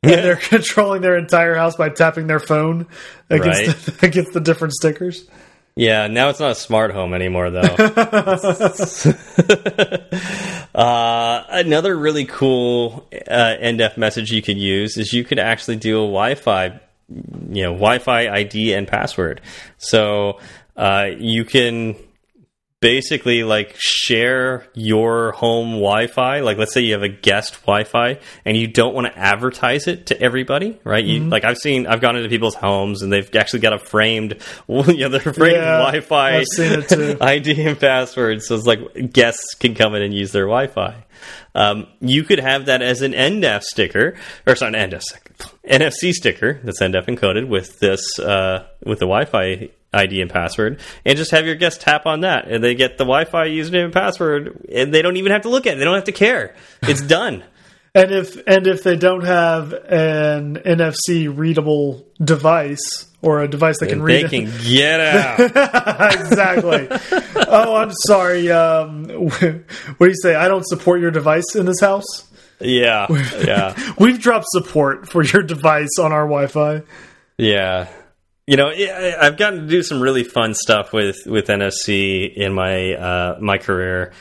Yeah. 0.03 0.11
And 0.11 0.25
they're 0.25 0.35
controlling 0.41 1.01
their 1.01 1.17
entire 1.17 1.55
house 1.55 1.75
by 1.75 1.89
tapping 1.89 2.27
their 2.27 2.39
phone 2.39 2.87
against, 3.29 3.67
right. 3.67 3.75
the, 3.77 3.99
against 4.07 4.33
the 4.33 4.39
different 4.39 4.73
stickers. 4.73 5.27
Yeah, 5.77 6.07
now 6.07 6.29
it's 6.29 6.39
not 6.39 6.51
a 6.51 6.55
smart 6.55 6.91
home 6.91 7.13
anymore, 7.13 7.51
though. 7.51 7.61
uh, 10.73 11.43
another 11.49 11.95
really 11.95 12.25
cool 12.25 13.07
uh, 13.29 13.55
NDEF 13.61 13.95
message 13.95 14.31
you 14.31 14.41
could 14.41 14.57
use 14.57 14.97
is 14.97 15.13
you 15.13 15.23
could 15.23 15.37
actually 15.37 15.75
do 15.75 15.97
a 15.97 16.07
Wi-Fi, 16.07 16.79
you 17.49 17.61
know, 17.61 17.73
Wi-Fi 17.73 18.27
ID 18.27 18.73
and 18.73 18.87
password. 18.87 19.39
So 19.77 20.39
uh, 20.75 21.09
you 21.15 21.45
can 21.45 21.95
basically 22.87 23.43
like 23.43 23.75
share 23.77 24.65
your 24.73 25.33
home 25.33 25.71
Wi-Fi. 25.71 26.39
Like, 26.39 26.57
let's 26.57 26.73
say 26.73 26.79
you 26.79 26.93
have 26.93 27.03
a 27.03 27.09
guest 27.09 27.59
Wi-Fi 27.63 28.17
and 28.45 28.55
you 28.55 28.67
don't 28.67 28.95
want 28.95 29.07
to 29.07 29.19
advertise 29.19 29.87
it 29.87 30.05
to 30.05 30.21
everybody, 30.21 30.79
right? 30.85 31.03
You, 31.03 31.19
mm 31.19 31.25
-hmm. 31.25 31.31
like 31.33 31.43
I've 31.43 31.57
seen, 31.57 31.85
I've 31.85 31.99
gone 31.99 32.15
into 32.15 32.29
people's 32.29 32.55
homes 32.55 33.01
and 33.01 33.11
they've 33.11 33.29
actually 33.41 33.59
got 33.59 33.73
a 33.73 33.77
framed, 33.77 34.37
you 34.69 35.03
know, 35.03 35.09
they're 35.09 35.33
framed 35.33 35.63
yeah, 35.63 35.83
Wi-Fi 35.85 36.45
ID 37.33 37.47
and 37.67 37.77
password. 37.77 38.41
So 38.41 38.55
it's 38.55 38.69
like 38.73 38.81
guests 39.11 39.47
can 39.59 39.75
come 39.75 39.91
in 39.97 40.01
and 40.01 40.13
use 40.13 40.31
their 40.31 40.47
Wi-Fi. 40.47 40.93
Um, 41.55 41.87
you 41.99 42.23
could 42.23 42.39
have 42.39 42.67
that 42.67 42.81
as 42.81 43.01
an 43.01 43.13
NDEF 43.13 43.63
sticker, 43.63 44.15
or 44.45 44.55
sorry, 44.55 44.71
an 44.73 44.79
NDEF 44.89 45.01
sticker, 45.01 45.33
NFC 45.79 46.11
sticker 46.21 46.49
that's 46.63 46.81
NDEF 46.81 47.07
encoded 47.13 47.45
with 47.55 47.79
this 47.79 48.01
uh, 48.19 48.57
with 48.89 48.99
the 48.99 49.09
Wi-Fi 49.13 49.69
ID 49.97 50.21
and 50.21 50.29
password, 50.29 50.79
and 51.05 51.17
just 51.17 51.31
have 51.31 51.45
your 51.45 51.55
guests 51.55 51.83
tap 51.83 52.05
on 52.05 52.21
that, 52.21 52.47
and 52.47 52.63
they 52.63 52.75
get 52.75 52.97
the 52.97 53.03
Wi-Fi 53.03 53.47
username 53.49 53.85
and 53.85 53.93
password, 53.93 54.65
and 54.71 54.93
they 54.93 55.01
don't 55.01 55.17
even 55.17 55.31
have 55.31 55.41
to 55.41 55.49
look 55.49 55.65
at 55.67 55.73
it. 55.73 55.79
They 55.79 55.85
don't 55.85 55.95
have 55.95 56.05
to 56.05 56.11
care. 56.11 56.55
It's 56.83 57.01
done. 57.07 57.43
and 57.95 58.11
if 58.11 58.37
and 58.47 58.67
if 58.67 58.83
they 58.83 58.95
don't 58.95 59.23
have 59.25 59.73
an 59.73 60.57
NFC 60.57 61.35
readable 61.35 62.05
device 62.23 63.05
or 63.21 63.41
a 63.41 63.47
device 63.47 63.79
that 63.79 63.89
can 63.89 64.01
read, 64.01 64.29
they 64.29 64.43
can 64.45 64.51
get 64.63 64.99
out. 64.99 65.39
exactly. 66.19 66.87
oh, 67.47 67.75
I'm 67.75 67.91
sorry. 68.05 68.51
Um, 68.51 69.05
what 69.09 69.39
do 69.41 70.07
you 70.07 70.15
say? 70.21 70.35
I 70.35 70.47
don't 70.47 70.65
support 70.67 71.01
your 71.01 71.11
device 71.11 71.55
in 71.55 71.65
this 71.65 71.79
house. 71.81 72.05
Yeah, 72.59 73.05
yeah. 73.43 73.93
We've 73.99 74.19
dropped 74.19 74.45
support 74.49 75.09
for 75.09 75.23
your 75.23 75.43
device 75.43 75.99
on 75.99 76.11
our 76.11 76.25
Wi-Fi. 76.25 76.81
Yeah, 77.37 77.87
you 78.47 78.55
know, 78.55 78.69
I've 78.69 79.35
gotten 79.35 79.59
to 79.59 79.67
do 79.67 79.83
some 79.83 80.01
really 80.01 80.23
fun 80.23 80.53
stuff 80.53 80.93
with 80.93 81.17
with 81.25 81.47
NFC 81.47 82.33
in 82.33 82.53
my 82.53 82.93
uh, 82.93 83.37
my 83.41 83.57
career. 83.57 84.13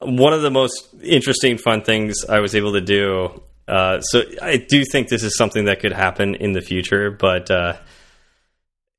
One 0.00 0.32
of 0.32 0.40
the 0.40 0.50
most 0.50 0.94
interesting, 1.02 1.58
fun 1.58 1.82
things 1.82 2.24
I 2.24 2.40
was 2.40 2.54
able 2.54 2.72
to 2.72 2.80
do. 2.80 3.42
Uh, 3.68 4.00
so 4.00 4.22
I 4.42 4.56
do 4.56 4.84
think 4.90 5.08
this 5.08 5.22
is 5.22 5.36
something 5.36 5.66
that 5.66 5.80
could 5.80 5.92
happen 5.92 6.34
in 6.34 6.52
the 6.52 6.60
future, 6.60 7.10
but 7.10 7.50
uh, 7.50 7.76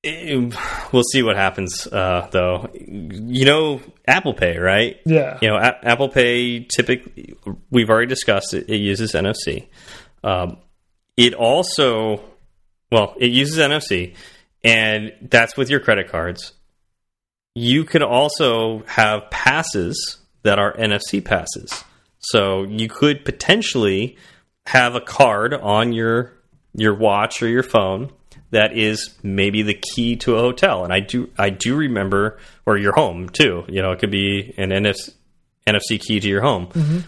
eh, 0.04 0.50
we'll 0.92 1.04
see 1.12 1.22
what 1.22 1.36
happens, 1.36 1.88
uh, 1.88 2.28
though. 2.32 2.70
You 2.74 3.46
know, 3.46 3.82
Apple 4.08 4.34
Pay, 4.34 4.58
right? 4.58 5.00
Yeah. 5.06 5.38
You 5.42 5.50
know, 5.50 5.58
A 5.58 5.78
Apple 5.84 6.10
Pay 6.10 6.62
typically, 6.62 7.36
we've 7.70 7.90
already 7.90 8.08
discussed 8.08 8.54
it, 8.54 8.70
it 8.70 8.78
uses 8.78 9.14
NFC. 9.14 9.68
Um, 10.24 10.58
it 11.16 11.36
also, 11.36 12.22
well, 12.92 13.16
it 13.20 13.32
uses 13.32 13.60
NFC, 13.60 14.16
and 14.66 15.14
that's 15.22 15.56
with 15.56 15.70
your 15.70 15.80
credit 15.80 16.10
cards. 16.10 16.54
You 17.54 17.86
can 17.86 18.02
also 18.02 18.84
have 18.88 19.30
passes 19.30 20.18
that 20.42 20.60
are 20.60 20.76
NFC 20.76 21.24
passes. 21.24 21.84
So 22.20 22.64
you 22.64 22.90
could 22.90 23.24
potentially 23.24 24.18
have 24.66 24.96
a 24.96 25.02
card 25.02 25.54
on 25.54 25.94
your 25.94 26.34
your 26.74 26.94
watch 26.94 27.42
or 27.42 27.48
your 27.48 27.64
phone 27.64 28.12
that 28.50 28.76
is 28.76 29.16
maybe 29.24 29.62
the 29.62 29.80
key 29.94 30.16
to 30.18 30.36
a 30.36 30.40
hotel. 30.40 30.84
And 30.84 30.92
I 30.92 31.00
do 31.00 31.30
I 31.38 31.52
do 31.52 31.76
remember 31.76 32.40
or 32.66 32.78
your 32.78 32.94
home 32.94 33.30
too. 33.30 33.64
You 33.68 33.82
know, 33.82 33.92
it 33.92 34.00
could 34.00 34.12
be 34.12 34.54
an 34.58 34.72
NFC, 34.72 35.14
NFC 35.68 36.00
key 36.00 36.20
to 36.20 36.28
your 36.28 36.42
home. 36.42 36.68
Mm 36.74 36.82
-hmm. 36.82 37.04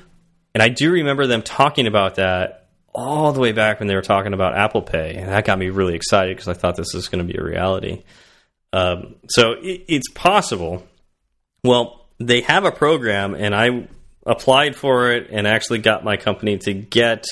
And 0.54 0.64
I 0.64 0.70
do 0.70 0.92
remember 0.92 1.28
them 1.28 1.42
talking 1.42 1.88
about 1.88 2.16
that 2.16 2.67
all 2.98 3.32
the 3.32 3.40
way 3.40 3.52
back 3.52 3.80
when 3.80 3.88
they 3.88 3.94
were 3.94 4.02
talking 4.02 4.34
about 4.34 4.58
Apple 4.58 4.82
Pay, 4.82 5.14
and 5.16 5.30
that 5.30 5.46
got 5.46 5.60
me 5.60 5.70
really 5.70 5.94
excited 5.94 6.36
because 6.36 6.48
I 6.48 6.54
thought 6.54 6.76
this 6.76 6.96
is 6.96 7.10
going 7.10 7.26
to 7.26 7.32
be 7.32 7.40
a 7.40 7.44
reality. 7.44 8.02
Um, 8.74 9.16
so 9.30 9.52
it, 9.52 9.86
it's 9.88 10.10
possible. 10.12 10.84
Well, 11.64 12.08
they 12.20 12.42
have 12.42 12.66
a 12.66 12.72
program, 12.72 13.36
and 13.36 13.54
I 13.54 13.88
applied 14.26 14.76
for 14.76 15.12
it 15.12 15.30
and 15.30 15.46
actually 15.46 15.78
got 15.80 16.04
my 16.04 16.18
company 16.18 16.58
to 16.58 16.74
get 16.74 17.28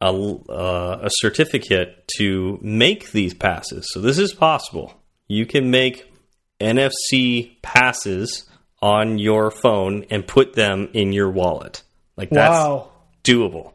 a, 0.00 0.06
uh, 0.08 0.98
a 1.02 1.10
certificate 1.10 2.08
to 2.16 2.58
make 2.62 3.12
these 3.12 3.34
passes. 3.34 3.86
So 3.92 4.00
this 4.00 4.18
is 4.18 4.32
possible. 4.32 4.94
You 5.28 5.44
can 5.44 5.70
make 5.70 6.10
NFC 6.58 7.60
passes 7.60 8.48
on 8.80 9.18
your 9.18 9.50
phone 9.50 10.06
and 10.08 10.26
put 10.26 10.54
them 10.54 10.88
in 10.94 11.12
your 11.12 11.30
wallet. 11.30 11.82
Like 12.16 12.30
that's 12.30 12.50
wow. 12.50 12.90
doable. 13.22 13.74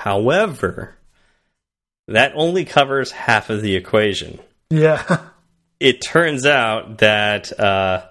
However, 0.00 0.96
that 2.08 2.32
only 2.34 2.64
covers 2.64 3.10
half 3.10 3.50
of 3.50 3.60
the 3.60 3.76
equation. 3.76 4.40
Yeah. 4.70 5.26
it 5.80 6.00
turns 6.00 6.46
out 6.46 6.98
that 6.98 7.60
uh, 7.60 8.06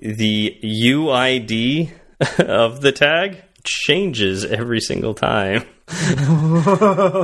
the 0.00 0.58
UID 0.64 1.90
of 2.38 2.80
the 2.80 2.92
tag 2.92 3.42
changes 3.64 4.46
every 4.46 4.80
single 4.80 5.12
time. 5.12 5.66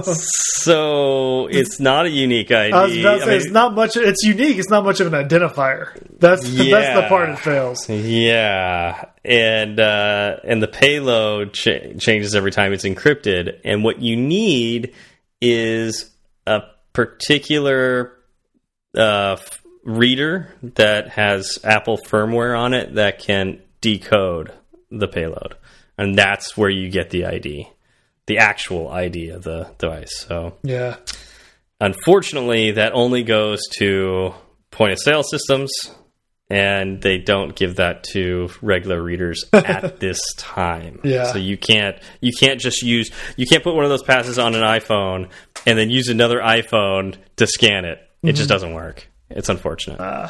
So 0.03 1.47
it's 1.47 1.79
not 1.79 2.07
a 2.07 2.11
unique 2.11 2.51
ID. 2.51 2.73
I 2.73 2.85
was 2.85 2.97
about 2.99 3.15
to 3.15 3.21
say, 3.21 3.27
I 3.27 3.29
mean, 3.29 3.37
it's 3.37 3.51
not 3.51 3.75
much. 3.75 3.97
It's 3.97 4.25
unique. 4.25 4.59
It's 4.59 4.69
not 4.71 4.85
much 4.85 4.99
of 5.01 5.13
an 5.13 5.29
identifier. 5.29 5.97
That's 6.19 6.49
yeah, 6.49 6.71
that's 6.81 7.01
the 7.01 7.09
part 7.09 7.29
it 7.31 7.39
fails. 7.39 7.89
Yeah, 7.89 9.05
and 9.25 9.79
uh, 9.79 10.37
and 10.45 10.61
the 10.63 10.69
payload 10.69 11.53
ch 11.53 11.69
changes 11.99 12.35
every 12.35 12.51
time 12.51 12.73
it's 12.73 12.85
encrypted. 12.85 13.61
And 13.65 13.85
what 13.85 14.03
you 14.03 14.17
need 14.17 14.95
is 15.41 16.11
a 16.47 16.63
particular 16.93 18.19
uh, 18.97 19.37
reader 19.85 20.53
that 20.63 21.11
has 21.11 21.59
Apple 21.63 21.99
firmware 21.99 22.59
on 22.59 22.75
it 22.75 22.95
that 22.97 23.21
can 23.21 23.61
decode 23.81 24.53
the 24.91 25.07
payload, 25.07 25.55
and 25.97 26.19
that's 26.19 26.57
where 26.57 26.71
you 26.71 26.91
get 26.91 27.11
the 27.11 27.27
ID, 27.27 27.69
the 28.27 28.39
actual 28.39 28.89
ID 28.89 29.31
of 29.31 29.43
the 29.43 29.71
device. 29.79 30.25
So 30.27 30.57
yeah, 30.63 30.97
unfortunately, 31.81 32.73
that 32.73 32.93
only 32.93 33.23
goes 33.23 33.61
to 33.79 34.35
point 34.71 34.93
of 34.93 34.99
sale 34.99 35.23
systems, 35.23 35.71
and 36.51 37.03
they 37.03 37.19
don't 37.19 37.57
give 37.57 37.77
that 37.77 38.05
to 38.13 38.49
regular 38.61 39.03
readers 39.03 39.45
at 39.53 40.01
this 40.01 40.21
time. 40.37 41.01
Yeah. 41.05 41.33
So 41.33 41.39
you 41.39 41.57
can't 41.57 41.99
you 42.21 42.33
can't 42.39 42.61
just 42.61 42.83
use 42.83 43.11
you 43.37 43.47
can't 43.47 43.65
put 43.65 43.75
one 43.75 43.85
of 43.85 43.91
those 43.91 44.03
passes 44.03 44.39
on 44.39 44.55
an 44.55 44.63
iPhone 44.63 45.31
and 45.67 45.79
then 45.79 45.91
use 45.91 46.09
another 46.09 46.41
iPhone 46.41 47.17
to 47.37 47.47
scan 47.47 47.85
it. 47.85 47.99
It 47.99 48.27
mm 48.27 48.31
-hmm. 48.31 48.37
just 48.37 48.41
mm-hmm. 48.41 48.53
doesn't 48.55 48.75
work. 48.75 49.09
It's 49.31 49.49
unfortunate. 49.49 50.01
Uh, 50.01 50.29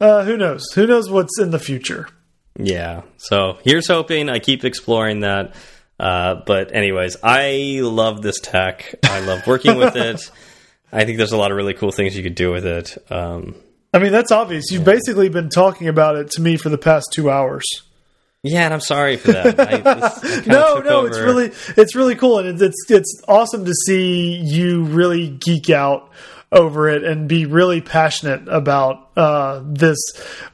uh, 0.00 0.24
who 0.24 0.36
knows? 0.36 0.62
Who 0.74 0.86
knows 0.86 1.10
what's 1.10 1.40
in 1.40 1.50
the 1.50 1.58
future? 1.58 2.06
Yeah. 2.58 3.02
So 3.16 3.58
here's 3.64 3.88
hoping. 3.88 4.28
I 4.28 4.38
keep 4.38 4.64
exploring 4.64 5.20
that. 5.20 5.54
Uh, 5.98 6.36
but 6.46 6.74
anyways, 6.74 7.16
I 7.22 7.80
love 7.82 8.22
this 8.22 8.40
tech. 8.40 8.94
I 9.04 9.20
love 9.20 9.46
working 9.46 9.76
with 9.76 9.96
it. 9.96 10.30
I 10.92 11.04
think 11.04 11.18
there's 11.18 11.32
a 11.32 11.36
lot 11.36 11.50
of 11.50 11.56
really 11.56 11.74
cool 11.74 11.90
things 11.90 12.16
you 12.16 12.22
could 12.22 12.34
do 12.34 12.52
with 12.52 12.66
it. 12.66 12.96
Um, 13.10 13.56
I 13.92 13.98
mean, 13.98 14.12
that's 14.12 14.32
obvious. 14.32 14.70
You've 14.70 14.82
yeah. 14.82 14.94
basically 14.94 15.28
been 15.28 15.48
talking 15.48 15.88
about 15.88 16.16
it 16.16 16.30
to 16.32 16.42
me 16.42 16.56
for 16.56 16.68
the 16.68 16.78
past 16.78 17.08
two 17.12 17.30
hours. 17.30 17.64
Yeah, 18.42 18.64
and 18.64 18.72
I'm 18.72 18.80
sorry 18.80 19.16
for 19.16 19.32
that. 19.32 19.58
I, 19.58 20.42
no, 20.46 20.78
no, 20.78 20.98
over. 20.98 21.08
it's 21.08 21.18
really 21.18 21.52
it's 21.76 21.96
really 21.96 22.14
cool, 22.14 22.38
and 22.38 22.60
it's 22.60 22.88
it's 22.88 23.20
awesome 23.26 23.64
to 23.64 23.74
see 23.74 24.36
you 24.36 24.84
really 24.84 25.28
geek 25.28 25.70
out 25.70 26.10
over 26.52 26.88
it 26.88 27.04
and 27.04 27.28
be 27.28 27.46
really 27.46 27.80
passionate 27.80 28.48
about 28.48 29.10
uh, 29.16 29.62
this 29.66 29.98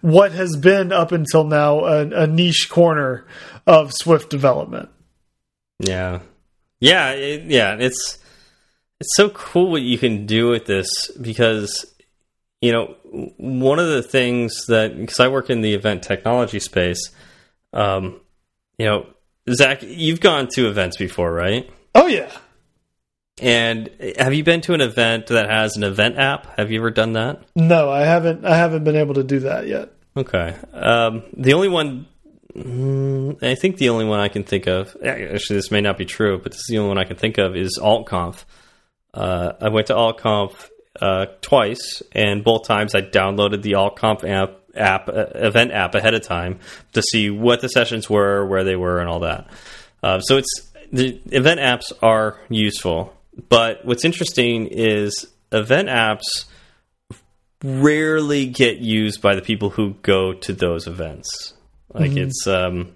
what 0.01 0.33
has 0.33 0.57
been 0.57 0.93
up 0.93 1.13
until 1.13 1.45
now 1.45 1.85
a, 1.85 2.23
a, 2.23 2.27
niche 2.27 2.69
corner 2.69 3.27
of 3.67 3.93
Swift 3.93 4.31
development. 4.31 4.89
Yeah, 5.79 6.21
yeah, 6.81 7.11
it, 7.11 7.45
yeah. 7.45 7.77
It's 7.79 8.19
it's 9.01 9.11
so 9.17 9.29
cool 9.31 9.71
what 9.71 9.83
you 9.83 9.99
can 9.99 10.27
do 10.27 10.49
with 10.51 10.67
this 10.67 11.11
because 11.21 11.87
you 12.61 12.73
know 12.73 12.97
one 13.37 13.79
of 13.79 13.89
the 13.89 14.03
things 14.03 14.67
that 14.67 14.97
because 14.97 15.21
I 15.21 15.29
work 15.29 15.51
in 15.51 15.61
the 15.61 15.75
event 15.75 16.03
technology 16.03 16.61
space, 16.61 17.11
um, 17.73 18.21
you 18.79 18.87
know, 18.87 19.07
Zach, 19.53 19.83
you've 19.83 20.21
gone 20.21 20.49
to 20.55 20.69
events 20.69 20.97
before, 20.97 21.33
right? 21.33 21.69
Oh 21.95 22.07
yeah. 22.07 22.31
And 23.41 23.91
have 24.17 24.33
you 24.33 24.45
been 24.45 24.61
to 24.63 24.75
an 24.75 24.81
event 24.81 25.27
that 25.27 25.51
has 25.51 25.77
an 25.77 25.83
event 25.83 26.19
app? 26.19 26.57
Have 26.57 26.71
you 26.71 26.79
ever 26.79 26.91
done 26.91 27.15
that? 27.15 27.43
No, 27.57 27.91
I 27.91 28.03
haven't. 28.03 28.45
I 28.45 28.57
haven't 28.57 28.85
been 28.85 28.97
able 28.97 29.15
to 29.15 29.25
do 29.25 29.41
that 29.41 29.67
yet. 29.67 29.91
Okay. 30.17 30.55
Um, 30.73 31.25
the 31.37 31.55
only 31.55 31.69
one, 31.69 32.07
mm, 32.57 33.43
I 33.43 33.55
think 33.55 33.77
the 33.77 33.89
only 33.89 34.05
one 34.05 34.21
I 34.21 34.29
can 34.29 34.45
think 34.45 34.67
of. 34.67 34.97
Actually, 35.05 35.57
this 35.57 35.71
may 35.71 35.81
not 35.81 35.99
be 35.99 36.05
true, 36.05 36.39
but 36.39 36.53
this 36.53 36.61
is 36.61 36.67
the 36.69 36.79
only 36.79 36.89
one 36.89 36.99
I 36.99 37.05
can 37.05 37.17
think 37.17 37.39
of 37.39 37.57
is 37.57 37.79
AltConf. 37.81 38.45
Uh, 39.13 39.53
I 39.61 39.69
went 39.69 39.89
to 39.89 39.95
AltConf 39.95 40.71
uh, 41.01 41.27
twice, 41.41 42.03
and 42.13 42.45
both 42.45 42.67
times 42.67 42.95
I 42.95 43.03
downloaded 43.03 43.63
the 43.63 43.73
AltConf 43.73 44.29
app, 44.29 44.61
app 44.75 45.09
uh, 45.09 45.27
event 45.35 45.73
app 45.73 45.95
ahead 45.95 46.15
of 46.15 46.23
time 46.23 46.61
to 46.93 47.03
see 47.03 47.31
what 47.31 47.61
the 47.61 47.69
sessions 47.69 48.09
were, 48.09 48.47
where 48.47 48.65
they 48.65 48.77
were, 48.77 49.01
and 49.01 49.09
all 49.09 49.21
that. 49.21 49.49
Uh, 50.03 50.21
so 50.21 50.37
it's 50.37 50.73
the 50.93 51.21
event 51.33 51.61
apps 51.61 51.93
are 52.03 52.41
useful. 52.49 53.15
But 53.49 53.85
what's 53.85 54.05
interesting 54.05 54.69
is 54.69 55.27
event 55.51 55.89
apps 55.89 56.45
rarely 57.63 58.47
get 58.47 58.79
used 58.79 59.21
by 59.21 59.35
the 59.35 59.43
people 59.43 59.71
who 59.71 59.95
go 60.03 60.33
to 60.35 60.53
those 60.53 60.87
events. 60.87 61.55
Like 61.93 62.11
mm 62.11 62.17
-hmm. 62.17 62.27
it's 62.27 62.47
um, 62.47 62.89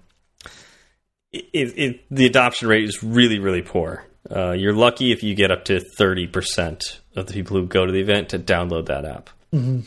it, 1.31 1.77
it, 1.77 1.99
the 2.11 2.25
adoption 2.25 2.69
rate 2.69 2.83
is 2.83 3.03
really 3.03 3.39
really 3.39 3.61
poor. 3.61 4.05
Uh, 4.29 4.53
you're 4.53 4.73
lucky 4.73 5.11
if 5.11 5.23
you 5.23 5.35
get 5.35 5.51
up 5.51 5.63
to 5.65 5.79
thirty 5.97 6.27
percent 6.27 7.01
of 7.15 7.25
the 7.25 7.33
people 7.33 7.57
who 7.57 7.65
go 7.67 7.85
to 7.85 7.91
the 7.91 8.01
event 8.01 8.29
to 8.29 8.37
download 8.37 8.85
that 8.85 9.05
app. 9.05 9.29
Mm 9.51 9.65
-hmm. 9.65 9.83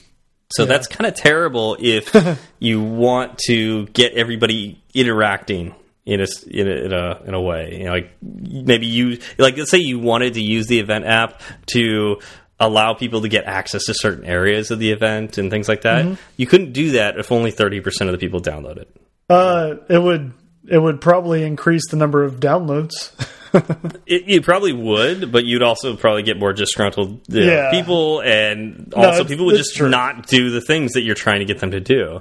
So 0.52 0.62
yeah. 0.62 0.68
that's 0.68 0.86
kind 0.86 1.06
of 1.06 1.14
terrible 1.14 1.76
if 1.80 2.14
you 2.58 2.82
want 2.82 3.38
to 3.46 3.86
get 3.86 4.12
everybody 4.12 4.82
interacting 4.92 5.74
in 6.04 6.20
a 6.20 6.26
in 6.50 6.68
a 6.68 6.70
in 6.70 6.92
a, 6.92 7.22
in 7.26 7.34
a 7.34 7.40
way. 7.40 7.78
You 7.78 7.84
know, 7.84 7.92
like 7.92 8.12
maybe 8.20 8.86
you 8.86 9.18
like 9.38 9.56
let's 9.56 9.70
say 9.70 9.78
you 9.78 9.98
wanted 9.98 10.34
to 10.34 10.42
use 10.42 10.66
the 10.66 10.80
event 10.80 11.06
app 11.06 11.40
to 11.66 12.18
allow 12.62 12.94
people 12.94 13.20
to 13.22 13.28
get 13.28 13.44
access 13.44 13.84
to 13.84 13.94
certain 13.94 14.24
areas 14.24 14.70
of 14.70 14.78
the 14.78 14.92
event 14.92 15.36
and 15.36 15.50
things 15.50 15.68
like 15.68 15.82
that. 15.82 16.04
Mm 16.04 16.12
-hmm. 16.12 16.18
You 16.36 16.46
couldn't 16.46 16.72
do 16.72 16.92
that 16.92 17.18
if 17.18 17.32
only 17.32 17.50
thirty 17.50 17.80
percent 17.80 18.10
of 18.10 18.18
the 18.18 18.26
people 18.26 18.40
download 18.40 18.78
it. 18.78 18.88
Uh, 19.28 19.76
it 19.88 19.98
would 19.98 20.32
it 20.68 20.78
would 20.78 21.00
probably 21.00 21.42
increase 21.42 21.90
the 21.90 21.96
number 21.96 22.24
of 22.24 22.38
downloads. 22.38 23.12
it, 24.06 24.24
you 24.26 24.40
probably 24.40 24.72
would, 24.72 25.32
but 25.32 25.44
you'd 25.44 25.62
also 25.62 25.96
probably 25.96 26.22
get 26.22 26.38
more 26.38 26.52
disgruntled 26.52 27.20
yeah. 27.28 27.70
people, 27.70 28.20
and 28.20 28.92
also 28.94 29.22
no, 29.22 29.28
people 29.28 29.46
would 29.46 29.56
just 29.56 29.76
true. 29.76 29.88
not 29.88 30.26
do 30.26 30.50
the 30.50 30.60
things 30.60 30.92
that 30.92 31.02
you're 31.02 31.14
trying 31.14 31.40
to 31.40 31.44
get 31.44 31.58
them 31.58 31.70
to 31.70 31.80
do. 31.80 32.20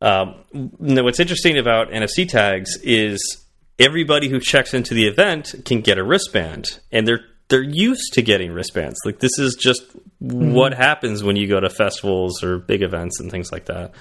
Um, 0.00 0.34
what's 0.78 1.20
interesting 1.20 1.58
about 1.58 1.90
NFC 1.90 2.28
tags 2.28 2.76
is 2.82 3.44
everybody 3.78 4.28
who 4.28 4.38
checks 4.40 4.74
into 4.74 4.94
the 4.94 5.06
event 5.06 5.54
can 5.64 5.80
get 5.80 5.98
a 5.98 6.04
wristband, 6.04 6.66
and 6.92 7.08
they're 7.08 7.24
they're 7.48 7.62
used 7.62 8.14
to 8.14 8.22
getting 8.22 8.52
wristbands. 8.52 8.98
Like 9.04 9.18
this 9.18 9.38
is 9.38 9.54
just 9.54 9.82
mm 10.22 10.30
-hmm. 10.30 10.52
what 10.52 10.74
happens 10.74 11.22
when 11.22 11.36
you 11.36 11.46
go 11.46 11.60
to 11.60 11.68
festivals 11.68 12.42
or 12.42 12.58
big 12.58 12.82
events 12.82 13.20
and 13.20 13.30
things 13.30 13.52
like 13.52 13.66
that. 13.66 13.94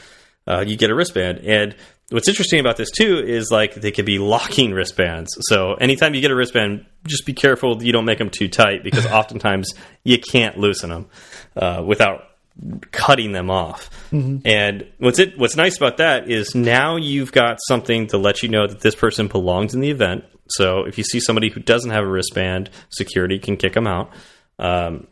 Uh, 0.45 0.63
you 0.67 0.75
get 0.75 0.89
a 0.89 0.95
wristband, 0.95 1.39
and 1.47 1.75
what's 2.09 2.27
interesting 2.27 2.59
about 2.59 2.75
this 2.75 2.91
too 2.91 3.23
is 3.25 3.49
like 3.49 3.75
they 3.75 3.91
could 3.91 4.05
be 4.05 4.19
locking 4.19 4.73
wristbands. 4.73 5.29
So 5.49 5.73
anytime 5.75 6.13
you 6.13 6.21
get 6.21 6.31
a 6.31 6.35
wristband, 6.35 6.85
just 7.07 7.25
be 7.25 7.33
careful 7.33 7.81
you 7.81 7.93
don't 7.93 8.05
make 8.05 8.17
them 8.17 8.29
too 8.29 8.47
tight 8.47 8.83
because 8.83 9.05
oftentimes 9.19 9.73
you 10.03 10.19
can't 10.19 10.57
loosen 10.57 10.89
them 10.89 11.05
uh, 11.55 11.81
without 11.85 12.25
cutting 12.91 13.31
them 13.31 13.49
off. 13.49 13.89
And 14.45 14.87
what's 14.99 15.19
it 15.19 15.37
what's 15.37 15.55
nice 15.55 15.77
about 15.77 15.97
that 15.97 16.29
is 16.29 16.53
now 16.53 16.97
you've 16.97 17.31
got 17.31 17.57
something 17.67 18.07
to 18.07 18.17
let 18.17 18.43
you 18.43 18.49
know 18.49 18.67
that 18.67 18.81
this 18.81 18.95
person 18.95 19.27
belongs 19.27 19.73
in 19.73 19.79
the 19.79 19.89
event. 19.89 20.25
So 20.49 20.85
if 20.85 20.97
you 20.97 21.03
see 21.03 21.19
somebody 21.19 21.49
who 21.49 21.59
doesn't 21.59 21.91
have 21.91 22.03
a 22.03 22.07
wristband, 22.07 22.69
security 22.89 23.39
can 23.39 23.57
kick 23.57 23.73
them 23.73 23.87
out. 23.87 24.11
Um, 24.59 25.07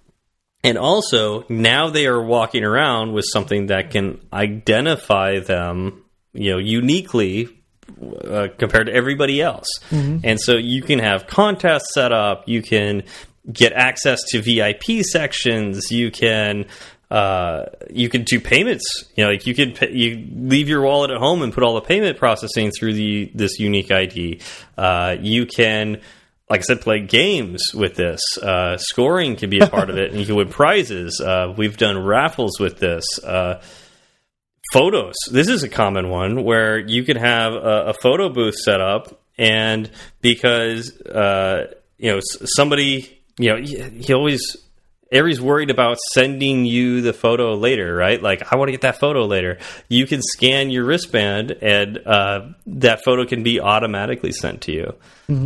and 0.63 0.77
also 0.77 1.45
now 1.49 1.89
they 1.89 2.05
are 2.05 2.21
walking 2.21 2.63
around 2.63 3.13
with 3.13 3.25
something 3.31 3.67
that 3.67 3.91
can 3.91 4.21
identify 4.31 5.39
them, 5.39 6.03
you 6.33 6.51
know, 6.51 6.59
uniquely 6.59 7.49
uh, 8.23 8.47
compared 8.57 8.87
to 8.87 8.93
everybody 8.93 9.41
else. 9.41 9.67
And 10.23 10.39
so 10.39 10.53
you 10.57 10.83
can 10.83 10.99
have 10.99 11.27
contests 11.27 11.93
set 11.93 12.11
up, 12.11 12.47
you 12.47 12.61
can 12.61 13.03
get 13.51 13.73
access 13.73 14.21
to 14.29 14.41
VIP 14.41 15.03
sections, 15.03 15.91
you 15.91 16.11
can 16.11 16.65
uh, 17.11 17.65
you 17.89 18.07
can 18.07 18.23
do 18.23 18.39
payments. 18.39 18.85
You 19.15 19.25
know, 19.25 19.31
like 19.31 19.45
you 19.45 19.53
could 19.53 19.75
pay, 19.75 19.91
you 19.91 20.25
leave 20.33 20.69
your 20.69 20.81
wallet 20.81 21.11
at 21.11 21.17
home 21.17 21.41
and 21.41 21.51
put 21.51 21.61
all 21.61 21.75
the 21.75 21.81
payment 21.81 22.17
processing 22.17 22.71
through 22.71 22.93
the 22.93 23.29
this 23.35 23.59
unique 23.59 23.91
ID. 23.91 24.39
Uh, 24.77 25.17
you 25.19 25.45
can, 25.45 25.99
like 26.49 26.61
I 26.61 26.63
said, 26.63 26.79
play 26.79 27.01
games 27.01 27.73
with 27.73 27.95
this. 27.95 28.21
Uh, 28.41 28.77
scoring 28.77 29.35
can 29.35 29.49
be 29.49 29.59
a 29.59 29.67
part 29.67 29.89
of 29.89 29.97
it, 29.97 30.11
and 30.11 30.21
you 30.21 30.25
can 30.25 30.35
win 30.35 30.47
prizes. 30.47 31.19
Uh, 31.19 31.53
we've 31.55 31.75
done 31.75 32.01
raffles 32.01 32.61
with 32.61 32.79
this. 32.79 33.03
Uh, 33.21 33.61
photos. 34.71 35.15
This 35.29 35.49
is 35.49 35.63
a 35.63 35.69
common 35.69 36.07
one 36.07 36.45
where 36.45 36.79
you 36.79 37.03
could 37.03 37.17
have 37.17 37.51
a, 37.51 37.87
a 37.87 37.93
photo 38.01 38.29
booth 38.29 38.55
set 38.55 38.79
up, 38.79 39.21
and 39.37 39.91
because 40.21 40.97
uh, 41.01 41.73
you 41.97 42.13
know 42.13 42.21
somebody, 42.23 43.21
you 43.37 43.49
know, 43.49 43.57
he, 43.61 43.81
he 43.99 44.13
always 44.13 44.55
everybody's 45.11 45.41
worried 45.41 45.69
about 45.69 45.97
sending 46.13 46.65
you 46.65 47.01
the 47.01 47.13
photo 47.13 47.53
later, 47.53 47.93
right? 47.95 48.21
Like, 48.21 48.51
I 48.51 48.55
want 48.55 48.69
to 48.69 48.71
get 48.71 48.81
that 48.81 48.99
photo 48.99 49.25
later. 49.25 49.59
You 49.89 50.07
can 50.07 50.21
scan 50.21 50.69
your 50.69 50.85
wristband, 50.85 51.51
and 51.61 51.97
uh, 52.05 52.49
that 52.67 53.03
photo 53.03 53.25
can 53.25 53.43
be 53.43 53.59
automatically 53.59 54.31
sent 54.31 54.61
to 54.61 54.71
you. 54.71 54.95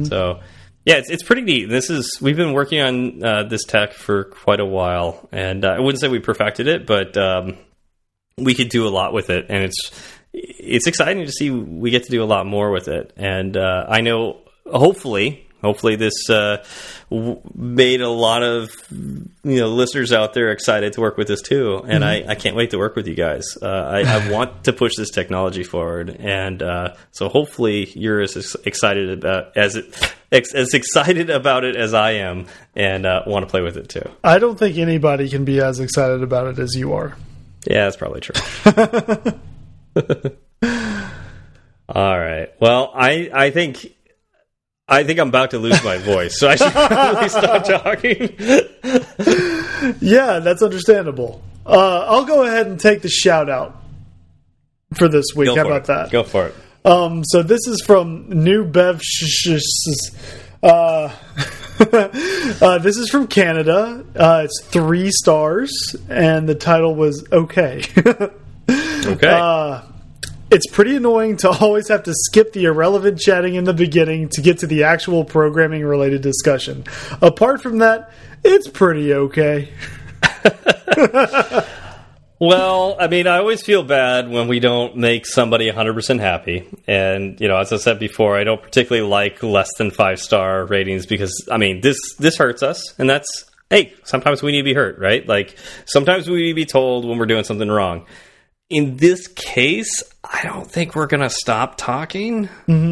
So. 0.05 0.39
Yeah, 0.87 0.97
it's, 0.97 1.09
it's 1.09 1.23
pretty 1.23 1.41
neat. 1.41 1.67
This 1.67 1.89
is 1.89 2.19
we've 2.21 2.37
been 2.37 2.53
working 2.53 2.79
on 2.79 3.23
uh, 3.23 3.43
this 3.45 3.63
tech 3.63 3.93
for 3.93 4.25
quite 4.25 4.59
a 4.59 4.65
while, 4.65 5.27
and 5.31 5.65
uh, 5.65 5.69
I 5.69 5.79
wouldn't 5.79 5.99
say 5.99 6.09
we 6.09 6.19
perfected 6.19 6.67
it, 6.67 6.85
but 6.85 7.17
um, 7.17 7.57
we 8.37 8.53
could 8.53 8.69
do 8.69 8.87
a 8.87 8.89
lot 8.89 9.11
with 9.11 9.31
it, 9.31 9.47
and 9.49 9.63
it's 9.63 9.91
it's 10.31 10.85
exciting 10.85 11.25
to 11.25 11.31
see 11.31 11.49
we 11.49 11.89
get 11.89 12.03
to 12.03 12.11
do 12.11 12.21
a 12.23 12.25
lot 12.25 12.45
more 12.45 12.69
with 12.69 12.87
it. 12.87 13.13
And 13.17 13.57
uh, 13.57 13.85
I 13.89 14.01
know, 14.01 14.41
hopefully, 14.71 15.44
hopefully 15.65 15.95
this 15.95 16.29
uh, 16.29 16.63
w 17.09 17.41
made 17.53 18.01
a 18.01 18.09
lot 18.09 18.43
of 18.43 18.71
you 18.89 19.59
know 19.59 19.67
listeners 19.67 20.13
out 20.13 20.33
there 20.33 20.51
excited 20.51 20.93
to 20.93 21.01
work 21.01 21.17
with 21.17 21.27
this 21.27 21.41
too. 21.41 21.83
And 21.85 22.03
I, 22.05 22.23
I 22.27 22.35
can't 22.35 22.55
wait 22.55 22.71
to 22.71 22.77
work 22.77 22.95
with 22.95 23.07
you 23.07 23.15
guys. 23.15 23.45
Uh, 23.61 23.67
I, 23.67 24.01
I 24.03 24.31
want 24.35 24.63
to 24.65 24.73
push 24.73 24.93
this 24.97 25.09
technology 25.09 25.63
forward, 25.63 26.15
and 26.19 26.61
uh, 26.61 26.95
so 27.11 27.29
hopefully 27.29 27.91
you're 27.95 28.21
as 28.21 28.55
excited 28.65 29.09
about 29.09 29.57
as 29.57 29.75
it. 29.75 30.13
As 30.31 30.73
excited 30.73 31.29
about 31.29 31.63
it 31.63 31.77
as 31.77 31.93
I 31.93 32.13
am, 32.13 32.47
and 32.75 33.05
uh, 33.05 33.23
want 33.25 33.45
to 33.45 33.49
play 33.49 33.61
with 33.61 33.77
it 33.77 33.87
too. 33.87 34.09
I 34.21 34.37
don't 34.37 34.59
think 34.59 34.77
anybody 34.77 35.29
can 35.29 35.45
be 35.45 35.61
as 35.61 35.79
excited 35.79 36.23
about 36.23 36.47
it 36.47 36.59
as 36.59 36.75
you 36.75 36.91
are. 36.93 37.15
Yeah, 37.65 37.85
that's 37.85 37.95
probably 37.95 38.19
true. 38.21 38.35
All 41.87 42.19
right. 42.19 42.49
Well, 42.59 42.91
I 42.93 43.29
I 43.33 43.51
think 43.51 43.94
I 44.87 45.03
think 45.03 45.19
I'm 45.19 45.29
about 45.29 45.51
to 45.51 45.57
lose 45.57 45.83
my 45.83 45.97
voice, 45.97 46.39
so 46.39 46.47
I 46.47 46.55
should 46.57 46.71
probably 46.73 47.29
stop 47.29 47.65
talking. 47.65 48.35
Yeah, 49.99 50.39
that's 50.39 50.61
understandable. 50.61 51.41
Uh, 51.65 52.05
I'll 52.07 52.25
go 52.25 52.43
ahead 52.43 52.67
and 52.67 52.79
take 52.79 53.01
the 53.01 53.09
shout 53.09 53.49
out 53.49 53.81
for 54.93 55.07
this 55.07 55.25
week. 55.35 55.47
Go 55.47 55.55
How 55.55 55.65
about 55.65 55.81
it. 55.81 55.87
that? 55.87 56.11
Go 56.11 56.23
for 56.23 56.47
it. 56.47 56.55
Um, 56.85 57.23
so 57.25 57.41
this 57.41 57.65
is 57.67 57.81
from 57.81 58.29
New 58.29 58.63
Bev. 58.63 59.01
Sh- 59.01 59.25
sh- 59.25 59.59
sh- 59.59 60.09
uh, 60.61 61.11
uh, 61.79 62.77
this 62.77 62.97
is 62.97 63.09
from 63.09 63.25
Canada. 63.25 64.05
Uh, 64.15 64.41
it's 64.45 64.63
three 64.65 65.09
stars, 65.09 65.95
and 66.09 66.47
the 66.47 66.53
title 66.55 66.93
was 66.95 67.25
okay. 67.31 67.81
Okay. 69.07 69.27
It's 70.55 70.67
pretty 70.67 70.95
annoying 70.95 71.35
to 71.37 71.49
always 71.61 71.89
have 71.89 72.03
to 72.03 72.13
skip 72.15 72.53
the 72.53 72.63
irrelevant 72.63 73.19
chatting 73.19 73.55
in 73.55 73.65
the 73.65 73.73
beginning 73.73 74.29
to 74.29 74.41
get 74.41 74.59
to 74.59 74.67
the 74.67 74.83
actual 74.85 75.25
programming 75.25 75.83
related 75.83 76.21
discussion. 76.21 76.85
Apart 77.21 77.61
from 77.61 77.79
that, 77.79 78.09
it's 78.41 78.69
pretty 78.69 79.13
okay. 79.13 79.73
Well, 82.37 82.97
I 82.99 83.07
mean, 83.07 83.27
I 83.27 83.37
always 83.37 83.63
feel 83.63 83.81
bad 83.81 84.29
when 84.29 84.49
we 84.49 84.59
don't 84.59 84.97
make 84.97 85.25
somebody 85.25 85.71
100% 85.71 86.19
happy. 86.19 86.67
And, 86.85 87.39
you 87.39 87.47
know, 87.47 87.55
as 87.55 87.71
I 87.71 87.77
said 87.77 87.97
before, 87.97 88.37
I 88.37 88.43
don't 88.43 88.61
particularly 88.61 89.07
like 89.07 89.41
less 89.41 89.69
than 89.77 89.89
5-star 89.89 90.65
ratings 90.65 91.05
because 91.05 91.47
I 91.49 91.55
mean, 91.57 91.79
this 91.79 91.97
this 92.19 92.37
hurts 92.37 92.61
us 92.61 92.93
and 92.99 93.09
that's 93.09 93.45
hey, 93.69 93.93
sometimes 94.03 94.43
we 94.43 94.51
need 94.51 94.59
to 94.59 94.65
be 94.65 94.73
hurt, 94.73 94.99
right? 94.99 95.25
Like 95.25 95.55
sometimes 95.85 96.29
we 96.29 96.43
need 96.43 96.49
to 96.49 96.55
be 96.55 96.65
told 96.65 97.05
when 97.05 97.17
we're 97.17 97.25
doing 97.25 97.45
something 97.45 97.69
wrong. 97.69 98.05
In 98.69 98.97
this 98.97 99.27
case, 99.27 100.03
I 100.23 100.41
don't 100.43 100.69
think 100.69 100.95
we're 100.95 101.05
going 101.07 101.21
to 101.21 101.29
stop 101.29 101.77
talking. 101.77 102.49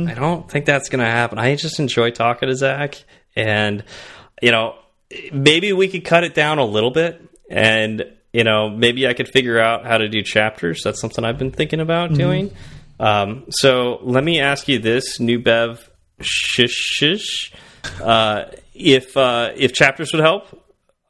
I 0.08 0.14
don't 0.14 0.50
think 0.50 0.66
that's 0.66 0.90
going 0.90 1.04
to 1.04 1.10
happen. 1.10 1.40
I 1.40 1.56
just 1.56 1.80
enjoy 1.80 2.12
talking 2.12 2.50
to 2.50 2.56
Zach 2.56 3.04
and 3.36 3.84
you 4.44 4.52
know, 4.52 4.76
maybe 5.32 5.74
we 5.74 5.88
could 5.88 6.04
cut 6.04 6.24
it 6.24 6.34
down 6.34 6.60
a 6.60 6.66
little 6.66 6.92
bit 6.92 7.22
and 7.50 8.04
you 8.32 8.44
know 8.44 8.70
maybe 8.70 9.08
i 9.08 9.14
could 9.14 9.28
figure 9.28 9.60
out 9.60 9.86
how 9.86 9.98
to 9.98 10.10
do 10.10 10.22
chapters. 10.22 10.82
That's 10.84 11.00
something 11.00 11.24
i've 11.24 11.38
been 11.38 11.52
thinking 11.52 11.80
about 11.80 12.14
doing. 12.14 12.52
Um, 13.00 13.46
so 13.50 14.00
let 14.02 14.24
me 14.24 14.40
ask 14.40 14.68
you 14.68 14.80
this 14.80 15.20
new 15.20 15.40
bev 15.40 15.90
shish 16.22 16.74
shish. 16.74 17.54
Uh, 18.02 18.46
if 18.74 19.16
uh, 19.16 19.52
if 19.56 19.74
chapters 19.74 20.12
would 20.14 20.22
help 20.22 20.60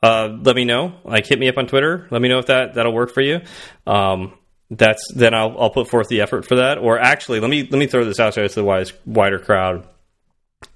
uh, 0.01 0.37
let 0.41 0.55
me 0.55 0.65
know. 0.65 0.93
Like 1.03 1.25
hit 1.25 1.39
me 1.39 1.47
up 1.47 1.57
on 1.57 1.67
twitter. 1.67 2.07
Let 2.11 2.21
me 2.21 2.29
know 2.29 2.39
if 2.39 2.47
that 2.47 2.75
that'll 2.75 2.93
work 2.93 3.13
for 3.13 3.21
you. 3.21 3.41
Um, 3.87 4.37
that's 4.77 5.11
then 5.13 5.33
I'll, 5.33 5.55
I'll 5.59 5.69
put 5.69 5.87
forth 5.87 6.07
the 6.07 6.21
effort 6.21 6.45
for 6.45 6.55
that 6.55 6.77
or 6.77 6.99
actually 6.99 7.39
let 7.39 7.49
me 7.49 7.61
let 7.63 7.79
me 7.79 7.87
throw 7.87 8.05
this 8.05 8.19
out 8.19 8.35
there 8.35 8.47
to 8.47 8.55
the 8.55 8.63
wise, 8.63 8.93
wider 9.05 9.39
crowd 9.39 9.87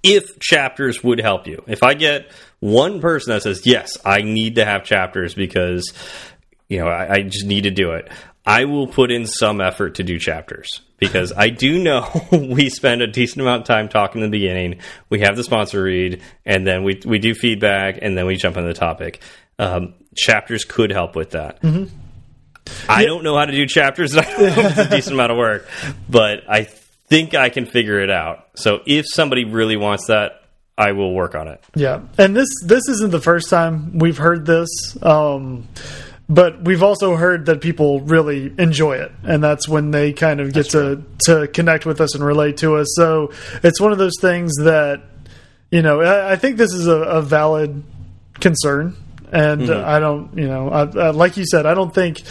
if 0.03 0.39
chapters 0.39 1.03
would 1.03 1.19
help 1.19 1.47
you. 1.47 1.63
If 1.67 1.83
I 1.83 1.93
get 1.93 2.31
one 2.59 3.01
person 3.01 3.33
that 3.33 3.43
says, 3.43 3.65
yes, 3.65 3.97
I 4.05 4.21
need 4.21 4.55
to 4.55 4.65
have 4.65 4.83
chapters 4.83 5.33
because, 5.33 5.93
you 6.67 6.79
know, 6.79 6.87
I, 6.87 7.15
I 7.15 7.21
just 7.23 7.45
need 7.45 7.63
to 7.63 7.71
do 7.71 7.91
it, 7.91 8.09
I 8.45 8.65
will 8.65 8.87
put 8.87 9.11
in 9.11 9.25
some 9.25 9.59
effort 9.59 9.95
to 9.95 10.03
do 10.03 10.17
chapters 10.17 10.81
because 10.97 11.33
I 11.35 11.49
do 11.49 11.81
know 11.81 12.09
we 12.31 12.69
spend 12.69 13.01
a 13.01 13.07
decent 13.07 13.41
amount 13.41 13.61
of 13.61 13.67
time 13.67 13.89
talking 13.89 14.21
in 14.21 14.31
the 14.31 14.37
beginning. 14.37 14.79
We 15.09 15.19
have 15.19 15.35
the 15.35 15.43
sponsor 15.43 15.83
read 15.83 16.21
and 16.45 16.65
then 16.65 16.83
we, 16.83 17.01
we 17.05 17.19
do 17.19 17.33
feedback 17.33 17.99
and 18.01 18.17
then 18.17 18.25
we 18.25 18.35
jump 18.35 18.57
into 18.57 18.67
the 18.67 18.73
topic. 18.73 19.21
Um, 19.59 19.95
chapters 20.15 20.63
could 20.63 20.91
help 20.91 21.15
with 21.15 21.31
that. 21.31 21.59
I 22.89 23.05
don't 23.05 23.23
know 23.23 23.37
how 23.37 23.45
to 23.45 23.51
do 23.51 23.65
chapters. 23.65 24.15
I 24.17 24.21
don't 24.21 24.39
know 24.39 24.45
if 24.47 24.57
it's 24.57 24.77
a 24.77 24.89
decent 24.89 25.13
amount 25.13 25.31
of 25.31 25.37
work, 25.37 25.67
but 26.09 26.43
I 26.49 26.63
think 26.63 27.35
I 27.35 27.49
can 27.49 27.65
figure 27.65 27.99
it 27.99 28.09
out. 28.09 28.47
So 28.55 28.81
if 28.85 29.05
somebody 29.07 29.45
really 29.45 29.77
wants 29.77 30.07
that, 30.07 30.41
I 30.77 30.91
will 30.91 31.13
work 31.13 31.33
on 31.33 31.47
it. 31.47 31.63
Yeah, 31.75 32.01
and 32.17 32.35
this 32.35 32.49
this 32.63 32.87
isn't 32.87 33.11
the 33.11 33.19
first 33.19 33.49
time 33.49 33.97
we've 33.97 34.17
heard 34.17 34.45
this, 34.45 34.69
um, 35.01 35.67
but 36.29 36.63
we've 36.63 36.83
also 36.83 37.15
heard 37.15 37.47
that 37.47 37.61
people 37.61 38.01
really 38.01 38.53
enjoy 38.59 38.97
it, 38.97 39.11
and 39.23 39.43
that's 39.43 39.67
when 39.67 39.89
they 39.89 40.13
kind 40.13 40.39
of 40.39 40.53
get 40.53 40.69
to 40.71 41.03
to 41.25 41.47
connect 41.47 41.87
with 41.87 41.99
us 41.99 42.13
and 42.13 42.23
relate 42.23 42.57
to 42.57 42.75
us. 42.75 42.87
So 42.95 43.31
it's 43.63 43.81
one 43.81 43.91
of 43.91 43.97
those 43.97 44.19
things 44.21 44.53
that 44.57 45.01
you 45.71 45.81
know 45.81 46.01
I, 46.01 46.33
I 46.33 46.35
think 46.35 46.57
this 46.57 46.73
is 46.73 46.85
a, 46.85 46.97
a 46.97 47.21
valid 47.23 47.83
concern, 48.35 48.95
and 49.31 49.69
uh, 49.69 49.81
hmm. 49.81 49.89
I 49.89 49.99
don't 49.99 50.37
you 50.37 50.47
know 50.47 50.69
I, 50.69 50.81
I, 50.81 51.09
like 51.11 51.37
you 51.37 51.45
said 51.45 51.65
I 51.65 51.73
don't 51.73 51.93
think. 51.93 52.21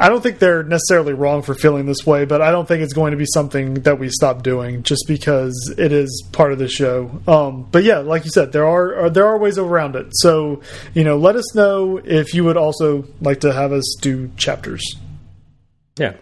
I 0.00 0.08
don't 0.08 0.22
think 0.22 0.38
they're 0.38 0.62
necessarily 0.62 1.12
wrong 1.12 1.42
for 1.42 1.56
feeling 1.56 1.86
this 1.86 2.06
way, 2.06 2.24
but 2.24 2.40
I 2.40 2.52
don't 2.52 2.68
think 2.68 2.84
it's 2.84 2.92
going 2.92 3.10
to 3.10 3.16
be 3.16 3.26
something 3.34 3.74
that 3.82 3.98
we 3.98 4.10
stop 4.10 4.44
doing 4.44 4.84
just 4.84 5.06
because 5.08 5.74
it 5.76 5.90
is 5.90 6.24
part 6.30 6.52
of 6.52 6.60
the 6.60 6.68
show. 6.68 7.20
Um, 7.26 7.66
but 7.68 7.82
yeah, 7.82 7.98
like 7.98 8.24
you 8.24 8.30
said, 8.30 8.52
there 8.52 8.64
are, 8.64 8.94
are 8.94 9.10
there 9.10 9.26
are 9.26 9.36
ways 9.36 9.58
around 9.58 9.96
it. 9.96 10.06
So 10.12 10.62
you 10.94 11.02
know, 11.02 11.16
let 11.16 11.34
us 11.34 11.52
know 11.52 11.96
if 11.96 12.32
you 12.32 12.44
would 12.44 12.56
also 12.56 13.06
like 13.20 13.40
to 13.40 13.52
have 13.52 13.72
us 13.72 13.96
do 14.00 14.30
chapters. 14.36 14.84
Yeah. 15.98 16.14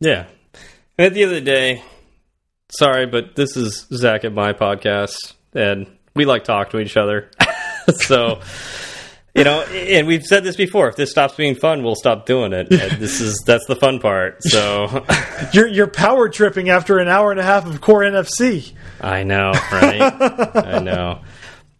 Yeah. 0.00 0.26
And 0.98 1.06
at 1.06 1.14
the 1.14 1.22
end 1.22 1.30
of 1.30 1.36
the 1.36 1.40
day, 1.42 1.82
sorry, 2.70 3.06
but 3.06 3.36
this 3.36 3.56
is 3.56 3.86
Zach 3.92 4.24
at 4.24 4.32
my 4.32 4.52
podcast, 4.52 5.34
and 5.54 5.86
we 6.14 6.24
like 6.24 6.44
talk 6.44 6.70
to 6.70 6.80
each 6.80 6.96
other. 6.96 7.30
so, 7.96 8.40
you 9.34 9.44
know, 9.44 9.62
and 9.62 10.06
we've 10.06 10.24
said 10.24 10.44
this 10.44 10.56
before. 10.56 10.88
If 10.88 10.96
this 10.96 11.10
stops 11.10 11.34
being 11.34 11.54
fun, 11.54 11.82
we'll 11.82 11.94
stop 11.94 12.26
doing 12.26 12.52
it. 12.52 12.70
And 12.70 13.00
this 13.00 13.20
is 13.20 13.42
that's 13.46 13.66
the 13.66 13.76
fun 13.76 13.98
part. 14.00 14.42
So, 14.42 15.04
You're 15.52 15.66
you're 15.68 15.86
power 15.86 16.28
tripping 16.28 16.68
after 16.68 16.98
an 16.98 17.08
hour 17.08 17.30
and 17.30 17.40
a 17.40 17.42
half 17.42 17.66
of 17.66 17.80
core 17.80 18.00
NFC. 18.02 18.72
I 19.00 19.22
know, 19.24 19.52
right? 19.72 20.02
I 20.56 20.78
know. 20.80 21.20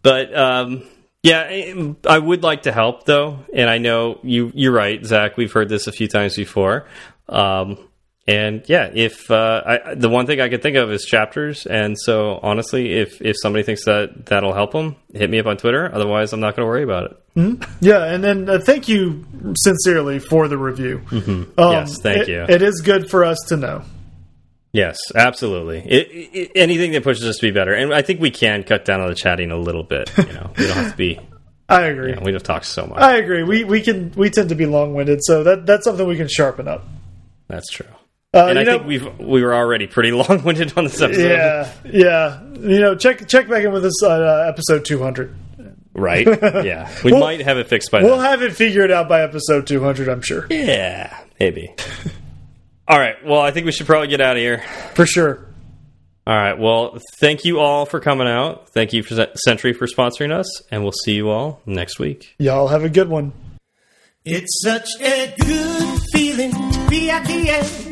But 0.03 0.35
um, 0.37 0.83
Yeah, 1.23 1.93
I- 2.09 2.19
would 2.19 2.43
like 2.43 2.63
to 2.63 2.73
help 2.73 3.05
though, 3.05 3.39
and 3.55 3.69
I 3.71 3.79
know 3.79 4.19
you. 4.23 4.51
You're 4.55 4.73
right, 4.73 5.05
Zach. 5.05 5.37
We've 5.37 5.53
heard 5.53 5.69
this 5.69 5.87
a 5.87 5.93
few 5.93 6.09
times 6.09 6.37
before. 6.37 6.87
Um, 7.29 7.79
and 8.27 8.63
yeah, 8.69 8.91
if 8.95 9.31
uh, 9.31 9.63
I, 9.67 9.95
the 9.95 10.09
one 10.09 10.27
thing 10.27 10.41
I 10.41 10.49
could 10.49 10.63
think 10.63 10.77
of 10.77 10.93
is 10.93 11.05
chapters, 11.05 11.67
and 11.67 11.99
so 11.99 12.39
honestly, 12.43 12.93
if 12.93 13.21
if 13.21 13.35
somebody 13.41 13.65
thinks 13.65 13.85
that 13.87 14.27
that'll 14.27 14.53
help 14.55 14.73
them, 14.73 14.97
hit 15.13 15.29
me 15.29 15.39
up 15.41 15.47
on 15.47 15.57
Twitter. 15.57 15.93
Otherwise, 15.93 16.33
I'm 16.33 16.41
not 16.41 16.55
going 16.55 16.65
to 16.65 16.69
worry 16.71 16.85
about 16.85 17.11
it. 17.35 17.67
Yeah, 17.81 18.05
and 18.05 18.23
then 18.23 18.49
uh, 18.49 18.59
thank 18.59 18.89
you 18.89 19.25
sincerely 19.57 20.19
for 20.19 20.47
the 20.49 20.59
review. 20.59 21.01
Um, 21.11 21.53
Yes, 21.59 21.99
thank 22.01 22.23
it- 22.23 22.29
you. 22.29 22.45
It 22.49 22.63
is 22.63 22.81
good 22.85 23.11
for 23.11 23.25
us 23.25 23.39
to 23.49 23.57
know. 23.57 23.83
Yes, 24.73 24.99
absolutely. 25.15 25.81
It, 25.81 26.09
it, 26.33 26.53
anything 26.55 26.93
that 26.93 27.03
pushes 27.05 27.25
us 27.27 27.37
to 27.37 27.43
be 27.43 27.51
better, 27.51 27.75
and 27.75 27.93
I 27.93 28.01
think 28.03 28.21
we 28.21 28.31
can 28.31 28.63
cut 28.63 28.85
down 28.87 29.01
on 29.03 29.09
the 29.09 29.15
chatting 29.15 29.51
a 29.51 29.57
little 29.59 29.83
bit. 29.83 30.11
You 30.17 30.33
know, 30.33 30.51
we 30.57 30.67
don't 30.67 30.77
have 30.77 30.93
to 30.93 30.97
be. 30.97 31.19
I 31.69 31.83
agree. 31.83 32.15
We 32.23 32.31
don't 32.33 32.45
talk 32.45 32.65
so 32.65 32.87
much. 32.87 32.99
I 33.01 33.17
agree. 33.17 33.43
We 33.43 33.65
we 33.65 33.81
can 33.83 34.13
we 34.13 34.31
tend 34.31 34.49
to 34.51 34.55
be 34.55 34.67
long 34.67 34.95
winded, 34.95 35.21
so 35.25 35.43
that 35.45 35.67
that's 35.67 35.85
something 35.85 36.07
we 36.07 36.17
can 36.17 36.29
sharpen 36.29 36.69
up. 36.69 36.85
That's 37.49 37.69
true. 37.71 37.87
Uh, 38.35 38.47
And 38.47 38.59
I 38.59 38.63
know, 38.63 38.79
think 38.79 38.87
we've 38.87 39.19
we 39.19 39.43
were 39.43 39.55
already 39.55 39.87
pretty 39.87 40.11
long 40.13 40.43
winded 40.43 40.73
on 40.77 40.85
this 40.85 41.01
episode. 41.01 41.29
yeah, 41.31 41.71
yeah. 41.85 42.43
You 42.55 42.81
know, 42.81 42.95
check 42.95 43.27
check 43.29 43.49
back 43.49 43.65
in 43.65 43.73
with 43.73 43.85
us 43.85 44.03
on 44.03 44.23
uh, 44.23 44.45
episode 44.49 44.85
two 44.85 45.03
hundred. 45.03 45.35
Right? 45.95 46.27
Yeah. 46.65 46.91
We 47.05 47.13
We'll- 47.13 47.21
might 47.21 47.43
have 47.43 47.59
it 47.59 47.69
fixed 47.69 47.91
by 47.91 47.99
then. 48.01 48.09
We'll 48.09 48.17
then. 48.19 48.31
have 48.31 48.41
it 48.43 48.55
figured 48.55 48.91
out 48.91 49.09
by 49.09 49.23
episode 49.23 49.67
two 49.67 49.83
hundred. 49.83 50.09
I'm 50.09 50.23
sure 50.23 50.47
Yeah, 50.49 51.15
maybe. 51.39 51.75
all 52.89 52.99
right. 52.99 53.17
Well, 53.25 53.41
I 53.41 53.51
think 53.51 53.67
we 53.67 53.73
should 53.73 53.87
probably 53.87 54.09
get 54.09 54.23
out 54.23 54.37
of 54.37 54.41
here. 54.41 54.63
for 54.95 55.05
sure. 55.05 55.47
All 56.27 56.35
right. 56.35 56.59
Well, 56.59 56.99
thank 57.17 57.45
you 57.45 57.59
all 57.61 57.85
for 57.85 58.01
coming 58.01 58.29
out. 58.29 58.71
Thank 58.71 58.93
you 58.95 59.03
for 59.03 59.27
Sentry 59.45 59.73
for 59.75 59.87
sponsoring 59.87 60.33
us, 60.33 60.63
and 60.71 60.83
we'll 60.83 60.93
see 61.05 61.13
you 61.15 61.29
all 61.29 61.61
next 61.67 61.99
week. 61.99 62.35
Y'all 62.39 62.69
have 62.69 62.85
a 62.85 62.89
good 62.89 63.09
one. 63.11 63.33
It's 64.25 64.63
such 64.63 64.89
a 65.01 65.35
good 65.39 66.01
feeling 66.15 66.53
to 66.53 66.87
be 66.89 67.11
at 67.11 67.27
the 67.27 67.51
end. 67.51 67.92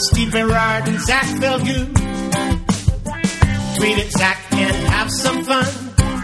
Steve 0.00 0.32
Berard 0.32 0.88
and 0.88 0.98
Zach 1.00 1.26
Falgout. 1.40 1.88
Tweet 3.76 3.98
at 3.98 4.10
Zach 4.12 4.38
and 4.52 4.76
have 4.88 5.10
some 5.10 5.44
fun. 5.44 5.66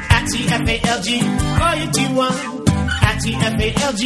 At 0.08 0.24
TFALG, 0.32 1.08
all 1.60 1.76
you 1.76 1.90
do 1.92 2.14
one. 2.14 2.32
At 3.02 3.20
TFALG, 3.22 4.02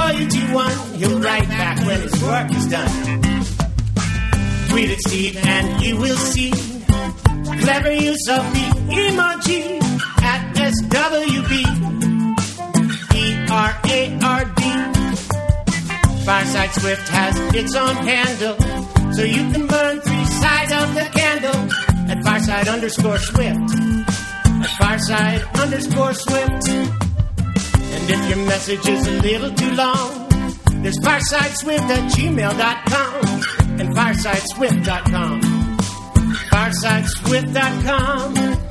all 0.00 0.12
you 0.12 0.26
do 0.26 0.54
one. 0.54 0.76
He'll 0.98 1.20
write 1.20 1.48
back 1.48 1.78
when 1.86 2.00
his 2.00 2.22
work 2.22 2.50
is 2.54 2.66
done. 2.68 3.22
Tweet 4.70 4.90
at 4.90 5.00
Steve 5.00 5.36
and 5.36 5.82
you 5.82 5.96
will 5.98 6.16
see 6.16 6.50
clever 7.60 7.92
use 7.92 8.26
of 8.28 8.42
the 8.54 8.66
emoji 8.88 9.82
at 10.22 10.56
SWB. 10.56 11.52
E 13.16 13.46
R 13.50 13.80
A 13.84 14.18
R 14.22 14.44
D. 14.44 14.79
Fireside 16.24 16.72
Swift 16.72 17.06
has 17.08 17.38
its 17.54 17.74
own 17.74 17.94
handle, 17.96 18.56
so 19.12 19.22
you 19.22 19.50
can 19.52 19.66
burn 19.66 20.00
three 20.00 20.24
sides 20.24 20.72
of 20.72 20.94
the 20.94 21.04
candle 21.12 21.70
at 22.10 22.24
Fireside 22.24 22.68
underscore 22.68 23.18
Swift. 23.18 23.58
At 23.58 24.70
Fireside 24.78 25.42
underscore 25.54 26.14
Swift. 26.14 26.68
And 26.68 28.10
if 28.10 28.28
your 28.28 28.38
message 28.46 28.88
is 28.88 29.06
a 29.06 29.12
little 29.20 29.52
too 29.54 29.70
long, 29.72 30.28
there's 30.82 30.98
firesideswift 31.00 31.90
at 31.90 32.10
gmail.com 32.12 33.24
and 33.80 33.94
firesideswift.com. 33.96 35.40
Firesideswift.com. 36.50 38.69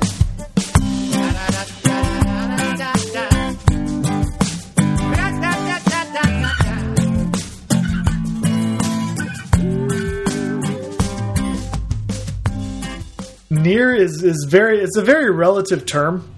Near 13.60 13.94
is 13.94 14.22
is 14.22 14.46
very 14.48 14.80
it's 14.80 14.96
a 14.96 15.02
very 15.02 15.30
relative 15.30 15.86
term 15.86 16.28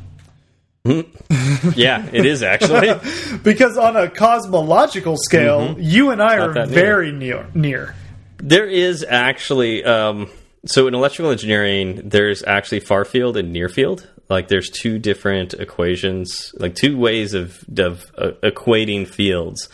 Yeah, 0.85 2.09
it 2.13 2.27
is 2.27 2.43
actually. 2.43 2.93
because 3.45 3.79
on 3.79 3.97
a 3.97 4.11
cosmological 4.11 5.17
scale, 5.17 5.77
you 5.79 6.11
and 6.11 6.21
I 6.21 6.39
are 6.39 6.53
that 6.55 6.71
near. 6.71 6.75
very 6.75 7.13
near. 7.13 7.47
Near. 7.55 7.95
there 8.39 8.67
is 8.67 9.07
actually 9.09 9.85
um, 9.85 10.29
so 10.67 10.89
in 10.89 10.95
electrical 10.95 11.31
engineering, 11.31 12.09
there's 12.09 12.43
actually 12.43 12.81
far 12.81 13.05
field 13.05 13.37
and 13.37 13.53
near 13.53 13.69
field. 13.69 14.09
Like 14.29 14.49
there's 14.49 14.71
two 14.71 14.99
different 14.99 15.55
equations, 15.55 16.53
like 16.59 16.75
two 16.75 16.99
ways 16.99 17.35
of 17.35 17.65
of 17.79 18.05
uh, 18.19 18.33
equating 18.43 19.07
fields, 19.07 19.69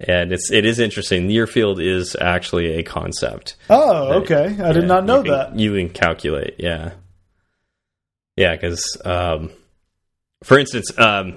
and 0.00 0.32
it's 0.32 0.50
it 0.50 0.64
is 0.64 0.78
interesting. 0.78 1.26
Near 1.26 1.46
field 1.46 1.80
is 1.80 2.16
actually 2.20 2.78
a 2.78 2.82
concept. 2.82 3.56
Oh, 3.68 4.20
okay. 4.22 4.56
I 4.62 4.72
did 4.72 4.84
not 4.84 5.04
know 5.04 5.18
you 5.18 5.24
can, 5.24 5.32
that. 5.32 5.58
You 5.58 5.74
can 5.74 5.88
calculate, 5.90 6.54
yeah, 6.58 6.92
yeah, 8.36 8.54
because 8.54 8.84
um, 9.04 9.50
for 10.44 10.58
instance, 10.58 10.96
um, 10.98 11.36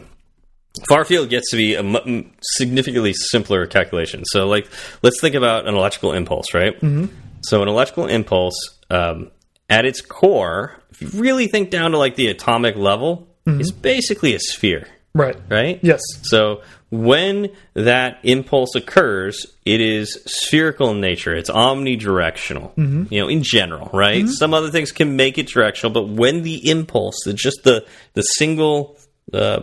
far 0.88 1.06
field 1.06 1.30
gets 1.30 1.50
to 1.52 1.58
be 1.58 1.76
a 1.76 2.24
significantly 2.42 3.14
simpler 3.14 3.66
calculation. 3.66 4.24
So, 4.26 4.48
like, 4.48 4.68
let's 5.02 5.20
think 5.20 5.36
about 5.36 5.68
an 5.68 5.74
electrical 5.76 6.14
impulse, 6.14 6.54
right? 6.54 6.76
Mm-hmm. 6.80 7.06
So, 7.44 7.62
an 7.64 7.68
electrical 7.68 8.08
impulse, 8.08 8.56
um, 8.90 9.32
at 9.70 9.86
its 9.86 10.02
core, 10.02 10.80
if 10.92 11.02
you 11.02 11.08
really 11.22 11.48
think 11.48 11.70
down 11.72 11.92
to 11.92 11.98
like 11.98 12.16
the 12.16 12.28
atomic 12.28 12.76
level, 12.76 13.28
is 13.48 13.72
basically 13.72 14.36
a 14.36 14.40
sphere, 14.40 14.88
Right. 15.16 15.36
right? 15.50 15.80
Yes. 15.82 16.02
So 16.22 16.62
when 16.92 17.50
that 17.74 18.20
impulse 18.24 18.76
occurs, 18.76 19.48
it 19.66 19.80
is 19.80 20.22
spherical 20.26 20.92
in 20.92 21.00
nature. 21.00 21.34
It's 21.34 21.50
omnidirectional, 21.50 22.74
you 23.12 23.22
know, 23.22 23.30
in 23.30 23.44
general, 23.44 23.90
right? 23.94 24.28
Some 24.28 24.54
other 24.54 24.70
things 24.70 24.92
can 24.92 25.16
make 25.16 25.38
it 25.38 25.48
directional, 25.48 25.94
but 25.94 26.10
when 26.10 26.44
the 26.44 26.70
impulse, 26.70 27.16
the, 27.24 27.34
just 27.34 27.64
the 27.64 27.86
the 28.14 28.22
single 28.22 29.00
uh, 29.34 29.62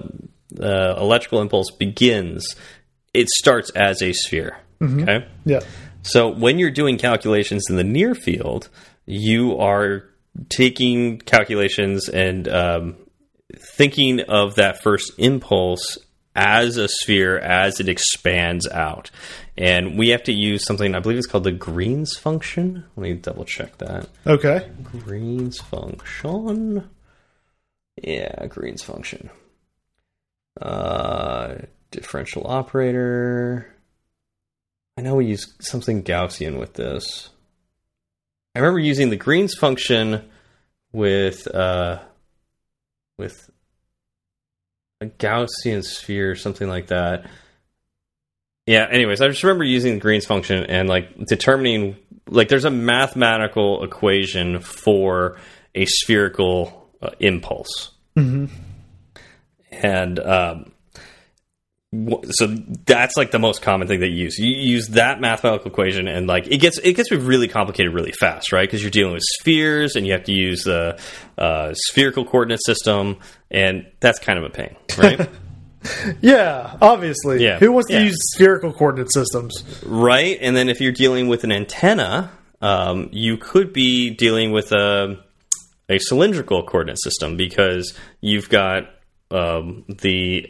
uh, 0.59 0.95
electrical 0.99 1.43
impulse 1.43 1.71
begins, 1.71 2.57
it 3.13 3.29
starts 3.29 3.71
as 3.71 4.03
a 4.03 4.13
sphere. 4.15 4.57
Okay. 4.81 5.27
Yeah. 5.45 5.61
So 6.03 6.29
when 6.29 6.59
you're 6.59 6.71
doing 6.71 6.97
calculations 6.97 7.65
in 7.69 7.77
the 7.77 7.85
near 7.85 8.15
field, 8.15 8.71
you 9.05 9.59
are 9.59 10.05
taking 10.49 11.19
calculations 11.19 12.09
and 12.09 12.49
um, 12.49 12.97
thinking 13.77 14.21
of 14.21 14.55
that 14.55 14.83
first 14.83 15.13
impulse 15.19 15.99
as 16.35 16.77
a 16.77 16.89
sphere 16.89 17.39
as 17.39 17.81
it 17.81 17.89
expands 17.89 18.69
out. 18.69 19.11
And 19.57 19.99
we 19.99 20.11
have 20.11 20.23
to 20.25 20.33
use 20.33 20.65
something, 20.65 20.95
I 20.95 21.01
believe 21.01 21.19
it's 21.19 21.27
called 21.27 21.45
the 21.45 21.53
Green's 21.53 22.17
function. 22.17 22.85
Let 22.97 23.03
me 23.03 23.15
double 23.15 23.45
check 23.45 23.79
that. 23.79 24.09
Okay. 24.27 24.71
Green's 24.83 25.59
function. 25.59 26.89
Yeah, 28.03 28.47
Green's 28.47 28.83
function. 28.83 29.31
Uh, 30.61 31.57
differential 31.91 32.47
operator. 32.47 33.75
I 34.97 35.03
know 35.03 35.17
we 35.17 35.27
use 35.27 35.55
something 35.61 36.03
Gaussian 36.03 36.59
with 36.59 36.75
this. 36.75 37.31
I 38.55 38.61
remember 38.61 38.81
using 38.81 39.11
the 39.11 39.17
Green's 39.17 39.55
function 39.55 40.29
with 40.93 41.47
uh, 41.55 42.01
with 43.17 43.51
a 45.01 45.07
Gaussian 45.07 45.85
sphere, 45.85 46.35
something 46.35 46.69
like 46.69 46.89
that. 46.89 47.27
Yeah. 48.67 48.87
Anyways, 48.91 49.21
I 49.21 49.29
just 49.29 49.43
remember 49.43 49.65
using 49.65 49.95
the 49.95 50.01
Green's 50.01 50.27
function 50.27 50.65
and 50.65 50.89
like 50.89 51.27
determining 51.27 51.97
like 52.27 52.49
there's 52.49 52.65
a 52.65 52.71
mathematical 52.71 53.83
equation 53.85 54.61
for 54.61 55.39
a 55.75 55.87
spherical 55.87 56.91
uh, 57.01 57.11
impulse, 57.21 57.93
and 59.71 60.19
um, 60.19 60.73
so 62.31 62.47
that's 62.85 63.17
like 63.17 63.31
the 63.31 63.39
most 63.39 63.63
common 63.63 63.89
thing 63.89 64.01
that 64.01 64.09
you 64.09 64.25
use. 64.25 64.39
You 64.39 64.49
use 64.55 64.89
that 64.89 65.21
mathematical 65.21 65.71
equation, 65.71 66.07
and 66.07 66.27
like 66.27 66.47
it 66.49 66.59
gets 66.59 66.79
it 66.79 66.93
gets 66.95 67.11
really 67.11 67.49
complicated 67.49 67.95
really 67.95 68.13
fast, 68.13 68.53
right? 68.53 68.69
Because 68.69 68.83
you're 68.83 68.91
dealing 68.91 69.15
with 69.15 69.23
spheres, 69.41 69.97
and 69.97 70.07
you 70.07 70.13
have 70.13 70.25
to 70.25 70.33
use 70.33 70.65
the 70.65 71.01
uh, 71.39 71.73
spherical 71.75 72.25
coordinate 72.27 72.61
system, 72.65 73.17
and 73.51 73.87
that's 74.01 74.19
kind 74.19 74.39
of 74.39 74.45
a 74.45 74.51
pain, 74.51 74.77
right? 74.99 75.29
Yeah, 76.21 76.77
obviously. 76.83 77.43
Yeah. 77.43 77.61
Who 77.61 77.71
wants 77.71 77.89
to 77.89 77.95
Yeah. 77.95 78.03
use 78.03 78.17
spherical 78.35 78.73
coordinate 78.73 79.13
systems? 79.13 79.63
right? 79.87 80.37
And 80.41 80.57
then 80.57 80.69
if 80.69 80.81
you're 80.81 80.91
dealing 80.93 81.29
with 81.29 81.45
an 81.45 81.53
antenna, 81.53 82.33
um, 82.61 83.09
you 83.13 83.37
could 83.37 83.73
be 83.73 84.11
dealing 84.11 84.51
with 84.51 84.73
a 84.73 85.21
a 85.89 85.99
cylindrical 86.01 86.65
coordinate 86.65 87.01
system 87.01 87.37
because 87.37 87.95
you've 88.21 88.49
got 88.49 88.91
um, 89.31 89.85
the 89.89 90.47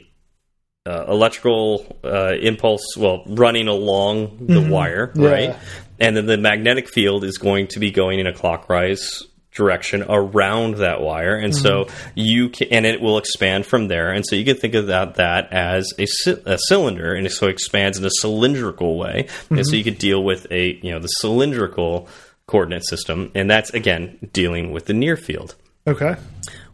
uh, 0.89 1.05
electrical 1.13 1.99
uh, 2.05 2.33
impulse, 2.41 2.97
well, 2.97 3.23
running 3.27 3.69
along 3.69 4.47
the 4.47 4.61
wire, 4.61 5.09
Mm-hmm. 5.09 5.23
Yeah. 5.23 5.31
right? 5.31 5.57
And 6.01 6.17
then 6.17 6.27
the 6.27 6.37
magnetic 6.39 6.89
field 6.89 7.25
is 7.25 7.39
going 7.39 7.67
to 7.69 7.79
be 7.81 7.91
going 7.91 8.19
in 8.21 8.27
a 8.27 8.33
clockwise 8.33 9.25
direction 9.53 10.05
around 10.09 10.77
that 10.77 11.01
wire, 11.01 11.35
and 11.35 11.53
so 11.55 11.85
Mm-hmm. 11.87 12.11
you 12.15 12.49
can, 12.49 12.69
and 12.71 12.87
it 12.87 13.01
will 13.01 13.19
expand 13.19 13.67
from 13.67 13.89
there. 13.89 14.13
And 14.13 14.25
so 14.25 14.37
you 14.37 14.45
can 14.45 14.57
think 14.57 14.75
of 14.75 14.87
that, 14.87 15.17
that 15.17 15.53
as 15.53 15.93
a, 15.99 16.07
a 16.47 16.59
cylinder, 16.69 17.13
and 17.13 17.29
so 17.33 17.47
it 17.49 17.51
expands 17.51 17.99
in 17.99 18.05
a 18.05 18.11
cylindrical 18.21 18.97
way. 18.97 19.27
And 19.51 19.59
Mm-hmm. 19.59 19.63
so 19.65 19.75
you 19.77 19.83
could 19.85 19.99
deal 19.99 20.23
with 20.23 20.47
a 20.53 20.75
you 20.83 20.93
know 20.93 21.01
the 21.01 21.09
cylindrical 21.09 22.09
coordinate 22.47 22.85
system, 22.87 23.33
and 23.35 23.51
that's 23.51 23.71
again 23.75 24.19
dealing 24.33 24.71
with 24.71 24.87
the 24.87 24.95
near 24.95 25.17
field. 25.17 25.57
Okay. 25.89 26.15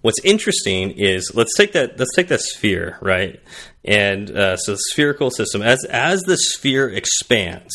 What's 0.03 0.23
interesting 0.23 0.91
is 0.91 1.33
let's 1.35 1.57
take 1.57 1.73
that 1.73 1.99
let's 1.99 2.15
take 2.15 2.29
that 2.29 2.41
sphere 2.43 2.99
right, 3.01 3.41
and 3.85 4.31
uh, 4.31 4.57
so 4.57 4.73
the 4.73 4.79
spherical 4.79 5.31
system 5.31 5.63
as 5.63 5.85
as 5.85 6.23
the 6.23 6.37
sphere 6.37 6.89
expands. 6.89 7.73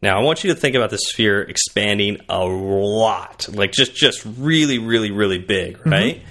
Now 0.00 0.18
I 0.18 0.22
want 0.22 0.42
you 0.42 0.52
to 0.52 0.58
think 0.58 0.74
about 0.74 0.90
the 0.90 0.98
sphere 0.98 1.42
expanding 1.42 2.18
a 2.28 2.44
lot, 2.44 3.48
like 3.52 3.72
just 3.72 3.94
just 3.94 4.24
really 4.24 4.78
really 4.78 5.10
really 5.10 5.38
big, 5.38 5.84
right? 5.86 6.22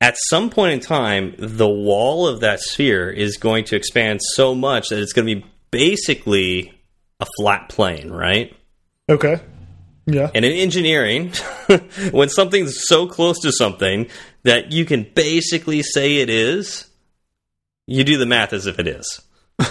At 0.00 0.16
some 0.28 0.48
point 0.48 0.72
in 0.72 0.80
time, 0.80 1.34
the 1.38 1.68
wall 1.68 2.26
of 2.26 2.40
that 2.40 2.60
sphere 2.60 3.10
is 3.10 3.36
going 3.36 3.64
to 3.64 3.76
expand 3.76 4.20
so 4.22 4.54
much 4.54 4.88
that 4.88 4.98
it's 4.98 5.12
going 5.12 5.28
to 5.28 5.34
be 5.36 5.46
basically 5.70 6.72
a 7.20 7.26
flat 7.38 7.68
plane, 7.68 8.10
right? 8.10 8.56
Okay. 9.10 9.40
Yeah. 10.06 10.30
And 10.34 10.44
in 10.44 10.52
engineering, 10.52 11.32
when 12.12 12.30
something's 12.30 12.80
so 12.86 13.06
close 13.06 13.40
to 13.40 13.52
something 13.52 14.08
that 14.42 14.72
you 14.72 14.86
can 14.86 15.06
basically 15.14 15.82
say 15.82 16.16
it 16.16 16.30
is, 16.30 16.89
you 17.90 18.04
do 18.04 18.16
the 18.18 18.26
math 18.26 18.52
as 18.52 18.66
if 18.66 18.78
it 18.78 18.86
is. 18.86 19.20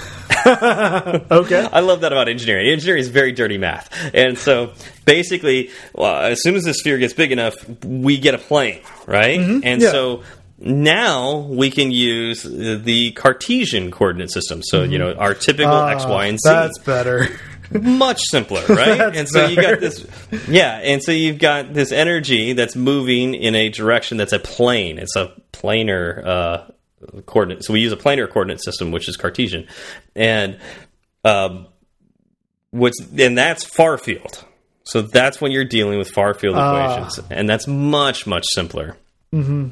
Okay. 0.46 1.68
I 1.74 1.82
love 1.82 2.02
that 2.02 2.14
about 2.14 2.30
engineering. 2.30 2.70
Engineering 2.70 3.02
is 3.02 3.10
very 3.10 3.34
dirty 3.34 3.58
math. 3.58 3.90
And 4.14 4.38
so 4.38 4.72
basically, 5.06 5.70
well, 5.94 6.16
as 6.24 6.42
soon 6.42 6.56
as 6.56 6.64
the 6.64 6.74
sphere 6.74 6.98
gets 6.98 7.14
big 7.14 7.32
enough, 7.34 7.56
we 7.84 8.18
get 8.18 8.34
a 8.36 8.38
plane, 8.38 8.82
right? 9.06 9.38
And 9.40 9.82
yeah. 9.82 9.92
so 9.92 10.24
now 10.58 11.40
we 11.40 11.70
can 11.70 11.92
use 11.92 12.44
the 12.44 13.12
Cartesian 13.12 13.92
coordinate 13.92 14.32
system. 14.32 14.62
So, 14.64 14.84
you 14.84 14.98
know, 14.98 15.14
our 15.14 15.34
typical 15.34 15.76
X, 15.76 16.06
Y, 16.06 16.26
and 16.28 16.40
Z 16.40 16.50
Ah, 16.50 16.54
That's 16.62 16.80
better. 16.80 17.28
much 17.82 18.22
simpler, 18.22 18.66
right? 18.68 19.16
And 19.16 19.28
so 19.30 19.46
you 19.46 19.56
better. 19.56 19.76
got 19.76 19.80
this, 19.82 20.06
yeah, 20.48 20.78
and 20.78 21.04
so 21.04 21.12
you've 21.12 21.38
got 21.38 21.74
this 21.74 21.92
energy 21.92 22.54
that's 22.54 22.76
moving 22.76 23.36
in 23.36 23.56
a 23.56 23.70
direction 23.70 24.18
that's 24.18 24.34
a 24.34 24.40
plane. 24.40 24.98
It's 24.98 25.16
a 25.16 25.34
planar 25.54 26.26
uh, 26.26 26.64
coordinate. 27.26 27.64
So 27.64 27.74
we 27.74 27.80
use 27.82 27.92
a 27.92 27.98
planar 27.98 28.30
coordinate 28.30 28.64
system, 28.64 28.92
which 28.92 29.08
is 29.10 29.18
Cartesian, 29.18 29.68
and 30.16 30.58
um, 31.24 31.68
what's 32.72 33.00
and 33.18 33.38
that's 33.38 33.64
far 33.64 33.98
field. 33.98 34.44
So 34.84 35.02
that's 35.02 35.40
when 35.40 35.52
you're 35.52 35.66
dealing 35.66 35.98
with 36.00 36.10
far 36.10 36.34
field 36.34 36.56
Ah. 36.58 36.94
equations, 36.96 37.20
and 37.30 37.48
that's 37.50 37.68
much 37.68 38.26
much 38.28 38.46
simpler. 38.54 38.98
Mm-hmm. 39.34 39.68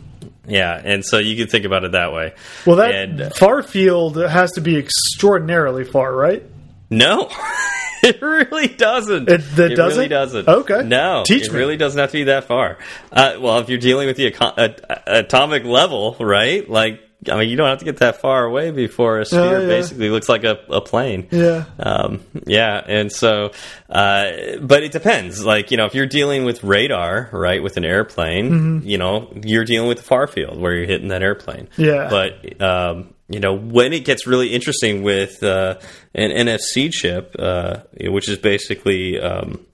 Yeah, 0.47 0.79
and 0.83 1.03
so 1.03 1.17
you 1.17 1.35
can 1.35 1.47
think 1.47 1.65
about 1.65 1.83
it 1.83 1.93
that 1.93 2.13
way. 2.13 2.33
Well, 2.65 2.75
that 2.77 2.93
And, 2.93 3.21
uh, 3.21 3.29
far 3.31 3.63
field 3.63 4.15
has 4.17 4.51
to 4.53 4.61
be 4.61 4.77
extraordinarily 4.77 5.83
far, 5.83 6.13
right? 6.15 6.43
No, 6.91 7.29
it 8.03 8.21
really 8.21 8.67
doesn't. 8.67 9.27
It- 9.27 9.41
that 9.55 9.69
really 9.71 9.75
doesn't? 9.75 10.09
doesn't. 10.09 10.47
Okay. 10.47 10.83
No, 10.83 11.23
Teach 11.25 11.47
it 11.47 11.51
me. 11.51 11.57
really 11.59 11.75
doesn't 11.77 11.99
have 11.99 12.11
to 12.11 12.17
be 12.19 12.23
that 12.25 12.43
far. 12.45 12.77
Uh, 13.11 13.37
well, 13.41 13.57
if 13.59 13.67
you're 13.69 13.79
dealing 13.79 14.07
with 14.07 14.15
the 14.17 14.27
aco- 14.27 14.53
a- 14.55 14.75
a- 14.89 15.19
atomic 15.19 15.63
level, 15.65 16.15
right? 16.19 16.69
Like, 16.69 17.01
I 17.29 17.35
mean, 17.37 17.49
you 17.49 17.57
don't 17.57 17.67
have 17.67 17.79
to 17.79 17.85
get 17.85 17.97
that 17.97 18.21
far 18.21 18.45
away 18.45 18.69
before 18.69 19.19
a 19.19 19.25
sphere 19.25 19.61
yeah. 19.61 19.67
basically 19.67 20.09
looks 20.09 20.29
like 20.29 20.43
a, 20.43 20.59
a 20.69 20.81
plane. 20.81 21.27
Yeah. 21.31 21.65
Um, 21.79 22.23
yeah, 22.45 22.79
and 22.85 23.11
so, 23.11 23.51
uh, 23.89 24.29
but 24.61 24.83
it 24.83 24.91
depends. 24.91 25.43
Like, 25.43 25.71
you 25.71 25.77
know, 25.77 25.85
if 25.85 25.95
you're 25.95 26.05
dealing 26.05 26.45
with 26.45 26.63
radar, 26.63 27.29
right, 27.33 27.61
with 27.61 27.75
an 27.77 27.85
airplane, 27.85 28.49
Mm-hmm. 28.51 28.87
you 28.87 28.97
know, 28.99 29.33
you're 29.43 29.65
dealing 29.65 29.87
with 29.87 29.97
the 29.97 30.03
far 30.03 30.27
field 30.27 30.59
where 30.59 30.75
you're 30.75 30.85
hitting 30.85 31.07
that 31.07 31.23
airplane. 31.23 31.69
Yeah. 31.75 32.07
But, 32.09 32.61
um, 32.61 33.13
you 33.29 33.39
know, 33.39 33.55
when 33.57 33.93
it 33.93 34.05
gets 34.05 34.27
really 34.27 34.49
interesting 34.53 35.01
with 35.01 35.41
uh, 35.43 35.79
an 36.13 36.29
NFC 36.31 36.91
chip, 36.91 37.35
uh, 37.39 37.79
which 37.99 38.29
is 38.29 38.37
basically 38.37 39.19
um, 39.19 39.65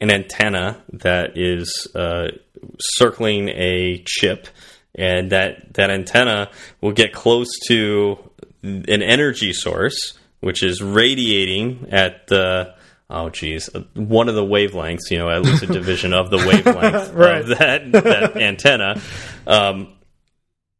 an 0.00 0.10
antenna 0.10 0.82
that 0.92 1.36
is 1.36 1.88
uh, 1.94 2.28
circling 2.78 3.48
a 3.48 4.02
chip, 4.06 4.46
and 4.98 5.30
that 5.32 5.74
that 5.74 5.90
antenna 5.90 6.50
will 6.80 6.92
get 6.92 7.12
close 7.12 7.48
to 7.68 8.18
an 8.62 9.02
energy 9.02 9.52
source, 9.52 10.18
which 10.40 10.62
is 10.62 10.82
radiating 10.82 11.88
at 11.90 12.26
the 12.26 12.74
oh 13.08 13.30
geez 13.30 13.70
one 13.94 14.28
of 14.28 14.34
the 14.34 14.44
wavelengths. 14.44 15.10
You 15.10 15.18
know, 15.18 15.30
at 15.30 15.42
least 15.42 15.62
a 15.62 15.66
division 15.80 16.12
of 16.12 16.30
the 16.30 16.38
wavelength 16.38 17.12
Right. 17.14 17.40
of 17.40 17.48
that 17.58 17.92
that 17.92 18.36
antenna. 18.36 19.00
Um, 19.46 19.94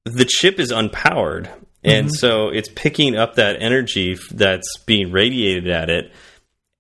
the 0.05 0.25
chip 0.27 0.59
is 0.59 0.73
unpowered. 0.73 1.49
And 1.85 2.13
so 2.13 2.49
it's 2.49 2.69
picking 2.75 3.15
up 3.17 3.37
that 3.37 3.63
energy 3.63 4.17
that's 4.33 4.79
being 4.85 5.13
radiated 5.13 5.69
at 5.71 5.89
it, 5.89 6.13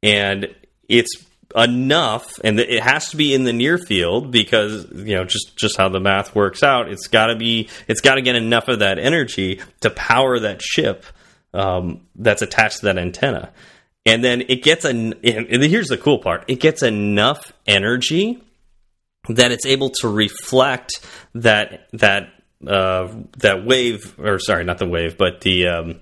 and 0.02 0.48
it's 0.88 1.24
enough, 1.56 2.38
and 2.44 2.60
it 2.60 2.82
has 2.82 3.10
to 3.10 3.16
be 3.16 3.34
in 3.34 3.44
the 3.44 3.52
near 3.52 3.78
field 3.78 4.30
because 4.30 4.86
you 4.92 5.14
know 5.14 5.24
just 5.24 5.56
just 5.56 5.76
how 5.76 5.88
the 5.88 6.00
math 6.00 6.34
works 6.34 6.62
out. 6.62 6.90
It's 6.90 7.06
got 7.06 7.26
to 7.26 7.36
be, 7.36 7.68
it's 7.86 8.00
got 8.00 8.16
to 8.16 8.22
get 8.22 8.36
enough 8.36 8.68
of 8.68 8.80
that 8.80 8.98
energy 8.98 9.60
to 9.80 9.90
power 9.90 10.38
that 10.40 10.60
ship 10.62 11.04
um, 11.54 12.02
that's 12.14 12.42
attached 12.42 12.80
to 12.80 12.86
that 12.86 12.98
antenna, 12.98 13.52
and 14.04 14.22
then 14.22 14.42
it 14.42 14.62
gets 14.62 14.84
an. 14.84 15.14
And 15.24 15.62
here's 15.62 15.88
the 15.88 15.98
cool 15.98 16.18
part: 16.18 16.44
it 16.48 16.60
gets 16.60 16.82
enough 16.82 17.52
energy 17.66 18.42
that 19.28 19.52
it's 19.52 19.66
able 19.66 19.90
to 20.00 20.08
reflect 20.08 21.00
that 21.34 21.88
that 21.92 22.30
uh, 22.66 23.08
that 23.38 23.64
wave, 23.64 24.18
or 24.18 24.38
sorry, 24.38 24.64
not 24.64 24.78
the 24.78 24.88
wave, 24.88 25.16
but 25.16 25.40
the 25.40 25.66
um, 25.68 26.00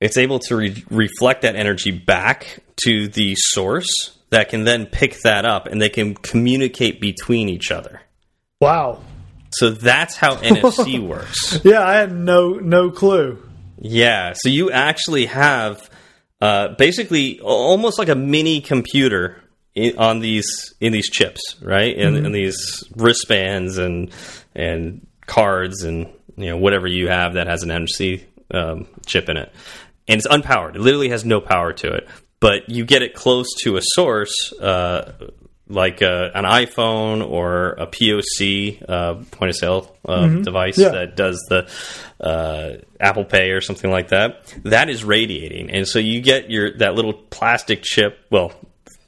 it's 0.00 0.16
able 0.16 0.38
to 0.40 0.56
re 0.56 0.84
reflect 0.90 1.42
that 1.42 1.56
energy 1.56 1.90
back 1.90 2.60
to 2.84 3.08
the 3.08 3.34
source 3.36 4.13
that 4.34 4.48
can 4.48 4.64
then 4.64 4.86
pick 4.86 5.20
that 5.20 5.44
up, 5.44 5.66
and 5.66 5.80
they 5.80 5.88
can 5.88 6.12
communicate 6.14 7.00
between 7.00 7.48
each 7.48 7.70
other. 7.70 8.00
Wow. 8.60 9.00
So 9.52 9.70
that's 9.70 10.16
how 10.16 10.34
NFC 10.42 10.98
works. 11.00 11.60
Yeah, 11.62 11.86
I 11.86 11.94
had 11.94 12.12
no 12.12 12.54
no 12.54 12.90
clue. 12.90 13.40
Yeah, 13.78 14.32
so 14.34 14.48
you 14.48 14.72
actually 14.72 15.26
have 15.26 15.88
uh, 16.40 16.74
basically 16.76 17.38
almost 17.40 17.96
like 17.96 18.08
a 18.08 18.16
mini 18.16 18.60
computer 18.60 19.40
in, 19.76 19.96
on 19.98 20.18
these 20.18 20.74
in 20.80 20.92
these 20.92 21.08
chips, 21.08 21.40
right? 21.62 21.96
In, 21.96 22.26
in 22.26 22.32
these 22.32 22.82
wristbands 22.96 23.78
and 23.78 24.10
and 24.54 25.06
cards 25.26 25.84
and 25.84 26.08
you 26.36 26.46
know 26.46 26.56
whatever 26.56 26.88
you 26.88 27.08
have 27.08 27.34
that 27.34 27.46
has 27.46 27.62
an 27.62 27.68
NFC 27.68 28.24
um, 28.50 28.88
chip 29.06 29.28
in 29.28 29.36
it, 29.36 29.52
and 30.08 30.18
it's 30.18 30.26
unpowered. 30.26 30.74
It 30.74 30.80
literally 30.80 31.10
has 31.10 31.24
no 31.24 31.40
power 31.40 31.72
to 31.74 31.92
it, 31.92 32.08
but 32.44 32.68
you 32.68 32.84
get 32.84 33.02
it 33.02 33.14
close 33.14 33.46
to 33.62 33.76
a 33.76 33.80
source. 33.82 34.52
Uh, 34.52 35.12
like 35.66 36.02
a, 36.02 36.30
an 36.34 36.44
iPhone 36.44 37.26
or 37.26 37.70
a 37.70 37.86
POC 37.86 38.82
uh, 38.86 39.14
point 39.30 39.48
of 39.48 39.56
sale 39.56 39.96
uh, 40.06 40.26
device 40.28 40.76
Yeah. 40.76 40.90
that 40.90 41.16
does 41.16 41.38
the 41.48 41.66
uh, 42.20 42.82
Apple 43.00 43.24
Pay 43.24 43.50
or 43.50 43.62
something 43.62 43.90
like 43.90 44.08
that, 44.08 44.54
that 44.64 44.90
is 44.90 45.04
radiating, 45.04 45.70
and 45.70 45.88
so 45.88 45.98
you 45.98 46.20
get 46.20 46.50
your 46.50 46.76
that 46.78 46.94
little 46.94 47.14
plastic 47.14 47.82
chip. 47.82 48.18
Well, 48.30 48.52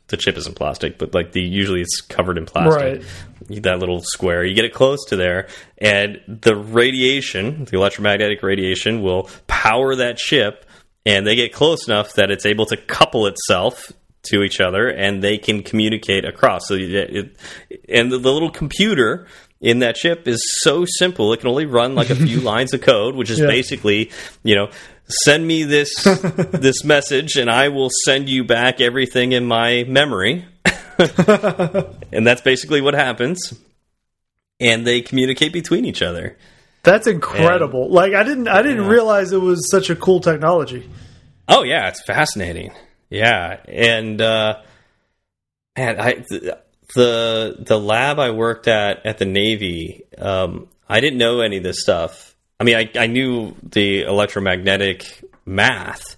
the 0.08 0.16
chip 0.16 0.36
isn't 0.38 0.56
plastic, 0.56 0.96
but 0.98 1.12
like 1.14 1.32
the 1.32 1.42
usually 1.42 1.82
it's 1.82 2.00
covered 2.00 2.38
in 2.38 2.46
plastic. 2.46 3.02
Right 3.50 3.62
That 3.62 3.78
little 3.78 4.00
square, 4.00 4.42
you 4.44 4.54
get 4.54 4.64
it 4.64 4.72
close 4.72 5.04
to 5.10 5.16
there, 5.16 5.48
and 5.78 6.20
the 6.26 6.56
radiation, 6.56 7.66
the 7.66 7.76
electromagnetic 7.76 8.42
radiation, 8.42 9.02
will 9.02 9.28
power 9.46 9.94
that 9.96 10.16
chip, 10.16 10.64
and 11.06 11.26
they 11.26 11.36
get 11.36 11.52
close 11.54 11.86
enough 11.88 12.12
that 12.14 12.30
it's 12.30 12.44
able 12.44 12.66
to 12.66 12.76
couple 12.76 13.26
itself 13.26 13.90
to 14.24 14.42
each 14.42 14.60
other, 14.60 14.88
and 14.88 15.22
they 15.22 15.38
can 15.38 15.62
communicate 15.62 16.24
across. 16.26 16.66
So, 16.68 16.74
it, 16.78 17.36
and 17.88 18.12
the, 18.12 18.18
the 18.18 18.32
little 18.32 18.50
computer 18.50 19.26
in 19.60 19.78
that 19.78 19.94
chip 19.94 20.28
is 20.28 20.42
so 20.62 20.84
simple; 20.84 21.32
it 21.32 21.38
can 21.40 21.48
only 21.48 21.64
run 21.66 21.94
like 21.94 22.10
a 22.10 22.14
few 22.26 22.40
lines 22.40 22.74
of 22.74 22.82
code, 22.82 23.14
which 23.14 23.30
is 23.30 23.38
Yeah. 23.38 23.46
basically, 23.46 24.10
you 24.42 24.56
know, 24.56 24.70
send 25.24 25.46
me 25.46 25.62
this 25.62 25.94
this 26.04 26.84
message, 26.84 27.36
and 27.36 27.48
I 27.48 27.68
will 27.68 27.90
send 28.04 28.28
you 28.28 28.42
back 28.44 28.80
everything 28.80 29.32
in 29.32 29.46
my 29.46 29.84
memory. 29.88 30.44
and 30.98 32.26
that's 32.26 32.40
basically 32.40 32.80
what 32.80 32.94
happens. 32.94 33.52
And 34.58 34.86
they 34.86 35.02
communicate 35.02 35.52
between 35.52 35.84
each 35.84 36.00
other. 36.02 36.36
That's 36.86 37.06
incredible. 37.06 37.90
like 37.90 38.14
I 38.14 38.22
didn't 38.22 38.48
I 38.48 38.62
didn't 38.62 38.84
Yeah. 38.84 38.90
realize 38.90 39.32
it 39.32 39.40
was 39.42 39.68
such 39.70 39.90
a 39.90 39.96
cool 39.96 40.20
technology. 40.20 40.88
Oh 41.48 41.62
yeah, 41.62 41.88
it's 41.88 42.02
fascinating. 42.04 42.72
Yeah, 43.10 43.58
and 43.68 44.20
uh, 44.20 44.62
man, 45.76 46.00
I 46.00 46.14
the, 46.28 46.58
the 46.94 47.56
the 47.58 47.78
lab 47.78 48.18
I 48.18 48.30
worked 48.30 48.68
at 48.68 49.04
at 49.04 49.18
the 49.18 49.26
Navy, 49.26 50.04
um, 50.18 50.68
I 50.88 51.00
didn't 51.00 51.18
know 51.18 51.40
any 51.40 51.58
of 51.58 51.62
this 51.62 51.82
stuff. 51.82 52.34
I 52.58 52.64
mean, 52.64 52.76
I 52.76 52.90
I 52.98 53.06
knew 53.06 53.54
the 53.62 54.02
electromagnetic 54.02 55.04
math, 55.44 56.16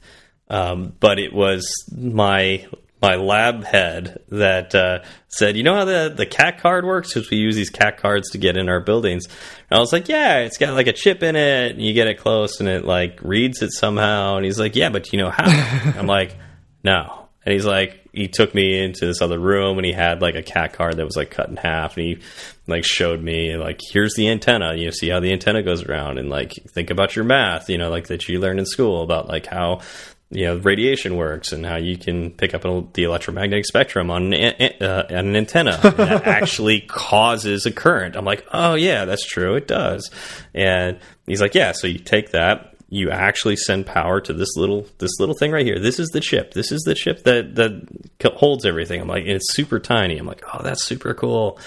um, 0.49 0.93
but 1.01 1.19
it 1.19 1.33
was 1.33 1.67
my 1.97 2.67
my 3.01 3.17
lab 3.17 3.65
head 3.65 4.23
that 4.29 4.75
uh, 4.75 5.01
said, 5.29 5.57
"You 5.57 5.63
know 5.63 5.75
how 5.75 5.85
the 5.85 6.13
the 6.17 6.27
CAC 6.27 6.59
card 6.59 6.85
works? 6.85 7.15
Because 7.15 7.31
we 7.31 7.37
use 7.39 7.57
these 7.57 7.71
CAC 7.71 7.99
cards 7.99 8.31
to 8.31 8.39
get 8.39 8.57
in 8.57 8.69
our 8.69 8.81
buildings." 8.81 9.27
And 9.27 9.79
I 9.79 9.81
was 9.81 9.93
like, 9.93 10.09
"Yeah, 10.09 10.39
it's 10.39 10.59
got 10.59 10.75
like 10.75 10.87
a 10.87 10.93
chip 10.93 11.23
in 11.23 11.37
it, 11.37 11.73
and 11.73 11.83
you 11.83 11.93
get 11.93 12.09
it 12.09 12.19
close, 12.19 12.61
and 12.61 12.69
it 12.69 12.85
like 12.85 13.21
reads 13.23 13.63
it 13.63 13.73
somehow." 13.73 14.37
And 14.37 14.45
he's 14.45 14.59
like, 14.59 14.75
"Yeah, 14.77 14.91
but 14.91 15.13
you 15.13 15.19
know 15.19 15.31
how?" 15.31 15.45
I'm 15.99 16.07
like, 16.07 16.37
"No." 16.83 17.27
And 17.45 17.55
he's 17.55 17.65
like, 17.65 18.09
he 18.13 18.29
took 18.29 18.55
me 18.55 18.83
into 18.83 19.07
this 19.07 19.23
other 19.23 19.39
room, 19.39 19.79
and 19.79 19.87
he 19.87 19.93
had 19.93 20.21
like 20.21 20.35
a 20.35 20.43
CAC 20.43 20.73
card 20.73 20.97
that 20.97 21.05
was 21.05 21.17
like 21.17 21.31
cut 21.31 21.49
in 21.49 21.57
half, 21.57 21.97
and 21.97 22.05
he 22.05 22.19
like 22.67 22.85
showed 22.85 23.23
me 23.23 23.57
like, 23.57 23.81
"Here's 23.93 24.15
the 24.17 24.29
antenna. 24.29 24.75
You 24.75 24.91
see 24.91 25.09
how 25.09 25.21
the 25.21 25.33
antenna 25.33 25.63
goes 25.63 25.85
around, 25.85 26.19
and 26.19 26.29
like 26.29 26.53
think 26.75 26.91
about 26.91 27.15
your 27.15 27.25
math, 27.25 27.71
you 27.71 27.79
know, 27.79 27.91
like 27.91 28.09
that 28.09 28.29
you 28.29 28.41
learned 28.41 28.59
in 28.59 28.67
school 28.67 29.03
about 29.03 29.29
like 29.29 29.47
how." 29.47 29.81
You 30.31 30.45
know 30.45 30.57
radiation 30.59 31.17
works 31.17 31.53
and 31.53 31.65
how 31.65 31.77
you 31.77 31.97
can 31.97 32.31
pick 32.31 32.55
up 32.55 32.65
an- 32.65 32.89
the 32.93 33.05
electromagnetic 33.05 33.65
spectrum 33.65 34.11
on 34.11 34.35
an, 34.35 34.73
uh, 34.83 35.07
an 35.09 35.35
antenna 35.35 35.79
that 35.83 36.27
actually 36.27 36.81
causes 36.83 37.65
a 37.65 37.71
current. 37.73 38.15
I'm 38.17 38.25
like, 38.25 38.45
oh 38.53 38.75
yeah, 38.75 39.05
that's 39.05 39.27
true, 39.27 39.55
it 39.55 39.67
does. 39.67 40.11
And 40.55 40.99
he's 41.27 41.41
like, 41.41 41.55
yeah, 41.55 41.73
so 41.73 41.87
you 41.87 41.99
take 41.99 42.33
that, 42.33 42.75
you 42.91 43.11
actually 43.11 43.57
send 43.57 43.87
power 43.87 44.21
to 44.21 44.33
this 44.33 44.57
little 44.57 44.87
this 44.99 45.19
little 45.19 45.35
thing 45.35 45.51
right 45.51 45.65
here. 45.65 45.79
This 45.79 45.99
is 45.99 46.09
the 46.09 46.21
chip. 46.21 46.53
This 46.53 46.73
is 46.73 46.83
the 46.83 46.95
chip 46.95 47.25
that 47.25 47.55
that 47.57 48.33
holds 48.35 48.65
everything. 48.65 49.01
I'm 49.01 49.09
like, 49.09 49.23
and 49.23 49.33
it's 49.33 49.55
super 49.55 49.79
tiny. 49.79 50.19
I'm 50.19 50.27
like, 50.27 50.43
oh, 50.53 50.63
that's 50.63 50.85
super 50.85 51.15
cool. 51.15 51.59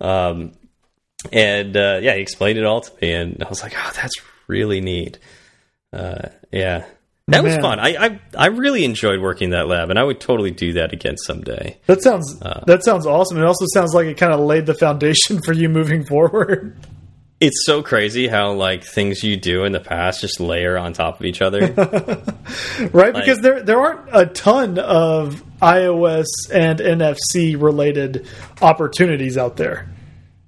Um, 0.00 0.52
and 1.32 1.76
uh, 1.76 2.00
yeah, 2.02 2.14
he 2.14 2.22
explained 2.22 2.58
it 2.58 2.64
all 2.64 2.80
to 2.80 2.92
me, 3.00 3.12
and 3.12 3.42
I 3.44 3.48
was 3.48 3.62
like, 3.62 3.74
oh, 3.76 3.92
that's 3.94 4.14
really 4.46 4.80
neat. 4.80 5.18
Uh, 5.92 6.28
yeah. 6.50 6.86
That 7.30 7.44
was 7.44 7.56
fun. 7.56 7.78
I, 7.80 7.96
I 8.06 8.20
I 8.36 8.46
really 8.46 8.84
enjoyed 8.84 9.20
working 9.20 9.50
that 9.50 9.66
lab, 9.68 9.90
and 9.90 9.98
I 9.98 10.04
would 10.04 10.20
totally 10.20 10.50
do 10.50 10.72
that 10.74 10.92
again 10.92 11.16
someday. 11.16 11.78
That 11.86 12.02
sounds 12.02 12.40
Uh. 12.42 12.62
that 12.66 12.84
sounds 12.84 13.06
awesome. 13.06 13.38
It 13.38 13.44
also 13.44 13.64
sounds 13.72 13.94
like 13.94 14.06
it 14.06 14.16
kind 14.16 14.32
of 14.32 14.40
laid 14.40 14.66
the 14.66 14.74
foundation 14.74 15.40
for 15.44 15.52
you 15.52 15.68
moving 15.68 16.04
forward. 16.04 16.76
It's 17.40 17.64
so 17.64 17.82
crazy 17.82 18.28
how 18.28 18.52
like 18.52 18.84
things 18.84 19.24
you 19.24 19.36
do 19.38 19.64
in 19.64 19.72
the 19.72 19.80
past 19.80 20.20
just 20.20 20.40
layer 20.40 20.76
on 20.76 20.92
top 20.92 21.20
of 21.20 21.24
each 21.24 21.40
other. 21.40 21.60
right? 22.92 23.14
Because 23.14 23.38
there 23.38 23.62
there 23.62 23.80
aren't 23.80 24.08
a 24.12 24.26
ton 24.26 24.78
of 24.78 25.42
iOS 25.62 26.26
and 26.52 26.78
NFC 26.80 27.60
related 27.60 28.26
opportunities 28.60 29.38
out 29.38 29.56
there. 29.56 29.88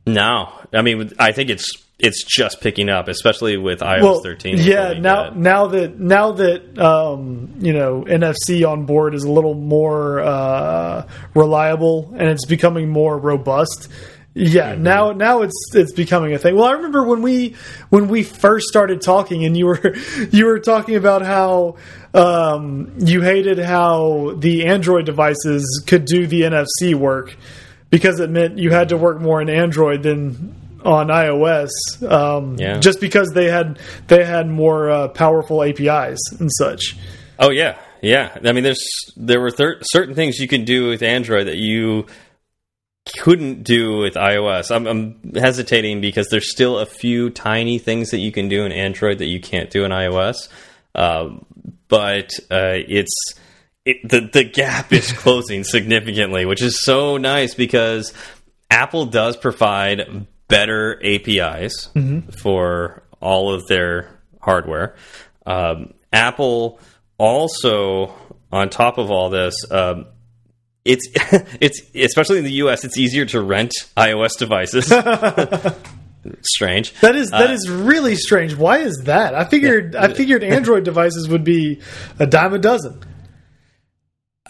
no, 0.07 0.53
I 0.73 0.83
mean 0.83 1.13
I 1.19 1.33
think 1.33 1.49
it's 1.51 1.82
it's 2.03 2.25
just 2.25 2.61
picking 2.61 2.89
up, 2.91 3.07
especially 3.09 3.57
with 3.57 3.79
iOS 3.81 4.03
Well, 4.03 4.21
13. 4.23 4.59
yeah. 4.59 4.93
Now 4.95 5.31
good. 5.31 5.39
now 5.39 5.67
that 5.69 5.99
now 6.01 6.33
that 6.33 6.79
um, 6.79 7.55
you 7.61 7.73
know 7.73 8.05
NFC 8.07 8.69
on 8.69 8.85
board 8.87 9.15
is 9.15 9.23
a 9.25 9.31
little 9.31 9.55
more 9.55 10.21
uh, 10.21 11.07
reliable 11.35 12.13
and 12.19 12.29
it's 12.29 12.45
becoming 12.45 12.89
more 12.89 13.17
robust. 13.17 13.89
Yeah, 14.35 14.73
Mm-hmm. 14.73 14.83
now 14.83 15.13
now 15.13 15.43
it's 15.43 15.55
it's 15.75 15.93
becoming 15.93 16.33
a 16.33 16.39
thing. 16.39 16.57
Well, 16.57 16.65
I 16.65 16.73
remember 16.73 17.05
when 17.05 17.21
we 17.23 17.55
when 17.91 18.09
we 18.09 18.23
first 18.23 18.67
started 18.67 19.03
talking, 19.03 19.45
and 19.45 19.55
you 19.57 19.67
were 19.67 19.95
you 20.31 20.47
were 20.47 20.59
talking 20.59 20.97
about 20.97 21.21
how 21.23 21.77
um, 22.15 22.95
you 22.99 23.21
hated 23.21 23.59
how 23.59 24.33
the 24.39 24.67
Android 24.67 25.05
devices 25.07 25.85
could 25.87 26.07
do 26.07 26.27
the 26.27 26.43
NFC 26.43 26.95
work 26.95 27.37
because 27.91 28.21
it 28.21 28.31
meant 28.31 28.57
you 28.59 28.71
had 28.71 28.89
to 28.89 28.97
work 28.97 29.21
more 29.21 29.43
in 29.43 29.51
Android 29.51 30.03
than 30.03 30.55
on 30.85 31.09
iOS. 31.09 31.71
Um, 32.11 32.57
Yeah. 32.59 32.79
just 32.79 33.01
because 33.01 33.29
they 33.35 33.51
had 33.51 33.79
they 34.09 34.25
had 34.25 34.49
more 34.49 34.91
uh, 34.91 35.09
powerful 35.09 35.63
APIs 35.63 36.19
and 36.39 36.51
such. 36.53 36.97
Oh 37.39 37.51
yeah, 37.51 37.77
yeah. 38.03 38.37
I 38.45 38.53
mean, 38.53 38.65
there's 38.65 38.85
there 39.17 39.41
were 39.41 39.51
thir- 39.51 39.81
certain 39.83 40.15
things 40.15 40.39
you 40.39 40.49
can 40.49 40.65
do 40.65 40.89
with 40.89 41.03
Android 41.03 41.47
that 41.49 41.57
you 41.57 42.07
couldn't 43.19 43.65
do 43.65 43.99
with 43.99 44.15
iOS. 44.15 44.71
I'm, 44.75 44.87
I'm 44.87 45.33
hesitating 45.35 46.01
because 46.01 46.29
there's 46.31 46.51
still 46.53 46.79
a 46.79 46.87
few 46.87 47.31
tiny 47.31 47.79
things 47.79 48.11
that 48.11 48.19
you 48.19 48.31
can 48.31 48.49
do 48.49 48.65
in 48.65 48.71
Android 48.71 49.19
that 49.19 49.27
you 49.27 49.41
can't 49.41 49.71
do 49.71 49.85
in 49.85 49.91
iOS. 49.91 50.49
Um, 50.95 51.45
but 51.89 52.31
uh, 52.51 52.79
it's 52.87 53.13
it, 53.85 54.09
the 54.09 54.29
the 54.33 54.45
gap 54.45 54.93
is 54.93 55.13
closing 55.13 55.65
significantly, 55.77 56.45
which 56.47 56.63
is 56.63 56.79
so 56.85 57.17
nice 57.17 57.55
because 57.55 58.13
Apple 58.71 59.07
does 59.07 59.37
provide 59.37 60.27
better 60.53 61.01
APIs 61.03 61.89
for 62.39 63.03
all 63.21 63.53
of 63.55 63.67
their 63.69 64.09
hardware. 64.41 64.95
Um, 65.47 65.95
Apple 66.13 66.79
also, 67.19 68.15
on 68.53 68.69
top 68.69 68.99
of 68.99 69.11
all 69.11 69.31
this, 69.31 69.55
um, 69.71 70.07
it's 70.85 71.09
it's 71.61 71.81
especially 71.95 72.39
in 72.39 72.45
the 72.45 72.53
U.S. 72.65 72.85
It's 72.85 72.99
easier 72.99 73.25
to 73.27 73.41
rent 73.41 73.73
iOS 73.97 74.37
devices. 74.39 74.87
Strange. 76.43 76.93
That 77.01 77.17
is 77.17 77.31
that 77.31 77.51
Uh, 77.51 77.53
is 77.53 77.69
really 77.69 78.15
strange. 78.15 78.55
Why 78.55 78.79
is 78.79 79.03
that? 79.07 79.35
I 79.35 79.45
figured 79.45 79.97
I 79.97 80.13
figured 80.15 80.45
Android 80.45 80.85
devices 80.85 81.29
would 81.29 81.43
be 81.43 81.81
a 82.21 82.27
dime 82.29 82.55
a 82.55 82.59
dozen. 82.59 83.01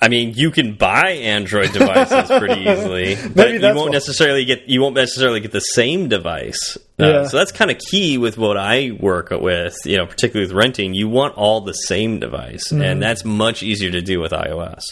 I 0.04 0.08
mean, 0.08 0.34
you 0.34 0.50
can 0.50 0.74
buy 0.74 1.10
Android 1.12 1.72
devices 1.72 2.28
pretty 2.38 2.62
easily, 2.70 3.16
but 3.34 3.52
you 3.52 3.60
won't 3.60 3.76
why. 3.76 3.88
necessarily 3.92 4.44
get 4.44 4.68
you 4.68 4.80
won't 4.82 4.96
necessarily 4.96 5.38
get 5.40 5.52
the 5.52 5.60
same 5.60 6.08
device. 6.08 6.76
Uh, 7.00 7.06
Yeah. 7.06 7.26
So 7.28 7.36
that's 7.36 7.52
kind 7.52 7.70
of 7.70 7.78
key 7.78 8.18
with 8.18 8.36
what 8.36 8.56
I 8.56 8.90
work 8.98 9.30
with. 9.30 9.76
You 9.84 9.98
know, 9.98 10.06
particularly 10.06 10.48
with 10.48 10.56
renting, 10.56 10.92
you 10.92 11.08
want 11.08 11.36
all 11.36 11.60
the 11.60 11.72
same 11.72 12.18
device, 12.18 12.64
Mm-hmm. 12.72 12.82
and 12.82 13.02
that's 13.02 13.24
much 13.24 13.62
easier 13.62 13.90
to 13.92 14.02
do 14.02 14.20
with 14.20 14.32
iOS 14.32 14.82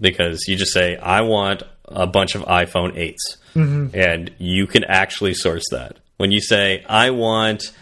because 0.00 0.44
you 0.48 0.56
just 0.56 0.72
say, 0.72 0.96
"I 0.96 1.22
want 1.22 1.62
a 1.86 2.06
bunch 2.06 2.34
of 2.34 2.42
iPhone 2.42 2.94
8s 2.94 3.38
Mm-hmm. 3.54 3.96
and 3.98 4.30
you 4.38 4.66
can 4.66 4.84
actually 4.84 5.32
source 5.32 5.64
that. 5.70 5.96
When 6.18 6.30
you 6.30 6.40
say, 6.42 6.84
"I 6.88 7.10
want 7.10 7.72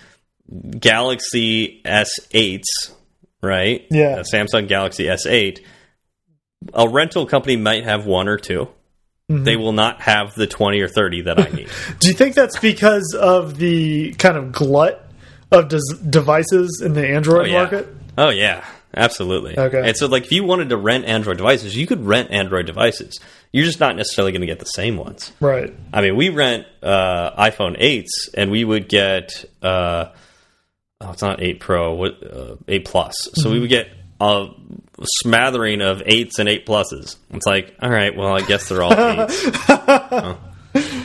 Galaxy 0.78 1.80
S8s," 1.84 2.62
right? 3.42 3.86
Yeah. 3.90 4.18
A 4.18 4.22
Samsung 4.22 4.68
Galaxy 4.68 5.04
S8 5.06 5.60
a 6.72 6.88
rental 6.88 7.26
company 7.26 7.56
might 7.56 7.84
have 7.84 8.06
one 8.06 8.28
or 8.28 8.38
2 8.38 8.68
Mm-hmm. 9.30 9.44
They 9.44 9.56
will 9.56 9.72
not 9.72 10.02
have 10.02 10.34
the 10.34 10.46
20 10.46 10.80
or 10.80 10.88
30 10.88 11.22
that 11.22 11.40
I 11.40 11.48
need. 11.48 11.68
Do 11.98 12.08
you 12.08 12.14
think 12.14 12.34
that's 12.34 12.58
because 12.58 13.16
of 13.18 13.56
the 13.56 14.12
kind 14.14 14.36
of 14.36 14.52
glut 14.52 15.08
of 15.50 15.70
devices 16.10 16.82
in 16.84 16.92
the 16.92 17.08
Android 17.08 17.48
oh, 17.48 17.50
yeah. 17.50 17.58
market? 17.58 17.88
Oh, 18.18 18.28
yeah. 18.28 18.64
Absolutely. 18.94 19.58
Okay. 19.58 19.88
And 19.88 19.96
so, 19.96 20.06
like, 20.06 20.26
if 20.26 20.32
you 20.32 20.44
wanted 20.44 20.68
to 20.68 20.76
rent 20.76 21.06
Android 21.06 21.38
devices, 21.38 21.74
you 21.74 21.86
could 21.86 22.04
rent 22.04 22.30
Android 22.30 22.66
devices. 22.66 23.18
You're 23.50 23.64
just 23.64 23.80
not 23.80 23.96
necessarily 23.96 24.30
going 24.30 24.42
to 24.42 24.46
get 24.46 24.58
the 24.58 24.66
same 24.66 24.96
ones. 24.96 25.32
Right. 25.40 25.74
I 25.92 26.02
mean, 26.02 26.16
we 26.16 26.28
rent 26.28 26.66
uh, 26.82 27.30
iPhone 27.42 27.80
8s, 27.80 28.34
and 28.34 28.50
we 28.50 28.62
would 28.62 28.88
get, 28.88 29.44
uh, 29.62 30.10
oh, 31.00 31.10
it's 31.10 31.22
not 31.22 31.42
8 31.42 31.60
Pro, 31.60 31.94
what, 31.94 32.22
uh, 32.22 32.56
8 32.68 32.84
Plus. 32.84 33.30
So 33.34 33.50
we 33.50 33.58
would 33.58 33.70
get 33.70 33.88
a 34.20 34.48
smattering 35.02 35.80
of 35.80 35.98
8s 35.98 36.38
and 36.38 36.48
8 36.48 36.66
Pluses. 36.66 37.16
It's 37.30 37.46
like, 37.46 37.74
all 37.82 37.90
right, 37.90 38.16
well, 38.16 38.34
I 38.34 38.40
guess 38.42 38.68
they're 38.68 38.82
all 38.82 38.92
8s. 38.92 39.54
Huh. 39.54 40.36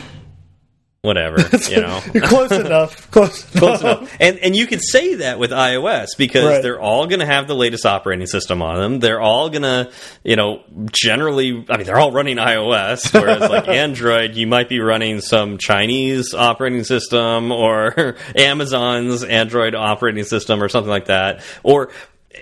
Whatever, 1.02 1.38
you 1.70 1.80
know. 1.80 1.98
Close 2.24 2.52
enough. 2.52 3.10
Close, 3.10 3.42
Close 3.52 3.80
enough. 3.80 4.14
And 4.20 4.38
and 4.40 4.54
you 4.54 4.66
could 4.66 4.82
say 4.82 5.14
that 5.14 5.38
with 5.38 5.50
iOS 5.50 6.08
because 6.18 6.44
Right. 6.44 6.62
they're 6.62 6.78
all 6.78 7.06
going 7.06 7.20
to 7.20 7.26
have 7.26 7.48
the 7.48 7.54
latest 7.54 7.86
operating 7.86 8.26
system 8.26 8.60
on 8.60 8.78
them. 8.78 9.00
They're 9.00 9.18
all 9.20 9.48
going 9.48 9.62
to, 9.62 9.90
you 10.24 10.36
know, 10.36 10.62
generally. 10.92 11.64
I 11.70 11.78
mean, 11.78 11.86
they're 11.86 11.98
all 11.98 12.12
running 12.12 12.36
iOS, 12.36 13.14
whereas 13.18 13.40
like 13.48 13.66
Android, 13.68 14.34
you 14.34 14.46
might 14.46 14.68
be 14.68 14.78
running 14.80 15.22
some 15.22 15.56
Chinese 15.56 16.34
operating 16.34 16.84
system 16.84 17.50
or 17.50 18.16
Amazon's 18.36 19.24
Android 19.24 19.74
operating 19.74 20.24
system 20.24 20.62
or 20.62 20.68
something 20.68 20.90
like 20.90 21.06
that, 21.06 21.42
or. 21.62 21.92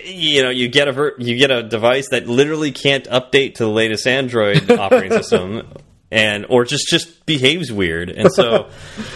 You 0.04 0.42
know, 0.42 0.50
you 0.50 0.68
get 0.68 0.88
a 0.88 0.92
ver- 0.92 1.14
you 1.18 1.36
get 1.36 1.50
a 1.50 1.62
device 1.62 2.08
that 2.10 2.26
literally 2.26 2.72
can't 2.72 3.04
update 3.04 3.54
to 3.54 3.64
the 3.64 3.70
latest 3.70 4.06
Android 4.06 4.70
operating 4.78 5.12
system, 5.12 5.72
and 6.10 6.46
or 6.48 6.64
just 6.64 6.88
just 6.88 7.24
behaves 7.24 7.72
weird, 7.72 8.10
and 8.10 8.30
so 8.32 8.68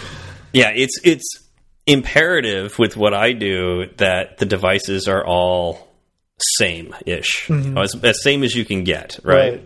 yeah, 0.53 0.71
it's 0.73 0.99
it's 1.03 1.43
imperative 1.85 2.79
with 2.79 2.97
what 2.97 3.13
I 3.13 3.33
do 3.33 3.87
that 3.97 4.37
the 4.37 4.45
devices 4.45 5.07
are 5.07 5.25
all 5.25 5.87
same 6.57 6.95
ish, 7.05 7.47
mm-hmm. 7.47 7.77
as, 7.77 7.95
as 8.03 8.23
same 8.23 8.43
as 8.43 8.55
you 8.55 8.65
can 8.65 8.83
get, 8.83 9.19
right? 9.23 9.53
Right. 9.53 9.63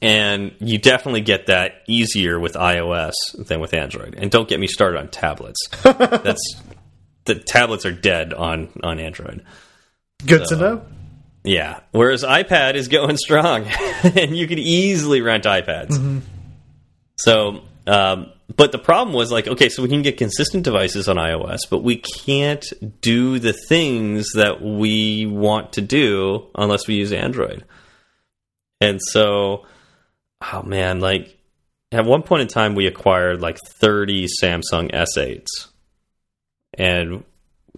And 0.00 0.54
you 0.60 0.78
definitely 0.78 1.22
get 1.22 1.46
that 1.46 1.82
easier 1.88 2.38
with 2.38 2.54
iOS 2.54 3.14
than 3.36 3.60
with 3.60 3.74
Android. 3.74 4.14
And 4.16 4.30
don't 4.30 4.48
get 4.48 4.60
me 4.60 4.68
started 4.68 4.98
on 5.00 5.08
tablets. 5.08 5.58
That's 5.82 6.62
the 7.24 7.34
tablets 7.34 7.84
are 7.84 7.92
dead 7.92 8.32
on 8.32 8.68
on 8.82 9.00
Android. 9.00 9.44
Good 10.26 10.46
to 10.48 10.56
know. 10.56 10.82
Yeah. 11.44 11.80
Whereas 11.92 12.24
iPad 12.24 12.74
is 12.74 12.88
going 12.88 13.16
strong, 13.16 13.64
and 14.02 14.36
you 14.36 14.46
could 14.46 14.58
easily 14.58 15.20
rent 15.20 15.44
iPads. 15.44 16.22
So, 17.16 17.62
um, 17.86 18.32
but 18.54 18.72
the 18.72 18.78
problem 18.78 19.14
was 19.14 19.30
like, 19.30 19.46
okay, 19.46 19.68
so 19.68 19.82
we 19.82 19.88
can 19.88 20.02
get 20.02 20.16
consistent 20.16 20.64
devices 20.64 21.08
on 21.08 21.16
iOS, 21.16 21.60
but 21.70 21.82
we 21.82 21.96
can't 21.96 22.64
do 23.00 23.38
the 23.38 23.52
things 23.52 24.32
that 24.34 24.62
we 24.62 25.26
want 25.26 25.74
to 25.74 25.80
do 25.80 26.46
unless 26.54 26.86
we 26.86 26.94
use 26.94 27.12
Android. 27.12 27.64
And 28.80 29.00
so, 29.02 29.66
oh 30.52 30.62
man, 30.62 31.00
like 31.00 31.36
at 31.92 32.04
one 32.04 32.22
point 32.22 32.42
in 32.42 32.48
time, 32.48 32.74
we 32.74 32.86
acquired 32.86 33.40
like 33.40 33.58
30 33.80 34.28
Samsung 34.42 34.92
S8s, 34.92 35.46
and 36.74 37.24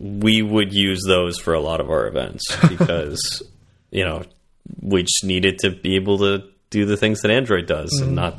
we 0.00 0.40
would 0.42 0.72
use 0.72 1.02
those 1.06 1.38
for 1.38 1.52
a 1.54 1.60
lot 1.60 1.80
of 1.80 1.90
our 1.90 2.06
events 2.08 2.44
because, 2.68 3.42
you 3.90 4.04
know, 4.04 4.22
we 4.80 5.02
just 5.02 5.24
needed 5.24 5.58
to 5.60 5.70
be 5.70 5.94
able 5.96 6.18
to 6.18 6.42
do 6.70 6.86
the 6.86 6.96
things 6.96 7.20
that 7.20 7.30
Android 7.30 7.66
does 7.66 7.92
and 8.00 8.14
not 8.16 8.36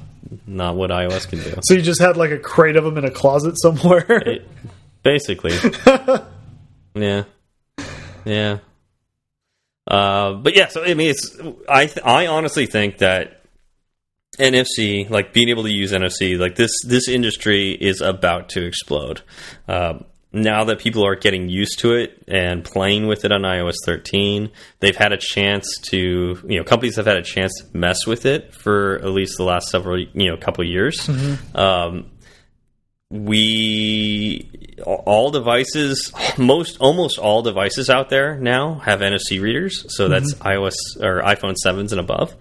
not 0.48 0.76
what 0.76 0.90
iOS 0.90 1.28
can 1.30 1.40
do. 1.40 1.54
So 1.64 1.76
you 1.76 1.82
just 1.82 2.02
had 2.02 2.18
like 2.18 2.32
a 2.32 2.38
crate 2.40 2.76
of 2.78 2.84
them 2.84 2.98
in 2.98 3.06
a 3.06 3.12
closet 3.12 3.56
somewhere. 3.62 4.06
It- 4.28 4.48
basically, 5.04 5.54
yeah, 6.96 7.24
yeah. 8.26 8.60
Uh, 9.88 10.34
but 10.34 10.56
yeah, 10.56 10.68
so 10.68 10.84
I 10.84 10.94
mean, 10.94 11.10
it's 11.10 11.38
I 11.68 11.92
I 12.04 12.28
honestly 12.28 12.66
think 12.66 13.00
that 13.00 13.42
NFC, 14.40 15.10
like 15.10 15.34
being 15.34 15.50
able 15.50 15.64
to 15.64 15.72
use 15.72 15.92
NFC, 15.92 16.38
like 16.40 16.56
this 16.56 16.72
this 16.86 17.08
industry 17.10 17.72
is 17.72 18.00
about 18.02 18.50
to 18.50 18.66
explode. 18.66 19.22
Um, 19.68 20.06
now 20.34 20.64
that 20.66 20.80
people 20.80 21.06
are 21.06 21.16
getting 21.16 21.50
used 21.50 21.80
to 21.80 21.94
it 21.94 22.24
and 22.28 22.64
playing 22.64 23.08
with 23.08 23.26
it 23.26 23.32
on 23.32 23.42
iOS 23.42 23.76
13, 23.86 24.50
they've 24.80 24.96
had 24.96 25.12
a 25.12 25.18
chance 25.18 25.68
to, 25.90 26.40
you 26.48 26.58
know, 26.58 26.64
companies 26.64 26.96
have 26.96 27.06
had 27.06 27.18
a 27.18 27.22
chance 27.22 27.54
to 27.60 27.78
mess 27.78 28.08
with 28.08 28.26
it 28.26 28.54
for 28.54 28.96
at 29.00 29.10
least 29.10 29.38
the 29.38 29.44
last 29.44 29.70
several, 29.70 30.00
you 30.00 30.30
know, 30.30 30.38
couple 30.38 30.64
years. 30.64 31.10
Um, 31.54 32.12
we 33.12 34.50
all 34.86 35.32
devices 35.32 36.14
most 36.38 36.78
almost 36.80 37.20
all 37.20 37.42
devices 37.42 37.90
out 37.90 38.10
there 38.10 38.38
now 38.38 38.76
have 38.76 39.02
NFC 39.02 39.42
readers 39.42 39.86
so 39.90 40.08
that's 40.08 40.34
iOS 40.36 40.76
or 41.02 41.22
iPhone 41.22 41.56
7s 41.64 41.92
and 41.92 42.00
above. 42.00 42.34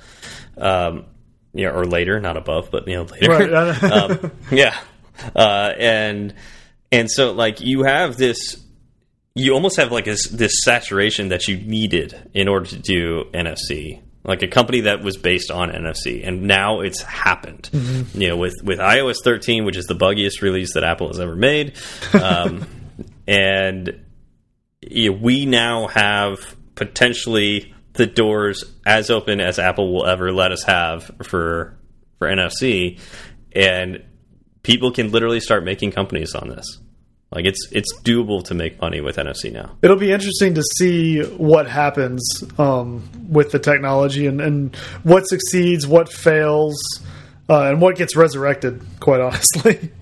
Um 0.56 1.06
you 1.52 1.66
know, 1.66 1.72
or 1.72 1.84
later 1.84 2.20
not 2.20 2.36
above 2.36 2.70
but 2.70 2.86
you 2.86 2.94
know 2.94 3.02
later. 3.02 3.30
Right. 3.30 3.82
um, 3.82 4.30
yeah. 4.52 4.78
Uh 5.34 5.72
and 5.76 6.34
and 6.92 7.10
so 7.10 7.32
like 7.32 7.60
you 7.60 7.84
have 7.84 8.16
this 8.16 8.62
you 9.34 9.52
almost 9.52 9.76
have 9.76 9.92
like 9.92 10.06
this, 10.06 10.28
this 10.28 10.64
saturation 10.64 11.28
that 11.28 11.46
you 11.46 11.56
needed 11.56 12.30
in 12.34 12.48
order 12.48 12.66
to 12.66 12.78
do 12.78 13.24
NFC 13.32 14.02
like 14.24 14.42
a 14.42 14.48
company 14.48 14.82
that 14.82 15.02
was 15.02 15.16
based 15.16 15.50
on 15.50 15.70
NFC, 15.70 16.26
and 16.26 16.42
now 16.42 16.80
it's 16.80 17.02
happened. 17.02 17.70
You 18.14 18.28
know, 18.28 18.36
with 18.36 18.54
with 18.62 18.78
iOS 18.78 19.16
13, 19.24 19.64
which 19.64 19.76
is 19.76 19.86
the 19.86 19.94
buggiest 19.94 20.42
release 20.42 20.74
that 20.74 20.84
Apple 20.84 21.08
has 21.08 21.18
ever 21.18 21.34
made, 21.34 21.78
um, 22.12 22.66
and 23.26 24.04
you 24.82 25.10
know, 25.10 25.18
we 25.18 25.46
now 25.46 25.86
have 25.86 26.56
potentially 26.74 27.74
the 27.94 28.06
doors 28.06 28.64
as 28.86 29.10
open 29.10 29.40
as 29.40 29.58
Apple 29.58 29.92
will 29.92 30.06
ever 30.06 30.32
let 30.32 30.52
us 30.52 30.64
have 30.64 31.10
for 31.22 31.78
for 32.18 32.28
NFC, 32.28 33.00
and 33.52 34.04
people 34.62 34.90
can 34.90 35.10
literally 35.10 35.40
start 35.40 35.64
making 35.64 35.92
companies 35.92 36.34
on 36.34 36.48
this. 36.48 36.78
Like 37.32 37.44
it's 37.44 37.68
it's 37.70 37.96
doable 38.02 38.42
to 38.44 38.54
make 38.54 38.80
money 38.80 39.00
with 39.00 39.16
NFC 39.16 39.52
now. 39.52 39.76
It'll 39.82 39.96
be 39.96 40.10
interesting 40.10 40.54
to 40.54 40.62
see 40.78 41.22
what 41.22 41.68
happens 41.68 42.22
um, 42.58 43.08
with 43.28 43.52
the 43.52 43.60
technology 43.60 44.26
and, 44.26 44.40
and 44.40 44.74
what 45.04 45.28
succeeds, 45.28 45.86
what 45.86 46.12
fails, 46.12 46.76
uh, 47.48 47.70
and 47.70 47.80
what 47.80 47.96
gets 47.96 48.16
resurrected. 48.16 48.82
Quite 48.98 49.20
honestly, 49.20 49.92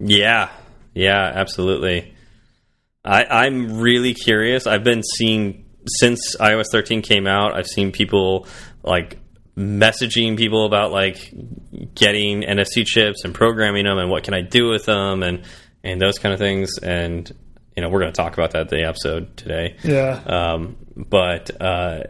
Yeah, 0.00 0.50
yeah, 0.92 1.30
absolutely. 1.34 2.14
I, 3.04 3.24
I'm 3.24 3.78
really 3.78 4.14
curious. 4.14 4.66
I've 4.66 4.84
been 4.84 5.02
seeing 5.02 5.64
since 5.86 6.36
iOS 6.36 6.66
13 6.70 7.02
came 7.02 7.26
out. 7.26 7.54
I've 7.54 7.66
seen 7.66 7.92
people 7.92 8.46
like 8.82 9.18
messaging 9.56 10.36
people 10.36 10.64
about 10.64 10.92
like 10.92 11.32
getting 11.94 12.42
NFC 12.42 12.86
chips 12.86 13.24
and 13.24 13.34
programming 13.34 13.84
them 13.84 13.98
and 13.98 14.10
what 14.10 14.24
can 14.24 14.34
I 14.34 14.40
do 14.40 14.68
with 14.68 14.86
them 14.86 15.22
and 15.22 15.42
and 15.84 16.00
those 16.00 16.18
kind 16.18 16.32
of 16.32 16.38
things. 16.38 16.78
And 16.82 17.30
you 17.76 17.82
know, 17.82 17.88
we're 17.88 18.00
going 18.00 18.12
to 18.12 18.16
talk 18.16 18.34
about 18.34 18.52
that 18.52 18.68
the 18.68 18.84
episode 18.84 19.36
today. 19.36 19.76
yeah. 19.82 20.20
Um, 20.26 20.76
but 20.96 21.50
uh, 21.60 22.04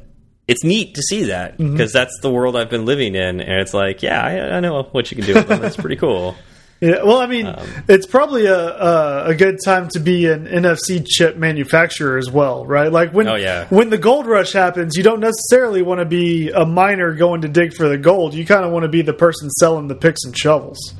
it's 0.48 0.64
neat 0.64 0.96
to 0.96 1.02
see 1.02 1.24
that 1.24 1.56
because 1.56 1.92
that's 1.92 2.18
the 2.20 2.30
world 2.30 2.56
I've 2.56 2.70
been 2.70 2.84
living 2.84 3.14
in, 3.14 3.40
and 3.40 3.60
it's 3.60 3.72
like, 3.72 4.02
yeah, 4.02 4.20
I, 4.20 4.56
I 4.56 4.60
know 4.60 4.82
what 4.82 5.10
you 5.10 5.16
can 5.16 5.24
do 5.24 5.34
with 5.34 5.48
them. 5.48 5.60
That's 5.60 5.76
pretty 5.76 5.96
cool. 5.96 6.36
Yeah, 6.82 7.04
well, 7.04 7.18
I 7.18 7.26
mean, 7.28 7.46
Um, 7.46 7.56
it's 7.88 8.06
probably 8.06 8.46
a, 8.46 8.58
a 8.58 9.24
a 9.28 9.34
good 9.36 9.58
time 9.64 9.88
to 9.90 10.00
be 10.00 10.26
an 10.26 10.46
NFC 10.46 11.06
chip 11.06 11.36
manufacturer 11.36 12.18
as 12.18 12.28
well, 12.28 12.66
right? 12.66 12.90
Like 12.90 13.12
when 13.14 13.28
Oh, 13.28 13.36
yeah. 13.36 13.66
when 13.70 13.88
the 13.88 13.98
gold 13.98 14.26
rush 14.26 14.52
happens, 14.52 14.96
you 14.96 15.04
don't 15.04 15.20
necessarily 15.20 15.80
want 15.82 16.00
to 16.00 16.04
be 16.04 16.50
a 16.50 16.66
miner 16.66 17.14
going 17.14 17.42
to 17.42 17.48
dig 17.48 17.72
for 17.72 17.88
the 17.88 17.96
gold. 17.98 18.34
You 18.34 18.44
kind 18.44 18.64
of 18.64 18.72
want 18.72 18.82
to 18.82 18.88
be 18.88 19.02
the 19.02 19.12
person 19.14 19.48
selling 19.50 19.86
the 19.86 19.94
picks 19.94 20.24
and 20.24 20.36
shovels. 20.36 20.94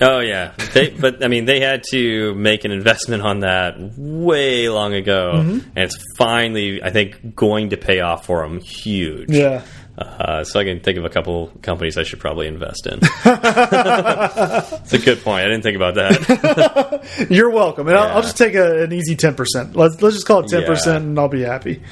Oh 0.00 0.20
yeah, 0.20 0.52
they, 0.74 0.90
but 0.90 1.24
I 1.24 1.28
mean, 1.28 1.46
they 1.46 1.58
had 1.58 1.82
to 1.90 2.34
make 2.34 2.64
an 2.66 2.70
investment 2.70 3.22
on 3.22 3.40
that 3.40 3.76
way 3.96 4.68
long 4.68 4.92
ago, 4.92 5.32
Mm-hmm. 5.36 5.58
and 5.74 5.78
it's 5.86 5.96
finally, 6.18 6.82
I 6.82 6.90
think, 6.90 7.34
going 7.34 7.70
to 7.70 7.78
pay 7.78 8.00
off 8.00 8.26
for 8.26 8.46
them 8.46 8.60
huge. 8.60 9.30
Yeah, 9.30 9.62
Uh, 9.98 10.44
so 10.44 10.60
I 10.60 10.64
can 10.64 10.80
think 10.80 10.98
of 10.98 11.06
a 11.06 11.08
couple 11.08 11.46
companies 11.62 11.96
I 11.96 12.02
should 12.02 12.20
probably 12.20 12.46
invest 12.46 12.86
in. 12.86 12.98
it's 13.02 14.92
a 14.92 14.98
good 15.02 15.22
point. 15.22 15.46
I 15.46 15.48
didn't 15.48 15.62
think 15.62 15.76
about 15.76 15.94
that. 15.94 17.26
you're 17.30 17.48
welcome, 17.48 17.88
and 17.88 17.96
I'll, 17.96 18.16
I'll 18.16 18.22
just 18.22 18.36
take 18.36 18.54
a, 18.54 18.82
an 18.82 18.92
easy 18.92 19.16
ten 19.16 19.34
percent. 19.34 19.74
Let's 19.74 20.02
let's 20.02 20.16
just 20.16 20.26
call 20.26 20.40
it 20.40 20.48
ten 20.48 20.60
Yeah. 20.62 20.66
percent, 20.66 21.04
and 21.04 21.18
I'll 21.18 21.28
be 21.28 21.42
happy. 21.42 21.82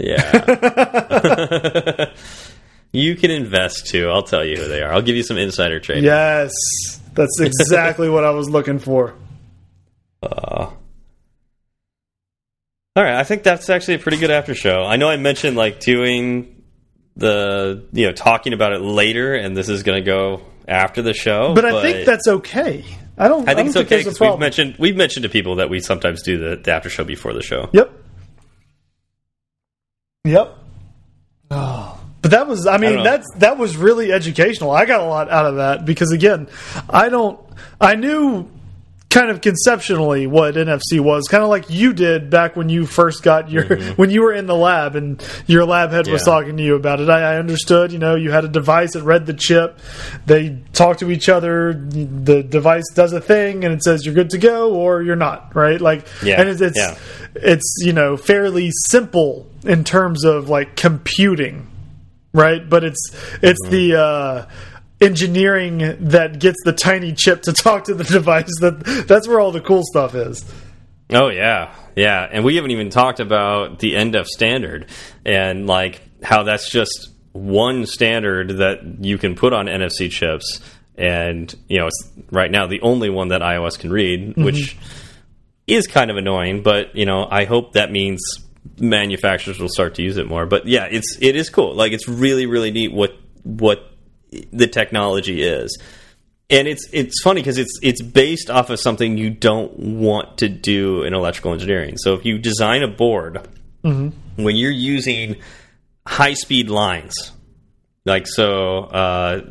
Yeah. 0.00 2.12
you 2.92 3.16
can 3.16 3.30
invest 3.32 3.88
too. 3.88 4.08
I'll 4.08 4.22
tell 4.22 4.44
you 4.44 4.56
who 4.56 4.68
they 4.68 4.80
are. 4.82 4.92
I'll 4.92 5.02
give 5.02 5.16
you 5.16 5.24
some 5.24 5.36
insider 5.36 5.80
trading. 5.80 6.04
Yes, 6.04 6.52
that's 7.14 7.40
exactly 7.40 8.08
what 8.08 8.22
I 8.24 8.30
was 8.30 8.48
looking 8.48 8.78
for. 8.78 9.14
All 10.22 10.76
right, 13.04 13.16
I 13.16 13.24
think 13.24 13.42
that's 13.42 13.68
actually 13.70 13.94
a 13.94 13.98
pretty 13.98 14.18
good 14.18 14.30
after 14.30 14.54
show. 14.54 14.84
I 14.84 14.94
know 14.96 15.08
I 15.08 15.16
mentioned 15.16 15.56
like 15.56 15.80
doing 15.80 16.57
the 17.18 17.84
you 17.92 18.06
know 18.06 18.12
talking 18.12 18.52
about 18.52 18.72
it 18.72 18.80
later, 18.80 19.34
and 19.34 19.56
this 19.56 19.68
is 19.68 19.82
going 19.82 20.02
to 20.02 20.06
go 20.06 20.42
after 20.66 21.02
the 21.02 21.12
show. 21.12 21.54
But 21.54 21.64
I 21.64 21.82
think 21.82 22.06
that's 22.06 22.26
okay. 22.26 22.84
I 23.18 23.28
don't. 23.28 23.48
I 23.48 23.54
think 23.54 23.66
it's 23.66 23.74
don't 23.74 23.86
okay 23.86 24.02
there's 24.02 24.06
a 24.06 24.10
because 24.10 24.30
we've 24.30 24.38
mentioned 24.38 24.76
we've 24.78 24.96
mentioned 24.96 25.24
to 25.24 25.28
people 25.28 25.56
that 25.56 25.68
we 25.68 25.80
sometimes 25.80 26.22
do 26.22 26.38
the, 26.38 26.56
the 26.56 26.72
after 26.72 26.88
show 26.88 27.04
before 27.04 27.34
the 27.34 27.42
show. 27.42 27.68
Yep. 27.72 27.92
Yep. 30.24 30.58
Oh. 31.50 31.94
But 32.20 32.32
that 32.32 32.48
was, 32.48 32.66
I 32.66 32.78
mean, 32.78 32.96
know. 32.96 33.04
that's 33.04 33.32
that 33.36 33.58
was 33.58 33.76
really 33.76 34.10
educational. 34.10 34.72
I 34.72 34.86
got 34.86 35.00
a 35.00 35.04
lot 35.04 35.30
out 35.30 35.46
of 35.46 35.56
that 35.56 35.84
because 35.84 36.10
again, 36.10 36.48
I 36.90 37.10
don't, 37.10 37.38
I 37.80 37.94
knew 37.94 38.50
kind 39.10 39.30
of 39.30 39.40
conceptually 39.40 40.26
what 40.26 40.54
NFC 40.54 41.00
was, 41.00 41.28
kind 41.28 41.42
of 41.42 41.48
like 41.48 41.70
you 41.70 41.94
did 41.94 42.28
back 42.28 42.56
when 42.56 42.68
you 42.68 42.84
first 42.84 43.22
got 43.22 43.50
your 43.50 43.64
when 43.96 44.10
you 44.10 44.22
were 44.22 44.34
in 44.34 44.46
the 44.46 44.54
lab 44.54 44.96
and 44.96 45.22
your 45.46 45.64
lab 45.64 45.90
head 45.90 46.06
was 46.08 46.20
Mm-hmm. 46.22 46.30
Talking 46.30 46.56
to 46.58 46.62
you 46.62 46.74
about 46.74 47.00
it. 47.00 47.08
I, 47.08 47.34
I 47.34 47.36
understood. 47.38 47.90
You 47.90 47.98
know, 47.98 48.16
you 48.16 48.30
had 48.30 48.44
a 48.44 48.48
device 48.48 48.92
that 48.92 49.02
read 49.04 49.24
the 49.24 49.32
chip. 49.32 49.78
They 50.26 50.58
talk 50.74 50.98
to 50.98 51.10
each 51.10 51.28
other. 51.30 51.72
The 51.72 52.42
device 52.42 52.84
does 52.94 53.12
a 53.14 53.20
thing, 53.20 53.64
and 53.64 53.72
it 53.72 53.82
says 53.82 54.04
you're 54.04 54.14
good 54.14 54.30
to 54.30 54.38
go 54.38 54.74
or 54.74 55.02
you're 55.02 55.16
not. 55.16 55.54
Right? 55.56 55.80
Like, 55.80 56.06
Yeah, 56.22 56.40
and 56.40 56.48
it's 56.50 56.60
it's, 56.60 56.76
yeah. 56.78 56.98
it's 57.34 57.76
you 57.84 57.94
know 57.94 58.16
fairly 58.18 58.70
simple 58.88 59.46
in 59.64 59.84
terms 59.84 60.24
of 60.24 60.48
like 60.50 60.76
computing, 60.76 61.66
right? 62.34 62.68
But 62.68 62.84
it's 62.84 63.10
it's 63.42 63.58
Mm-hmm. 63.62 63.70
the 63.70 63.98
uh, 63.98 64.46
engineering 65.00 65.78
that 66.08 66.38
gets 66.40 66.58
the 66.64 66.72
tiny 66.72 67.12
chip 67.12 67.42
to 67.42 67.52
talk 67.52 67.84
to 67.84 67.94
the 67.94 68.04
device. 68.18 68.50
That 68.60 69.04
that's 69.06 69.28
where 69.28 69.40
all 69.40 69.52
the 69.52 69.60
cool 69.60 69.82
stuff 69.84 70.14
is. 70.14 70.44
Oh 71.10 71.28
yeah, 71.28 71.74
yeah, 71.96 72.28
and 72.30 72.44
we 72.44 72.56
haven't 72.56 72.70
even 72.70 72.90
talked 72.90 73.20
about 73.20 73.78
the 73.78 73.94
NDEF 73.94 74.26
standard 74.26 74.86
and 75.24 75.66
like 75.66 76.02
how 76.22 76.42
that's 76.42 76.70
just 76.70 77.10
one 77.32 77.86
standard 77.86 78.58
that 78.58 79.04
you 79.04 79.18
can 79.18 79.34
put 79.34 79.52
on 79.52 79.66
NFC 79.66 80.10
chips, 80.10 80.60
and 80.96 81.54
you 81.68 81.78
know 81.78 81.86
it's 81.86 82.10
right 82.30 82.50
now 82.50 82.66
the 82.66 82.80
only 82.82 83.10
one 83.10 83.28
that 83.28 83.40
iOS 83.40 83.78
can 83.78 83.90
read, 83.90 84.30
mm-hmm. 84.30 84.44
which 84.44 84.76
is 85.66 85.86
kind 85.86 86.10
of 86.10 86.16
annoying. 86.16 86.62
But 86.62 86.94
you 86.94 87.06
know, 87.06 87.26
I 87.30 87.44
hope 87.44 87.72
that 87.72 87.90
means 87.90 88.20
manufacturers 88.78 89.58
will 89.58 89.68
start 89.68 89.94
to 89.96 90.02
use 90.02 90.16
it 90.16 90.26
more. 90.26 90.46
But 90.46 90.66
yeah, 90.66 90.88
it's 90.90 91.16
it 91.20 91.36
is 91.36 91.48
cool. 91.50 91.74
Like 91.74 91.92
it's 91.92 92.08
really 92.08 92.46
really 92.46 92.70
neat 92.70 92.92
what 92.92 93.16
what 93.44 93.92
the 94.52 94.66
technology 94.66 95.42
is. 95.42 95.78
and 96.50 96.66
it's 96.66 96.88
it's 96.92 97.20
funny 97.22 97.40
because 97.40 97.58
it's 97.58 97.78
it's 97.82 98.02
based 98.02 98.50
off 98.50 98.70
of 98.70 98.80
something 98.80 99.18
you 99.18 99.30
don't 99.30 99.78
want 99.78 100.38
to 100.38 100.48
do 100.48 101.02
in 101.02 101.14
electrical 101.14 101.52
engineering. 101.52 101.96
So 101.98 102.14
if 102.14 102.24
you 102.24 102.38
design 102.38 102.82
a 102.82 102.88
board 102.88 103.46
when 104.36 104.56
you're 104.56 104.70
using 104.70 105.36
high 106.06 106.34
speed 106.34 106.68
lines, 106.70 107.14
like 108.04 108.26
so 108.26 108.78
uh, 108.84 109.42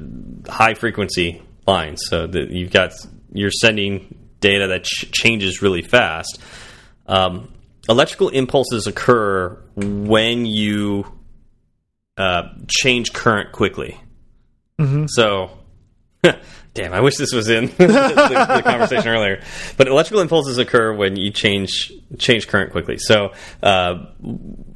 high 0.50 0.74
frequency 0.74 1.42
lines, 1.66 2.02
so 2.10 2.28
that 2.28 2.50
you've 2.50 2.72
got 2.72 2.94
you're 3.32 3.52
sending 3.52 4.16
data 4.40 4.68
that 4.68 4.84
ch 4.84 5.12
changes 5.12 5.62
really 5.62 5.82
fast. 5.84 6.40
Um, 7.08 7.54
electrical 7.88 8.30
impulses 8.30 8.88
occur 8.88 9.58
when 9.76 10.46
you 10.46 11.06
uh, 12.18 12.50
change 12.68 13.14
current 13.14 13.52
quickly. 13.52 14.00
So, 15.08 15.50
damn, 16.74 16.94
I 16.94 17.02
wish 17.02 17.16
this 17.18 17.34
was 17.34 17.50
in 17.50 17.66
the, 17.78 17.88
the 17.88 18.62
conversation 18.64 19.08
earlier. 19.08 19.42
But 19.76 19.88
electrical 19.88 20.22
impulses 20.22 20.58
occur 20.60 20.94
when 20.94 21.16
you 21.16 21.32
change 21.32 21.92
change 22.20 22.48
current 22.48 22.72
quickly. 22.72 22.98
So, 23.00 23.34
uh, 23.64 24.06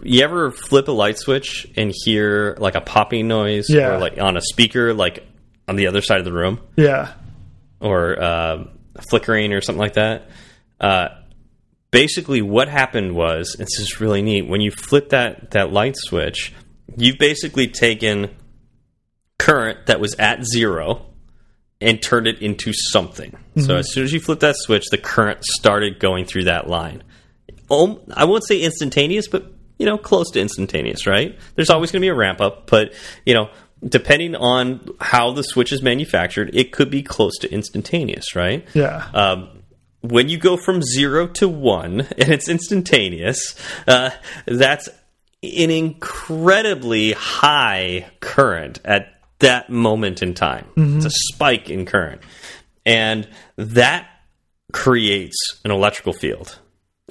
you 0.02 0.23
ever 0.23 0.52
flip 0.52 0.88
a 0.88 0.91
light 0.91 1.18
switch 1.19 1.68
and 1.76 1.94
hear 2.03 2.56
like 2.60 2.76
a 2.76 2.82
popping 2.82 3.28
noise, 3.28 3.69
Yeah. 3.69 3.95
or 3.95 3.99
like 3.99 4.18
on 4.19 4.38
a 4.38 4.41
speaker, 4.41 4.94
like 4.94 5.26
on 5.68 5.76
the 5.76 5.88
other 5.88 6.02
side 6.02 6.18
of 6.19 6.26
the 6.26 6.34
room, 6.34 6.60
Yeah. 6.76 7.14
or 7.80 8.19
uh, 8.22 8.64
flickering 9.10 9.53
or 9.53 9.61
something 9.61 9.80
like 9.80 9.94
that? 9.94 10.30
Uh, 10.80 11.10
basically, 11.91 12.41
what 12.41 12.68
happened 12.69 13.15
was 13.15 13.56
this 13.60 13.80
is 13.80 14.02
really 14.02 14.23
neat. 14.23 14.48
When 14.48 14.61
you 14.61 14.72
flip 14.72 15.10
that 15.10 15.52
that 15.52 15.72
light 15.72 15.95
switch, 15.95 16.53
you've 16.98 17.19
basically 17.19 17.68
taken 17.68 18.36
current 19.41 19.88
that 19.88 19.99
was 19.99 20.15
at 20.15 20.45
zero 20.45 21.05
and 21.80 22.01
turned 22.01 22.27
it 22.27 22.41
into 22.41 22.72
something. 22.73 23.35
So 23.57 23.76
as 23.76 23.91
soon 23.91 24.03
as 24.03 24.13
you 24.13 24.19
flip 24.19 24.39
that 24.41 24.55
switch, 24.55 24.85
the 24.91 24.99
current 24.99 25.43
started 25.43 25.99
going 25.99 26.26
through 26.26 26.43
that 26.43 26.68
line. 26.68 27.03
I 27.69 28.26
won't 28.26 28.47
say 28.47 28.61
instantaneous, 28.61 29.27
but 29.27 29.51
you 29.80 29.85
know, 29.88 29.97
close 29.97 30.30
to 30.31 30.39
instantaneous, 30.39 31.07
right? 31.07 31.39
There's 31.55 31.72
always 31.72 31.91
going 31.91 32.01
to 32.01 32.05
be 32.05 32.09
a 32.09 32.15
ramp 32.15 32.39
up, 32.39 32.69
but 32.69 32.93
you 33.26 33.34
know, 33.34 33.49
depending 33.84 34.35
on 34.35 34.88
how 34.99 35.31
the 35.31 35.43
switch 35.43 35.72
is 35.72 35.81
manufactured, 35.81 36.51
it 36.53 36.72
could 36.72 36.91
be 36.91 37.01
close 37.01 37.38
to 37.39 37.51
instantaneous, 37.51 38.35
right? 38.35 38.68
Yeah. 38.73 39.09
um, 39.13 39.61
when 40.01 40.30
you 40.30 40.38
go 40.38 40.57
from 40.57 40.81
zero 40.81 41.27
to 41.27 41.47
one 41.47 42.01
and 42.01 42.30
it's 42.30 42.49
instantaneous, 42.49 43.55
uh, 43.88 44.11
that's 44.45 44.89
an 45.43 45.72
incredibly 45.72 47.13
high 47.13 48.11
current 48.19 48.80
at 48.85 49.20
that 49.41 49.69
moment 49.69 50.23
in 50.23 50.34
time. 50.34 50.65
Mm-hmm. 50.76 50.97
It's 50.97 51.05
a 51.05 51.11
spike 51.34 51.69
in 51.69 51.85
current. 51.85 52.22
And 52.85 53.27
that 53.57 54.07
creates 54.72 55.38
an 55.63 55.72
electrical 55.72 56.13
field. 56.13 56.57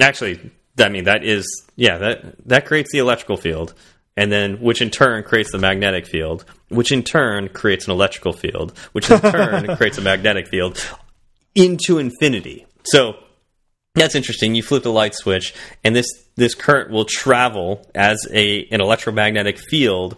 Actually, 0.01 0.51
I 0.78 0.89
mean 0.89 1.05
that 1.05 1.24
is 1.24 1.47
yeah, 1.77 1.98
that 1.98 2.48
that 2.48 2.66
creates 2.66 2.90
the 2.93 2.98
electrical 2.98 3.36
field 3.36 3.74
and 4.16 4.32
then 4.32 4.61
which 4.61 4.82
in 4.82 4.90
turn 4.90 5.23
creates 5.23 5.52
the 5.52 5.59
magnetic 5.59 6.07
field, 6.07 6.44
which 6.69 6.93
in 6.93 7.02
turn 7.02 7.48
creates 7.48 7.86
an 7.86 7.93
electrical 7.93 8.32
field, 8.32 8.77
which 8.93 9.11
in 9.11 9.20
turn 9.20 9.77
creates 9.77 9.98
a 9.98 10.02
magnetic 10.02 10.48
field 10.48 10.85
into 11.55 11.98
infinity. 11.98 12.66
So 12.85 13.15
that's 13.94 14.15
interesting. 14.15 14.55
You 14.55 14.62
flip 14.62 14.82
the 14.82 14.93
light 14.93 15.15
switch, 15.15 15.55
and 15.85 15.94
this 15.94 16.07
this 16.36 16.55
current 16.55 16.90
will 16.90 17.05
travel 17.05 17.86
as 17.94 18.27
a 18.32 18.66
an 18.70 18.81
electromagnetic 18.81 19.59
field 19.59 20.16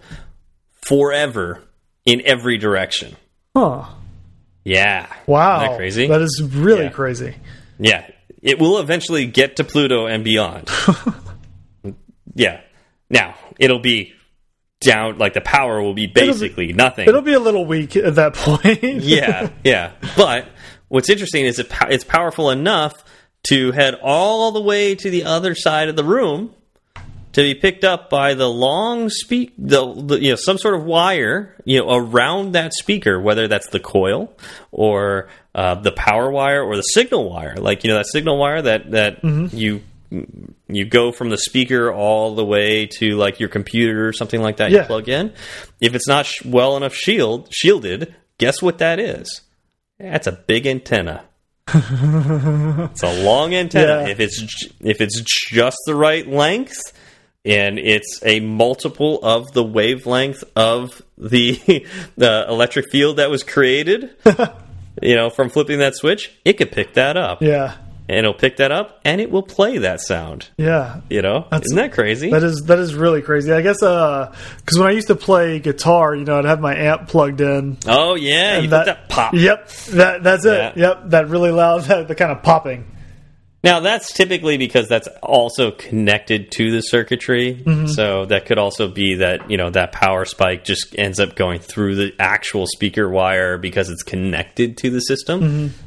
forever 0.86 1.62
in 2.06 2.22
every 2.24 2.58
direction. 2.58 3.16
Huh. 3.56 3.84
Yeah. 4.64 5.06
Wow. 5.26 5.56
Isn't 5.58 5.70
that 5.70 5.76
crazy? 5.76 6.06
That 6.08 6.22
is 6.22 6.42
really 6.52 6.84
Yeah. 6.84 6.90
crazy. 6.90 7.34
Yeah. 7.78 8.06
It 8.42 8.58
will 8.58 8.78
eventually 8.78 9.26
get 9.26 9.56
to 9.56 9.64
Pluto 9.64 10.06
and 10.06 10.24
beyond. 10.24 10.68
yeah. 12.34 12.60
Now, 13.10 13.34
it'll 13.58 13.78
be 13.80 14.12
down 14.80 15.18
like 15.18 15.34
the 15.34 15.40
power 15.40 15.80
will 15.80 15.94
be 15.94 16.06
basically 16.06 16.72
nothing. 16.72 17.08
It'll 17.08 17.22
be 17.22 17.34
a 17.34 17.38
little 17.40 17.64
weak 17.66 17.94
at 17.96 18.14
that 18.16 18.34
point. 18.34 18.82
yeah, 18.82 19.50
yeah. 19.64 19.92
But 20.16 20.48
what's 20.88 21.08
interesting 21.08 21.44
is 21.44 21.58
it, 21.58 21.68
it's 21.88 22.04
powerful 22.04 22.50
enough 22.50 23.04
to 23.48 23.72
head 23.72 23.94
all 24.02 24.50
the 24.52 24.60
way 24.60 24.94
to 24.94 25.10
the 25.10 25.24
other 25.24 25.54
side 25.54 25.88
of 25.88 25.96
the 25.96 26.04
room 26.04 26.54
to 27.32 27.42
be 27.42 27.54
picked 27.54 27.84
up 27.84 28.10
by 28.10 28.34
the 28.34 28.48
long 28.48 29.08
speak 29.08 29.52
the, 29.58 29.92
the 29.94 30.20
you 30.20 30.30
know 30.30 30.36
some 30.36 30.58
sort 30.58 30.74
of 30.74 30.84
wire 30.84 31.56
you 31.64 31.78
know 31.80 31.94
around 31.94 32.52
that 32.52 32.72
speaker 32.74 33.20
whether 33.20 33.48
that's 33.48 33.68
the 33.70 33.80
coil 33.80 34.34
or 34.70 35.28
uh, 35.54 35.74
the 35.76 35.92
power 35.92 36.30
wire 36.30 36.62
or 36.62 36.76
the 36.76 36.82
signal 36.82 37.30
wire. 37.30 37.56
Like 37.56 37.84
you 37.84 37.90
know 37.90 37.96
that 37.96 38.06
signal 38.06 38.38
wire 38.38 38.62
that 38.62 38.90
that 38.90 39.24
you 39.24 39.82
you 40.68 40.84
go 40.84 41.10
from 41.12 41.30
the 41.30 41.38
speaker 41.38 41.90
all 41.92 42.34
the 42.34 42.44
way 42.44 42.84
to 42.98 43.16
like 43.16 43.40
your 43.40 43.48
computer 43.48 44.06
or 44.06 44.12
something 44.12 44.42
like 44.42 44.58
that 44.58 44.70
Yeah. 44.70 44.80
you 44.82 44.86
plug 44.86 45.08
in. 45.08 45.32
If 45.80 45.94
it's 45.94 46.06
not 46.06 46.26
sh- 46.26 46.44
well 46.44 46.76
enough 46.76 46.94
shield 46.94 47.48
shielded 47.50 48.14
guess 48.38 48.60
what 48.60 48.78
that 48.78 48.98
is? 48.98 49.40
That's 49.98 50.26
a 50.26 50.32
big 50.32 50.66
antenna. 50.66 51.24
It's 51.74 53.02
a 53.02 53.22
long 53.24 53.54
antenna. 53.54 54.02
Yeah. 54.04 54.08
if 54.08 54.20
it's 54.20 54.66
if 54.80 55.00
it's 55.00 55.20
just 55.50 55.76
the 55.86 55.94
right 55.94 56.26
length 56.26 56.80
and 57.44 57.78
it's 57.78 58.20
a 58.24 58.40
multiple 58.40 59.18
of 59.22 59.52
the 59.52 59.64
wavelength 59.64 60.44
of 60.54 61.02
the 61.18 61.86
the 62.16 62.46
electric 62.48 62.90
field 62.90 63.16
that 63.16 63.30
was 63.30 63.42
created 63.42 64.10
you 65.02 65.14
know 65.16 65.28
from 65.30 65.48
flipping 65.50 65.78
that 65.80 65.94
switch 65.96 66.32
it 66.44 66.54
could 66.54 66.70
pick 66.70 66.94
that 66.94 67.16
up 67.16 67.42
Yeah. 67.42 67.76
and 68.08 68.18
it'll 68.18 68.34
pick 68.34 68.58
that 68.58 68.70
up 68.70 69.00
and 69.04 69.20
it 69.20 69.30
will 69.30 69.42
play 69.42 69.78
that 69.78 70.00
sound 70.00 70.50
Yeah. 70.56 71.00
you 71.10 71.20
know 71.22 71.48
isn't 71.52 71.76
that 71.76 71.92
crazy 71.92 72.30
That 72.30 72.42
is 72.44 72.62
that 72.66 72.78
is 72.78 72.94
really 72.94 73.22
crazy. 73.22 73.52
I 73.52 73.60
guess 73.62 73.82
uh 73.82 74.32
because 74.58 74.78
when 74.78 74.88
I 74.88 74.92
used 74.92 75.08
to 75.08 75.16
play 75.16 75.58
guitar, 75.58 76.14
you 76.14 76.24
know, 76.24 76.38
I'd 76.38 76.44
have 76.44 76.60
my 76.60 76.76
amp 76.76 77.08
plugged 77.08 77.40
in. 77.40 77.78
oh 77.88 78.14
yeah 78.14 78.58
you 78.58 78.68
put 78.68 78.84
that 78.86 79.08
pop 79.08 79.34
Yep. 79.34 79.68
That 79.92 80.22
that's 80.22 80.44
it. 80.44 80.76
Yeah. 80.76 80.88
Yep. 80.88 81.02
That 81.10 81.28
really 81.28 81.50
loud 81.50 81.82
that 81.86 82.06
the 82.06 82.14
kind 82.14 82.30
of 82.30 82.42
popping. 82.44 82.86
Now 83.64 83.78
that's 83.78 84.12
typically 84.12 84.56
because 84.58 84.88
that's 84.88 85.06
also 85.22 85.70
connected 85.70 86.50
to 86.52 86.72
the 86.72 86.80
circuitry. 86.80 87.62
So 87.88 88.24
that 88.26 88.46
could 88.46 88.58
also 88.58 88.88
be 88.88 89.16
that 89.16 89.50
you 89.50 89.56
know 89.56 89.70
that 89.70 89.92
power 89.92 90.24
spike 90.24 90.64
just 90.64 90.98
ends 90.98 91.20
up 91.20 91.36
going 91.36 91.60
through 91.60 91.94
the 91.94 92.12
actual 92.18 92.66
speaker 92.66 93.08
wire 93.08 93.58
because 93.58 93.88
it's 93.88 94.02
connected 94.02 94.78
to 94.78 94.90
the 94.90 95.00
system. 95.00 95.42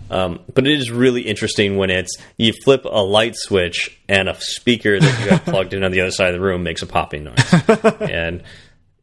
Um, 0.09 0.39
but 0.53 0.65
it 0.65 0.79
is 0.79 0.89
really 0.89 1.23
interesting 1.23 1.75
when 1.75 1.89
it's 1.89 2.15
you 2.37 2.53
flip 2.63 2.85
a 2.85 3.03
light 3.03 3.35
switch 3.35 3.99
and 4.07 4.29
a 4.29 4.35
speaker 4.39 4.97
that 4.97 5.23
you 5.23 5.29
have 5.31 5.43
plugged 5.45 5.73
in 5.73 5.83
on 5.83 5.91
the 5.91 5.99
other 5.99 6.11
side 6.11 6.33
of 6.33 6.39
the 6.39 6.45
room 6.45 6.63
makes 6.63 6.81
a 6.81 6.87
popping 6.87 7.25
noise, 7.25 7.53
and 7.99 8.43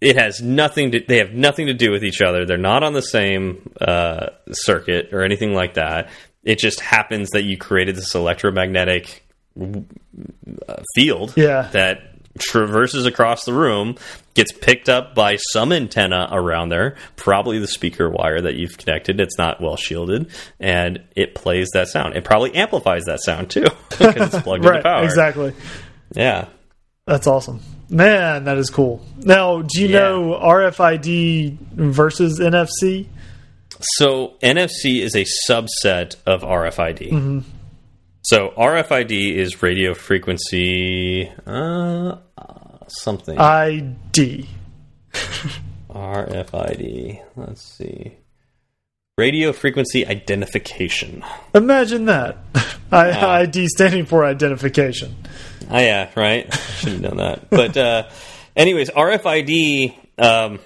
it 0.00 0.16
has 0.16 0.40
nothing 0.40 0.92
to 0.92 1.00
they 1.06 1.18
have 1.18 1.32
nothing 1.32 1.66
to 1.66 1.74
do 1.74 1.90
with 1.90 2.04
each 2.04 2.22
other. 2.22 2.46
They're 2.46 2.56
not 2.56 2.82
on 2.82 2.94
the 2.94 3.02
same 3.02 3.70
uh, 3.80 4.28
circuit 4.50 5.12
or 5.12 5.22
anything 5.22 5.52
like 5.52 5.74
that 5.74 6.08
it 6.44 6.58
just 6.58 6.80
happens 6.80 7.30
that 7.30 7.42
you 7.44 7.56
created 7.56 7.96
this 7.96 8.14
electromagnetic 8.14 9.24
uh, 10.68 10.82
field 10.94 11.34
Yeah. 11.36 11.68
that 11.72 12.08
traverses 12.38 13.04
across 13.04 13.44
the 13.44 13.52
room 13.52 13.96
gets 14.34 14.50
picked 14.52 14.88
up 14.88 15.14
by 15.14 15.36
some 15.36 15.70
antenna 15.70 16.26
around 16.32 16.70
there 16.70 16.96
probably 17.16 17.58
the 17.58 17.66
speaker 17.66 18.08
wire 18.08 18.40
that 18.40 18.54
you've 18.54 18.78
connected 18.78 19.20
it's 19.20 19.36
not 19.36 19.60
well 19.60 19.76
shielded 19.76 20.30
and 20.58 21.02
it 21.14 21.34
plays 21.34 21.68
that 21.74 21.88
sound 21.88 22.16
it 22.16 22.24
probably 22.24 22.54
amplifies 22.54 23.02
that 23.04 23.20
sound 23.20 23.50
too 23.50 23.66
because 23.90 24.34
it's 24.34 24.42
plugged 24.42 24.64
into 24.66 24.80
power 24.82 25.04
Exactly. 25.04 25.52
yeah 26.14 26.46
That's 27.06 27.26
awesome. 27.26 27.60
Man, 27.90 28.44
that 28.44 28.56
is 28.56 28.70
cool. 28.70 29.04
Now, 29.18 29.60
do 29.60 29.82
you 29.82 29.88
Yeah. 29.88 29.98
know 29.98 30.40
RFID 30.42 31.58
versus 31.74 32.40
NFC? 32.40 33.06
So 33.82 34.34
NFC 34.42 35.00
is 35.00 35.14
a 35.14 35.24
subset 35.48 36.16
of 36.26 36.42
RFID. 36.42 37.44
So 38.22 38.50
RFID 38.56 39.34
is 39.34 39.62
radio 39.62 39.94
frequency 39.94 41.30
uh, 41.46 42.16
uh, 42.38 42.86
something. 42.86 43.36
ID. 43.38 44.48
RFID. 45.90 47.22
Let's 47.36 47.62
see. 47.62 48.16
Radio 49.18 49.52
frequency 49.52 50.06
identification. 50.06 51.24
Imagine 51.54 52.06
that. 52.06 52.38
I, 52.92 53.40
ID 53.42 53.68
standing 53.68 54.06
for 54.06 54.24
identification. 54.24 55.14
Oh 55.70 55.78
yeah, 55.78 56.10
right. 56.14 56.52
Should 56.54 56.92
have 56.92 57.00
known 57.00 57.16
that. 57.16 57.50
But 57.50 57.76
uh, 57.76 58.08
anyways, 58.56 58.90
RFID 58.90 59.94
um, 60.18 60.60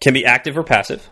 can 0.00 0.14
be 0.14 0.24
active 0.24 0.56
or 0.56 0.64
passive, 0.64 1.08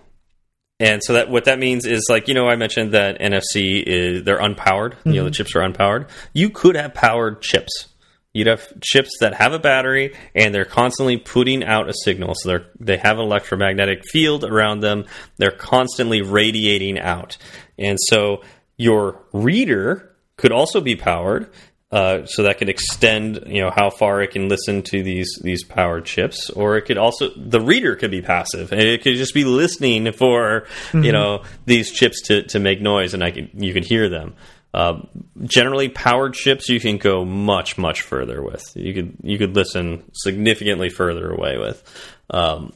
and 0.81 1.05
so 1.05 1.13
that 1.13 1.31
what 1.31 1.45
that 1.45 1.59
means 1.59 1.87
is 1.87 2.07
like 2.09 2.27
you 2.27 2.35
know 2.35 2.49
I 2.49 2.57
mentioned 2.57 2.93
that 2.93 3.21
NFC 3.21 3.83
is 3.87 4.25
they're 4.25 4.41
unpowered. 4.41 4.97
You 5.05 5.13
know 5.13 5.25
the 5.25 5.31
mhm. 5.31 5.35
chips 5.35 5.55
are 5.55 5.61
unpowered. 5.61 6.09
You 6.33 6.51
could 6.51 6.75
have 6.75 6.95
powered 6.95 7.43
chips. 7.43 7.87
You'd 8.33 8.47
have 8.47 8.81
chips 8.81 9.11
that 9.21 9.35
have 9.35 9.53
a 9.53 9.59
battery 9.59 10.15
and 10.35 10.55
they're 10.55 10.65
constantly 10.65 11.17
putting 11.17 11.63
out 11.65 11.89
a 11.91 11.95
signal. 12.05 12.35
So 12.35 12.49
they're 12.49 12.67
they 12.81 12.97
have 12.97 13.19
an 13.19 13.25
electromagnetic 13.25 14.05
field 14.11 14.43
around 14.45 14.81
them. 14.81 15.05
They're 15.37 15.51
constantly 15.51 16.23
radiating 16.23 16.99
out. 16.99 17.37
and 17.79 17.99
so 18.01 18.43
your 18.77 19.21
reader 19.33 20.17
could 20.37 20.53
also 20.53 20.81
be 20.81 20.97
powered. 20.97 21.51
Uh, 21.93 22.25
so 22.25 22.45
that 22.45 22.59
could 22.59 22.69
extend, 22.69 23.43
you 23.47 23.61
know, 23.61 23.71
how 23.75 23.91
far 23.91 24.23
it 24.23 24.31
can 24.31 24.49
listen 24.49 24.81
to 24.81 25.03
these 25.03 25.41
these 25.43 25.65
powered 25.65 26.05
chips, 26.05 26.49
or 26.51 26.77
it 26.77 26.83
could 26.83 26.97
also 26.97 27.31
the 27.37 27.61
reader 27.61 27.97
could 27.97 28.13
be 28.13 28.23
passive, 28.23 28.73
it 28.73 29.03
could 29.03 29.17
just 29.17 29.35
be 29.35 29.45
listening 29.45 30.13
for, 30.13 30.67
you 30.95 31.11
know, 31.11 31.43
these 31.67 31.91
chips 31.91 32.23
to, 32.23 32.45
to 32.45 32.61
make 32.61 32.81
noise, 32.81 33.13
and 33.13 33.25
I 33.25 33.33
can 33.33 33.51
you 33.55 33.73
can 33.73 33.83
hear 33.83 34.09
them. 34.09 34.35
Uh, 34.73 35.01
generally, 35.43 35.89
powered 35.89 36.35
chips 36.35 36.69
you 36.69 36.79
can 36.79 36.97
go 36.97 37.25
much 37.25 37.77
much 37.77 38.03
further 38.03 38.41
with. 38.41 38.63
You 38.77 38.95
could 38.95 39.17
you 39.25 39.37
could 39.37 39.57
listen 39.57 40.05
significantly 40.13 40.91
further 40.91 41.29
away 41.29 41.59
with, 41.59 41.83
um, 42.31 42.73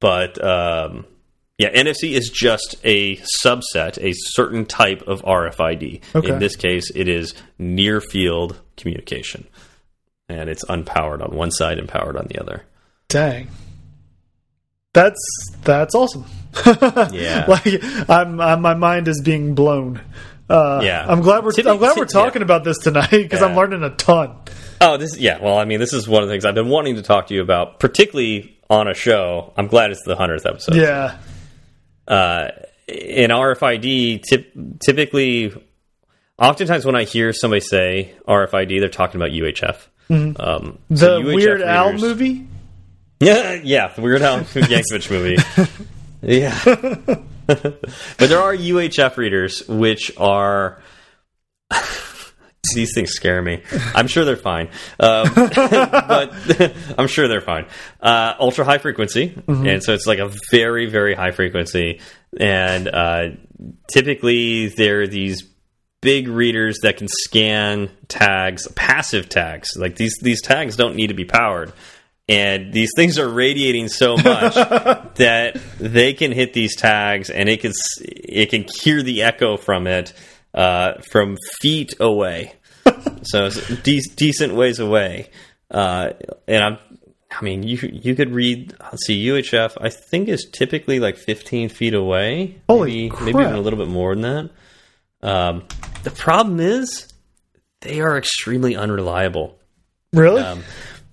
but 0.00 0.42
um, 0.42 1.04
yeah, 1.62 1.82
NFC 1.82 2.10
is 2.12 2.28
just 2.28 2.76
a 2.84 3.16
subset, 3.44 3.98
a 4.02 4.12
certain 4.14 4.64
type 4.66 5.02
of 5.02 5.22
RFID. 5.22 6.02
Okay. 6.14 6.28
In 6.28 6.38
this 6.38 6.56
case, 6.56 6.90
it 6.94 7.08
is 7.08 7.34
near 7.58 8.00
field 8.00 8.60
communication, 8.76 9.46
and 10.28 10.48
it's 10.48 10.64
unpowered 10.66 11.22
on 11.22 11.36
one 11.36 11.50
side 11.50 11.78
and 11.78 11.88
powered 11.88 12.16
on 12.16 12.26
the 12.28 12.40
other. 12.40 12.64
Dang. 13.08 13.48
That's 14.94 15.20
that's 15.62 15.94
awesome. 15.94 16.24
Yeah. 17.12 17.46
like 17.48 17.66
I'm, 18.10 18.40
I'm 18.40 18.60
my 18.60 18.74
mind 18.74 19.08
is 19.08 19.22
being 19.24 19.54
blown. 19.54 20.00
Uh, 20.50 20.80
Yeah. 20.84 21.06
I'm 21.08 21.22
glad 21.22 21.44
we're 21.44 21.52
I'm 21.66 21.78
glad 21.78 21.96
we're 21.96 22.04
ty- 22.04 22.18
yeah. 22.18 22.24
talking 22.26 22.42
about 22.42 22.62
this 22.64 22.78
tonight 22.78 23.10
because 23.10 23.40
I'm 23.42 23.56
learning 23.56 23.82
a 23.82 23.90
ton. 23.90 24.36
Oh, 24.80 24.96
this 24.98 25.16
yeah. 25.16 25.38
Well, 25.40 25.56
I 25.56 25.64
mean, 25.64 25.78
this 25.80 25.92
is 25.94 26.06
one 26.08 26.22
of 26.22 26.28
the 26.28 26.34
things 26.34 26.44
I've 26.44 26.54
been 26.54 26.68
wanting 26.68 26.96
to 26.96 27.02
talk 27.02 27.28
to 27.28 27.34
you 27.34 27.40
about, 27.40 27.78
particularly 27.80 28.58
on 28.68 28.86
a 28.88 28.94
show. 28.94 29.52
I'm 29.56 29.66
glad 29.68 29.92
it's 29.92 30.02
the 30.04 30.16
hundredth 30.16 30.44
episode. 30.44 30.74
Yeah. 30.74 31.16
Uh, 32.12 32.48
in 32.88 33.30
RFID, 33.30 34.22
typ 34.28 34.52
typically, 34.84 35.52
oftentimes 36.38 36.84
when 36.84 36.94
I 36.96 37.04
hear 37.04 37.32
somebody 37.32 37.60
say 37.60 38.14
RFID, 38.28 38.80
they're 38.80 38.88
talking 38.88 39.20
about 39.20 39.30
UHF. 39.30 39.86
Um, 40.10 40.34
Mm-hmm. 40.34 40.94
The 40.94 41.20
UHF 41.20 41.34
Weird 41.34 41.62
Al 41.62 41.92
movie. 41.94 42.46
Yeah, 43.20 43.52
yeah, 43.64 43.88
the 43.94 44.02
Weird 44.02 44.22
Al 44.22 44.40
Yankovic 44.44 45.10
movie. 45.10 45.36
Yeah, 46.24 46.56
but 47.46 47.80
there 48.18 48.38
are 48.38 48.54
UHF 48.54 49.16
readers 49.16 49.66
which 49.66 50.12
are. 50.18 50.80
These 52.74 52.94
things 52.94 53.10
scare 53.10 53.42
me. 53.42 53.60
I'm 53.92 54.06
sure 54.06 54.24
they're 54.24 54.36
fine, 54.36 54.68
um, 55.00 55.28
but 55.34 56.32
I'm 56.98 57.08
sure 57.08 57.26
they're 57.26 57.40
fine. 57.40 57.66
Uh, 58.00 58.34
ultra 58.38 58.64
high 58.64 58.78
frequency, 58.78 59.36
and 59.48 59.82
so 59.82 59.94
it's 59.94 60.06
like 60.06 60.20
a 60.20 60.30
very, 60.52 60.88
very 60.88 61.14
high 61.14 61.32
frequency, 61.32 62.00
and 62.38 62.86
uh, 62.86 63.30
typically 63.92 64.68
there 64.68 65.02
are 65.02 65.06
these 65.08 65.42
big 66.02 66.28
readers 66.28 66.78
that 66.82 66.98
can 66.98 67.08
scan 67.08 67.90
tags, 68.06 68.68
passive 68.76 69.28
tags. 69.28 69.70
Like 69.76 69.96
these 69.96 70.16
these 70.22 70.40
tags 70.40 70.76
don't 70.76 70.94
need 70.94 71.08
to 71.08 71.14
be 71.14 71.24
powered. 71.24 71.72
And 72.28 72.72
these 72.72 72.90
things 72.94 73.18
are 73.18 73.28
radiating 73.28 73.88
so 73.88 74.16
much 74.16 74.54
that 74.54 75.60
they 75.80 76.14
can 76.14 76.30
hit 76.30 76.52
these 76.52 76.76
tags, 76.76 77.28
and 77.28 77.48
it 77.48 77.60
can 77.60 77.72
it 78.00 78.50
can 78.50 78.64
hear 78.80 79.02
the 79.02 79.22
echo 79.22 79.56
from 79.56 79.88
it 79.88 80.12
uh, 80.54 80.94
from 81.10 81.36
feet 81.60 81.94
away. 82.00 82.54
so 83.22 83.46
it's 83.46 83.82
de 83.82 84.00
decent 84.16 84.54
ways 84.54 84.78
away. 84.78 85.30
Uh, 85.70 86.10
and 86.46 86.62
I'm, 86.62 86.78
I 87.30 87.42
mean, 87.42 87.62
you 87.62 87.78
you 87.92 88.14
could 88.14 88.30
read. 88.32 88.74
Let's 88.80 89.06
see, 89.06 89.24
UHF. 89.26 89.78
I 89.80 89.88
think 89.88 90.28
is 90.28 90.48
typically 90.52 91.00
like 91.00 91.16
15 91.16 91.70
feet 91.70 91.94
away. 91.94 92.60
Holy 92.68 93.08
maybe, 93.10 93.24
maybe 93.24 93.44
even 93.44 93.54
a 93.54 93.60
little 93.60 93.78
bit 93.78 93.88
more 93.88 94.14
than 94.14 94.22
that. 94.22 94.50
Um, 95.22 95.64
the 96.02 96.10
problem 96.10 96.60
is 96.60 97.08
they 97.80 98.00
are 98.00 98.18
extremely 98.18 98.76
unreliable. 98.76 99.58
Really? 100.12 100.42
Um, 100.42 100.64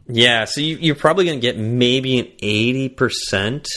yeah, 0.08 0.46
so 0.46 0.62
you, 0.62 0.78
you're 0.78 0.96
probably 0.96 1.26
going 1.26 1.40
to 1.40 1.42
get 1.42 1.58
maybe 1.58 2.20
an 2.20 2.28
eighty 2.42 2.90
percent 2.90 3.68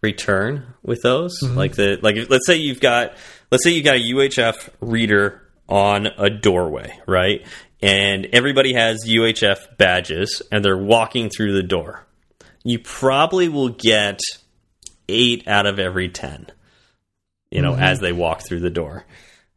return 0.00 0.74
with 0.82 1.02
those. 1.02 1.42
Like 1.42 1.74
the 1.74 1.98
like, 2.00 2.30
let's 2.30 2.46
say 2.46 2.56
you've 2.56 2.80
got 2.80 3.16
let's 3.50 3.64
say 3.64 3.70
you 3.70 3.82
got 3.82 3.96
a 3.96 4.00
UHF 4.00 4.68
reader 4.80 5.42
on 5.68 6.06
a 6.06 6.30
doorway, 6.30 6.98
right? 7.06 7.46
And 7.80 8.26
everybody 8.32 8.74
has 8.74 9.04
UHF 9.06 9.76
badges, 9.76 10.42
and 10.50 10.64
they're 10.64 10.76
walking 10.76 11.28
through 11.28 11.52
the 11.54 11.62
door. 11.62 12.06
You 12.62 12.78
probably 12.78 13.48
will 13.48 13.68
get 13.68 14.20
eight 15.08 15.46
out 15.46 15.66
of 15.66 15.78
every 15.78 16.08
ten. 16.08 16.46
You 17.50 17.62
know, 17.62 17.76
as 17.76 18.00
they 18.00 18.12
walk 18.12 18.42
through 18.44 18.60
the 18.60 18.70
door. 18.70 19.04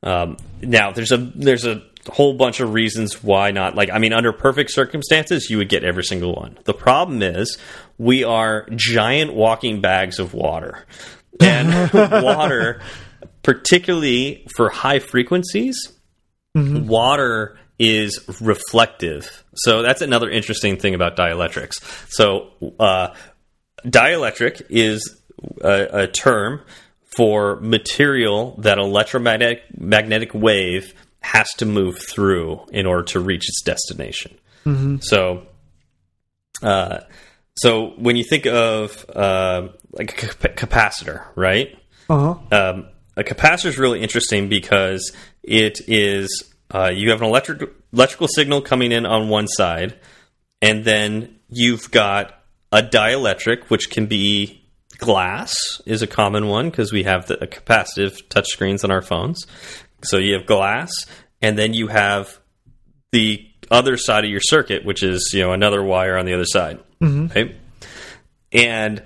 Um, 0.03 0.37
now, 0.61 0.91
there's 0.91 1.11
a 1.11 1.17
there's 1.17 1.65
a 1.65 1.81
whole 2.09 2.33
bunch 2.33 2.59
of 2.59 2.73
reasons 2.73 3.23
why 3.23 3.51
not. 3.51 3.75
Like, 3.75 3.89
I 3.91 3.99
mean, 3.99 4.13
under 4.13 4.31
perfect 4.31 4.71
circumstances, 4.71 5.49
you 5.49 5.57
would 5.57 5.69
get 5.69 5.83
every 5.83 6.03
single 6.03 6.35
one. 6.35 6.57
The 6.65 6.73
problem 6.73 7.21
is 7.21 7.57
we 7.97 8.23
are 8.23 8.67
giant 8.75 9.33
walking 9.33 9.81
bags 9.81 10.19
of 10.19 10.33
water, 10.33 10.85
and 11.39 11.91
water, 12.23 12.81
particularly 13.47 14.45
for 14.57 14.67
high 14.67 14.99
frequencies, 14.99 15.93
water 16.53 17.57
is 17.79 18.19
reflective. 18.41 19.45
So 19.55 19.81
that's 19.83 20.01
another 20.01 20.29
interesting 20.29 20.75
thing 20.75 20.93
about 20.93 21.15
dielectrics. 21.15 21.75
So 22.09 22.49
uh, 22.77 23.13
dielectric 23.85 24.63
is 24.69 25.17
a, 25.61 25.87
a 25.93 26.07
term 26.07 26.59
for 27.15 27.55
material 27.61 28.55
that 28.57 28.79
electromagnetic 28.79 29.61
magnetic 29.77 30.33
wave 30.33 30.93
has 31.21 31.47
to 31.59 31.65
move 31.65 31.97
through 31.99 32.65
in 32.73 32.85
order 32.85 33.03
to 33.03 33.21
reach 33.21 33.47
its 33.47 33.61
destination. 33.61 34.37
So, 35.01 35.47
uh, 36.61 36.99
so 37.55 37.93
when 37.95 38.17
you 38.17 38.25
think 38.25 38.45
of 38.45 39.09
uh, 39.15 39.69
like 39.93 40.21
a 40.21 40.27
capacitor, 40.49 41.27
right? 41.37 41.79
Uh 42.09 42.33
huh. 42.51 42.71
um, 42.71 42.87
a 43.17 43.23
capacitor 43.23 43.65
is 43.65 43.77
really 43.77 44.01
interesting 44.01 44.47
because 44.47 45.11
it 45.43 45.81
is 45.87 46.53
uh, 46.73 46.91
you 46.93 47.09
have 47.09 47.21
an 47.21 47.27
electric 47.27 47.69
electrical 47.91 48.27
signal 48.27 48.61
coming 48.61 48.91
in 48.91 49.05
on 49.05 49.27
one 49.27 49.47
side, 49.47 49.97
and 50.61 50.85
then 50.85 51.39
you've 51.49 51.89
got 51.91 52.43
a 52.71 52.83
dielectric, 52.83 53.69
which 53.69 53.89
can 53.89 54.05
be 54.05 54.63
glass, 54.97 55.81
is 55.85 56.01
a 56.01 56.07
common 56.07 56.47
one 56.47 56.69
because 56.69 56.91
we 56.91 57.03
have 57.03 57.27
the 57.27 57.37
capacitive 57.37 58.21
touchscreens 58.27 58.83
on 58.83 58.91
our 58.91 59.01
phones. 59.01 59.47
So 60.03 60.17
you 60.17 60.33
have 60.33 60.45
glass, 60.45 60.91
and 61.41 61.57
then 61.57 61.73
you 61.73 61.87
have 61.87 62.39
the 63.11 63.43
other 63.71 63.97
side 63.97 64.25
of 64.25 64.29
your 64.29 64.41
circuit, 64.41 64.85
which 64.85 65.01
is 65.01 65.31
you 65.33 65.41
know 65.41 65.53
another 65.53 65.83
wire 65.83 66.17
on 66.17 66.25
the 66.25 66.33
other 66.33 66.45
side, 66.45 66.79
right? 67.33 67.55
And 68.51 69.03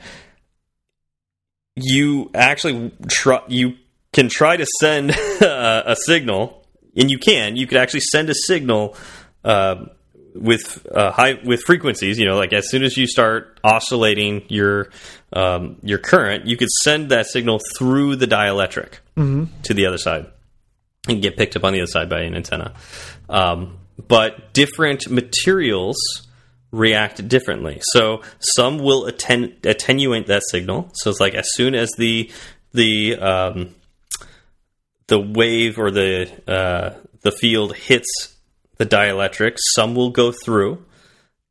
you 1.75 2.29
actually 2.33 2.91
try 3.07 3.41
you 3.47 3.75
can 4.13 4.29
try 4.29 4.57
to 4.57 4.65
send 4.79 5.11
a, 5.41 5.91
a 5.91 5.95
signal 5.95 6.65
and 6.95 7.09
you 7.09 7.17
can 7.17 7.55
you 7.55 7.67
could 7.67 7.77
actually 7.77 8.01
send 8.01 8.29
a 8.29 8.35
signal 8.35 8.95
uh, 9.43 9.85
with 10.33 10.85
uh, 10.93 11.11
high 11.11 11.39
with 11.43 11.61
frequencies 11.61 12.19
you 12.19 12.25
know 12.25 12.37
like 12.37 12.53
as 12.53 12.69
soon 12.69 12.83
as 12.83 12.97
you 12.97 13.07
start 13.07 13.59
oscillating 13.63 14.43
your 14.47 14.89
um, 15.33 15.77
your 15.83 15.97
current 15.97 16.45
you 16.45 16.57
could 16.57 16.69
send 16.83 17.09
that 17.09 17.27
signal 17.27 17.59
through 17.77 18.15
the 18.15 18.27
dielectric 18.27 18.93
to 19.63 19.73
the 19.73 19.85
other 19.85 19.97
side 19.97 20.25
and 21.07 21.21
get 21.21 21.35
picked 21.35 21.55
up 21.55 21.63
on 21.63 21.73
the 21.73 21.79
other 21.79 21.91
side 21.91 22.09
by 22.09 22.21
an 22.21 22.35
antenna 22.35 22.73
um, 23.29 23.77
but 24.07 24.53
different 24.53 25.09
materials 25.09 25.97
react 26.71 27.27
differently. 27.27 27.79
So 27.91 28.21
some 28.39 28.79
will 28.79 29.05
atten 29.05 29.57
attenuate 29.63 30.27
that 30.27 30.43
signal. 30.49 30.89
So 30.93 31.09
it's 31.09 31.19
like 31.19 31.35
as 31.35 31.49
soon 31.53 31.75
as 31.75 31.91
the 31.97 32.31
the 32.73 33.17
um, 33.17 33.75
the 35.11 35.19
wave 35.19 35.77
or 35.77 35.91
the 35.91 36.31
uh, 36.47 36.91
the 37.19 37.33
field 37.33 37.75
hits 37.75 38.07
the 38.77 38.85
dielectric, 38.85 39.57
some 39.75 39.93
will 39.93 40.09
go 40.09 40.31
through, 40.31 40.85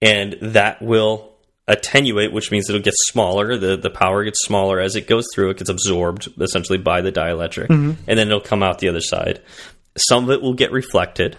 and 0.00 0.38
that 0.40 0.80
will 0.80 1.34
attenuate, 1.68 2.32
which 2.32 2.50
means 2.50 2.70
it'll 2.70 2.80
get 2.80 2.94
smaller. 2.96 3.58
the 3.58 3.76
The 3.76 3.90
power 3.90 4.24
gets 4.24 4.42
smaller 4.46 4.80
as 4.80 4.96
it 4.96 5.06
goes 5.06 5.26
through. 5.34 5.50
It 5.50 5.58
gets 5.58 5.68
absorbed 5.68 6.40
essentially 6.40 6.78
by 6.78 7.02
the 7.02 7.12
dielectric, 7.12 7.68
and 8.08 8.18
then 8.18 8.28
it'll 8.28 8.40
come 8.40 8.62
out 8.62 8.78
the 8.78 8.88
other 8.88 9.02
side. 9.02 9.42
Some 9.98 10.24
of 10.24 10.30
it 10.30 10.40
will 10.40 10.54
get 10.54 10.72
reflected. 10.72 11.36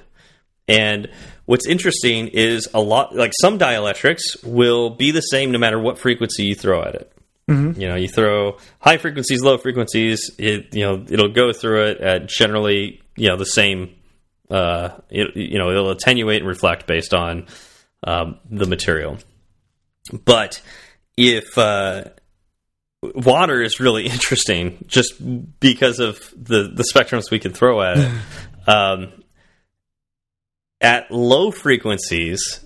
And 0.68 1.10
what's 1.46 1.66
interesting 1.66 2.28
is 2.28 2.70
a 2.72 2.80
lot 2.80 3.16
like 3.16 3.32
some 3.42 3.58
dielectrics 3.58 4.46
will 4.46 4.92
be 4.92 5.10
the 5.10 5.22
same 5.22 5.50
no 5.50 5.58
matter 5.58 5.80
what 5.80 5.98
frequency 5.98 6.44
you 6.44 6.54
throw 6.54 6.84
at 6.84 6.94
it. 6.94 7.12
You 7.80 7.88
know, 7.88 7.96
you 7.96 8.08
throw 8.08 8.58
high 8.80 8.98
frequencies, 8.98 9.42
low 9.42 9.58
frequencies, 9.58 10.32
it 10.38 10.74
you 10.74 10.84
know 10.84 11.06
it'll 11.10 11.34
go 11.34 11.52
through 11.52 11.88
it 11.88 12.02
at 12.02 12.28
generally 12.28 13.02
you 13.16 13.30
know 13.30 13.38
the 13.38 13.46
same. 13.46 13.96
Uh, 14.50 15.00
it, 15.10 15.36
you 15.36 15.58
know, 15.58 15.70
it'll 15.70 15.92
attenuate 15.92 16.42
and 16.42 16.48
reflect 16.48 16.86
based 16.86 17.14
on 17.14 17.48
um, 18.06 18.38
the 18.50 18.66
material. 18.66 19.18
But 20.26 20.62
if 21.16 21.58
uh, 21.58 22.06
water 23.02 23.62
is 23.62 23.80
really 23.80 24.06
interesting 24.08 24.84
just 24.88 25.14
because 25.60 26.00
of 26.00 26.20
the 26.36 26.64
the 26.74 26.86
spectrums 26.94 27.32
we 27.32 27.40
can 27.40 27.54
throw 27.54 27.82
at 27.82 27.98
it. 27.98 28.12
um, 28.68 29.14
at 30.80 31.12
low 31.12 31.52
frequencies, 31.52 32.66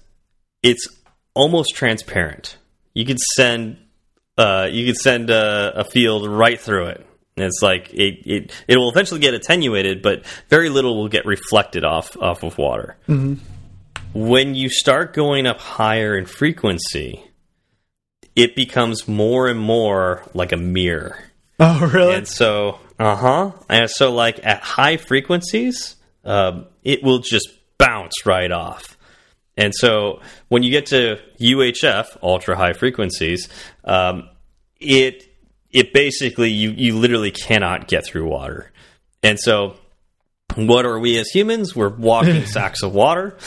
it's 0.64 0.88
almost 1.34 1.76
transparent. 1.76 2.58
You 2.94 3.06
could 3.06 3.20
send 3.20 3.78
uh, 4.38 4.68
you 4.72 4.86
could 4.86 4.98
send 4.98 5.30
a, 5.30 5.80
a, 5.80 5.84
field 5.84 6.28
right 6.28 6.60
through 6.60 6.88
it. 6.88 7.08
And 7.38 7.46
it's 7.46 7.62
like 7.62 7.94
it, 7.94 8.26
it 8.26 8.52
it 8.68 8.78
will 8.78 8.90
eventually 8.90 9.20
get 9.20 9.34
attenuated, 9.34 10.02
but 10.02 10.26
very 10.50 10.70
little 10.70 10.96
will 10.96 11.10
get 11.10 11.26
reflected 11.26 11.84
off 11.84 12.16
off 12.18 12.44
of 12.44 12.58
water. 12.58 12.96
Mm 13.08 13.20
-hmm. 13.20 13.38
When 14.14 14.56
you 14.56 14.70
start 14.70 15.14
going 15.14 15.46
up 15.48 15.60
higher 15.60 16.18
in 16.18 16.26
frequency, 16.26 17.20
it 18.36 18.56
becomes 18.56 19.08
more 19.08 19.52
and 19.52 19.60
more 19.60 20.24
like 20.34 20.56
a 20.56 20.58
mirror. 20.58 21.16
Oh, 21.60 21.90
really? 21.94 22.16
And 22.16 22.28
so, 22.28 22.80
uh 23.00 23.16
huh. 23.16 23.52
And 23.68 23.90
so, 23.90 24.14
like 24.26 24.40
at 24.44 24.62
high 24.62 24.98
frequencies, 24.98 25.96
um, 26.24 26.66
it 26.84 27.04
will 27.04 27.20
just 27.20 27.48
bounce 27.78 28.26
right 28.26 28.52
off. 28.52 28.96
And 29.58 29.74
so 29.74 30.22
when 30.50 30.64
you 30.64 30.72
get 30.72 30.88
to 30.88 31.18
UHF, 31.40 32.18
ultra 32.22 32.58
high 32.58 32.74
frequencies, 32.74 33.48
um, 33.86 34.30
it 34.80 35.32
it 35.72 35.94
basically 35.94 36.52
you 36.52 36.72
you 36.72 36.98
literally 36.98 37.32
cannot 37.32 37.88
get 37.88 38.06
through 38.06 38.28
water. 38.28 38.72
And 39.24 39.40
so 39.40 39.78
what 40.56 40.86
are 40.86 41.00
we 41.00 41.18
as 41.18 41.30
humans? 41.30 41.76
We're 41.76 41.90
walking 41.90 42.46
sacks 42.46 42.84
of 42.84 42.94
water. 42.94 43.38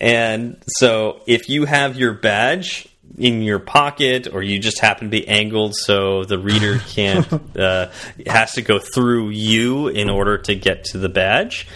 And 0.00 0.62
so 0.66 1.20
if 1.26 1.48
you 1.48 1.64
have 1.64 1.96
your 1.96 2.12
badge 2.12 2.88
in 3.16 3.40
your 3.40 3.58
pocket 3.58 4.28
or 4.32 4.42
you 4.42 4.58
just 4.58 4.80
happen 4.80 5.06
to 5.06 5.10
be 5.10 5.26
angled 5.26 5.74
so 5.74 6.24
the 6.24 6.38
reader 6.38 6.78
can't 6.88 7.56
uh, 7.56 7.88
has 8.26 8.52
to 8.52 8.62
go 8.62 8.78
through 8.78 9.30
you 9.30 9.88
in 9.88 10.10
order 10.10 10.36
to 10.36 10.54
get 10.54 10.84
to 10.84 10.98
the 10.98 11.08
badge 11.08 11.66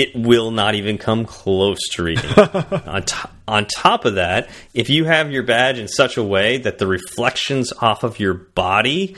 it 0.00 0.16
will 0.16 0.50
not 0.50 0.74
even 0.74 0.96
come 0.96 1.26
close 1.26 1.80
to 1.92 2.02
reading. 2.02 2.30
on, 2.38 3.04
on 3.46 3.66
top 3.66 4.06
of 4.06 4.14
that, 4.14 4.48
if 4.72 4.88
you 4.88 5.04
have 5.04 5.30
your 5.30 5.42
badge 5.42 5.78
in 5.78 5.88
such 5.88 6.16
a 6.16 6.22
way 6.22 6.56
that 6.56 6.78
the 6.78 6.86
reflections 6.86 7.72
off 7.80 8.02
of 8.02 8.18
your 8.18 8.32
body 8.32 9.14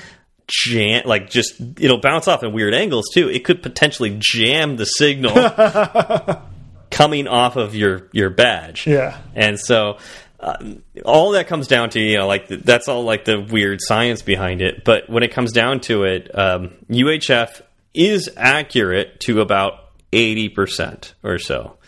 jam 0.48 1.02
like 1.06 1.30
just 1.30 1.60
it'll 1.78 2.00
bounce 2.00 2.26
off 2.26 2.42
in 2.42 2.52
weird 2.52 2.74
angles 2.74 3.06
too. 3.14 3.28
It 3.28 3.44
could 3.44 3.62
potentially 3.62 4.16
jam 4.20 4.76
the 4.76 4.84
signal 4.84 5.32
coming 6.90 7.28
off 7.28 7.54
of 7.54 7.76
your 7.76 8.08
your 8.12 8.28
badge. 8.28 8.86
Yeah. 8.86 9.18
And 9.36 9.58
so 9.58 9.98
uh, 10.40 10.56
all 11.04 11.30
that 11.32 11.46
comes 11.46 11.68
down 11.68 11.90
to 11.90 12.00
you 12.00 12.18
know 12.18 12.26
like 12.26 12.48
that's 12.48 12.88
all 12.88 13.04
like 13.04 13.24
the 13.24 13.40
weird 13.40 13.78
science 13.80 14.20
behind 14.20 14.62
it. 14.62 14.84
But 14.84 15.08
when 15.08 15.22
it 15.22 15.30
comes 15.30 15.52
down 15.52 15.80
to 15.82 16.02
it 16.02 16.36
um, 16.36 16.72
uhf 16.90 17.62
is 17.94 18.28
accurate 18.36 19.20
to 19.20 19.40
about 19.40 19.81
80% 20.12 21.12
or 21.22 21.38
so. 21.38 21.78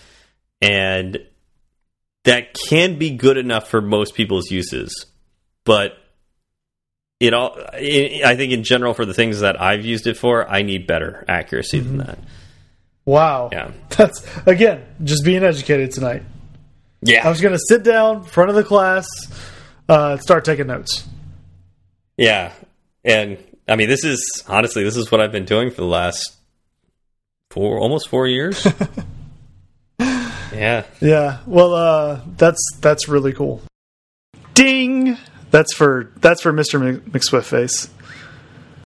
And 0.60 1.18
that 2.24 2.54
can 2.68 2.98
be 2.98 3.10
good 3.10 3.36
enough 3.36 3.68
for 3.68 3.80
most 3.80 4.14
people's 4.14 4.50
uses. 4.50 5.06
But 5.64 5.98
it 7.20 7.32
all 7.32 7.56
I 7.74 8.34
think 8.36 8.52
in 8.52 8.64
general 8.64 8.94
for 8.94 9.04
the 9.04 9.14
things 9.14 9.40
that 9.40 9.60
I've 9.60 9.84
used 9.84 10.06
it 10.06 10.16
for, 10.16 10.48
I 10.48 10.62
need 10.62 10.86
better 10.86 11.24
accuracy 11.28 11.80
mm 11.80 11.84
-hmm. 11.84 11.88
than 11.88 11.98
mm-hmm. 11.98 12.06
that. 12.06 12.18
Wow. 13.04 13.50
Yeah. 13.52 13.70
That's 13.90 14.24
again, 14.46 14.82
just 15.02 15.24
being 15.24 15.44
educated 15.44 15.92
tonight. 15.92 16.22
Yeah. 17.02 17.26
I 17.26 17.28
was 17.28 17.40
going 17.40 17.52
to 17.52 17.64
sit 17.68 17.84
down 17.84 18.24
front 18.24 18.50
of 18.50 18.56
the 18.56 18.64
class, 18.64 19.06
uh, 19.88 20.16
start 20.16 20.44
taking 20.44 20.66
notes. 20.66 21.06
Yeah. 22.16 22.52
And 23.04 23.38
I 23.68 23.76
mean, 23.76 23.88
this 23.88 24.04
is 24.04 24.42
honestly, 24.48 24.84
this 24.84 24.96
is 24.96 25.10
what 25.10 25.20
I've 25.20 25.32
been 25.32 25.44
doing 25.44 25.70
for 25.70 25.82
the 25.82 25.86
last 25.86 26.34
four 27.54 27.78
almost 27.78 28.08
four 28.08 28.26
years. 28.26 28.66
yeah. 29.98 30.84
Yeah. 31.00 31.38
Well, 31.46 31.72
uh, 31.72 32.20
that's 32.36 32.60
that's 32.80 33.08
really 33.08 33.32
cool. 33.32 33.62
Ding. 34.54 35.16
That's 35.52 35.72
for 35.72 36.10
that's 36.16 36.42
for 36.42 36.52
Mr. 36.52 37.00
McSwift 37.00 37.44
face. 37.44 37.88